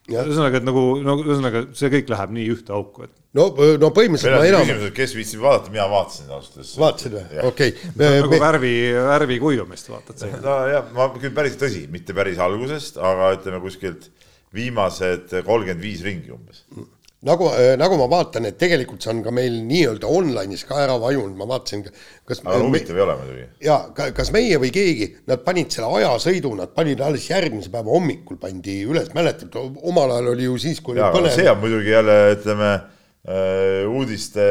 ühesõnaga, 0.07 0.61
et 0.61 0.67
nagu, 0.67 0.83
no 1.03 1.15
ühesõnaga 1.19 1.63
see 1.77 1.89
kõik 1.91 2.11
läheb 2.13 2.35
nii 2.37 2.49
ühte 2.53 2.75
auku, 2.75 3.07
et. 3.07 3.13
no, 3.37 3.47
no 3.81 3.89
põhimõtteliselt 3.95 4.39
ma 4.39 4.49
enam. 4.49 4.85
kes 4.95 5.15
viitsib 5.17 5.43
vaadata, 5.43 5.73
mina 5.73 5.87
vaatasin 5.91 6.31
ausalt 6.31 6.59
öeldes. 6.59 6.75
vaatasid 6.79 7.17
või? 7.17 7.41
okei 7.49 7.73
nagu 7.99 8.31
me... 8.31 8.41
värvi, 8.43 8.75
värvi 9.09 9.39
kuivamist 9.43 9.91
vaatad 9.91 10.23
sa. 10.23 10.31
no 10.43 10.59
jah, 10.71 10.93
ma 10.95 11.09
küll 11.17 11.35
päris 11.35 11.57
tõsi, 11.59 11.85
mitte 11.91 12.15
päris 12.17 12.39
algusest, 12.43 13.01
aga 13.01 13.33
ütleme 13.35 13.59
kuskilt 13.63 14.09
viimased 14.55 15.33
kolmkümmend 15.43 15.83
viis 15.83 16.05
ringi 16.05 16.31
umbes. 16.33 16.63
Nagu, 17.25 17.47
äh, 17.49 17.75
nagu 17.79 17.97
ma 17.97 18.05
vaatan, 18.11 18.45
et 18.49 18.57
tegelikult 18.61 19.01
see 19.01 19.13
on 19.13 19.23
ka 19.25 19.31
meil 19.33 19.55
nii-öelda 19.65 20.09
online'is 20.19 20.65
ka 20.69 20.81
ära 20.83 20.97
vajunud, 21.01 21.37
ma 21.39 21.47
vaatasin, 21.49 21.85
kas 22.27 22.43
aga 22.43 22.59
huvitav 22.61 22.99
ei 22.99 23.05
ole 23.05 23.15
muidugi. 23.21 23.47
jaa, 23.65 24.11
kas 24.19 24.33
meie 24.35 24.59
või 24.61 24.73
keegi, 24.75 25.09
nad 25.31 25.41
panid 25.45 25.73
selle 25.73 25.89
ajasõidu, 26.01 26.53
nad 26.59 26.75
panid 26.77 27.01
alles 27.01 27.29
järgmise 27.29 27.73
päeva 27.73 27.95
hommikul 27.95 28.37
pandi 28.41 28.83
üles, 28.85 29.09
mäletad, 29.17 29.55
omal 29.57 30.13
ajal 30.17 30.35
oli 30.35 30.45
ju 30.45 30.59
siis, 30.67 30.83
kui 30.83 30.99
jaa, 30.99 31.09
see 31.33 31.49
on 31.49 31.59
muidugi 31.63 31.95
jälle, 31.95 32.19
ütleme 32.35 32.75
Äh, 32.75 32.96
uudiste 33.27 34.43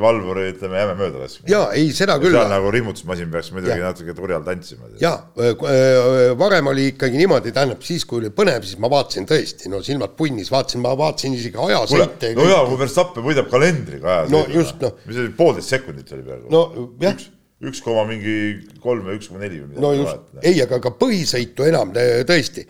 valvuri, 0.00 0.50
ütleme, 0.52 0.76
jääme 0.76 0.96
mööda 0.98 1.22
laskma. 1.22 1.46
jaa, 1.48 1.70
ei 1.78 1.94
seda 1.96 2.18
küll. 2.20 2.34
seal 2.36 2.50
nagu 2.52 2.72
rihmutusmasin 2.74 3.30
peaks 3.32 3.48
muidugi 3.56 3.72
ja. 3.72 3.86
natuke 3.88 4.12
turjal 4.16 4.44
tantsima. 4.44 4.90
jaa, 5.00 5.14
äh, 5.40 5.54
äh, 5.54 6.20
varem 6.38 6.68
oli 6.68 6.90
ikkagi 6.90 7.16
niimoodi, 7.22 7.54
tähendab 7.56 7.80
siis, 7.88 8.04
kui 8.08 8.20
oli 8.20 8.28
põnev, 8.36 8.66
siis 8.68 8.76
ma 8.84 8.90
vaatasin 8.92 9.28
tõesti, 9.30 9.70
no 9.72 9.80
silmad 9.86 10.12
punnis, 10.18 10.52
vaatasin, 10.52 10.84
ma 10.84 10.92
vaatasin 10.98 11.38
isegi 11.38 11.56
ajasõite. 11.56 12.34
no 12.36 12.48
jaa, 12.50 12.66
kui 12.68 12.82
Verstappen 12.84 13.24
võidab 13.24 13.48
kalendriga 13.52 14.18
ajasõidu. 14.18 14.36
no 14.36 14.60
just, 14.60 14.84
noh. 14.84 14.98
mis 15.08 15.22
oli, 15.24 15.32
poolteist 15.40 15.72
sekundit 15.72 16.12
oli 16.12 16.28
peaaegu. 16.28 16.52
no 16.52 16.90
jah 17.00 17.16
üks 17.62 17.78
koma 17.78 18.02
mingi 18.08 18.34
kolm 18.82 19.06
või 19.06 19.20
üks 19.20 19.28
koma 19.30 19.44
neli 19.44 19.62
või 19.62 19.70
midagi. 19.70 19.86
no 19.86 19.96
just, 19.96 20.22
ei, 20.42 20.60
aga 20.66 20.82
ka 20.82 20.92
põhisõitu 21.00 21.64
enam 21.70 21.96
tõesti, 22.28 22.66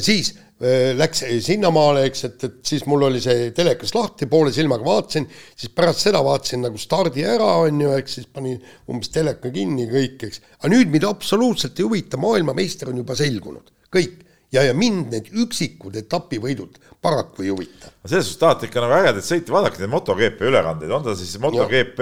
siis 0.00 0.36
Äh, 0.36 0.45
läks 0.56 1.20
sinnamaale, 1.44 2.06
eks, 2.08 2.22
et, 2.24 2.44
et 2.46 2.60
siis 2.64 2.86
mul 2.88 3.02
oli 3.10 3.20
see 3.20 3.50
telekas 3.56 3.92
lahti, 3.92 4.28
poole 4.30 4.52
silmaga 4.56 4.86
vaatasin, 4.86 5.26
siis 5.52 5.72
pärast 5.76 6.06
seda 6.06 6.22
vaatasin 6.24 6.62
nagu 6.64 6.80
stardi 6.80 7.26
ära, 7.28 7.50
on 7.66 7.82
ju, 7.82 7.90
eks 7.98 8.14
siis 8.18 8.30
panin 8.32 8.56
umbes 8.88 9.12
teleka 9.12 9.52
kinni 9.52 9.84
kõik, 9.90 10.22
eks. 10.30 10.40
aga 10.62 10.70
nüüd 10.72 10.92
mind 10.94 11.04
absoluutselt 11.10 11.76
ei 11.76 11.84
huvita, 11.84 12.20
maailmameister 12.22 12.88
on 12.88 13.02
juba 13.02 13.18
selgunud, 13.18 13.68
kõik. 13.92 14.22
ja, 14.54 14.64
ja 14.64 14.72
mind 14.72 15.12
need 15.12 15.28
üksikud 15.44 15.98
etapivõidud 16.00 16.80
paraku 17.04 17.44
ei 17.44 17.52
huvita. 17.52 17.92
selles 18.06 18.30
suhtes 18.30 18.40
tahate 18.40 18.70
ikka 18.70 18.80
nagu 18.80 18.96
ägedaid 18.96 19.26
sõite, 19.26 19.52
vaadake 19.52 19.82
neid 19.82 19.92
MotoGP 19.92 20.40
ülekandeid, 20.48 20.94
on 20.96 21.04
ta 21.04 21.16
siis 21.18 21.36
MotoGP, 21.42 22.00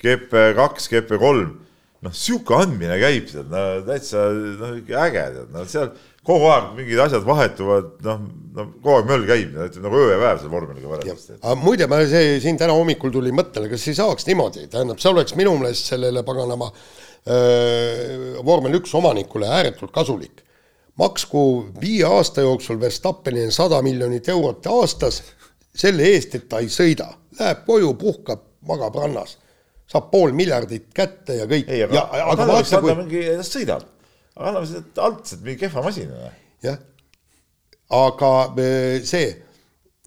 GP2, 0.00 0.94
GP3, 0.94 1.50
noh, 2.06 2.14
sihuke 2.16 2.56
andmine 2.56 2.96
käib 3.02 3.28
seal, 3.32 3.50
no 3.50 3.64
täitsa 3.88 4.28
noh, 4.30 4.78
äge, 4.78 5.26
tead, 5.34 5.50
no 5.52 5.66
seal 5.68 5.90
kogu 6.26 6.50
aeg 6.52 6.74
mingid 6.76 7.00
asjad 7.00 7.24
vahetuvad, 7.24 7.92
noh, 8.04 8.20
no 8.56 8.66
kogu 8.82 8.96
aeg 8.98 9.08
möll 9.08 9.26
käib, 9.28 9.54
ütleme 9.56 9.86
nagu 9.86 10.00
öö 10.00 10.10
ja 10.12 10.18
päev 10.20 10.42
selle 10.42 10.52
vormeliga 10.52 10.90
võrreldes. 10.90 11.26
aga 11.38 11.56
muide, 11.62 11.88
ma 11.90 12.00
see 12.08 12.36
siin 12.44 12.60
täna 12.60 12.76
hommikul 12.76 13.12
tulin 13.14 13.36
mõttele, 13.36 13.70
kas 13.72 13.86
ei 13.88 13.96
saaks 13.96 14.28
niimoodi, 14.28 14.66
tähendab, 14.72 15.00
see 15.00 15.12
oleks 15.12 15.36
minu 15.38 15.54
meelest 15.60 15.88
sellele 15.94 16.22
paganama 16.26 16.68
äh, 16.70 18.40
vormel 18.46 18.76
üks 18.82 18.92
omanikule 19.00 19.48
ääretult 19.48 19.94
kasulik. 19.96 20.44
maksku 21.00 21.42
viie 21.80 22.04
aasta 22.04 22.44
jooksul 22.44 22.80
Verstappenile 22.80 23.50
sada 23.54 23.80
miljonit 23.82 24.28
eurot 24.28 24.66
aastas 24.68 25.22
selle 25.72 26.04
eest, 26.04 26.34
et 26.34 26.48
ta 26.50 26.60
ei 26.60 26.68
sõida, 26.68 27.06
läheb 27.38 27.62
koju, 27.64 27.94
puhkab, 27.96 28.42
magab 28.68 28.98
rannas, 29.00 29.38
saab 29.88 30.10
pool 30.12 30.34
miljardit 30.36 30.90
kätte 30.92 31.38
ja 31.38 31.48
kõik. 31.48 31.70
ei, 31.70 31.86
aga, 31.86 32.04
aga, 32.04 32.28
aga 32.34 32.48
vaata, 32.52 32.82
kui 32.84 32.98
mingi, 32.98 33.24
sõidab 33.46 33.86
aga 33.86 33.99
anname 34.40 34.68
seda 34.68 35.04
altselt 35.08 35.44
mingi 35.44 35.60
kehva 35.64 35.84
masina. 35.84 36.30
jah, 36.64 36.78
aga 37.96 38.32
e, 38.56 38.70
see, 39.06 39.28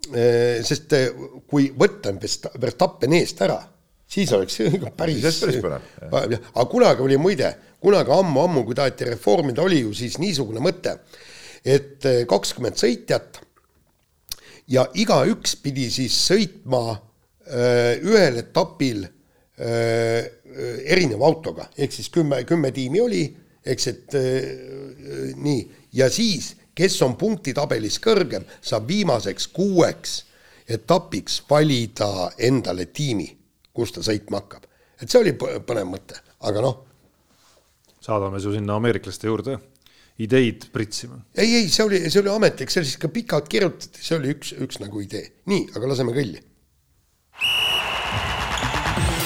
e, 0.09 0.25
sest 0.65 0.95
e, 0.97 1.03
kui 1.49 1.69
võtta 1.77 2.13
Verstappen 2.61 3.15
eest 3.19 3.43
ära, 3.45 3.59
siis 4.09 4.33
oleks 4.35 4.59
päris, 4.97 5.23
päris 5.41 5.61
põnev. 5.63 5.87
aga 6.09 6.67
kunagi 6.71 7.05
oli 7.05 7.19
muide, 7.21 7.53
kunagi 7.83 8.13
ammu-ammu, 8.15 8.65
kui 8.67 8.77
taheti 8.77 9.11
reformida, 9.11 9.65
oli 9.65 9.83
ju 9.83 9.95
siis 9.97 10.19
niisugune 10.21 10.63
mõte, 10.63 10.97
et 11.63 12.03
kakskümmend 12.27 12.79
sõitjat 12.79 13.41
ja 14.71 14.85
igaüks 14.99 15.57
pidi 15.63 15.89
siis 15.91 16.15
sõitma 16.27 16.83
öö, 16.93 17.95
ühel 18.11 18.39
etapil 18.41 19.03
öö, 19.03 20.23
erineva 20.83 21.27
autoga, 21.27 21.69
ehk 21.77 21.95
siis 21.95 22.09
kümme, 22.13 22.43
kümme 22.47 22.71
tiimi 22.75 23.01
oli 23.01 23.23
eks, 23.65 23.87
et 23.87 24.17
äh, 24.19 25.33
nii, 25.39 25.63
ja 25.97 26.09
siis, 26.11 26.53
kes 26.75 26.99
on 27.05 27.17
punktitabelis 27.19 27.99
kõrgem, 28.03 28.45
saab 28.61 28.87
viimaseks 28.89 29.49
kuueks 29.55 30.15
etapiks 30.73 31.41
valida 31.49 32.31
endale 32.37 32.87
tiimi, 32.91 33.27
kus 33.73 33.93
ta 33.95 34.03
sõitma 34.05 34.43
hakkab. 34.43 34.69
et 35.01 35.09
see 35.09 35.19
oli 35.19 35.35
põnev 35.35 35.89
mõte, 35.89 36.19
aga 36.47 36.63
noh. 36.63 36.81
saadame 37.99 38.39
su 38.39 38.53
sinna 38.53 38.77
ameeriklaste 38.79 39.27
juurde 39.27 39.59
ideid 40.23 40.69
pritsima. 40.71 41.19
ei, 41.35 41.55
ei, 41.63 41.69
see 41.69 41.85
oli, 41.85 41.99
see 42.09 42.21
oli 42.21 42.31
ametlik, 42.31 42.71
siis 42.71 42.97
ka 43.01 43.09
pikalt 43.09 43.49
kirjutati, 43.49 44.01
see 44.03 44.17
oli 44.19 44.33
üks, 44.35 44.55
üks 44.61 44.79
nagu 44.83 45.01
idee. 45.01 45.29
nii, 45.49 45.69
aga 45.75 45.93
laseme 45.93 46.15
kõlli 46.15 46.41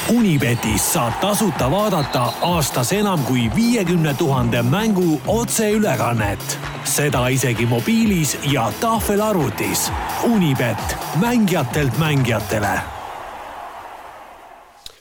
Unibetis 0.08 0.86
saab 0.94 1.18
tasuta 1.20 1.66
vaadata 1.68 2.22
aastas 2.48 2.94
enam 2.96 3.26
kui 3.28 3.50
viiekümne 3.56 4.14
tuhande 4.16 4.62
mängu 4.64 5.22
otseülekannet. 5.28 6.58
seda 6.84 7.28
isegi 7.28 7.66
mobiilis 7.66 8.38
ja 8.52 8.72
tahvelarvutis. 8.82 9.92
Unibet, 10.24 10.96
mängijatelt 11.20 11.98
mängijatele. 11.98 12.80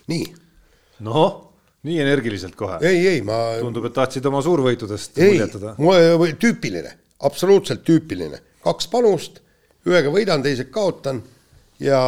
nii. 0.07 0.35
noh, 1.01 1.53
nii 1.83 2.01
energiliselt 2.01 2.55
kohe. 2.55 2.79
ei, 2.81 3.09
ei, 3.09 3.23
ma. 3.23 3.33
tundub, 3.61 3.85
et 3.85 3.93
tahtsid 3.93 4.27
oma 4.27 4.43
suurvõitudest 4.43 5.23
muljetada. 5.23 5.77
tüüpiline, 6.39 6.99
absoluutselt 7.21 7.87
tüüpiline, 7.87 8.43
kaks 8.65 8.89
panust, 8.89 9.39
ühega 9.87 10.11
võidan, 10.11 10.43
teisega 10.43 10.71
kaotan 10.71 11.23
ja, 11.83 12.01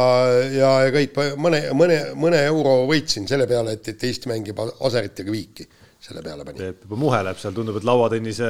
ja, 0.53 0.71
ja 0.85 0.93
kõik 0.93 1.19
mõne, 1.39 1.61
mõne, 1.77 1.99
mõne 2.19 2.41
euro 2.47 2.81
võitsin 2.89 3.27
selle 3.29 3.47
peale, 3.49 3.77
et, 3.77 3.91
et 3.93 4.07
Eesti 4.09 4.31
mängib 4.31 4.59
aseritega 4.63 5.33
viiki 5.33 5.67
selle 5.99 6.23
peale 6.23 6.45
pani. 6.47 6.61
Peep 6.61 6.85
juba 6.87 6.99
muheleb 6.99 7.39
seal, 7.39 7.53
tundub, 7.55 7.77
et 7.79 7.87
lauatennise. 7.87 8.49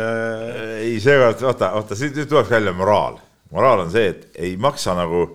ei, 0.84 1.00
seekord 1.04 1.42
vaata, 1.48 1.72
vaata 1.80 1.98
siit 1.98 2.18
nüüd 2.18 2.30
tuleks 2.30 2.52
välja 2.52 2.74
moraal. 2.78 3.18
moraal 3.56 3.86
on 3.88 3.94
see, 3.94 4.12
et 4.14 4.42
ei 4.46 4.54
maksa 4.62 4.94
nagu, 4.98 5.26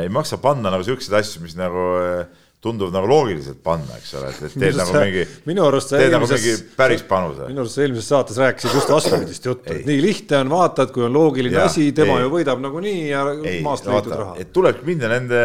ei 0.00 0.08
maksa 0.12 0.40
panna 0.40 0.72
nagu 0.72 0.86
siukseid 0.86 1.18
asju, 1.20 1.44
mis 1.44 1.56
nagu 1.60 1.84
äh, 2.00 2.43
tundub 2.64 2.92
nagu 2.94 3.08
loogiliselt 3.08 3.60
panna, 3.64 3.98
eks 3.98 4.14
ole, 4.18 4.30
et, 4.32 4.40
et 4.46 4.56
teed 4.62 4.78
nagu 4.78 4.94
mingi, 4.96 5.26
teed 5.26 6.14
nagu 6.14 6.28
mingi 6.30 6.54
päris 6.78 7.04
panuse. 7.08 7.48
minu 7.50 7.64
arust 7.64 7.76
sa 7.76 7.84
eelmises 7.84 8.08
saates 8.08 8.40
rääkisid 8.40 8.78
just 8.78 8.92
vastupidist 8.92 9.48
juttu, 9.50 9.74
et 9.74 9.84
nii 9.88 10.00
lihtne 10.04 10.40
on, 10.44 10.52
vaatad, 10.54 10.92
kui 10.94 11.04
on 11.04 11.12
loogiline 11.14 11.58
ja, 11.58 11.66
asi, 11.68 11.90
tema 11.96 12.16
ei, 12.18 12.24
ju 12.24 12.32
võidab 12.32 12.62
nagunii 12.64 13.02
ja 13.10 13.26
ei, 13.36 13.58
maast 13.64 13.88
leitud 13.90 14.16
raha. 14.16 14.36
et 14.40 14.52
tulebki 14.56 14.88
minna 14.88 15.10
nende 15.12 15.42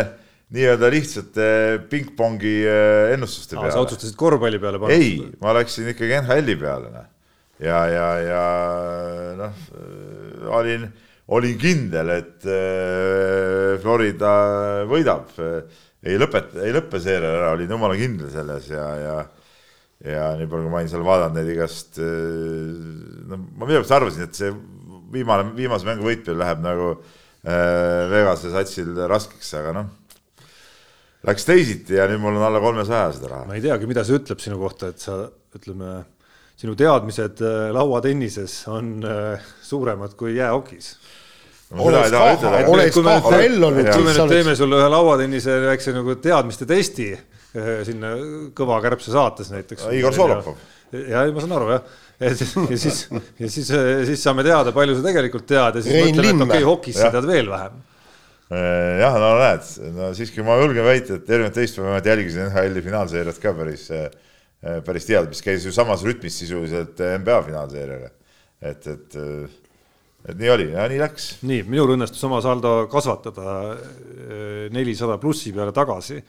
nii-öelda 0.56 0.90
lihtsate 0.94 1.50
pingpongi 1.92 2.56
äh, 2.66 3.12
ennustuste 3.18 3.58
peale. 3.58 3.74
sa 3.76 3.84
otsustasid 3.84 4.16
korvpalli 4.20 4.62
peale 4.62 4.80
panna? 4.82 4.96
ei, 4.96 5.20
ma 5.44 5.54
läksin 5.60 5.92
ikkagi 5.92 6.22
NHL-i 6.22 6.58
peale, 6.64 6.94
noh. 6.96 7.12
ja, 7.66 7.84
ja, 7.92 8.08
ja 8.30 8.48
noh, 9.44 9.60
olin, 10.62 10.88
olin 11.36 11.60
kindel, 11.62 12.16
et 12.16 12.48
äh, 12.48 13.76
Florida 13.84 14.34
võidab 14.90 15.36
ei 16.08 16.20
lõpeta, 16.20 16.64
ei 16.64 16.74
lõppe 16.76 17.02
seeria 17.04 17.36
ära, 17.36 17.52
olin 17.56 17.72
jumala 17.76 17.98
kindel 18.00 18.32
selles 18.34 18.70
ja, 18.72 18.88
ja 19.00 19.20
ja 20.00 20.30
nii 20.40 20.48
palju, 20.48 20.64
kui 20.64 20.72
ma 20.72 20.80
olin 20.80 20.92
seal 20.92 21.04
vaadanud 21.04 21.36
neid 21.36 21.50
igast, 21.52 21.98
no 22.00 23.40
ma 23.40 23.68
millegipärast 23.68 23.96
arvasin, 23.98 24.30
et 24.30 24.38
see 24.38 24.54
viimane, 25.12 25.50
viimase 25.58 25.88
mängu 25.88 26.08
võit 26.08 26.24
veel 26.28 26.40
läheb 26.40 26.62
nagu 26.64 26.92
äh, 26.94 28.06
Vegase 28.12 28.54
satsil 28.54 28.94
raskeks, 29.12 29.50
aga 29.60 29.74
noh, 29.76 29.90
läks 31.28 31.48
teisiti 31.48 32.00
ja 32.00 32.08
nüüd 32.08 32.24
mul 32.24 32.40
on 32.40 32.48
alla 32.48 32.64
kolmesaja 32.64 33.12
seda 33.18 33.34
raha. 33.34 33.50
ma 33.50 33.60
ei 33.60 33.66
teagi, 33.66 33.90
mida 33.90 34.06
see 34.08 34.22
ütleb 34.22 34.40
sinu 34.44 34.62
kohta, 34.62 34.94
et 34.94 35.04
sa 35.04 35.20
ütleme, 35.58 35.98
sinu 36.60 36.78
teadmised 36.80 37.44
äh, 37.44 37.62
lauatennises 37.76 38.62
on 38.72 39.00
suuremad 39.68 40.16
kui 40.20 40.38
jäähokis 40.38 40.94
oleks 41.78 42.96
KHL 42.98 43.64
olnud, 43.64 43.86
siis 43.94 44.18
oleks. 44.18 44.32
teeme 44.32 44.56
sulle 44.58 44.80
ühe 44.80 44.90
lauatennise 44.90 45.58
väikse 45.68 45.94
nagu 45.94 46.16
teadmiste 46.22 46.66
testi 46.70 47.12
eh, 47.14 47.68
sinna 47.86 48.16
kõva 48.58 48.80
kärbse 48.82 49.14
saates 49.14 49.52
näiteks. 49.54 49.86
Igor 49.94 50.16
Solopov. 50.16 50.58
ja, 50.96 51.28
ja 51.28 51.36
ma 51.36 51.44
saan 51.44 51.54
aru 51.60 51.70
jah, 51.76 52.00
ja 52.26 52.32
siis, 52.40 52.56
ja 52.58 52.80
siis, 52.86 53.04
ja 53.12 53.52
siis, 53.54 53.70
siis 54.10 54.26
saame 54.26 54.46
teada, 54.48 54.74
palju 54.76 54.98
sa 54.98 55.06
tegelikult 55.06 55.46
tead 55.50 55.78
ja 55.78 55.86
siis 55.86 55.94
Rein 55.94 56.10
mõtleme, 56.10 56.34
et 56.34 56.48
okei 56.48 56.58
okay,, 56.58 56.68
hokis 56.72 57.00
sa 57.04 57.14
tead 57.14 57.30
veel 57.30 57.54
vähem. 57.54 57.78
Eh, 58.50 58.96
jah, 59.04 59.22
no 59.22 59.32
näed, 59.38 59.72
no 59.94 60.12
siiski 60.18 60.42
ma 60.46 60.58
julgen 60.58 60.90
väita, 60.90 61.20
et 61.20 61.30
erinevat 61.30 61.60
teist 61.60 61.78
ma 61.86 62.02
jälgisin 62.02 62.50
NHL-i 62.50 62.86
finaalseeriat 62.90 63.42
ka 63.46 63.54
päris, 63.62 63.86
eh, 63.94 64.10
päris 64.86 65.06
teadmist, 65.06 65.46
käis 65.46 65.70
ju 65.70 65.76
samas 65.76 66.02
rütmis 66.08 66.42
sisuliselt 66.42 66.98
NBA 67.22 67.44
finaalseeriaga. 67.46 68.16
et, 68.60 68.88
et 68.90 69.16
et 70.28 70.38
nii 70.40 70.52
oli 70.52 70.70
ja 70.74 70.88
nii 70.92 71.00
läks. 71.00 71.30
nii, 71.48 71.64
minul 71.70 71.96
õnnestus 71.96 72.24
oma 72.28 72.42
saldo 72.44 72.74
kasvatada 72.92 73.56
eh, 73.72 74.66
nelisada 74.76 75.18
plussi 75.22 75.54
peale 75.56 75.74
tagasi 75.76 76.20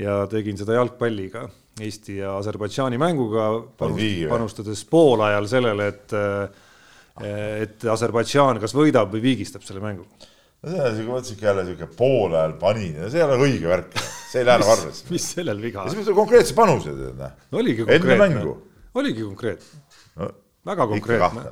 ja 0.00 0.22
tegin 0.30 0.58
seda 0.60 0.76
jalgpalliga, 0.78 1.46
Eesti 1.80 2.18
ja 2.18 2.34
Aserbaidžaani 2.38 2.98
mänguga, 3.00 3.46
panustades 3.78 4.82
poolajal 4.90 5.48
sellele, 5.50 5.88
et 5.94 6.16
eh, 6.18 6.66
et 7.20 7.84
Aserbaidžaan 7.90 8.60
kas 8.62 8.74
võidab 8.76 9.10
või 9.12 9.24
viigistab 9.24 9.64
selle 9.66 9.82
mängu. 9.82 10.06
no 10.62 10.70
see 10.70 10.80
on 10.84 10.96
siuke, 10.96 11.10
vot 11.10 11.28
siuke 11.28 11.46
jälle 11.46 11.66
siuke 11.68 11.88
poole 11.96 12.38
ajal 12.38 12.56
panin 12.60 13.02
ja 13.02 13.10
see 13.10 13.20
ei 13.20 13.26
ole 13.26 13.38
õige 13.48 13.68
värk, 13.72 13.98
see 14.30 14.42
ei 14.42 14.48
lähe 14.48 14.62
nagu 14.62 14.72
arvesse. 14.76 15.06
mis 15.10 15.28
sellel 15.34 15.60
viga 15.62 15.84
on? 15.84 15.92
siis 15.92 16.12
konkreetse 16.16 16.56
panuse 16.56 16.94
teed, 16.96 17.18
noh. 17.20 17.36
oligi 17.60 17.84
konkreetne. 17.84 18.56
oligi 19.02 19.26
konkreetne 19.26 19.84
no,. 20.20 20.32
väga 20.70 20.88
konkreetne. 20.94 21.46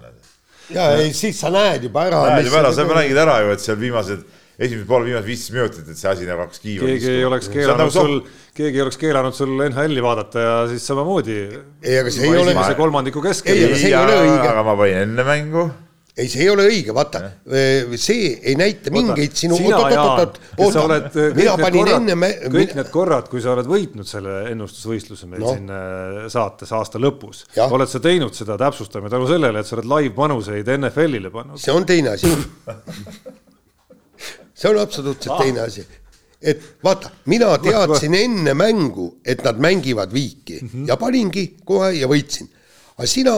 Ja 0.75 0.91
ei, 0.99 1.14
siis 1.16 1.41
sa 1.41 1.53
näed 1.55 1.89
juba 1.89 2.09
ära. 2.09 2.25
näed 2.35 2.51
juba 2.51 2.62
ära, 2.64 2.75
sa 2.77 2.87
nägid 2.89 3.23
ära 3.25 3.41
ju, 3.45 3.55
et 3.57 3.64
seal 3.64 3.81
viimased 3.81 4.27
esimesed 4.59 4.87
pool 4.91 5.07
viimased 5.07 5.29
viisteist 5.29 5.55
minutit, 5.55 5.89
et 5.89 5.99
see 6.01 6.11
asi 6.11 6.29
nagu 6.29 6.43
hakkas 6.43 6.62
kiiva. 6.62 6.87
keegi 6.87 7.11
ei 7.14 7.27
oleks 7.29 7.51
keelanud 7.53 7.85
nagu 7.85 7.95
sul, 7.95 8.16
keegi 8.59 8.81
ei 8.81 8.85
oleks 8.85 9.01
keelanud 9.01 9.37
sul 9.37 9.53
NHL-i 9.69 10.05
vaadata 10.05 10.47
ja 10.47 10.55
siis 10.73 10.87
samamoodi. 10.91 11.37
ei, 11.83 11.99
aga 12.01 12.14
see 12.14 12.27
ei 12.27 12.33
ole. 12.35 12.51
esimese 12.51 12.79
kolmandiku 12.79 13.23
keskel. 13.25 13.55
ei, 13.55 13.69
aga 13.69 13.83
see 13.83 13.93
ei 13.93 14.01
ole 14.01 14.16
õige. 14.25 14.49
aga 14.51 14.64
ma 14.66 14.79
panin 14.81 15.05
enne 15.05 15.29
mängu 15.29 15.69
ei, 16.19 16.29
see 16.29 16.43
ei 16.45 16.51
ole 16.51 16.66
õige, 16.69 16.95
vaata, 16.97 17.23
see 17.97 18.33
ei 18.43 18.57
näita 18.59 18.93
mingeid 18.95 19.37
sinu. 19.39 19.59
oot-oot-oot, 19.59 20.41
oota, 20.66 21.27
mina 21.39 21.57
panin 21.61 21.93
enne. 21.95 22.33
kõik 22.53 22.75
need 22.79 22.93
korrad, 22.95 23.31
kui 23.31 23.43
sa 23.45 23.55
oled 23.55 23.71
võitnud 23.71 24.09
selle 24.09 24.41
ennustusvõistluse 24.53 25.31
meil 25.31 25.45
no. 25.45 25.55
siin 25.55 25.73
äh, 25.73 26.21
saates 26.33 26.75
aasta 26.77 27.01
lõpus, 27.03 27.45
oled 27.69 27.91
sa 27.91 28.03
teinud 28.03 28.35
seda, 28.37 28.59
täpsustame, 28.61 29.12
tänu 29.12 29.31
sellele, 29.31 29.62
et 29.62 29.71
sa 29.71 29.79
oled 29.79 29.91
live-panuseid 29.95 30.75
NFL-ile 30.79 31.33
pannud. 31.35 31.62
see 31.62 31.75
on 31.75 31.87
teine 31.89 32.16
asi 32.16 32.35
see 34.59 34.71
on 34.71 34.79
absoluutselt 34.83 35.35
ah. 35.35 35.43
teine 35.43 35.61
asi. 35.61 35.87
et 36.43 36.62
vaata, 36.85 37.11
mina 37.27 37.51
teadsin 37.62 38.14
enne 38.14 38.55
mängu, 38.55 39.09
et 39.27 39.43
nad 39.45 39.59
mängivad 39.59 40.12
viiki 40.14 40.59
mm 40.62 40.69
-hmm. 40.69 40.89
ja 40.89 40.97
paningi 40.97 41.57
kohe 41.64 41.93
ja 41.93 42.07
võitsin. 42.07 42.49
aga 42.99 43.07
sina, 43.07 43.35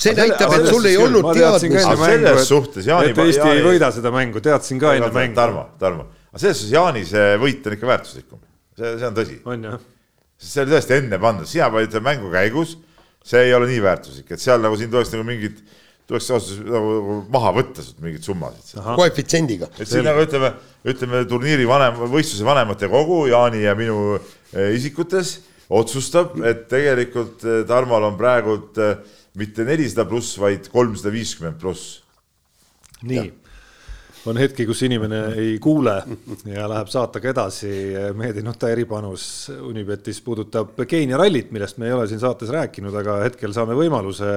see 0.00 0.14
aga 0.14 0.26
näitab, 0.26 0.54
et 0.56 0.68
sul 0.70 0.88
ei 0.90 0.98
olnud 1.00 1.30
teadmist. 1.36 1.90
selles 2.04 2.48
suhtes 2.48 2.88
Jaani. 2.88 3.12
et 3.12 3.22
Eesti 3.24 3.48
ei 3.48 3.64
võida 3.64 3.90
seda 3.94 4.12
mängu, 4.14 4.42
teadsin 4.44 4.80
ka 4.80 4.94
enne 4.98 5.10
mängu. 5.14 5.36
Tarmo, 5.36 5.66
Tarmo, 5.80 6.06
aga 6.30 6.42
selles 6.42 6.62
suhtes 6.62 6.74
Jaani 6.74 7.04
see 7.08 7.34
võit 7.42 7.66
on 7.66 7.76
ikka 7.76 7.90
väärtuslikum. 7.90 8.44
see, 8.78 8.94
see 8.94 9.10
on 9.10 9.18
tõsi. 9.18 9.40
on 9.44 9.68
jah. 9.70 9.84
see 10.40 10.64
oli 10.64 10.76
tõesti 10.76 10.96
enne 10.98 11.20
pandud, 11.22 11.50
sina 11.50 11.68
panid 11.74 12.00
mängu 12.06 12.32
käigus, 12.32 12.78
see 13.26 13.44
ei 13.48 13.54
ole 13.54 13.68
nii 13.70 13.84
väärtuslik, 13.84 14.32
et 14.32 14.42
seal 14.42 14.64
nagu 14.64 14.80
siin 14.80 14.92
tuleks 14.92 15.12
nagu 15.14 15.28
mingit 15.28 15.60
tuleks 16.10 16.30
ausalt 16.34 16.64
öeldes 16.64 16.74
nagu 16.74 17.20
maha 17.30 17.52
võtta 17.54 17.84
sealt 17.84 18.00
mingeid 18.02 18.26
summasid. 18.26 18.80
koefitsiendiga. 18.98 19.68
et 19.78 19.88
siin 19.88 20.06
nagu 20.06 20.24
ütleme, 20.24 20.52
ütleme 20.90 21.22
turniiri 21.30 21.68
vanem, 21.68 22.02
võistluse 22.10 22.46
vanemate 22.46 22.90
kogu 22.90 23.22
Jaani 23.30 23.62
ja 23.62 23.76
minu 23.78 24.16
eh, 24.16 24.74
isikutes 24.74 25.38
otsustab, 25.70 26.34
et 26.46 26.66
tegelikult 26.70 27.44
eh, 27.46 27.62
Tarmol 27.68 28.08
on 28.08 28.18
praegult 28.18 28.80
eh, 28.82 28.96
mitte 29.38 29.66
nelisada 29.66 30.06
pluss, 30.08 30.38
vaid 30.40 30.70
kolmsada 30.72 31.12
viiskümmend 31.14 31.60
pluss. 31.60 32.00
nii, 33.06 33.28
on 34.28 34.40
hetki, 34.40 34.66
kus 34.68 34.82
inimene 34.84 35.20
ei 35.40 35.58
kuule 35.62 35.94
ja 36.50 36.66
läheb 36.68 36.90
saatega 36.92 37.30
edasi. 37.32 37.70
Mehedi 38.16 38.42
Nuta 38.44 38.68
eripanus 38.72 39.24
Unibetis 39.64 40.20
puudutab 40.24 40.74
Keenia 40.88 41.20
rallit, 41.20 41.52
millest 41.54 41.80
me 41.80 41.88
ei 41.88 41.96
ole 41.96 42.08
siin 42.10 42.20
saates 42.20 42.52
rääkinud, 42.52 42.94
aga 43.00 43.20
hetkel 43.24 43.54
saame 43.56 43.76
võimaluse 43.78 44.34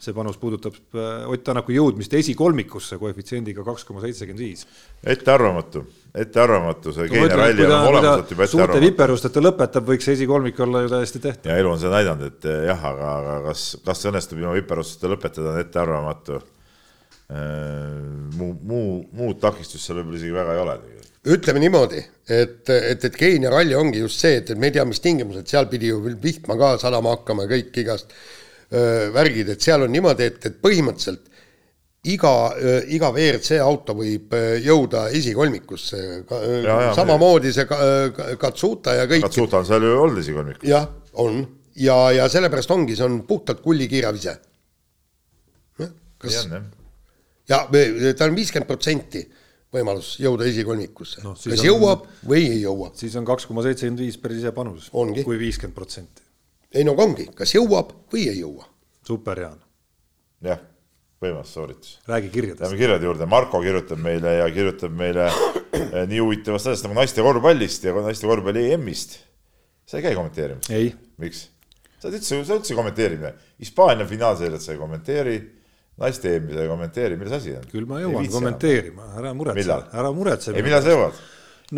see 0.00 0.14
panus 0.16 0.38
puudutab 0.40 0.76
äh, 0.94 1.28
Ott 1.30 1.44
Tänaku 1.46 1.74
jõudmist 1.74 2.14
esikolmikusse 2.16 2.98
koefitsiendiga 3.00 3.64
kaks 3.66 3.84
koma 3.86 4.02
seitsekümmend 4.04 4.42
viis. 4.42 4.66
ettearvamatu, 5.04 5.84
ettearvamatu, 6.14 6.92
see 6.96 7.08
Keenia 7.12 7.38
ralli 7.38 7.66
on 7.66 7.76
olemuselt 7.76 8.34
juba 8.34 8.46
ettearvamatu. 8.46 8.56
suurte 8.56 8.82
viperusteta 8.82 9.44
lõpetab, 9.44 9.88
võiks 9.92 10.10
esikolmik 10.12 10.60
olla 10.66 10.84
ju 10.84 10.92
täiesti 10.92 11.22
tehtav. 11.22 11.52
ja 11.52 11.62
elu 11.62 11.72
on 11.72 11.80
seda 11.82 11.94
näidanud, 11.96 12.26
et 12.32 12.50
eh, 12.50 12.66
jah, 12.70 12.84
aga, 12.92 13.14
aga 13.22 13.38
kas, 13.48 13.64
kas 13.86 14.04
õnnestub 14.10 14.42
ilma 14.42 14.54
viperusteta 14.58 15.12
lõpetada, 15.14 15.54
on 15.54 15.64
ettearvamatu. 15.64 16.42
Äh, 17.26 17.40
muu, 18.38 18.52
muu, 18.62 18.90
muud 19.18 19.40
takistust 19.42 19.82
seal 19.82 19.98
võib-olla 19.98 20.20
isegi 20.20 20.36
väga 20.36 20.54
ei 20.54 20.62
ole 20.62 20.78
tegelikult 20.78 21.06
ütleme 21.26 21.58
niimoodi, 21.58 21.98
et, 22.30 22.68
et, 22.70 23.04
et 23.08 23.16
Keenia 23.18 23.50
ralli 23.50 23.74
ongi 23.74 23.98
just 23.98 24.22
see, 24.22 24.36
et, 24.38 24.52
et 24.52 24.58
me 24.62 24.68
ei 24.68 24.76
tea, 24.76 24.84
mis 24.86 25.02
tingimused, 25.02 25.48
seal 25.50 25.66
pidi 25.66 25.88
ju 25.90 25.98
vihma 26.22 26.54
ka 26.60 26.68
sadama 26.78 27.16
hakkama 27.16 27.48
kõik 27.50 27.74
igast 27.82 28.14
värgid, 29.14 29.52
et 29.54 29.62
seal 29.62 29.84
on 29.86 29.92
niimoodi, 29.94 30.26
et, 30.26 30.38
et 30.48 30.56
põhimõtteliselt 30.62 31.28
iga, 32.10 32.32
iga 32.92 33.10
WRC 33.12 33.60
auto 33.62 33.94
võib 33.98 34.34
jõuda 34.62 35.06
esikolmikusse, 35.14 36.00
samamoodi 36.98 37.52
see 37.54 37.66
Katsuta 38.40 38.96
ja 39.00 39.06
kõik. 39.10 39.26
Katsuta 39.26 39.60
on 39.62 39.68
seal 39.68 39.86
ju 39.86 39.94
olnud 40.02 40.22
esikolmikus. 40.22 40.68
jah, 40.70 40.88
on 41.22 41.44
ja, 41.76 41.96
ja 42.16 42.28
sellepärast 42.32 42.70
ongi, 42.74 42.96
see 42.96 43.06
on 43.06 43.22
puhtalt 43.28 43.62
kullikiirav 43.64 44.18
ise. 44.18 44.36
kas, 46.18 46.46
ja 47.48 47.64
ta 48.16 48.28
on 48.28 48.36
viiskümmend 48.36 48.68
protsenti 48.68 49.22
võimalus 49.76 50.14
jõuda 50.22 50.46
esikolmikusse 50.48 51.24
no,, 51.24 51.34
kas 51.36 51.60
on, 51.60 51.66
jõuab 51.68 52.06
või 52.26 52.46
ei 52.48 52.62
jõua. 52.62 52.92
siis 52.96 53.16
on 53.18 53.26
kaks 53.28 53.48
koma 53.48 53.64
seitsekümmend 53.66 54.06
viis 54.06 54.16
päris 54.20 54.46
hea 54.46 54.54
panus, 54.56 54.88
kui 54.90 55.38
viiskümmend 55.40 55.76
protsenti 55.76 56.25
ei 56.74 56.86
no 56.86 56.94
ongi, 56.98 57.28
kas 57.36 57.54
jõuab 57.54 57.92
või 58.12 58.26
ei 58.30 58.40
jõua. 58.40 58.66
super, 59.06 59.38
Jaan. 59.40 59.58
jah, 60.42 60.60
võimas 61.22 61.52
sooritus. 61.54 61.98
räägi 62.08 62.30
kirjadest. 62.30 62.64
Lähme 62.64 62.78
kirjade 62.78 63.06
juurde, 63.06 63.26
Marko 63.26 63.60
kirjutab 63.62 64.00
meile 64.02 64.36
ja 64.40 64.48
kirjutab 64.50 64.92
meile 64.92 65.28
eh, 65.28 66.06
nii 66.08 66.20
huvitavast 66.20 66.66
asjast 66.66 66.88
nagu 66.88 66.98
naiste 66.98 67.22
korvpallist 67.22 67.84
ja 67.84 67.94
naiste 67.94 68.26
korvpalli 68.26 68.70
EM-ist. 68.72 69.18
sa 69.86 69.98
ei 69.98 70.08
käi 70.08 70.14
kommenteerimas? 70.14 70.66
miks? 71.22 71.48
sa 72.00 72.08
oled 72.08 72.18
üldse, 72.18 72.42
sa 72.44 72.58
üldse 72.58 72.74
kommenteerimine. 72.74 73.32
Hispaania 73.62 74.06
finaalseeriat 74.06 74.62
sa 74.62 74.74
ei 74.74 74.80
kommenteeri, 74.80 75.36
naiste 76.02 76.34
EM-i 76.36 76.58
sa 76.58 76.66
ei 76.66 76.72
kommenteeri, 76.72 77.20
milles 77.20 77.38
asi 77.38 77.54
on? 77.56 77.70
küll 77.70 77.86
ma 77.88 78.02
jõuan 78.02 78.26
kommenteerima, 78.32 79.14
ära 79.20 79.32
muretse, 79.34 79.78
ära 79.94 80.12
muretse. 80.12 80.52
ei, 80.52 80.66
millal 80.66 80.82
sa 80.82 80.92
jõuad? 80.92 81.22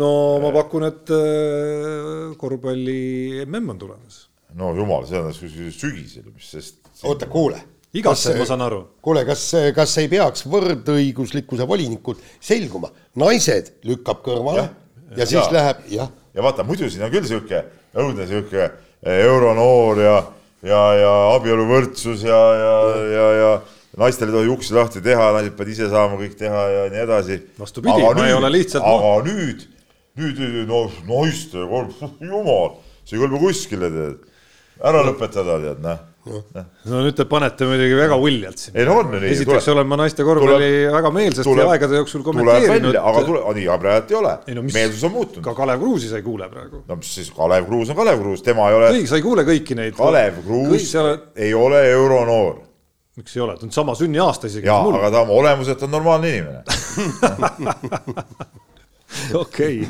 no 0.01 0.09
ma 0.41 0.51
pakun, 0.57 0.89
et 0.89 1.13
äh, 1.13 2.35
korvpalli 2.41 3.45
mm 3.45 3.71
on 3.77 3.79
tulemas 3.85 4.25
no 4.57 4.71
jumal, 4.77 5.05
see 5.07 5.19
on 5.19 5.33
sügisel, 5.33 6.29
mis 6.33 6.49
sest. 6.53 6.79
oota, 7.03 7.27
kuule. 7.29 7.59
igasse 7.93 8.35
ma 8.37 8.47
saan 8.49 8.63
aru. 8.65 8.81
kuule, 9.05 9.23
kas, 9.27 9.45
kas 9.75 9.95
ei 10.01 10.09
peaks 10.11 10.45
võrdõiguslikkuse 10.49 11.67
volinikud 11.69 12.21
selguma, 12.41 12.91
naised 13.19 13.73
lükkab 13.89 14.23
kõrvale 14.25 14.63
ja, 14.63 14.69
ja, 15.11 15.21
ja 15.21 15.29
siis 15.29 15.41
ja. 15.41 15.49
läheb, 15.57 15.83
jah. 15.93 16.13
ja 16.33 16.45
vaata, 16.45 16.65
muidu 16.67 16.89
siin 16.89 17.05
on 17.05 17.13
küll 17.13 17.29
sihuke 17.29 17.63
õudne 17.97 18.27
sihuke 18.29 18.63
eh, 18.65 19.19
euronoor 19.25 20.01
ja, 20.03 20.15
ja, 20.65 20.83
ja 20.97 21.11
abieluvõrdsus 21.35 22.25
ja, 22.25 22.39
ja, 22.61 22.77
ja, 23.13 23.27
ja 23.39 23.51
naistel 23.99 24.31
ei 24.31 24.39
tohi 24.39 24.53
uksi 24.53 24.77
lahti 24.77 25.03
teha, 25.05 25.31
naised 25.35 25.57
peavad 25.57 25.73
ise 25.75 25.89
saama 25.91 26.17
kõik 26.21 26.37
teha 26.39 26.63
ja 26.75 26.87
nii 26.93 27.03
edasi. 27.05 27.41
vastupidi, 27.59 28.01
ma 28.01 28.15
nüüd, 28.17 28.25
ei 28.25 28.37
ole 28.37 28.53
lihtsalt. 28.53 28.85
aga 28.85 29.13
no. 29.17 29.29
nüüd, 29.29 29.67
nüüd, 30.19 30.43
no 30.69 30.83
naiste, 31.09 31.65
jumal, 32.21 32.75
see 33.03 33.17
ei 33.17 33.23
kõlba 33.23 33.41
kuskile 33.45 33.93
tead 33.93 34.25
ära 34.79 35.03
lõpetada, 35.07 35.59
tead, 35.63 35.83
noh 35.83 36.05
no 36.29 37.01
nüüd 37.03 37.15
te 37.17 37.25
panete 37.29 37.67
muidugi 37.67 37.95
väga 37.97 38.17
uljalt 38.19 38.61
siin. 38.61 38.75
ei 38.77 38.85
no 38.87 38.97
on 39.01 39.11
nii. 39.13 39.31
esiteks 39.33 39.67
olen 39.73 39.87
ma 39.87 39.97
naiste 40.01 40.25
korvpalli 40.27 40.69
väga 40.91 41.11
meelsasti 41.15 41.47
tuleb, 41.47 41.69
aegade 41.73 41.99
jooksul 42.01 42.23
kommenteerinud. 42.25 42.97
aga 42.99 43.23
tule, 43.25 43.43
nii, 43.57 43.67
aga 43.67 43.77
praegu 43.83 44.13
ei 44.13 44.17
ole 44.19 44.33
no,. 44.57 44.65
meelsus 44.67 45.05
on 45.07 45.13
muutunud. 45.15 45.43
ka 45.45 45.55
Kalev 45.57 45.79
Kruusi 45.83 46.11
sa 46.11 46.19
ei 46.19 46.25
kuule 46.25 46.49
praegu. 46.51 46.83
no 46.87 46.99
mis 46.99 47.13
siis, 47.19 47.31
Kalev 47.35 47.69
Kruus 47.69 47.93
on 47.93 47.99
Kalev 47.99 48.19
Kruus, 48.23 48.43
tema 48.45 48.67
ei 48.69 48.79
ole. 48.79 48.91
ei, 48.97 49.07
sa 49.09 49.19
ei 49.19 49.25
kuule 49.25 49.45
kõiki 49.47 49.77
neid. 49.79 49.95
Kalev 49.97 50.41
Kruus 50.45 50.89
ole... 50.99 51.15
ei 51.39 51.53
ole 51.55 51.81
euronoor. 51.93 52.59
miks 53.19 53.37
ei 53.37 53.45
ole, 53.45 53.55
ta 53.59 53.67
on 53.69 53.73
sama 53.75 53.95
sünniaasta 53.97 54.51
isegi. 54.51 54.67
jaa, 54.67 54.83
aga 54.99 55.13
ta 55.15 55.23
oma 55.23 55.39
olemuselt 55.39 55.87
on 55.87 55.95
normaalne 55.95 56.35
inimene. 56.35 56.59
okei. 59.43 59.87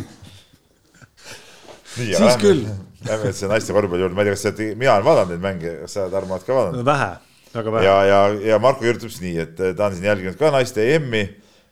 Siis 1.99 2.39
küll 2.41 2.67
Lähme 3.07 3.31
see 3.31 3.47
naiste 3.47 3.71
korvpalli 3.71 4.03
juurde, 4.03 4.15
ma 4.17 4.25
ei 4.25 4.27
tea, 4.27 4.35
kas 4.35 4.41
sa 4.43 4.49
oled, 4.51 4.75
mina 4.75 4.95
olen 4.97 5.05
vaadanud 5.05 5.31
neid 5.31 5.43
mänge, 5.43 5.73
kas 5.85 5.93
sa, 5.95 6.07
Tarmo, 6.11 6.35
oled 6.35 6.43
ka 6.43 6.55
vaadanud? 6.57 6.85
vähe, 6.87 7.09
väga 7.53 7.73
vähe. 7.75 7.83
ja, 7.85 7.97
ja, 8.09 8.17
ja 8.49 8.57
Marko 8.59 8.83
kirjutab 8.83 9.13
siis 9.13 9.21
nii, 9.23 9.35
et 9.45 9.61
ta 9.77 9.85
on 9.85 9.93
siin 9.95 10.07
jälginud 10.09 10.35
ka 10.39 10.49
naiste 10.51 10.83
EM-i 10.95 11.21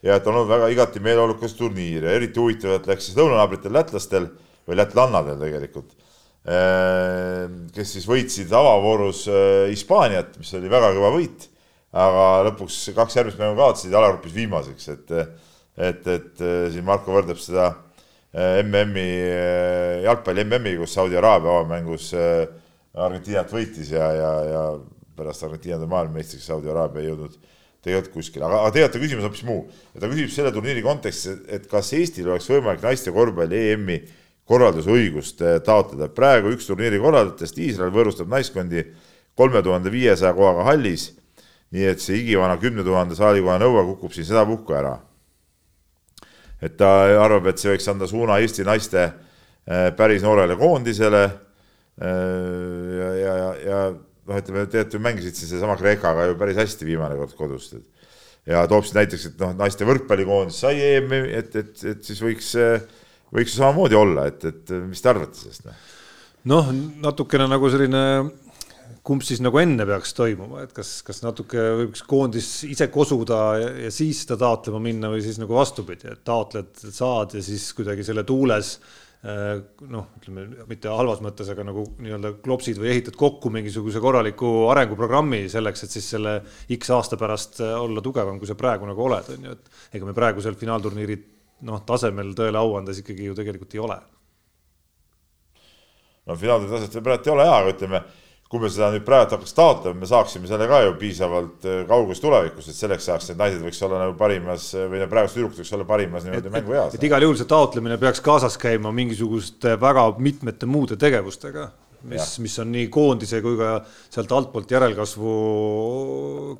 ja 0.07 0.15
et 0.15 0.29
on 0.29 0.37
olnud 0.37 0.51
väga 0.53 0.69
igati 0.71 1.01
meeleolukas 1.03 1.57
turniir 1.59 2.05
ja 2.07 2.13
eriti 2.15 2.39
huvitavalt 2.39 2.87
läks 2.87 3.09
siis 3.09 3.17
lõunanaabritel 3.19 3.75
lätlastel 3.75 4.29
või 4.67 4.79
lätlannadel 4.79 5.41
tegelikult, 5.41 5.97
ehm, 6.47 7.57
kes 7.75 7.91
siis 7.97 8.07
võitsid 8.07 8.53
avavoorus 8.55 9.25
äh, 9.27 9.65
Hispaaniat, 9.73 10.37
mis 10.39 10.53
oli 10.55 10.71
väga 10.71 10.93
kõva 10.95 11.11
võit, 11.17 11.49
aga 11.91 12.29
lõpuks 12.47 12.79
kaks 12.95 13.19
järgmist 13.19 13.41
mängu 13.41 13.59
kaotasid 13.59 13.91
ja 13.91 13.99
alagrupis 13.99 14.35
viimaseks, 14.37 14.87
et 14.95 15.13
et, 15.77 16.07
et 16.07 16.39
äh, 16.41 16.71
siin 16.71 16.87
Marko 16.87 17.11
võrdleb 17.13 17.37
seda 17.41 17.73
MM-i, 18.35 19.09
äh, 19.31 20.03
jalgpalli 20.03 20.43
MM-i, 20.43 20.75
kus 20.81 20.93
Saudi 20.97 21.17
Araabia 21.17 21.53
avamängus 21.53 22.11
äh, 22.13 22.43
Argentiinat 22.97 23.51
võitis 23.53 23.91
ja, 23.93 24.09
ja, 24.13 24.31
ja 24.51 24.63
pärast 25.17 25.45
Argentiina 25.47 25.79
tuli 25.79 25.91
maailmameistriks, 25.93 26.45
Saudi 26.49 26.69
Araabia 26.69 27.03
ei 27.03 27.11
jõudnud 27.11 27.37
tegelikult 27.87 28.13
kuskile, 28.17 28.45
aga, 28.45 28.61
aga 28.65 28.73
tegelikult 28.75 28.97
ta 28.97 29.03
küsimus 29.05 29.27
hoopis 29.27 29.43
muu. 29.47 29.61
ta 29.95 30.11
küsib 30.11 30.31
selle 30.33 30.51
turniiri 30.51 30.83
kontekstis, 30.83 31.39
et 31.47 31.67
kas 31.71 31.93
Eestil 31.95 32.27
oleks 32.27 32.49
võimalik 32.51 32.83
naiste 32.83 33.13
korvpalli 33.15 33.63
EM-i 33.71 33.99
korraldusõigust 34.47 35.43
äh, 35.45 35.59
taotleda. 35.63 36.11
praegu 36.11 36.51
üks 36.55 36.67
turniiri 36.67 36.99
korraldajatest, 36.99 37.63
Iisrael, 37.63 37.95
võõrustab 37.95 38.27
naiskondi 38.31 38.83
kolme 39.39 39.63
tuhande 39.63 39.93
viiesaja 39.93 40.33
kohaga 40.35 40.67
hallis. 40.67 41.13
nii 41.71 41.83
et 41.83 41.99
see 42.03 42.21
igivana 42.21 42.55
kümne 42.59 42.83
tuhande 42.83 43.15
saalikoha 43.15 43.57
nõue 43.59 43.83
kukub 43.93 44.13
siin 44.15 44.27
sedapuhku 44.27 44.75
ära 44.75 44.97
et 46.61 46.77
ta 46.77 46.91
arvab, 47.21 47.51
et 47.51 47.61
see 47.61 47.71
võiks 47.73 47.87
anda 47.91 48.07
suuna 48.09 48.39
Eesti 48.41 48.65
naiste 48.67 49.03
äh, 49.03 49.89
päris 49.97 50.25
noorele 50.25 50.57
koondisele. 50.59 51.25
ja, 51.97 53.07
ja, 53.17 53.31
ja, 53.41 53.53
ja 53.65 53.77
noh, 53.89 54.37
ütleme, 54.37 54.67
tegelikult 54.69 55.01
mängisid 55.01 55.37
siis 55.39 55.49
seesama 55.49 55.77
Kreekaga 55.79 56.27
ju 56.29 56.35
päris 56.37 56.59
hästi 56.59 56.85
viimane 56.85 57.17
kord 57.17 57.33
kodus. 57.39 57.71
ja 58.45 58.61
toob 58.69 58.85
siis 58.85 58.95
näiteks, 58.95 59.25
et 59.31 59.41
noh, 59.41 59.55
naiste 59.57 59.87
võrkpallikoondis 59.87 60.59
sai 60.61 60.77
EM-i, 60.91 61.23
et, 61.39 61.55
et, 61.55 61.73
et 61.93 62.03
siis 62.05 62.21
võiks, 62.21 62.51
võiks 63.33 63.55
ju 63.55 63.63
samamoodi 63.63 63.97
olla, 63.97 64.27
et, 64.29 64.45
et 64.45 64.75
mis 64.85 65.01
te 65.01 65.09
arvate 65.09 65.41
sellest? 65.41 65.65
noh, 65.65 65.73
noh 66.69 66.69
natukene 67.07 67.49
nagu 67.49 67.71
selline 67.73 68.03
kumb 69.07 69.23
siis 69.23 69.39
nagu 69.43 69.59
enne 69.61 69.85
peaks 69.87 70.11
toimuma, 70.17 70.65
et 70.65 70.73
kas, 70.75 70.97
kas 71.07 71.21
natuke 71.23 71.63
võiks 71.81 72.03
koondis 72.07 72.47
ise 72.67 72.89
kosuda 72.91 73.41
ja, 73.61 73.73
ja 73.85 73.91
siis 73.93 74.25
seda 74.25 74.39
taotlema 74.41 74.81
minna 74.83 75.11
või 75.13 75.23
siis 75.23 75.39
nagu 75.39 75.55
vastupidi, 75.55 76.11
et 76.11 76.23
taotled, 76.27 76.73
saad 76.75 77.37
ja 77.37 77.43
siis 77.43 77.69
kuidagi 77.77 78.03
selle 78.03 78.25
tuules 78.27 78.73
äh, 79.23 79.61
noh, 79.93 80.09
ütleme 80.19 80.65
mitte 80.67 80.91
halvas 80.91 81.23
mõttes, 81.23 81.53
aga 81.53 81.63
nagu 81.69 81.85
nii-öelda 82.03 82.33
klopsid 82.43 82.81
või 82.81 82.91
ehitad 82.97 83.15
kokku 83.19 83.51
mingisuguse 83.53 84.03
korraliku 84.03 84.51
arenguprogrammi 84.73 85.45
selleks, 85.55 85.87
et 85.87 85.95
siis 85.95 86.11
selle 86.17 86.37
X 86.75 86.91
aasta 86.97 87.19
pärast 87.21 87.63
äh, 87.63 87.77
olla 87.79 88.03
tugevam, 88.03 88.41
kui 88.41 88.51
sa 88.51 88.59
praegu 88.59 88.89
nagu 88.89 89.07
oled, 89.07 89.33
on 89.37 89.49
ju, 89.49 89.55
et 89.55 89.97
ega 89.99 90.11
me 90.11 90.17
praegusel 90.17 90.59
finaalturniiri 90.59 91.19
noh, 91.67 91.81
tasemel 91.87 92.35
tõele 92.37 92.59
au 92.59 92.75
andes 92.81 92.99
ikkagi 93.05 93.31
ju 93.31 93.39
tegelikult 93.39 93.79
ei 93.79 93.87
ole. 93.87 94.01
no 96.27 96.35
finaalturniiri 96.35 96.89
taset 96.89 97.03
praegu 97.03 97.29
ei 97.29 97.37
ole 97.37 97.47
hea, 97.47 97.59
aga 97.63 97.77
ütleme 97.77 98.07
kui 98.47 98.61
me 98.63 98.69
seda 98.71 98.91
nüüd 98.93 99.03
praegu 99.07 99.35
hakkaks 99.35 99.55
taotlema, 99.57 99.99
me 100.01 100.07
saaksime 100.07 100.47
selle 100.47 100.69
ka 100.71 100.79
ju 100.85 100.93
piisavalt 100.99 101.65
äh, 101.67 101.81
kauges 101.89 102.21
tulevikus, 102.23 102.69
et 102.71 102.77
selleks 102.77 103.07
ajaks 103.09 103.31
need 103.31 103.41
naised 103.41 103.63
võiks 103.65 103.81
olla 103.83 103.99
nagu 104.05 104.13
parimas 104.19 104.69
või 104.77 105.01
need 105.01 105.11
praegused 105.11 105.35
tüdrukud 105.35 105.59
võiks 105.59 105.73
olla 105.75 105.87
parimas 105.89 106.27
niimoodi 106.27 106.53
mängueas. 106.53 106.95
et 106.95 107.03
igal 107.03 107.25
juhul 107.25 107.35
see 107.39 107.49
taotlemine 107.49 107.97
peaks 107.99 108.23
kaasas 108.23 108.55
käima 108.61 108.93
mingisuguste 108.95 109.75
väga 109.81 110.05
mitmete 110.23 110.69
muude 110.69 110.95
tegevustega, 110.99 111.65
mis, 112.07 112.37
mis 112.43 112.55
on 112.63 112.71
nii 112.71 112.87
koondise 112.93 113.41
kui 113.43 113.57
ka 113.59 113.73
sealt 114.05 114.31
altpoolt 114.37 114.71
järelkasvu 114.71 115.33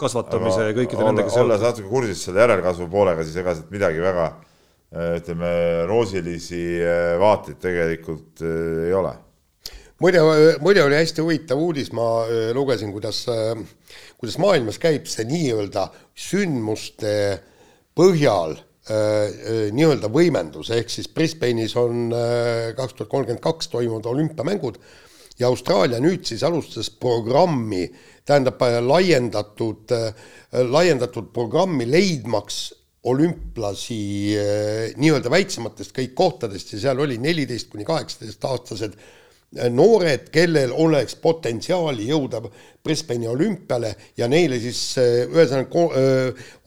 kasvatamise 0.02 0.66
ja 0.68 0.76
kõikide 0.76 1.08
nendega 1.08 1.32
seotud. 1.32 1.46
olles 1.46 1.64
natuke 1.64 1.88
kursis 1.94 2.26
selle 2.28 2.44
järelkasvu 2.44 2.90
poolega, 2.92 3.24
siis 3.24 3.40
ega 3.40 3.56
sealt 3.56 3.72
midagi 3.72 4.04
väga 4.04 4.28
äh, 4.34 5.16
ütleme, 5.22 5.54
roosilisi 5.88 6.66
äh, 6.82 7.14
vaateid 7.24 7.64
tegelikult 7.64 8.44
ei 8.44 8.92
ole 8.92 9.16
muide, 10.04 10.22
muide 10.62 10.84
oli 10.86 10.98
hästi 10.98 11.24
huvitav 11.24 11.62
uudis, 11.62 11.92
ma 11.96 12.08
äh, 12.26 12.52
lugesin, 12.56 12.94
kuidas, 12.96 13.24
äh, 13.32 13.58
kuidas 14.20 14.38
maailmas 14.42 14.80
käib 14.82 15.10
see 15.10 15.26
nii-öelda 15.30 15.88
sündmuste 16.28 17.16
põhjal 17.98 18.58
äh, 18.58 19.74
nii-öelda 19.74 20.12
võimendus, 20.14 20.72
ehk 20.76 20.94
siis 20.94 21.10
Brisbane'is 21.14 21.76
on 21.80 22.14
kaks 22.78 22.98
tuhat 22.98 23.12
kolmkümmend 23.12 23.44
kaks 23.44 23.74
toimuvad 23.74 24.10
olümpiamängud 24.14 24.80
ja 25.40 25.50
Austraalia 25.52 26.02
nüüd 26.02 26.26
siis 26.26 26.44
alustas 26.46 26.90
programmi, 26.90 27.86
tähendab 28.26 28.62
laiendatud, 28.84 29.94
laiendatud 30.52 31.30
programmi 31.34 31.86
leidmaks 31.90 32.66
olümplasi 33.08 34.00
nii-öelda 35.00 35.30
väiksematest 35.32 35.94
kõik 35.96 36.16
kohtadest 36.18 36.74
ja 36.74 36.82
seal 36.82 37.00
oli 37.06 37.20
neliteist 37.22 37.70
kuni 37.72 37.86
kaheksateist 37.88 38.50
aastased 38.50 38.98
noored, 39.72 40.28
kellel 40.34 40.74
oleks 40.76 41.16
potentsiaali 41.24 42.10
jõuda 42.10 42.42
Brisbane'i 42.84 43.30
olümpiale 43.32 43.94
ja 44.20 44.28
neile 44.28 44.60
siis 44.60 44.82
äh, 45.00 45.24
ühesõnaga 45.32 45.86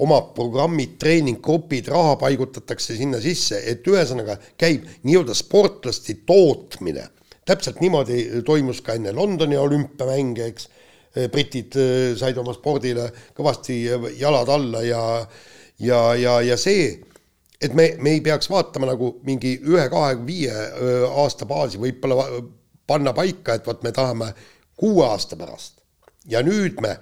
oma 0.01 0.20
programmid, 0.35 0.97
treeninggrupid, 1.01 1.90
raha 1.93 2.16
paigutatakse 2.20 2.97
sinna 2.97 3.20
sisse, 3.20 3.61
et 3.69 3.86
ühesõnaga 3.86 4.39
käib 4.59 4.89
nii-öelda 5.05 5.36
sportlaste 5.36 6.20
tootmine. 6.27 7.09
täpselt 7.44 7.81
niimoodi 7.81 8.43
toimus 8.47 8.81
ka 8.81 8.94
enne 8.94 9.12
Londoni 9.12 9.57
olümpiamänge, 9.57 10.47
eks, 10.47 10.69
britid 11.32 11.74
said 12.16 12.36
oma 12.39 12.52
spordile 12.55 13.09
kõvasti 13.35 13.82
jalad 14.20 14.48
alla 14.48 14.82
ja 14.86 15.27
ja, 15.81 16.15
ja, 16.15 16.40
ja 16.40 16.57
see 16.57 17.01
et 17.61 17.74
me, 17.74 17.97
me 18.01 18.15
ei 18.16 18.20
peaks 18.24 18.48
vaatama 18.51 18.89
nagu 18.93 19.19
mingi 19.27 19.57
ühe, 19.66 19.89
kahe, 19.93 20.15
viie 20.27 20.55
aasta 21.11 21.48
baasi, 21.48 21.81
võib-olla 21.81 22.28
panna 22.91 23.15
paika, 23.15 23.55
et 23.55 23.67
vot 23.67 23.87
me 23.87 23.93
tahame 23.95 24.33
kuue 24.81 25.07
aasta 25.07 25.39
pärast. 25.39 25.79
Ja 26.27 26.43
nüüd 26.43 26.81
me 26.83 26.97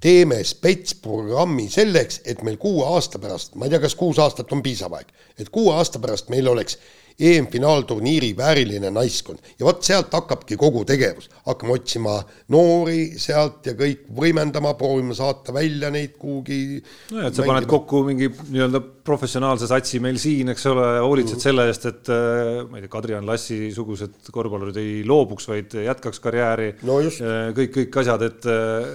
teeme 0.00 0.42
spetsprogrammi 0.44 1.68
selleks, 1.72 2.22
et 2.24 2.42
meil 2.46 2.58
kuue 2.60 2.84
aasta 2.88 3.20
pärast, 3.20 3.54
ma 3.54 3.66
ei 3.66 3.74
tea, 3.74 3.82
kas 3.84 3.96
kuus 3.98 4.20
aastat 4.22 4.52
on 4.52 4.62
piisav 4.64 4.94
aeg, 4.96 5.12
et 5.38 5.52
kuue 5.52 5.74
aasta 5.74 6.00
pärast 6.02 6.32
meil 6.32 6.48
oleks 6.52 6.78
EM-finaalturniiri 7.16 8.34
vääriline 8.36 8.90
naiskond 8.92 9.40
ja 9.56 9.64
vot 9.66 9.80
sealt 9.86 10.12
hakkabki 10.12 10.58
kogu 10.60 10.84
tegevus, 10.88 11.30
hakkame 11.46 11.72
otsima 11.78 12.18
noori 12.52 13.16
sealt 13.20 13.66
ja 13.70 13.72
kõik 13.78 14.04
võimendama, 14.18 14.74
proovime 14.76 15.16
saata 15.16 15.54
välja 15.56 15.90
neid 15.94 16.16
kuhugi. 16.20 16.82
nojah, 17.12 17.30
et 17.30 17.38
sa 17.38 17.48
paned 17.48 17.68
kokku 17.70 18.02
mingi 18.06 18.28
nii-öelda 18.28 18.82
professionaalse 19.06 19.68
satsi 19.70 20.00
meil 20.02 20.20
siin, 20.20 20.52
eks 20.52 20.68
ole, 20.68 20.86
hoolitsed 21.06 21.38
mm. 21.38 21.44
selle 21.48 21.68
eest, 21.70 21.88
et 21.88 22.12
äh, 22.12 22.62
ma 22.68 22.80
ei 22.80 22.84
tea, 22.84 22.92
Kadri-Ann 22.96 23.28
Lassi 23.28 23.60
sugused 23.74 24.32
korvpallurid 24.34 24.80
ei 24.82 24.96
loobuks, 25.06 25.48
vaid 25.48 25.76
jätkaks 25.86 26.20
karjääri 26.24 26.72
no. 26.84 27.00
Äh, 27.06 27.52
kõik, 27.56 27.78
kõik 27.80 28.02
asjad, 28.02 28.26
et, 28.28 28.50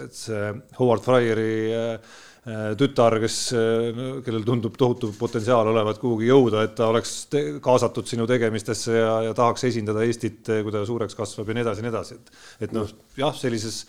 et 0.06 0.18
see 0.18 0.52
Howard 0.77 1.06
Fryeri 1.06 1.53
äh, 1.72 1.95
Äh, 1.95 2.30
tütar, 2.41 3.19
kes, 3.22 3.35
äh, 3.53 3.99
kellel 4.26 4.41
tundub 4.45 4.73
tohutu 4.80 5.11
potentsiaal 5.13 5.68
olevat 5.69 5.99
kuhugi 6.01 6.31
jõuda, 6.31 6.63
et 6.65 6.73
ta 6.80 6.88
oleks 6.89 7.27
kaasatud 7.61 8.07
sinu 8.09 8.26
tegemistesse 8.30 8.95
ja, 8.95 9.11
ja 9.27 9.35
tahaks 9.38 9.68
esindada 9.69 10.01
Eestit, 10.07 10.41
äh, 10.49 10.63
kui 10.65 10.73
ta 10.73 10.81
suureks 10.88 11.18
kasvab 11.18 11.51
ja 11.51 11.57
nii 11.59 11.65
edasi 11.68 11.84
ja 11.84 11.85
nii 11.85 11.93
edasi, 11.93 12.18
et, 12.18 12.34
et 12.65 12.73
noh, 12.73 12.89
jah, 13.19 13.35
sellises 13.38 13.84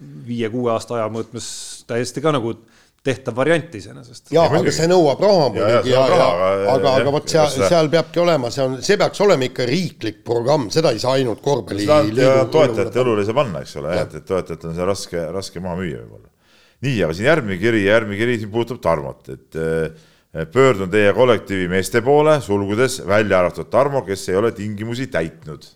viie-kuue 0.00 0.72
aasta 0.72 0.96
aja 0.96 1.10
mõõtmes 1.12 1.48
täiesti 1.90 2.22
ka 2.24 2.32
nagu 2.32 2.54
tehtav 3.04 3.36
variant 3.36 3.76
iseenesest. 3.76 4.32
jaa, 4.32 4.46
aga 4.56 4.72
see 4.74 4.88
nõuab 4.88 5.20
raha 5.22 5.44
muidugi 5.52 5.92
ja, 5.92 6.00
ja, 6.00 6.06
ja, 6.08 6.30
aga, 6.32 6.48
aga, 6.72 6.94
aga 7.02 7.14
vot 7.18 7.28
seal, 7.28 7.52
seal 7.58 7.92
peabki 7.92 8.24
olema, 8.24 8.48
see 8.54 8.64
on, 8.64 8.80
see 8.88 8.96
peaks 9.00 9.20
olema 9.26 9.50
ikka 9.50 9.68
riiklik 9.68 10.24
programm, 10.24 10.70
seda 10.72 10.94
ei 10.96 11.04
saa 11.04 11.18
ainult 11.20 11.44
korvpalliliidu. 11.44 12.48
toetajate 12.56 13.04
õlule 13.04 13.20
ei 13.20 13.28
saa 13.28 13.36
panna, 13.42 13.62
eks 13.68 13.78
ole, 13.82 13.94
et, 14.00 14.18
et 14.22 14.28
toetajatel 14.32 14.72
on 14.72 14.80
see 14.80 14.90
raske, 14.94 15.28
raske 15.36 15.64
maha 15.64 15.76
müüa 15.82 16.00
võib-olla 16.00 16.32
nii, 16.84 17.00
aga 17.04 17.16
siin 17.16 17.28
järgmine 17.30 17.58
kiri, 17.60 17.82
järgmine 17.86 18.20
kiri 18.20 18.38
siin 18.42 18.52
puudutab 18.52 18.80
Tarmot, 18.84 19.28
et 19.34 19.58
äh, 19.58 20.06
pöördun 20.52 20.90
teie 20.92 21.12
kollektiivi 21.16 21.68
meeste 21.72 22.02
poole, 22.04 22.38
sulgudes 22.44 23.00
välja 23.06 23.40
arvatud 23.40 23.70
Tarmo, 23.72 24.02
kes 24.06 24.28
ei 24.28 24.36
ole 24.36 24.52
tingimusi 24.52 25.08
täitnud. 25.12 25.66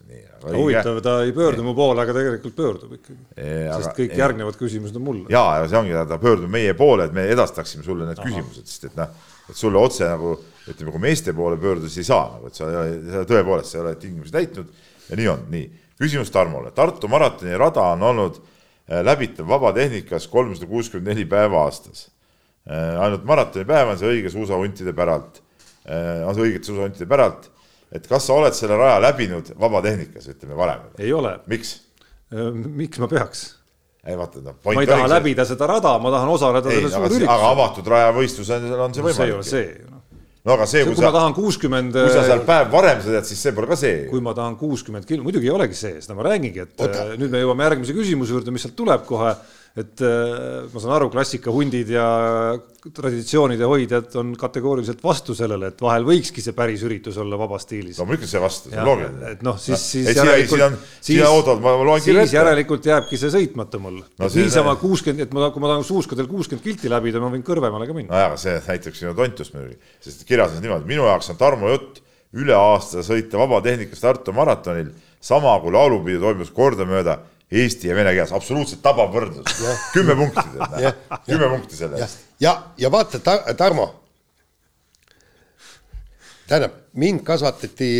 huvitav, 0.42 0.96
ta 1.02 1.20
ei 1.22 1.32
pöördu 1.32 1.62
mu 1.62 1.74
poole, 1.74 2.02
aga 2.02 2.14
tegelikult 2.16 2.54
pöördub 2.56 2.96
ikkagi 2.96 3.18
sest 3.36 3.92
kõik 3.94 4.10
e, 4.10 4.18
järgnevad 4.18 4.56
küsimused 4.58 4.96
on 4.98 5.04
mulle. 5.06 5.26
ja, 5.30 5.42
ja 5.60 5.68
see 5.70 5.78
ongi, 5.78 5.94
ta 6.10 6.18
pöördub 6.18 6.50
meie 6.50 6.74
poole, 6.74 7.06
et 7.06 7.14
me 7.14 7.28
edastaksime 7.30 7.86
sulle 7.86 8.08
need 8.08 8.18
Aha. 8.18 8.26
küsimused, 8.26 8.66
sest 8.66 8.88
et 8.90 8.96
noh, 8.98 9.12
et 9.48 9.58
sulle 9.58 9.78
otse 9.78 10.08
nagu 10.10 10.34
ütleme, 10.66 10.90
kui 10.90 11.02
meeste 11.02 11.34
poole 11.34 11.60
pöörduda, 11.62 11.86
siis 11.86 12.02
ei 12.02 12.10
saa 12.10 12.26
nagu, 12.34 12.50
et 12.50 12.58
sa 12.58 12.66
ei 12.66 12.80
ole, 12.80 13.22
tõepoolest, 13.30 13.70
sa 13.70 13.78
ei 13.78 13.84
ole 13.84 13.94
tingimusi 14.02 14.34
täitnud 14.34 14.74
ja 15.08 15.20
nii 15.22 15.30
on, 15.30 15.46
nii. 15.54 15.68
küsimus 16.02 16.34
Tarmole, 16.34 16.74
Tartu 16.74 17.10
maratoni 17.10 17.54
rada 17.58 17.86
on 17.94 18.02
olnud 18.10 18.42
läbitav 18.88 19.48
vabatehnikas 19.48 20.26
kolmsada 20.28 20.66
kuuskümmend 20.66 21.12
neli 21.12 21.24
päeva 21.28 21.62
aastas. 21.66 22.08
Äh, 22.70 23.00
ainult 23.02 23.24
maratonipäev 23.26 23.94
on 23.94 23.98
see 23.98 24.10
õige 24.10 24.30
suusahuntide 24.30 24.92
päralt, 24.94 25.40
äh, 25.82 26.22
on 26.26 26.36
see 26.36 26.46
õigete 26.46 26.70
suusahuntide 26.70 27.08
päralt, 27.10 27.48
et 27.90 28.06
kas 28.06 28.28
sa 28.28 28.36
oled 28.38 28.54
selle 28.54 28.76
raja 28.78 29.00
läbinud 29.02 29.50
vabatehnikas, 29.58 30.28
ütleme 30.30 30.58
varem? 30.58 30.84
ei 30.98 31.10
ole. 31.12 31.38
miks? 31.50 31.80
miks 32.30 33.02
ma 33.02 33.08
peaks? 33.10 33.42
ei 34.06 34.14
vaata 34.18 34.44
no,. 34.44 34.54
ma 34.64 34.76
ei 34.78 34.90
taha 34.90 35.08
läbida 35.10 35.46
seda 35.46 35.66
rada, 35.70 35.96
ma 36.02 36.14
tahan 36.14 36.30
osaleda 36.36 36.70
selles 36.70 36.94
suurüritusel. 36.94 37.34
aga 37.34 37.50
avatud 37.56 37.90
rajavõistlusel 37.96 38.70
on 38.78 38.94
see 38.94 39.08
võimalik. 39.08 39.18
see 39.18 39.26
ei 39.26 39.36
ole 39.36 39.48
see 39.50 39.91
no 40.42 40.56
aga 40.56 40.66
see, 40.66 40.82
kui, 40.82 40.96
kui 40.96 41.02
sa, 41.02 41.08
ma 41.08 41.14
tahan 41.18 41.34
kuuskümmend. 41.36 41.96
kui 41.96 42.14
sa 42.14 42.26
seal 42.26 42.44
päev 42.46 42.70
varem 42.72 43.02
sõidad, 43.04 43.26
siis 43.28 43.42
see 43.46 43.54
pole 43.56 43.70
ka 43.70 43.78
see. 43.78 44.04
kui 44.10 44.22
ma 44.24 44.34
tahan 44.36 44.56
kuuskümmend 44.60 45.06
kilo, 45.08 45.24
muidugi 45.26 45.50
ei 45.50 45.54
olegi 45.54 45.78
see, 45.78 46.00
seda 46.02 46.18
ma 46.18 46.26
räägingi, 46.26 46.66
et 46.66 46.82
Oota. 46.82 47.08
nüüd 47.14 47.32
me 47.32 47.42
jõuame 47.44 47.68
järgmise 47.68 47.96
küsimuse 47.96 48.34
juurde, 48.34 48.54
mis 48.54 48.66
sealt 48.66 48.78
tuleb 48.78 49.06
kohe 49.08 49.36
et 49.72 50.02
äh, 50.04 50.66
ma 50.68 50.80
saan 50.82 50.92
aru, 50.98 51.08
klassikahundid 51.12 51.92
ja 51.94 52.04
traditsioonide 52.82 53.64
hoidjad 53.64 54.16
on 54.20 54.34
kategooriliselt 54.36 55.00
vastu 55.04 55.36
sellele, 55.38 55.70
et 55.72 55.80
vahel 55.80 56.04
võikski 56.04 56.44
see 56.44 56.52
päris 56.56 56.82
üritus 56.84 57.16
olla 57.22 57.38
vabas 57.40 57.64
stiilis. 57.64 58.00
no 58.02 58.06
muidugi 58.10 58.28
see 58.28 58.42
vastu, 58.42 58.68
see 58.68 58.82
on 58.82 58.90
loogiline. 58.90 59.32
et 59.32 59.46
noh, 59.46 59.56
siis, 59.62 59.86
siis 59.94 60.10
järelikult, 60.12 60.76
siis, 61.00 61.22
siis 62.04 62.36
järelikult 62.36 62.90
jääbki 62.90 63.20
see 63.22 63.32
sõitmata 63.32 63.80
mul 63.80 64.02
no,. 64.02 64.28
niisama 64.28 64.76
kuuskümmend, 64.82 65.24
et 65.24 65.36
ma, 65.36 65.48
kui 65.54 65.64
ma 65.64 65.72
tahan 65.72 65.88
suuskadel 65.88 66.28
kuuskümmend 66.28 66.66
kilti 66.66 66.92
läbida, 66.92 67.22
ma 67.22 67.32
võin 67.32 67.46
kõrvemale 67.46 67.88
ka 67.88 67.96
minna. 67.96 68.12
nojah, 68.12 68.36
see 68.44 68.58
näitab 68.68 68.98
sinu 68.98 69.16
tontust 69.16 69.56
muidugi, 69.56 69.80
sest 70.04 70.26
kirjas 70.28 70.52
on 70.58 70.64
niimoodi, 70.66 70.90
minu 70.90 71.08
jaoks 71.08 71.32
on 71.32 71.40
Tarmo 71.40 71.72
jutt 71.72 72.02
üle 72.36 72.56
aasta 72.56 73.00
sõita 73.06 73.40
vabatehnikas 73.40 74.04
Tartu 74.04 74.36
maratonil, 74.36 74.92
sama 75.22 75.54
kui 75.64 75.72
laulupidu 75.72 76.20
toimus 76.20 76.52
kordamööda 76.52 77.22
eesti 77.52 77.90
ja 77.90 77.96
vene 77.96 78.12
keeles, 78.16 78.32
absoluutselt 78.34 78.82
tabav 78.84 79.10
võrdlus. 79.12 79.64
kümme 79.92 80.16
punkti 80.18 80.44
tead, 80.54 81.02
kümme 81.26 81.50
punkti 81.56 81.78
selle 81.78 82.00
eest. 82.00 82.22
ja, 82.42 82.54
ja 82.80 82.90
vaata 82.92 83.20
ta,, 83.24 83.38
Tarmo. 83.58 83.88
tähendab, 86.48 86.78
mind 87.00 87.22
kasvatati 87.26 87.90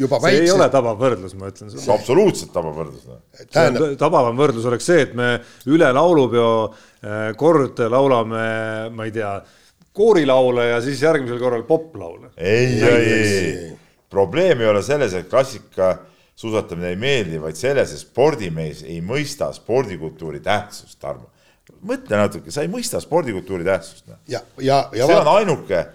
juba 0.00 0.20
see 0.20 0.26
väikse... 0.28 0.42
ei 0.44 0.52
ole 0.52 0.68
tabav 0.72 1.00
võrdlus, 1.00 1.36
ma 1.38 1.52
ütlen 1.52 1.72
sulle. 1.72 1.86
absoluutselt 1.94 2.52
tabav 2.54 2.76
võrdlus. 2.82 3.06
tähendab, 3.46 3.94
tabavam 4.00 4.36
võrdlus 4.38 4.68
oleks 4.68 4.90
see, 4.90 5.06
et 5.08 5.16
me 5.18 5.30
üle 5.72 5.88
laulupeo 5.96 6.50
äh, 6.66 7.30
kord 7.40 7.80
laulame, 7.88 8.44
ma 8.92 9.08
ei 9.08 9.14
tea, 9.16 9.38
koorilaule 9.98 10.68
ja 10.74 10.82
siis 10.84 11.00
järgmisel 11.02 11.40
korral 11.40 11.64
poplaule. 11.68 12.34
ei, 12.36 12.76
ei, 12.84 13.10
ei, 13.16 13.72
probleem 14.10 14.60
ei 14.62 14.70
ole 14.70 14.84
selles, 14.84 15.16
et 15.16 15.30
klassika 15.30 15.96
suusatamine 16.38 16.92
ei 16.94 16.98
meeldi, 17.00 17.40
vaid 17.42 17.58
selles, 17.58 17.92
et 17.94 18.02
spordimees 18.04 18.84
ei 18.86 19.00
mõista 19.04 19.50
spordikultuuri 19.56 20.40
tähtsust, 20.44 20.98
Tarmo. 21.02 21.30
mõtle 21.82 22.20
natuke, 22.20 22.52
sa 22.54 22.62
ei 22.62 22.70
mõista 22.70 23.00
spordikultuuri 23.02 23.66
tähtsust. 23.66 24.06
Noh. 24.06 24.20
ja, 24.30 24.42
ja, 24.62 24.84
ja 24.94 25.08
see 25.08 25.18
on 25.18 25.32
ainuke 25.34 25.86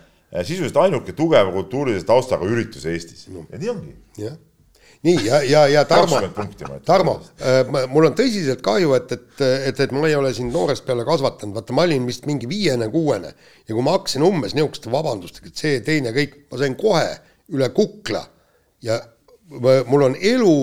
sisuliselt 0.42 0.78
ainuke 0.82 1.14
tugeva 1.14 1.52
kultuurilise 1.54 2.06
taustaga 2.10 2.48
üritus 2.50 2.88
Eestis 2.90 3.28
no. 3.30 3.46
ja 3.52 3.60
nii 3.62 3.70
ongi. 3.70 3.94
jah, 4.18 4.36
nii 5.06 5.26
ja, 5.28 5.42
ja, 5.46 5.64
ja 5.70 5.84
Tarmo, 5.86 6.20
Tarmo, 6.86 7.16
äh, 7.44 7.88
mul 7.92 8.10
on 8.10 8.18
tõsiselt 8.18 8.64
kahju, 8.66 8.96
et, 8.98 9.14
et, 9.14 9.44
et, 9.70 9.82
et 9.86 9.94
ma 9.94 10.08
ei 10.10 10.18
ole 10.18 10.34
sind 10.34 10.54
noorest 10.56 10.88
peale 10.88 11.06
kasvatanud, 11.08 11.56
vaata, 11.60 11.76
ma 11.78 11.86
olin 11.86 12.08
vist 12.10 12.26
mingi 12.30 12.50
viiene-kuuene 12.50 13.34
ja 13.34 13.76
kui 13.76 13.84
ma 13.86 13.98
hakkasin 13.98 14.26
umbes 14.26 14.58
niisuguste 14.58 14.92
vabandustega, 14.94 15.52
et 15.52 15.66
see, 15.66 15.82
teine, 15.86 16.16
kõik, 16.16 16.40
ma 16.52 16.62
sain 16.64 16.78
kohe 16.80 17.08
üle 17.54 17.70
kukla 17.76 18.24
ja 18.84 18.98
mul 19.88 20.10
on 20.10 20.16
elu 20.20 20.54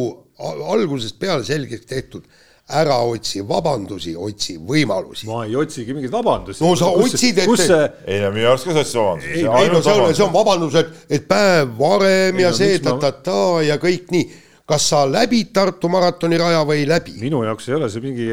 algusest 0.41 1.19
peale 1.21 1.45
selgeks 1.45 1.87
tehtud 1.87 2.25
ära 2.71 3.01
otsi 3.03 3.43
vabandusi, 3.47 4.13
otsi 4.17 4.57
võimalusi. 4.63 5.27
ma 5.27 5.43
ei 5.47 5.57
otsigi 5.59 5.95
mingeid 5.95 6.13
vabandusi. 6.15 6.63
no 6.63 6.77
sa 6.79 6.91
kus, 6.95 7.17
otsid, 7.17 7.41
et. 7.43 7.55
See... 7.59 7.81
ei 8.07 8.21
no 8.23 8.31
minu 8.35 8.53
arust 8.53 8.69
ka 8.69 8.75
sa 8.77 8.85
otsid 8.85 9.01
vabandusi. 9.01 9.33
ei, 9.35 9.49
ei 9.65 9.73
no 9.73 9.81
see 9.83 9.97
on, 9.97 10.15
see 10.15 10.27
on 10.27 10.33
vabandus, 10.35 10.79
et, 10.79 10.95
et 11.19 11.27
päev 11.31 11.75
varem 11.81 12.39
ei, 12.39 12.45
ja 12.45 12.53
no, 12.53 12.61
see 12.61 12.79
ta-ta-ta 12.85 13.41
ma... 13.57 13.65
ja 13.67 13.79
kõik 13.83 14.15
nii 14.15 14.29
kas 14.71 14.87
sa 14.93 15.03
läbid 15.09 15.51
Tartu 15.57 15.91
maratoni 15.93 16.39
raja 16.41 16.63
või 16.69 16.85
ei 16.85 16.89
läbi? 16.89 17.17
minu 17.23 17.43
jaoks 17.47 17.69
ei 17.71 17.77
ole 17.77 17.91
see 17.93 18.05
mingi 18.05 18.29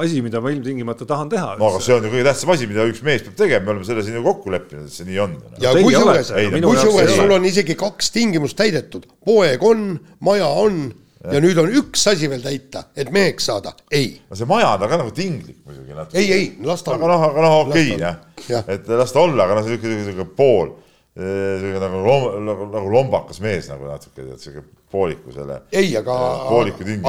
asi, 0.00 0.22
mida 0.24 0.40
ma 0.44 0.52
ilmtingimata 0.54 1.06
tahan 1.08 1.30
teha. 1.32 1.54
no 1.60 1.70
aga 1.70 1.84
see 1.84 1.96
on 1.96 2.08
ju 2.08 2.12
kõige 2.14 2.26
tähtsam 2.30 2.54
asi, 2.56 2.68
mida 2.70 2.88
üks 2.90 3.04
mees 3.06 3.24
peab 3.26 3.38
tegema, 3.44 3.66
me 3.66 3.74
oleme 3.76 3.88
selle 3.88 4.04
siin 4.06 4.18
ju 4.18 4.24
kokku 4.24 4.52
leppinud, 4.54 4.88
et 4.88 4.96
see 4.96 5.08
nii 5.08 5.22
on. 5.24 5.38
ja 5.62 5.76
kusjuures, 5.76 6.34
kusjuures 6.64 7.16
sul 7.18 7.38
on 7.38 7.48
isegi 7.48 7.78
kaks 7.78 8.12
tingimust 8.14 8.58
täidetud, 8.60 9.08
poeg 9.26 9.64
on, 9.66 9.88
maja 10.24 10.50
on 10.64 10.86
ja 11.32 11.40
nüüd 11.40 11.58
on 11.60 11.72
üks 11.80 12.04
asi 12.10 12.28
veel 12.30 12.42
täita, 12.44 12.86
et 12.96 13.10
meheks 13.14 13.48
saada, 13.48 13.74
ei. 13.92 14.14
no 14.28 14.38
see 14.38 14.48
maja 14.48 14.74
on 14.74 14.86
ka 14.88 15.00
nagu 15.00 15.12
tinglik 15.16 15.60
muidugi 15.64 15.96
natuke. 15.96 16.20
ei, 16.20 16.32
ei, 16.32 16.48
las 16.68 16.84
ta 16.84 16.94
olla. 16.94 17.04
aga 17.04 17.12
noh, 17.12 17.26
aga 17.30 17.44
noh, 17.44 17.58
okei 17.64 17.92
okay, 17.96 18.48
jah, 18.48 18.72
et 18.72 18.88
las 18.88 19.14
ta 19.14 19.22
olla, 19.24 19.46
aga 19.46 19.58
noh, 19.58 19.68
sihuke, 19.68 19.94
sihuke 20.04 20.26
pool, 20.36 20.74
sihuke 21.16 21.80
nagu 21.80 22.02
lom, 22.04 22.26
nagu, 22.48 22.68
nagu 22.74 22.92
lombakas 22.92 23.40
mees 23.44 23.70
nagu 23.72 23.88
natuke, 23.88 24.18
tead, 24.20 24.40
sihuke 24.42 24.66
pooliku 24.94 25.34
selle. 25.34 25.60
ei, 25.74 25.90
aga, 25.98 26.20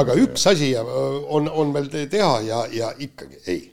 aga 0.01 0.17
üks 0.25 0.49
asi 0.51 0.73
on, 0.81 1.47
on 1.51 1.71
veel 1.77 1.93
teha 1.93 2.33
ja, 2.47 2.65
ja 2.73 2.91
ikkagi 3.05 3.41
ei 3.45 3.63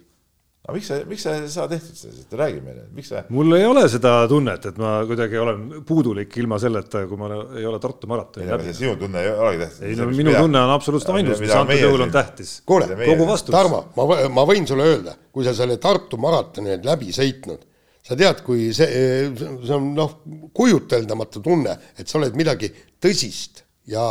aga 0.62 0.76
miks 0.76 0.88
sa, 0.88 0.96
miks 1.10 1.24
sa 1.26 1.32
ei 1.34 1.48
saa 1.50 1.64
tehtud 1.70 1.96
sellest, 1.98 2.34
räägi 2.38 2.60
meile, 2.62 2.84
miks 2.94 3.08
sa. 3.10 3.24
mul 3.34 3.56
ei 3.56 3.64
ole 3.66 3.82
seda 3.90 4.12
tunnet, 4.30 4.68
et 4.70 4.76
ma 4.78 4.92
kuidagi 5.08 5.40
olen 5.42 5.64
puudulik 5.88 6.36
ilma 6.38 6.58
selleta, 6.62 7.02
kui 7.10 7.18
ma 7.18 7.30
ei 7.58 7.66
ole 7.66 7.80
Tartu 7.82 8.06
maratoni 8.10 8.46
läbi. 8.46 8.74
sinu 8.78 8.94
tunne 9.00 9.24
ei 9.24 9.32
olegi 9.32 9.64
tähtis. 9.64 9.80
ei 9.88 9.98
no 9.98 10.06
minu 10.12 10.30
mida, 10.30 10.44
tunne 10.44 10.62
on 10.62 10.74
absoluutselt 10.76 11.18
ainus, 11.18 11.42
mis 11.42 11.54
antud 11.56 11.82
juhul 11.82 12.06
on 12.06 12.14
tähtis. 12.14 12.54
kuule, 12.66 12.86
kogu 12.94 13.26
vastus. 13.26 13.50
Tarmo, 13.56 13.82
ma, 13.98 14.06
ma 14.38 14.46
võin 14.46 14.68
sulle 14.70 14.86
öelda, 14.86 15.16
kui 15.34 15.46
sa 15.48 15.56
selle 15.58 15.80
Tartu 15.82 16.20
maratoni 16.22 16.70
oled 16.70 16.86
läbi 16.92 17.10
sõitnud, 17.16 17.66
sa 18.06 18.18
tead, 18.18 18.46
kui 18.46 18.70
see, 18.76 18.86
see 19.34 19.74
on 19.74 19.90
noh, 19.98 20.14
kujuteldamatu 20.54 21.42
tunne, 21.42 21.74
et 21.98 22.06
sa 22.06 22.20
oled 22.20 22.38
midagi 22.38 22.70
tõsist 23.02 23.61
ja 23.86 24.02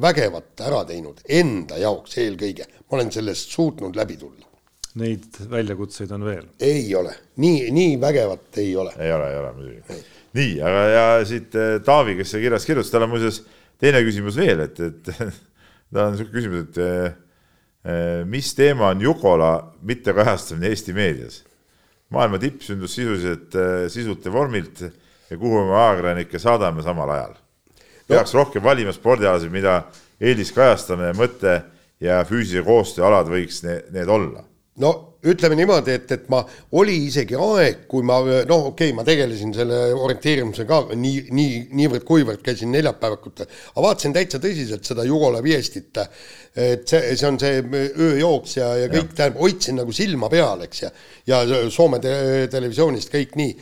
vägevat 0.00 0.60
ära 0.66 0.84
teinud 0.86 1.22
enda 1.28 1.78
jaoks 1.78 2.18
eelkõige. 2.22 2.66
ma 2.90 2.98
olen 2.98 3.12
sellest 3.12 3.50
suutnud 3.50 3.96
läbi 3.96 4.16
tulla 4.16 4.46
neid 4.96 5.40
väljakutseid 5.50 6.12
on 6.16 6.24
veel? 6.26 6.46
ei 6.62 6.88
ole, 6.96 7.12
nii, 7.42 7.70
nii 7.74 7.96
vägevat 8.00 8.60
ei 8.62 8.72
ole. 8.76 8.94
ei 8.98 9.12
ole, 9.12 9.28
ei 9.32 9.38
ole 9.38 9.52
muidugi. 9.56 10.00
nii, 10.38 10.54
aga 10.64 10.84
ja 10.92 11.04
siit 11.28 11.56
eh, 11.58 11.76
Taavi, 11.84 12.16
kes 12.20 12.32
siia 12.32 12.44
kirjas 12.46 12.68
kirjutas, 12.68 12.92
tal 12.92 13.06
on 13.06 13.12
muuseas 13.12 13.42
teine 13.82 14.00
küsimus 14.06 14.38
veel, 14.40 14.64
et, 14.64 14.80
et 14.80 15.10
tal 15.92 16.06
on 16.06 16.14
niisugune 16.16 16.36
küsimus, 16.38 16.64
et 16.68 16.80
eh, 16.82 18.22
mis 18.28 18.52
teema 18.56 18.90
on 18.94 19.04
Jukola 19.04 19.52
mittekajastamine 19.86 20.72
Eesti 20.72 20.96
meedias? 20.96 21.42
maailma 22.14 22.38
tipp 22.38 22.62
sündus 22.62 22.94
sisuliselt, 22.96 23.54
eh, 23.58 23.88
sisult 23.92 24.24
ja 24.24 24.32
vormilt 24.32 24.84
ja 24.86 25.36
kuhu 25.36 25.66
me 25.66 25.76
ajakirjanikke 25.82 26.38
saadame 26.40 26.84
samal 26.86 27.10
ajal. 27.12 27.34
Peaks 28.08 28.34
rohkem 28.34 28.64
valima 28.64 28.92
spordialasid, 28.94 29.52
mida 29.52 29.80
eeliskajastamine, 30.20 31.12
mõte 31.18 31.58
ja 32.00 32.22
füüsilise 32.28 32.64
koostöö 32.66 33.06
alad 33.08 33.30
võiks 33.30 33.62
ne, 33.66 33.80
need 33.94 34.08
olla. 34.12 34.44
No 34.80 35.16
ütleme 35.26 35.56
niimoodi, 35.58 35.94
et, 35.96 36.10
et 36.12 36.26
ma, 36.30 36.42
oli 36.78 36.94
isegi 37.06 37.36
aeg, 37.40 37.86
kui 37.90 38.04
ma 38.06 38.18
noh, 38.20 38.68
okei 38.70 38.90
okay,, 38.90 38.94
ma 38.96 39.04
tegelesin 39.06 39.54
selle 39.56 39.78
orienteerimisega 39.94 40.68
ka 40.68 40.98
nii, 40.98 41.22
nii, 41.34 41.56
niivõrd-kuivõrd, 41.80 42.42
käisin 42.44 42.70
neljapäevakutel, 42.76 43.48
aga 43.72 43.84
vaatasin 43.88 44.14
täitsa 44.14 44.40
tõsiselt 44.42 44.86
seda 44.86 45.06
Jugola 45.08 45.42
Viestit, 45.44 45.96
et 46.54 46.86
see, 46.88 47.16
see 47.16 47.28
on 47.28 47.40
see 47.40 47.62
ööjooks 47.64 48.58
ja, 48.60 48.70
ja 48.82 48.92
kõik, 48.92 49.16
tähendab, 49.16 49.40
hoidsin 49.42 49.80
nagu 49.80 49.96
silma 49.96 50.30
peal, 50.32 50.62
eks, 50.68 50.84
ja 50.86 50.92
ja 51.26 51.42
Soome 51.72 51.98
te 52.02 52.12
televisioonist 52.52 53.10
kõik 53.10 53.34
nii. 53.38 53.56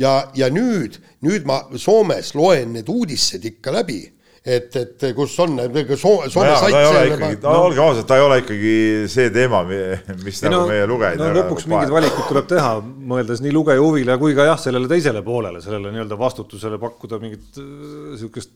Ja, 0.00 0.16
ja 0.34 0.50
nüüd, 0.52 0.98
nüüd 1.24 1.46
ma 1.48 1.62
Soomes 1.78 2.34
loen 2.34 2.74
need 2.78 2.90
uudised 2.90 3.44
ikka 3.50 3.74
läbi 3.74 4.02
et, 4.44 4.76
et 4.76 5.04
kus 5.16 5.34
on 5.40 5.56
Soome 5.56 5.96
Soome 5.96 6.50
no 6.50 6.56
sait. 6.60 6.74
ta 6.74 6.80
ei 6.82 6.88
ole 6.88 7.04
ikkagi, 7.08 7.38
no 7.46 7.54
olge 7.64 7.80
ausad, 7.80 8.06
ta 8.08 8.18
ei 8.18 8.24
ole 8.26 8.38
ikkagi 8.42 8.74
see 9.12 9.30
teema, 9.32 9.62
mis 9.64 10.42
ei, 10.42 10.50
nagu 10.50 10.58
no, 10.58 10.64
meie 10.68 10.88
lugejad 10.90 11.22
no, 11.22 11.30
lõpuks 11.38 11.68
mingid 11.70 11.94
valikud 11.94 12.28
tuleb 12.28 12.50
teha, 12.50 12.74
mõeldes 13.14 13.40
nii 13.44 13.54
lugeja 13.56 13.80
huvile 13.80 14.18
kui 14.20 14.36
ka 14.36 14.50
jah, 14.50 14.60
sellele 14.60 14.90
teisele 14.90 15.24
poolele, 15.24 15.64
sellele 15.64 15.94
nii-öelda 15.94 16.20
vastutusele 16.20 16.80
pakkuda 16.82 17.20
mingit 17.22 17.56
niisugust 17.56 18.52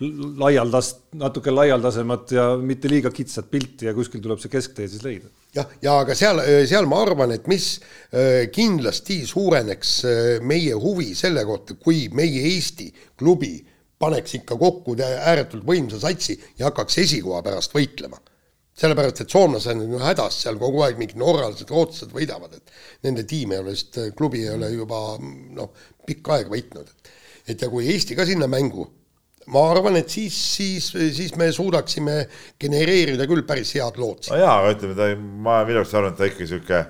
laialdast, 0.00 1.02
natuke 1.20 1.52
laialdasemat 1.52 2.32
ja 2.34 2.46
mitte 2.58 2.90
liiga 2.90 3.10
kitsat 3.14 3.50
pilti 3.50 3.86
ja 3.86 3.94
kuskil 3.94 4.22
tuleb 4.24 4.40
see 4.42 4.50
kesktee 4.52 4.88
siis 4.90 5.04
leida. 5.04 5.28
jah, 5.54 5.68
ja 5.82 5.98
aga 6.02 6.16
seal, 6.18 6.40
seal 6.68 6.88
ma 6.90 7.02
arvan, 7.04 7.34
et 7.36 7.46
mis 7.50 7.74
kindlasti 8.54 9.22
suureneks 9.28 9.92
meie 10.48 10.74
huvi 10.74 11.12
selle 11.18 11.44
kohta, 11.48 11.76
kui 11.78 12.08
meie 12.14 12.42
Eesti 12.52 12.88
klubi 13.18 13.54
paneks 14.02 14.38
ikka 14.40 14.58
kokku 14.58 14.96
ääretult 14.98 15.64
võimsa 15.66 16.00
satsi 16.02 16.36
ja 16.58 16.68
hakkaks 16.70 16.98
esikoha 17.04 17.42
pärast 17.46 17.74
võitlema. 17.76 18.18
sellepärast, 18.82 19.20
et 19.20 19.30
soomlased 19.30 19.76
on 19.76 19.90
ju 19.92 19.98
hädas 20.00 20.38
seal 20.42 20.56
kogu 20.58 20.80
aeg, 20.82 20.96
mingid 20.98 21.18
norralased, 21.20 21.68
rootslased 21.70 22.14
võidavad, 22.16 22.54
et 22.56 22.70
nende 23.04 23.26
tiim 23.28 23.52
ei 23.52 23.60
ole 23.60 23.74
vist, 23.74 23.98
klubi 24.16 24.40
ei 24.46 24.54
ole 24.54 24.70
juba 24.72 25.18
noh, 25.20 25.68
pikka 26.08 26.38
aega 26.38 26.50
võitnud. 26.50 26.88
et 27.46 27.62
ja 27.62 27.68
kui 27.68 27.86
Eesti 27.92 28.16
ka 28.16 28.26
sinna 28.26 28.48
mängu, 28.48 28.88
ma 29.50 29.62
arvan, 29.72 29.96
et 29.98 30.10
siis, 30.12 30.36
siis, 30.56 30.90
siis 31.16 31.34
me 31.40 31.50
suudaksime 31.52 32.18
genereerida 32.60 33.26
küll 33.30 33.46
päris 33.48 33.74
head 33.78 33.98
lood. 34.00 34.28
no 34.30 34.42
jaa, 34.42 34.58
aga 34.60 34.74
ütleme, 34.76 34.98
ta, 34.98 35.08
ma 35.18 35.62
minu 35.68 35.82
arust 35.82 35.96
arvan, 35.98 36.14
et 36.14 36.20
ta 36.20 36.28
ikka 36.30 36.44
niisugune 36.44 36.82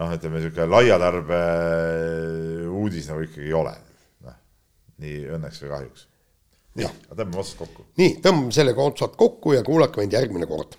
noh, 0.00 0.14
ütleme 0.18 0.38
niisugune 0.38 0.68
laia 0.70 1.00
tarbe 1.02 1.40
uudis 2.70 3.10
nagu 3.10 3.26
ikkagi 3.26 3.50
ei 3.50 3.58
ole. 3.62 3.74
noh, 4.28 4.38
nii 5.02 5.26
õnneks 5.38 5.64
või 5.64 5.74
kahjuks 5.74 6.06
aga 6.78 7.16
tõmbame 7.18 7.42
otsad 7.42 7.58
kokku. 7.58 7.84
nii, 7.98 8.16
tõmbame 8.24 8.54
sellega 8.54 8.86
otsad 8.86 9.16
kokku 9.18 9.54
ja 9.56 9.62
kuulake 9.66 10.02
meid 10.02 10.14
järgmine 10.14 10.46
kord. 10.46 10.78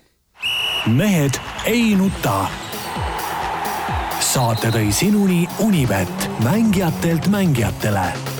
mehed 0.96 1.38
ei 1.68 1.94
nuta. 1.98 2.48
saate 4.32 4.72
tõi 4.72 4.92
sinuni 4.92 5.46
Unibet, 5.60 6.30
mängijatelt 6.44 7.28
mängijatele 7.28 8.31